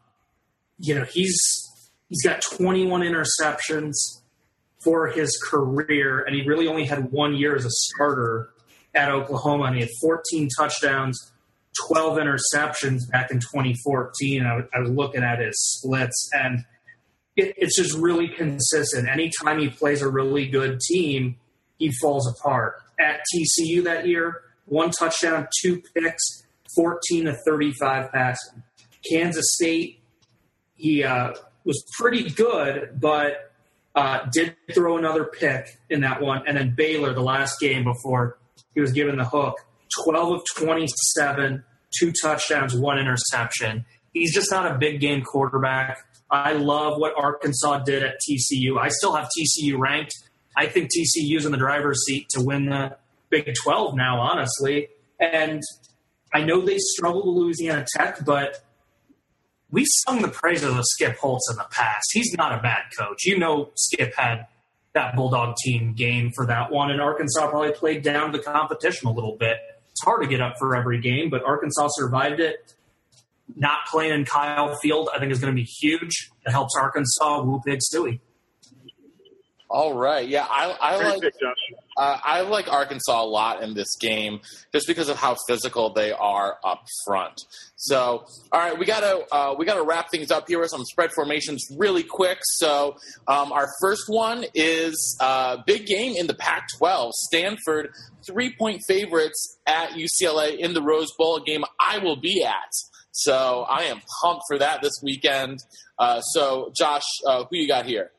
you 0.80 0.95
know 0.95 1.03
he's 1.03 1.38
he's 2.09 2.24
got 2.24 2.41
21 2.41 3.01
interceptions 3.01 3.93
for 4.84 5.07
his 5.07 5.38
career, 5.43 6.22
and 6.22 6.36
he 6.36 6.47
really 6.47 6.68
only 6.68 6.86
had 6.86 7.11
one 7.11 7.36
year 7.36 7.55
as 7.55 7.66
a 7.66 7.70
starter 7.72 8.49
at 8.96 9.12
Oklahoma, 9.12 9.66
and 9.66 9.76
he 9.76 9.82
had 9.82 9.89
14 10.02 10.50
touchdowns, 10.58 11.32
12 11.88 12.18
interceptions 12.18 13.02
back 13.12 13.30
in 13.30 13.39
2014. 13.39 14.46
I, 14.46 14.62
I 14.74 14.80
was 14.80 14.89
looking 14.89 15.24
at 15.24 15.39
his 15.39 15.56
splits, 15.58 16.30
and 16.34 16.64
it, 17.36 17.54
it's 17.58 17.76
just 17.76 17.98
really 17.98 18.30
consistent. 18.30 19.08
Anytime 19.08 19.60
he 19.60 19.70
plays 19.70 20.02
a 20.02 20.10
really 20.10 20.48
good 20.48 20.80
team, 20.80 21.36
he 21.78 21.91
falls 22.02 22.28
apart. 22.28 22.76
At 23.00 23.20
TCU 23.34 23.84
that 23.84 24.08
year, 24.08 24.41
one 24.66 24.91
touchdown, 24.91 25.48
two 25.62 25.82
picks, 25.93 26.24
14 26.76 27.26
to 27.26 27.38
35 27.46 28.12
passing. 28.12 28.64
Kansas 29.10 29.46
State, 29.54 30.00
he 30.76 31.04
uh, 31.04 31.34
was 31.66 31.84
pretty 32.00 32.30
good, 32.30 32.98
but 33.00 33.52
uh, 33.93 34.26
did 34.32 34.56
throw 34.74 34.98
another 34.98 35.26
pick 35.26 35.78
in 35.89 36.02
that 36.02 36.22
one. 36.22 36.43
And 36.48 36.58
then 36.58 36.74
Baylor, 36.76 37.14
the 37.14 37.22
last 37.22 37.60
game 37.60 37.84
before 37.84 38.38
he 38.76 38.82
was 38.82 38.92
given 38.92 39.18
the 39.18 39.26
hook, 39.26 39.56
12 40.04 40.34
of 40.34 40.42
27, 40.56 41.64
two 41.98 42.12
touchdowns, 42.22 42.76
one 42.76 43.00
interception. 43.00 43.86
He's 44.14 44.34
just 44.34 44.52
not 44.52 44.70
a 44.70 44.78
big 44.78 45.00
game 45.00 45.24
quarterback. 45.24 45.98
I 46.30 46.54
love 46.54 46.98
what 46.98 47.14
Arkansas 47.18 47.80
did 47.80 48.04
at 48.04 48.16
TCU. 48.28 48.78
I 48.80 48.90
still 48.90 49.16
have 49.16 49.28
TCU 49.38 49.78
ranked. 49.78 50.14
I 50.56 50.68
think 50.68 50.90
TCU's 50.90 51.46
in 51.46 51.52
the 51.52 51.58
driver's 51.58 52.04
seat 52.06 52.28
to 52.32 52.42
win 52.42 52.66
the 52.66 52.98
Big 53.30 53.54
12 53.64 53.96
now, 53.96 54.20
honestly. 54.20 54.90
And 55.20 55.62
I 56.34 56.44
know 56.44 56.62
they 56.62 56.78
struggled 56.78 57.28
with 57.28 57.44
Louisiana 57.44 57.86
Tech, 57.96 58.24
but 58.26 58.64
we've 59.72 59.88
sung 60.08 60.22
the 60.22 60.28
praises 60.28 60.76
of 60.76 60.84
Skip 60.84 61.18
Holtz 61.18 61.50
in 61.50 61.58
the 61.58 61.66
past. 61.72 62.06
He's 62.14 62.34
not 62.34 62.58
a 62.58 62.62
bad 62.62 62.84
coach. 62.98 63.26
You 63.26 63.38
know, 63.38 63.72
Skip 63.76 64.14
had 64.16 64.48
that 64.96 65.16
Bulldog 65.16 65.56
team 65.64 65.93
game 65.93 66.32
for 66.36 66.48
that 66.48 66.72
one, 66.72 66.89
and 66.89 67.00
Arkansas 67.00 67.50
probably 67.50 67.72
played 67.72 68.02
down 68.02 68.32
the 68.32 68.39
competition 68.39 69.08
a 69.08 69.12
little 69.12 69.38
bit. 69.38 69.58
It's 69.91 70.04
hard 70.04 70.24
to 70.24 70.28
get 70.28 70.41
up 70.41 70.56
for 70.58 70.76
every 70.76 71.00
game, 71.00 71.30
but 71.30 71.43
Arkansas 71.43 71.89
survived 71.91 72.39
it. 72.39 72.74
Not 73.56 73.86
playing 73.91 74.14
in 74.14 74.26
Kyle 74.26 74.76
Field, 74.82 75.10
I 75.14 75.20
think, 75.20 75.32
is 75.32 75.39
going 75.39 75.54
to 75.54 75.56
be 75.56 75.64
huge. 75.64 76.32
It 76.46 76.52
helps 76.52 76.76
Arkansas 76.76 77.43
woo 77.43 77.62
big 77.64 77.80
Stewie. 77.80 78.20
All 79.76 79.94
right. 79.94 80.26
Yeah, 80.26 80.48
I, 80.50 80.74
I 80.80 80.96
like 81.04 81.34
uh, 81.98 82.18
I 82.24 82.42
like 82.44 82.72
Arkansas 82.72 83.22
a 83.22 83.26
lot 83.26 83.62
in 83.62 83.74
this 83.74 83.98
game 84.00 84.40
just 84.72 84.88
because 84.88 85.10
of 85.10 85.18
how 85.18 85.36
physical 85.50 85.92
they 85.92 86.14
are 86.14 86.58
up 86.64 86.86
front. 87.06 87.42
So, 87.76 88.26
all 88.54 88.60
right, 88.62 88.80
we 88.80 88.86
gotta 88.86 89.26
uh, 89.34 89.54
we 89.60 89.66
gotta 89.66 89.84
wrap 89.84 90.10
things 90.12 90.32
up 90.32 90.48
here 90.48 90.62
with 90.62 90.70
some 90.70 90.86
spread 90.86 91.12
formations 91.12 91.68
really 91.78 92.04
quick. 92.04 92.38
So, 92.42 92.96
um, 93.28 93.52
our 93.52 93.68
first 93.82 94.04
one 94.08 94.46
is 94.54 95.18
uh, 95.20 95.58
big 95.68 95.88
game 95.88 96.16
in 96.16 96.28
the 96.28 96.36
Pac-12. 96.36 97.12
Stanford 97.12 97.90
three 98.26 98.56
point 98.58 98.82
favorites 98.88 99.60
at 99.68 99.90
UCLA 99.90 100.58
in 100.58 100.74
the 100.74 100.82
Rose 100.82 101.12
Bowl, 101.18 101.42
game 101.42 101.66
I 101.82 101.98
will 101.98 102.16
be 102.16 102.46
at. 102.46 102.72
So 103.12 103.66
I 103.68 103.84
am 103.84 104.00
pumped 104.22 104.44
for 104.48 104.58
that 104.58 104.82
this 104.82 105.02
weekend. 105.04 105.60
Uh, 106.00 106.22
so, 106.22 106.72
Josh, 106.78 107.04
uh, 107.28 107.44
who 107.50 107.58
you 107.58 107.68
got 107.68 107.86
here? 107.86 108.12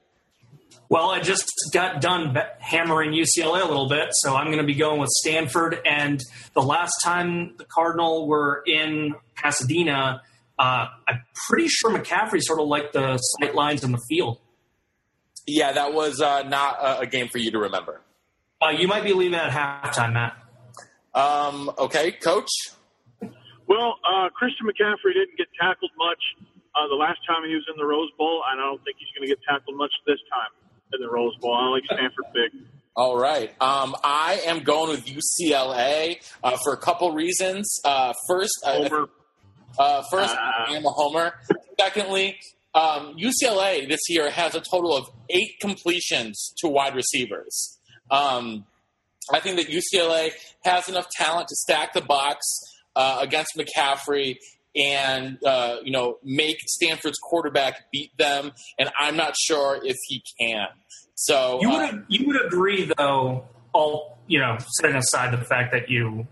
Well, 0.88 1.10
I 1.10 1.20
just 1.20 1.50
got 1.72 2.00
done 2.00 2.36
hammering 2.60 3.10
UCLA 3.10 3.60
a 3.60 3.64
little 3.64 3.88
bit, 3.88 4.08
so 4.12 4.36
I'm 4.36 4.46
going 4.46 4.58
to 4.58 4.64
be 4.64 4.74
going 4.74 5.00
with 5.00 5.08
Stanford. 5.08 5.80
And 5.84 6.22
the 6.54 6.62
last 6.62 6.92
time 7.02 7.56
the 7.56 7.64
Cardinal 7.64 8.28
were 8.28 8.62
in 8.66 9.14
Pasadena, 9.34 10.22
uh, 10.58 10.86
I'm 11.08 11.22
pretty 11.48 11.66
sure 11.68 11.90
McCaffrey 11.90 12.40
sort 12.40 12.60
of 12.60 12.68
liked 12.68 12.92
the 12.92 13.16
sight 13.16 13.54
lines 13.54 13.82
in 13.82 13.90
the 13.90 14.00
field. 14.08 14.38
Yeah, 15.46 15.72
that 15.72 15.92
was 15.92 16.20
uh, 16.20 16.42
not 16.44 16.78
a, 16.80 17.00
a, 17.00 17.06
game 17.06 17.28
for 17.28 17.38
you 17.38 17.50
to 17.52 17.58
remember. 17.58 18.00
Uh, 18.60 18.70
you 18.70 18.88
might 18.88 19.04
be 19.04 19.12
leaving 19.12 19.38
at 19.38 19.50
halftime, 19.50 20.12
Matt. 20.12 20.36
Um, 21.14 21.70
okay, 21.78 22.12
coach. 22.12 22.50
Well, 23.68 23.98
uh, 24.02 24.28
Christian 24.30 24.66
McCaffrey 24.66 25.14
didn't 25.14 25.36
get 25.36 25.46
tackled 25.60 25.90
much 25.98 26.18
uh, 26.74 26.88
the 26.88 26.94
last 26.94 27.18
time 27.26 27.46
he 27.46 27.54
was 27.54 27.64
in 27.70 27.76
the 27.76 27.84
Rose 27.84 28.10
Bowl, 28.18 28.42
and 28.50 28.60
I 28.60 28.64
don't 28.64 28.82
think 28.82 28.96
he's 28.98 29.08
going 29.16 29.28
to 29.28 29.34
get 29.34 29.42
tackled 29.48 29.76
much 29.76 29.92
this 30.06 30.18
time 30.30 30.50
in 30.96 31.06
the 31.06 31.10
Rose 31.10 31.36
Bowl. 31.36 31.54
I 31.54 31.68
like 31.68 31.84
Stanford 31.84 32.24
big. 32.32 32.62
All 32.96 33.18
right. 33.18 33.50
Um, 33.60 33.94
I 34.02 34.40
am 34.46 34.60
going 34.60 34.90
with 34.90 35.06
UCLA 35.06 36.16
uh, 36.42 36.56
for 36.64 36.72
a 36.72 36.78
couple 36.78 37.12
reasons. 37.12 37.80
Uh, 37.84 38.12
first, 38.26 38.52
Homer. 38.64 39.08
Uh, 39.78 40.02
first, 40.10 40.34
I 40.34 40.74
am 40.74 40.86
a 40.86 40.90
homer. 40.90 41.34
Secondly, 41.78 42.38
um, 42.74 43.16
UCLA 43.16 43.88
this 43.88 44.00
year 44.08 44.30
has 44.30 44.54
a 44.54 44.60
total 44.60 44.96
of 44.96 45.10
eight 45.28 45.60
completions 45.60 46.54
to 46.58 46.68
wide 46.68 46.94
receivers. 46.94 47.78
Um, 48.10 48.64
I 49.32 49.40
think 49.40 49.56
that 49.58 49.68
UCLA 49.68 50.30
has 50.64 50.88
enough 50.88 51.08
talent 51.10 51.48
to 51.48 51.56
stack 51.56 51.92
the 51.92 52.00
box 52.00 52.46
uh, 52.94 53.18
against 53.20 53.58
McCaffrey 53.58 54.36
and 54.76 55.38
uh, 55.44 55.76
you 55.82 55.92
know 55.92 56.18
make 56.22 56.58
Stanford's 56.66 57.18
quarterback 57.18 57.90
beat 57.90 58.16
them, 58.18 58.52
and 58.78 58.90
I'm 58.98 59.16
not 59.16 59.34
sure 59.36 59.80
if 59.82 59.96
he 60.06 60.22
can. 60.38 60.68
So 61.14 61.58
you 61.62 61.70
would 61.70 61.82
uh, 61.82 61.98
you 62.08 62.26
would 62.26 62.46
agree 62.46 62.90
though, 62.96 63.44
all 63.72 64.18
you 64.26 64.38
know, 64.38 64.56
setting 64.80 64.96
aside 64.96 65.32
the 65.32 65.44
fact 65.44 65.72
that 65.72 65.88
you 65.88 66.26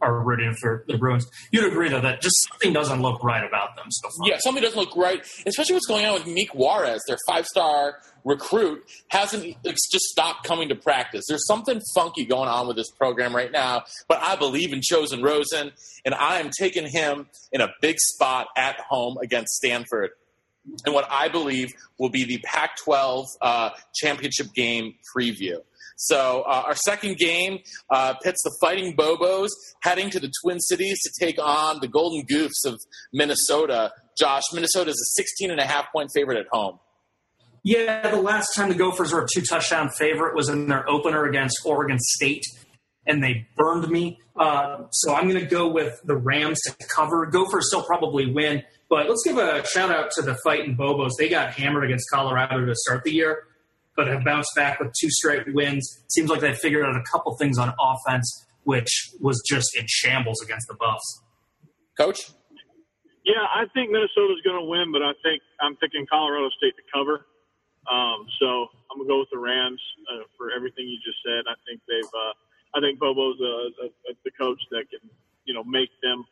are 0.00 0.20
rooting 0.20 0.54
for 0.54 0.84
the 0.88 0.96
Bruins, 0.96 1.26
you'd 1.50 1.64
agree 1.64 1.88
though 1.88 2.00
that 2.00 2.20
just 2.22 2.36
something 2.50 2.72
doesn't 2.72 3.02
look 3.02 3.22
right 3.22 3.44
about 3.44 3.76
them 3.76 3.86
so 3.90 4.08
far. 4.10 4.28
Yeah, 4.28 4.38
something 4.38 4.62
doesn't 4.62 4.78
look 4.78 4.96
right, 4.96 5.20
especially 5.46 5.74
what's 5.74 5.86
going 5.86 6.06
on 6.06 6.14
with 6.14 6.24
Mique 6.24 6.54
Juarez, 6.54 7.00
their 7.06 7.18
five 7.26 7.46
star 7.46 7.96
recruit 8.24 8.84
hasn't 9.08 9.56
just 9.64 10.04
stopped 10.04 10.44
coming 10.46 10.68
to 10.68 10.74
practice. 10.74 11.24
There's 11.28 11.46
something 11.46 11.80
funky 11.94 12.24
going 12.24 12.48
on 12.48 12.66
with 12.66 12.76
this 12.76 12.90
program 12.90 13.34
right 13.34 13.50
now, 13.50 13.84
but 14.08 14.18
I 14.22 14.36
believe 14.36 14.72
in 14.72 14.80
Chosen 14.82 15.22
Rosen, 15.22 15.72
and 16.04 16.14
I 16.14 16.38
am 16.40 16.50
taking 16.58 16.86
him 16.86 17.28
in 17.52 17.60
a 17.60 17.68
big 17.80 17.98
spot 17.98 18.48
at 18.56 18.78
home 18.80 19.16
against 19.22 19.54
Stanford. 19.54 20.10
And 20.84 20.94
what 20.94 21.06
I 21.10 21.28
believe 21.28 21.72
will 21.98 22.10
be 22.10 22.24
the 22.24 22.38
Pac 22.38 22.76
12 22.84 23.26
uh, 23.40 23.70
championship 23.94 24.52
game 24.54 24.94
preview. 25.16 25.56
So 26.00 26.44
uh, 26.48 26.62
our 26.66 26.74
second 26.74 27.18
game 27.18 27.58
uh, 27.90 28.14
pits 28.22 28.42
the 28.42 28.56
Fighting 28.58 28.96
Bobos 28.96 29.50
heading 29.82 30.08
to 30.10 30.18
the 30.18 30.32
Twin 30.42 30.58
Cities 30.58 30.98
to 31.02 31.10
take 31.20 31.38
on 31.38 31.80
the 31.80 31.88
Golden 31.88 32.24
Goofs 32.24 32.64
of 32.64 32.80
Minnesota. 33.12 33.92
Josh, 34.18 34.44
Minnesota 34.54 34.90
is 34.90 34.96
a 34.96 35.20
16 35.20 35.50
and 35.50 35.60
a 35.60 35.66
half 35.66 35.92
point 35.92 36.08
favorite 36.14 36.38
at 36.38 36.46
home. 36.50 36.78
Yeah, 37.62 38.10
the 38.10 38.20
last 38.20 38.54
time 38.56 38.70
the 38.70 38.74
Gophers 38.74 39.12
were 39.12 39.24
a 39.24 39.26
two 39.30 39.42
touchdown 39.42 39.90
favorite 39.90 40.34
was 40.34 40.48
in 40.48 40.68
their 40.68 40.88
opener 40.88 41.26
against 41.26 41.58
Oregon 41.66 41.98
State, 42.00 42.44
and 43.06 43.22
they 43.22 43.46
burned 43.54 43.86
me. 43.90 44.18
Uh, 44.34 44.84
so 44.92 45.14
I'm 45.14 45.28
going 45.28 45.42
to 45.42 45.50
go 45.50 45.68
with 45.68 46.00
the 46.04 46.16
Rams 46.16 46.58
to 46.62 46.74
cover. 46.96 47.26
Gophers 47.26 47.68
still 47.68 47.82
probably 47.82 48.32
win, 48.32 48.62
but 48.88 49.06
let's 49.06 49.22
give 49.22 49.36
a 49.36 49.66
shout 49.66 49.90
out 49.90 50.10
to 50.12 50.22
the 50.22 50.34
Fighting 50.42 50.78
Bobos. 50.78 51.10
They 51.18 51.28
got 51.28 51.52
hammered 51.52 51.84
against 51.84 52.06
Colorado 52.10 52.64
to 52.64 52.74
start 52.74 53.04
the 53.04 53.12
year, 53.12 53.44
but 53.96 54.06
have 54.06 54.24
bounced 54.24 54.50
back 54.54 54.80
with 54.80 54.92
two 54.98 55.10
straight 55.10 55.52
wins. 55.52 56.04
Seems 56.08 56.30
like 56.30 56.40
they 56.40 56.54
figured 56.54 56.84
out 56.84 56.96
a 56.96 57.02
couple 57.10 57.36
things 57.36 57.58
on 57.58 57.72
offense, 57.80 58.46
which 58.64 59.10
was 59.20 59.42
just 59.48 59.76
in 59.76 59.84
shambles 59.88 60.40
against 60.42 60.68
the 60.68 60.74
Buffs. 60.74 61.22
Coach? 61.98 62.30
Yeah, 63.24 63.44
I 63.54 63.64
think 63.74 63.90
Minnesota's 63.90 64.40
going 64.44 64.56
to 64.56 64.64
win, 64.64 64.92
but 64.92 65.02
I 65.02 65.12
think 65.22 65.42
I'm 65.60 65.76
picking 65.76 66.06
Colorado 66.10 66.48
State 66.56 66.74
to 66.76 66.82
cover. 66.92 67.26
Um, 67.88 68.28
so 68.38 68.68
I'm 68.92 69.00
gonna 69.00 69.08
go 69.08 69.20
with 69.24 69.32
the 69.32 69.40
Rams 69.40 69.80
uh, 70.12 70.28
for 70.36 70.52
everything 70.52 70.84
you 70.84 71.00
just 71.00 71.16
said. 71.24 71.48
I 71.48 71.56
think 71.64 71.80
they've, 71.88 72.12
uh, 72.12 72.34
I 72.76 72.78
think 72.80 73.00
Bobo's 73.00 73.40
a, 73.40 73.54
a, 73.82 73.86
a, 73.88 74.12
the 74.24 74.30
coach 74.36 74.60
that 74.70 74.84
can, 74.92 75.00
you 75.48 75.54
know, 75.54 75.64
make 75.64 75.88
them 76.04 76.24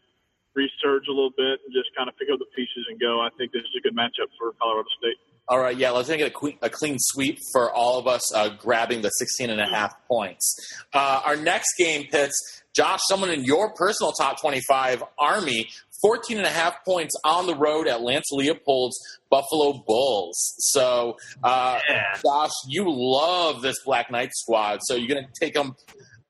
resurge 0.53 1.09
a 1.09 1.15
little 1.15 1.33
bit 1.33 1.59
and 1.65 1.73
just 1.73 1.89
kind 1.97 2.09
of 2.09 2.19
pick 2.21 2.29
up 2.29 2.39
the 2.39 2.51
pieces 2.53 2.85
and 2.91 3.01
go. 3.01 3.25
I 3.25 3.31
think 3.39 3.53
this 3.53 3.65
is 3.65 3.75
a 3.79 3.83
good 3.83 3.97
matchup 3.97 4.29
for 4.37 4.53
Colorado 4.61 4.89
State. 5.01 5.17
All 5.49 5.59
right, 5.59 5.77
yeah, 5.77 5.91
let's 5.91 6.09
make 6.09 6.21
it 6.21 6.33
a, 6.35 6.39
que- 6.39 6.59
a 6.61 6.69
clean 6.69 6.97
sweep 6.99 7.39
for 7.53 7.73
all 7.73 7.99
of 7.99 8.07
us 8.07 8.35
uh, 8.35 8.51
grabbing 8.51 9.01
the 9.01 9.09
16 9.09 9.49
and 9.51 9.61
a 9.61 9.67
half 9.67 9.95
points. 10.07 10.57
Uh, 10.93 11.23
our 11.25 11.37
next 11.37 11.75
game 11.79 12.07
pits 12.11 12.59
Josh, 12.79 13.01
someone 13.09 13.31
in 13.31 13.45
your 13.45 13.73
personal 13.73 14.13
top 14.13 14.41
25, 14.41 15.03
Army, 15.19 15.69
14 16.01 16.37
and 16.39 16.47
a 16.47 16.51
half 16.51 16.85
points 16.85 17.13
on 17.25 17.47
the 17.47 17.55
road 17.55 17.89
at 17.89 18.03
Lance 18.03 18.27
Leipold's 18.33 18.97
Buffalo 19.31 19.83
Bulls. 19.85 20.55
So, 20.59 21.17
uh, 21.43 21.81
yeah. 21.89 22.03
Josh, 22.23 22.53
you 22.69 22.85
love 22.87 23.63
this 23.63 23.83
Black 23.85 24.13
Knight 24.13 24.31
squad. 24.33 24.79
So 24.85 24.95
you're 24.95 25.09
going 25.09 25.25
to 25.25 25.31
take 25.41 25.55
them 25.55 25.75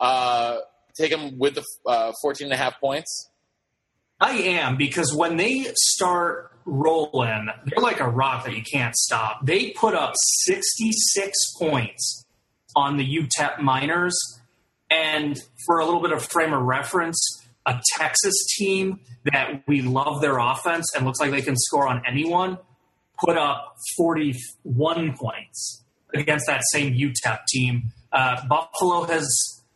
uh, 0.01 0.59
take 0.97 1.11
them 1.11 1.39
with 1.39 1.57
the 1.57 1.65
uh, 1.86 2.12
14 2.23 2.47
and 2.47 2.55
a 2.55 2.57
half 2.57 2.81
points? 2.81 3.31
I 4.20 4.32
am 4.32 4.77
because 4.77 5.15
when 5.15 5.36
they 5.36 5.66
start 5.74 6.53
rolling, 6.69 7.49
they're 7.66 7.82
like 7.82 8.01
a 8.01 8.09
rock 8.09 8.45
that 8.45 8.55
you 8.55 8.62
can't 8.62 8.95
stop. 8.95 9.45
They 9.45 9.70
put 9.70 9.95
up 9.95 10.15
66 10.45 11.36
points 11.59 12.27
on 12.77 12.97
the 12.97 13.05
UTEP 13.05 13.61
Miners. 13.61 14.16
And 14.90 15.39
for 15.66 15.78
a 15.78 15.85
little 15.85 16.01
bit 16.01 16.12
of 16.12 16.23
frame 16.23 16.53
of 16.53 16.62
reference, 16.62 17.19
a 17.66 17.81
Texas 17.97 18.35
team 18.57 19.01
that 19.24 19.62
we 19.66 19.82
love 19.82 20.20
their 20.20 20.39
offense 20.39 20.86
and 20.95 21.05
looks 21.05 21.20
like 21.20 21.31
they 21.31 21.43
can 21.43 21.57
score 21.57 21.86
on 21.86 22.03
anyone 22.07 22.59
put 23.19 23.36
up 23.36 23.77
41 23.97 25.16
points 25.16 25.85
against 26.15 26.47
that 26.47 26.62
same 26.73 26.95
UTEP 26.95 27.40
team. 27.49 27.93
Uh, 28.12 28.47
Buffalo 28.47 29.05
has 29.05 29.27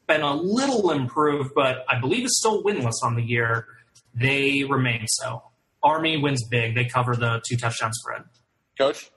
been 0.06 0.22
a 0.22 0.34
little 0.34 0.90
improved, 0.90 1.50
but 1.54 1.84
I 1.88 1.98
believe 1.98 2.24
is 2.24 2.38
still 2.38 2.62
winless 2.62 3.02
on 3.02 3.16
the 3.16 3.22
year. 3.22 3.66
They 4.14 4.64
remain 4.64 5.06
so. 5.06 5.42
Army 5.82 6.16
wins 6.16 6.46
big. 6.48 6.74
They 6.74 6.84
cover 6.84 7.16
the 7.16 7.42
two 7.46 7.56
touchdown 7.56 7.92
spread. 7.92 8.22
Coach? 8.78 9.10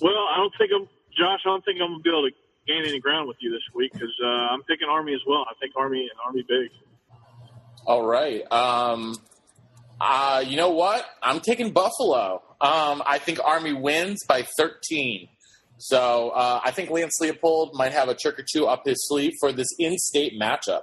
Well, 0.00 0.12
I 0.12 0.36
don't 0.36 0.52
think 0.58 0.70
I'm, 0.74 0.88
Josh, 1.16 1.40
I 1.44 1.48
don't 1.48 1.64
think 1.64 1.80
I'm 1.80 1.88
going 1.88 1.98
to 1.98 2.02
be 2.02 2.10
able 2.10 2.28
to 2.28 2.34
gain 2.66 2.84
any 2.86 3.00
ground 3.00 3.26
with 3.28 3.38
you 3.40 3.50
this 3.50 3.62
week 3.74 3.92
because 3.92 4.14
uh, 4.22 4.26
I'm 4.26 4.62
picking 4.62 4.88
Army 4.88 5.14
as 5.14 5.20
well. 5.26 5.44
I 5.48 5.54
think 5.60 5.74
Army 5.76 6.00
and 6.00 6.10
Army 6.24 6.44
big. 6.46 6.70
All 7.86 8.06
right. 8.06 8.42
Um, 8.52 9.16
uh, 10.00 10.44
you 10.46 10.56
know 10.56 10.70
what? 10.70 11.04
I'm 11.22 11.40
taking 11.40 11.72
Buffalo. 11.72 12.42
Um, 12.60 13.02
I 13.06 13.18
think 13.18 13.40
Army 13.42 13.72
wins 13.72 14.24
by 14.28 14.42
13. 14.56 15.28
So 15.78 16.30
uh, 16.30 16.60
I 16.62 16.70
think 16.72 16.90
Lance 16.90 17.18
Leipold 17.22 17.72
might 17.74 17.92
have 17.92 18.08
a 18.08 18.14
trick 18.14 18.38
or 18.38 18.44
two 18.52 18.66
up 18.66 18.82
his 18.84 18.96
sleeve 19.08 19.32
for 19.40 19.52
this 19.52 19.68
in-state 19.78 20.34
matchup. 20.40 20.82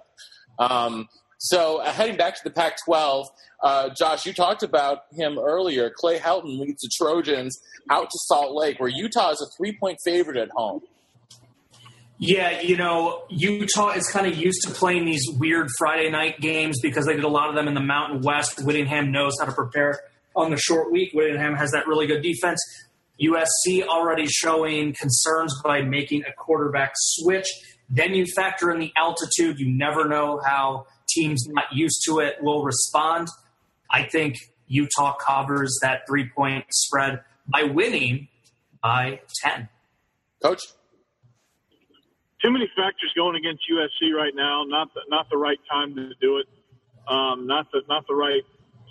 Um, 0.57 1.07
so 1.45 1.77
uh, 1.77 1.91
heading 1.91 2.17
back 2.17 2.35
to 2.35 2.41
the 2.43 2.49
Pac-12, 2.49 3.26
uh, 3.61 3.89
Josh, 3.89 4.26
you 4.26 4.34
talked 4.34 4.63
about 4.63 5.01
him 5.11 5.38
earlier. 5.38 5.91
Clay 5.95 6.17
Helton 6.17 6.59
leads 6.59 6.81
the 6.81 6.89
Trojans 6.97 7.55
out 7.89 8.09
to 8.09 8.19
Salt 8.23 8.55
Lake, 8.55 8.80
where 8.80 8.89
Utah 8.89 9.30
is 9.30 9.41
a 9.41 9.55
three-point 9.55 9.99
favorite 10.03 10.38
at 10.38 10.49
home. 10.49 10.81
Yeah, 12.17 12.61
you 12.61 12.77
know, 12.77 13.26
Utah 13.30 13.91
is 13.91 14.07
kind 14.07 14.26
of 14.26 14.35
used 14.35 14.61
to 14.63 14.72
playing 14.72 15.05
these 15.05 15.27
weird 15.38 15.67
Friday 15.77 16.09
night 16.09 16.39
games 16.39 16.80
because 16.81 17.05
they 17.05 17.13
did 17.13 17.26
a 17.26 17.30
lot 17.30 17.49
of 17.49 17.55
them 17.55 17.67
in 17.67 17.76
the 17.76 17.81
Mountain 17.81 18.22
West. 18.22 18.63
Whittingham 18.63 19.11
knows 19.11 19.34
how 19.39 19.45
to 19.45 19.51
prepare 19.51 19.99
on 20.35 20.49
the 20.49 20.57
short 20.57 20.91
week. 20.91 21.11
Whittingham 21.13 21.55
has 21.55 21.72
that 21.72 21.88
really 21.88 22.07
good 22.07 22.23
defense. 22.23 22.59
USC 23.22 23.85
already 23.85 24.26
showing 24.26 24.95
concerns 24.99 25.53
by 25.63 25.81
making 25.81 26.23
a 26.23 26.34
quarterback 26.34 26.93
switch. 26.95 27.47
Then 27.89 28.15
you 28.15 28.26
factor 28.35 28.72
in 28.72 28.80
the 28.80 28.91
altitude. 28.97 29.59
You 29.59 29.69
never 29.69 30.07
know 30.07 30.41
how 30.43 30.88
teams 31.15 31.47
not 31.47 31.65
used 31.73 32.01
to 32.07 32.19
it 32.19 32.35
will 32.41 32.63
respond. 32.63 33.27
I 33.89 34.03
think 34.03 34.35
Utah 34.67 35.15
covers 35.15 35.77
that 35.81 36.01
three 36.07 36.29
point 36.29 36.65
spread 36.71 37.21
by 37.47 37.63
winning 37.63 38.27
by 38.81 39.21
10. 39.41 39.69
Coach? 40.41 40.61
Too 42.43 42.51
many 42.51 42.69
factors 42.75 43.11
going 43.15 43.35
against 43.35 43.63
USC 43.71 44.13
right 44.13 44.33
now. 44.35 44.63
Not 44.67 44.93
the, 44.93 45.01
not 45.09 45.29
the 45.31 45.37
right 45.37 45.57
time 45.69 45.95
to 45.95 46.09
do 46.21 46.37
it. 46.37 46.45
Um, 47.07 47.47
not 47.47 47.65
the 47.71 47.81
not 47.87 48.05
the 48.07 48.15
right 48.15 48.41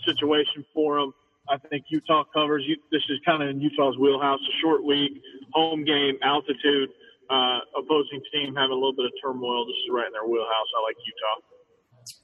situation 0.06 0.64
for 0.72 1.00
them. 1.00 1.14
I 1.48 1.58
think 1.68 1.84
Utah 1.90 2.24
covers. 2.32 2.64
This 2.90 3.02
is 3.10 3.18
kind 3.26 3.42
of 3.42 3.50
in 3.50 3.60
Utah's 3.60 3.98
wheelhouse. 3.98 4.40
A 4.40 4.54
short 4.62 4.84
week, 4.84 5.20
home 5.52 5.84
game, 5.84 6.18
altitude. 6.22 6.90
Uh, 7.30 7.58
opposing 7.78 8.20
team 8.32 8.54
having 8.54 8.70
a 8.70 8.78
little 8.78 8.92
bit 8.92 9.06
of 9.06 9.12
turmoil. 9.22 9.64
This 9.64 9.80
is 9.80 9.90
right 9.90 10.06
in 10.06 10.12
their 10.12 10.28
wheelhouse. 10.28 10.68
I 10.76 10.80
like 10.84 10.96
Utah. 11.00 11.53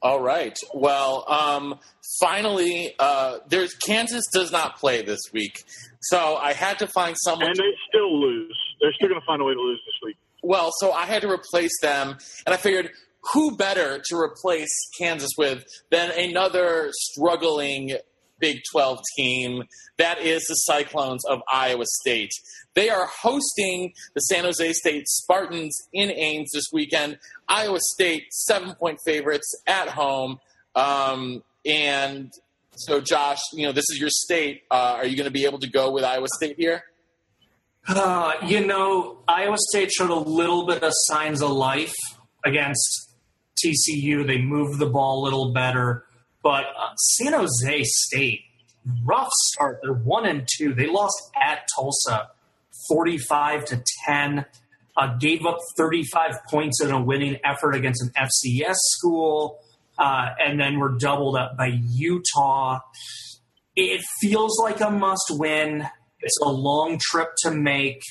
All 0.03 0.21
right. 0.21 0.57
Well, 0.75 1.25
um, 1.29 1.79
finally, 2.21 2.95
uh, 2.99 3.39
there's 3.49 3.75
Kansas 3.75 4.25
does 4.33 4.51
not 4.51 4.79
play 4.79 5.03
this 5.03 5.21
week, 5.33 5.63
so 6.01 6.37
I 6.37 6.53
had 6.53 6.79
to 6.81 6.87
find 6.87 7.17
someone. 7.19 7.49
And 7.49 7.57
they 7.57 7.75
still 7.89 8.21
lose. 8.21 8.59
They're 8.81 8.93
still 8.95 9.09
going 9.09 9.21
to 9.21 9.27
find 9.27 9.43
a 9.43 9.45
way 9.45 9.55
to 9.55 9.61
lose 9.61 9.81
this 9.87 10.09
week. 10.09 10.17
Well, 10.43 10.71
so 10.79 10.93
I 10.93 11.05
had 11.05 11.23
to 11.23 11.31
replace 11.31 11.79
them, 11.83 12.17
and 12.47 12.55
I 12.55 12.57
figured 12.57 12.91
who 13.33 13.57
better 13.57 14.01
to 14.09 14.17
replace 14.17 14.71
Kansas 14.99 15.31
with 15.37 15.65
than 15.91 16.11
another 16.11 16.89
struggling 16.93 17.97
Big 18.41 18.61
12 18.73 18.99
team. 19.17 19.65
That 19.99 20.21
is 20.21 20.45
the 20.49 20.55
Cyclones 20.55 21.25
of 21.27 21.41
Iowa 21.53 21.85
State. 22.03 22.31
They 22.75 22.89
are 22.89 23.07
hosting 23.23 23.93
the 24.15 24.21
San 24.21 24.45
Jose 24.45 24.73
State 24.73 25.09
Spartans 25.09 25.77
in 25.93 26.11
Ames 26.11 26.51
this 26.53 26.67
weekend. 26.73 27.19
Iowa 27.49 27.79
State, 27.95 28.33
seven 28.33 28.75
point 28.75 28.99
favorites 29.05 29.53
at 29.67 29.89
home. 29.89 30.39
Um, 30.75 31.43
and 31.67 32.33
so, 32.77 33.01
Josh, 33.01 33.41
you 33.53 33.67
know, 33.67 33.73
this 33.73 33.85
is 33.91 33.99
your 34.01 34.09
state. 34.11 34.63
Uh, 34.71 34.95
are 34.97 35.07
you 35.07 35.17
going 35.17 35.27
to 35.27 35.33
be 35.33 35.45
able 35.45 35.59
to 35.59 35.69
go 35.69 35.91
with 35.91 36.05
Iowa 36.05 36.29
State 36.37 36.57
here? 36.57 36.85
Uh, 37.87 38.35
you 38.47 38.65
know, 38.65 39.19
Iowa 39.27 39.57
State 39.71 39.91
showed 39.91 40.11
a 40.11 40.15
little 40.15 40.67
bit 40.67 40.83
of 40.83 40.93
signs 41.07 41.43
of 41.43 41.51
life 41.51 41.95
against 42.45 43.15
TCU. 43.63 44.27
They 44.27 44.41
moved 44.41 44.79
the 44.79 44.87
ball 44.87 45.23
a 45.23 45.25
little 45.25 45.53
better. 45.53 46.05
But 46.43 46.65
uh, 46.65 46.95
San 46.97 47.33
Jose 47.33 47.83
State, 47.85 48.41
rough 49.05 49.31
start. 49.53 49.81
They're 49.83 49.93
one 49.93 50.27
and 50.27 50.49
two. 50.57 50.75
They 50.75 50.87
lost 50.87 51.31
at 51.41 51.67
Tulsa, 51.75 52.31
forty-five 52.89 53.65
to 53.67 53.83
ten. 54.07 54.47
Uh, 54.97 55.17
gave 55.19 55.47
up 55.47 55.59
thirty-five 55.77 56.39
points 56.51 56.83
in 56.83 56.91
a 56.91 57.01
winning 57.01 57.39
effort 57.45 57.75
against 57.75 58.03
an 58.03 58.11
FCS 58.17 58.77
school, 58.77 59.61
uh, 59.99 60.31
and 60.39 60.59
then 60.59 60.79
were 60.79 60.97
doubled 60.99 61.37
up 61.37 61.57
by 61.57 61.79
Utah. 61.91 62.81
It 63.77 64.03
feels 64.21 64.59
like 64.59 64.81
a 64.81 64.91
must-win. 64.91 65.87
It's 66.21 66.39
a 66.43 66.51
long 66.51 66.99
trip 67.01 67.29
to 67.45 67.51
make 67.51 68.03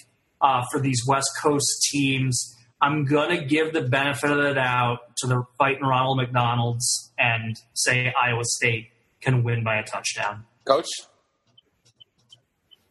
uh, 0.42 0.64
for 0.72 0.80
these 0.80 1.04
West 1.08 1.30
Coast 1.42 1.88
teams. 1.92 2.56
I'm 2.82 3.06
going 3.06 3.38
to 3.38 3.46
give 3.46 3.74
the 3.74 3.82
benefit 3.82 4.32
of 4.32 4.38
the 4.38 4.54
doubt 4.54 5.00
to 5.18 5.28
the 5.28 5.44
fighting 5.58 5.84
Ronald 5.84 6.18
McDonald's 6.18 7.12
and 7.18 7.60
say 7.74 8.14
Iowa 8.14 8.44
State 8.46 8.90
can 9.22 9.44
win 9.44 9.64
by 9.64 9.78
a 9.78 9.84
touchdown. 9.84 10.46
Coach? 10.66 10.88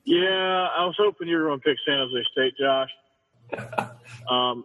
Yeah, 0.04 0.68
I 0.76 0.84
was 0.84 0.94
hoping 0.98 1.28
you 1.28 1.36
were 1.36 1.48
going 1.48 1.60
to 1.60 1.64
pick 1.64 1.76
San 1.86 1.98
Jose 1.98 2.24
State, 2.32 2.54
Josh. 2.58 2.90
um, 4.30 4.64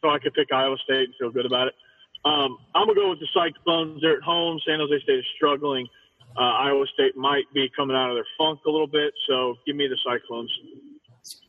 so 0.00 0.10
I 0.10 0.18
could 0.18 0.34
pick 0.34 0.52
Iowa 0.52 0.76
State 0.84 1.04
and 1.04 1.14
feel 1.18 1.30
good 1.30 1.46
about 1.46 1.68
it. 1.68 1.74
Um, 2.24 2.58
I'm 2.74 2.86
going 2.86 2.96
to 2.96 3.02
go 3.02 3.10
with 3.10 3.20
the 3.20 3.28
Cyclones. 3.32 4.00
They're 4.02 4.18
at 4.18 4.22
home. 4.22 4.60
San 4.66 4.78
Jose 4.78 5.02
State 5.02 5.20
is 5.20 5.24
struggling. 5.36 5.88
Uh, 6.36 6.42
Iowa 6.42 6.86
State 6.92 7.16
might 7.16 7.44
be 7.54 7.70
coming 7.74 7.96
out 7.96 8.10
of 8.10 8.16
their 8.16 8.26
funk 8.38 8.60
a 8.66 8.70
little 8.70 8.86
bit, 8.86 9.12
so 9.28 9.56
give 9.66 9.74
me 9.74 9.88
the 9.88 9.98
Cyclones. 10.04 10.50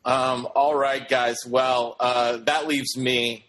Um, 0.04 0.48
all 0.56 0.76
right, 0.76 1.08
guys. 1.08 1.38
Well, 1.48 1.96
uh, 2.00 2.38
that 2.46 2.68
leaves 2.68 2.98
me, 2.98 3.46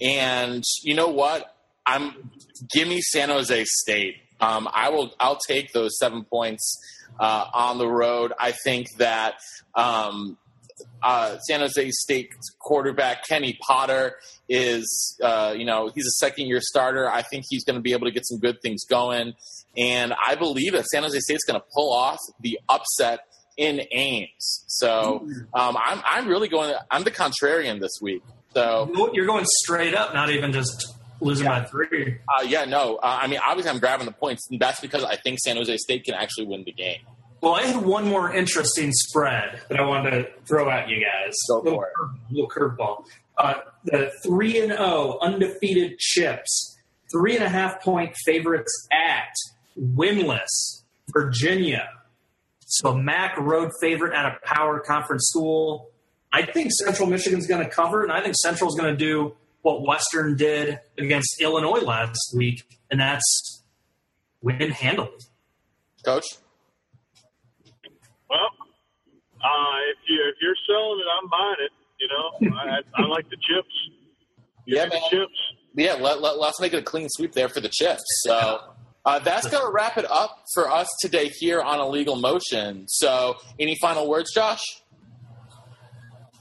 and 0.00 0.64
you 0.82 0.94
know 0.94 1.08
what? 1.08 1.54
I'm 1.86 2.30
give 2.72 2.88
me 2.88 3.00
San 3.00 3.28
Jose 3.28 3.64
State. 3.64 4.16
Um, 4.40 4.68
I 4.72 4.90
will. 4.90 5.14
I'll 5.20 5.38
take 5.38 5.72
those 5.72 5.96
seven 5.98 6.24
points 6.24 6.76
uh, 7.20 7.46
on 7.54 7.78
the 7.78 7.86
road. 7.86 8.32
I 8.38 8.52
think 8.64 8.88
that 8.98 9.34
um, 9.76 10.38
uh, 11.04 11.38
San 11.38 11.60
Jose 11.60 11.90
State 11.90 12.30
quarterback 12.60 13.24
Kenny 13.28 13.56
Potter 13.64 14.16
is, 14.48 15.16
uh, 15.22 15.54
you 15.56 15.64
know, 15.64 15.90
he's 15.94 16.06
a 16.06 16.18
second 16.18 16.48
year 16.48 16.60
starter. 16.60 17.08
I 17.08 17.22
think 17.22 17.44
he's 17.48 17.64
going 17.64 17.76
to 17.76 17.82
be 17.82 17.92
able 17.92 18.06
to 18.06 18.12
get 18.12 18.26
some 18.26 18.40
good 18.40 18.60
things 18.60 18.84
going, 18.84 19.34
and 19.76 20.14
I 20.26 20.34
believe 20.34 20.72
that 20.72 20.86
San 20.86 21.04
Jose 21.04 21.18
State's 21.20 21.44
going 21.44 21.60
to 21.60 21.66
pull 21.72 21.92
off 21.92 22.18
the 22.40 22.58
upset 22.68 23.20
in 23.62 23.80
Ames. 23.92 24.64
So 24.66 25.26
um, 25.54 25.76
I'm 25.78 26.02
I'm 26.04 26.28
really 26.28 26.48
going. 26.48 26.74
I'm 26.90 27.04
the 27.04 27.10
contrarian 27.10 27.80
this 27.80 27.98
week. 28.02 28.22
So 28.54 29.10
you're 29.14 29.26
going 29.26 29.46
straight 29.62 29.94
up, 29.94 30.12
not 30.12 30.30
even 30.30 30.52
just 30.52 30.94
losing 31.20 31.46
yeah. 31.46 31.60
by 31.60 31.66
three. 31.66 32.18
Uh, 32.28 32.42
yeah, 32.42 32.64
no. 32.64 32.96
Uh, 32.96 33.18
I 33.22 33.26
mean, 33.28 33.38
obviously, 33.46 33.70
I'm 33.70 33.78
grabbing 33.78 34.06
the 34.06 34.12
points. 34.12 34.46
And 34.50 34.60
that's 34.60 34.80
because 34.80 35.04
I 35.04 35.16
think 35.16 35.38
San 35.38 35.56
Jose 35.56 35.74
State 35.78 36.04
can 36.04 36.14
actually 36.14 36.46
win 36.46 36.64
the 36.64 36.72
game. 36.72 37.00
Well, 37.40 37.54
I 37.54 37.62
had 37.62 37.84
one 37.84 38.06
more 38.06 38.32
interesting 38.32 38.92
spread 38.92 39.62
that 39.68 39.80
I 39.80 39.84
wanted 39.84 40.10
to 40.10 40.28
throw 40.46 40.68
at 40.68 40.88
you 40.88 40.96
guys. 40.96 41.32
Go 41.48 41.60
little, 41.60 41.78
for 41.78 41.86
it. 41.86 41.92
curve, 41.94 42.10
little 42.30 42.50
curveball. 42.50 43.06
Uh, 43.38 43.54
the 43.84 44.12
three 44.24 44.60
and 44.60 44.72
zero 44.72 45.18
undefeated 45.22 45.98
chips, 45.98 46.78
three 47.10 47.34
and 47.34 47.44
a 47.44 47.48
half 47.48 47.82
point 47.82 48.14
favorites 48.24 48.86
at 48.92 49.34
winless 49.78 50.82
Virginia. 51.12 51.88
So 52.72 52.94
MAC 52.94 53.36
road 53.36 53.70
favorite 53.80 54.14
at 54.14 54.24
a 54.26 54.38
power 54.44 54.80
conference 54.80 55.26
school. 55.28 55.90
I 56.32 56.42
think 56.46 56.70
Central 56.72 57.06
Michigan's 57.08 57.46
going 57.46 57.62
to 57.62 57.68
cover, 57.68 58.02
and 58.02 58.10
I 58.10 58.22
think 58.22 58.34
Central's 58.36 58.74
going 58.78 58.90
to 58.90 58.96
do 58.96 59.34
what 59.60 59.82
Western 59.82 60.36
did 60.36 60.80
against 60.96 61.40
Illinois 61.40 61.80
last 61.80 62.18
week, 62.34 62.62
and 62.90 62.98
that's 63.00 63.62
win 64.40 64.70
handily. 64.70 65.10
Coach? 66.04 66.24
Well, 68.30 68.38
uh, 68.40 69.76
if 69.90 69.98
you 70.08 70.22
if 70.28 70.36
you're 70.40 70.56
selling 70.66 71.00
it, 71.00 71.06
I'm 71.22 71.28
buying 71.28 71.56
it. 71.60 71.72
You 72.00 72.08
know, 72.08 72.56
I, 72.58 73.02
I 73.02 73.06
like 73.06 73.28
the 73.28 73.36
chips. 73.36 73.68
Give 74.66 74.76
Yeah, 74.76 74.84
me 74.84 74.90
the 74.90 74.94
man. 74.96 75.10
chips. 75.10 75.38
yeah, 75.74 75.94
let, 75.94 76.20
let, 76.22 76.36
us 76.48 76.60
make 76.60 76.72
it 76.72 76.78
a 76.78 76.82
clean 76.82 77.08
sweep 77.10 77.32
there 77.32 77.48
for 77.48 77.60
the 77.60 77.68
chips. 77.68 78.02
So 78.24 78.60
uh, 79.04 79.18
that's 79.18 79.48
going 79.48 79.64
to 79.64 79.72
wrap 79.72 79.96
it 79.98 80.08
up 80.10 80.44
for 80.54 80.70
us 80.70 80.88
today 81.00 81.28
here 81.38 81.60
on 81.60 81.80
Illegal 81.80 82.16
Motion. 82.16 82.86
So, 82.88 83.36
any 83.58 83.76
final 83.80 84.08
words, 84.08 84.32
Josh? 84.32 84.62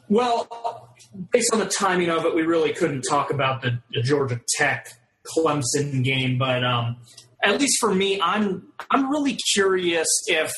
Well, 0.09 0.89
based 1.31 1.53
on 1.53 1.59
the 1.59 1.65
timing 1.65 2.09
of 2.09 2.25
it, 2.25 2.35
we 2.35 2.43
really 2.43 2.73
couldn't 2.73 3.03
talk 3.03 3.31
about 3.31 3.61
the, 3.61 3.79
the 3.91 4.01
Georgia 4.01 4.41
Tech 4.57 4.89
Clemson 5.25 6.03
game, 6.03 6.37
but 6.37 6.63
um, 6.63 6.97
at 7.43 7.59
least 7.59 7.77
for 7.79 7.93
me, 7.93 8.19
I'm 8.21 8.67
I'm 8.89 9.09
really 9.09 9.37
curious 9.53 10.07
if 10.27 10.51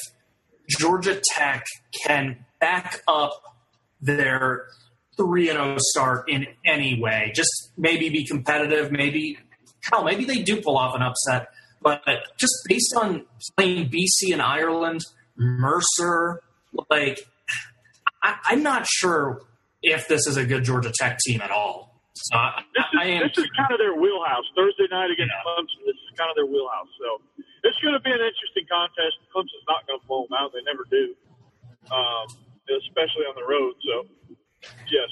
Georgia 0.69 1.21
Tech 1.35 1.65
can 2.05 2.45
back 2.59 3.01
up 3.07 3.31
their 4.01 4.67
three 5.17 5.49
and 5.49 5.57
zero 5.57 5.75
oh 5.75 5.77
start 5.79 6.29
in 6.29 6.47
any 6.65 6.99
way. 6.99 7.31
Just 7.35 7.71
maybe 7.77 8.09
be 8.09 8.25
competitive. 8.25 8.91
Maybe 8.91 9.37
hell, 9.89 10.03
maybe 10.03 10.25
they 10.25 10.41
do 10.41 10.61
pull 10.61 10.77
off 10.77 10.95
an 10.95 11.01
upset. 11.01 11.49
But 11.83 12.01
just 12.37 12.53
based 12.67 12.93
on 12.95 13.25
playing 13.57 13.89
BC 13.89 14.31
and 14.31 14.41
Ireland, 14.41 15.01
Mercer, 15.35 16.41
like 16.89 17.19
I, 18.23 18.55
am 18.55 18.63
not 18.63 18.87
sure 18.87 19.41
if 19.81 20.07
this 20.07 20.25
is 20.27 20.37
a 20.37 20.45
good 20.45 20.63
Georgia 20.63 20.91
Tech 20.95 21.19
team 21.19 21.41
at 21.41 21.51
all. 21.51 21.91
So 22.15 22.37
I, 22.37 22.63
this, 22.73 22.85
is, 22.87 22.99
am, 23.03 23.21
this 23.27 23.37
is 23.43 23.51
kind 23.57 23.73
of 23.73 23.79
their 23.79 23.99
wheelhouse. 23.99 24.47
Thursday 24.55 24.87
night 24.89 25.11
against 25.11 25.33
yeah. 25.33 25.43
Clemson, 25.43 25.81
this 25.83 25.97
is 25.97 26.11
kind 26.15 26.31
of 26.31 26.37
their 26.39 26.47
wheelhouse. 26.47 26.87
So 26.95 27.19
it's 27.67 27.79
going 27.83 27.97
to 27.97 28.03
be 28.05 28.13
an 28.15 28.23
interesting 28.23 28.63
contest. 28.69 29.19
Clemson's 29.33 29.67
not 29.67 29.83
going 29.89 29.99
to 29.99 30.05
blow 30.07 30.23
them 30.29 30.39
out; 30.39 30.55
they 30.55 30.63
never 30.63 30.87
do, 30.87 31.17
um, 31.91 32.25
especially 32.69 33.27
on 33.27 33.35
the 33.35 33.43
road. 33.43 33.75
So 33.83 33.93
yes, 34.87 35.11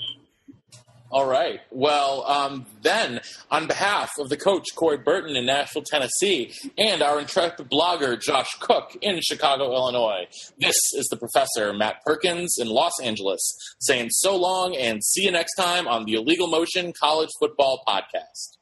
all 1.11 1.25
right. 1.25 1.59
Well, 1.71 2.23
um, 2.25 2.65
then, 2.81 3.19
on 3.49 3.67
behalf 3.67 4.11
of 4.17 4.29
the 4.29 4.37
coach, 4.37 4.65
Corey 4.75 4.97
Burton 4.97 5.35
in 5.35 5.45
Nashville, 5.45 5.83
Tennessee, 5.85 6.53
and 6.77 7.01
our 7.01 7.19
intrepid 7.19 7.69
blogger, 7.69 8.19
Josh 8.19 8.55
Cook 8.59 8.97
in 9.01 9.19
Chicago, 9.21 9.73
Illinois, 9.73 10.25
this 10.57 10.77
is 10.93 11.07
the 11.11 11.17
professor, 11.17 11.73
Matt 11.73 11.97
Perkins, 12.05 12.55
in 12.57 12.69
Los 12.69 12.93
Angeles, 13.03 13.41
saying 13.79 14.09
so 14.11 14.35
long 14.37 14.75
and 14.75 15.03
see 15.03 15.25
you 15.25 15.31
next 15.31 15.55
time 15.55 15.87
on 15.87 16.05
the 16.05 16.13
Illegal 16.13 16.47
Motion 16.47 16.93
College 16.97 17.29
Football 17.39 17.83
Podcast. 17.87 18.57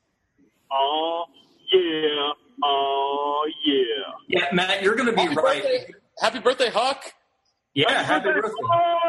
Oh, 0.71 1.25
yeah. 1.71 2.31
Oh, 2.63 3.47
yeah. 3.63 3.83
Yeah, 4.27 4.47
Matt, 4.53 4.81
you're 4.81 4.95
going 4.95 5.09
to 5.09 5.13
be 5.15 5.21
happy 5.21 5.35
right. 5.35 5.61
Birthday. 5.61 5.93
Happy 6.19 6.39
birthday, 6.39 6.69
Huck. 6.69 7.03
Yeah, 7.75 7.91
happy, 7.91 8.27
happy 8.27 8.41
birthday. 8.41 8.41
birthday. 8.41 9.08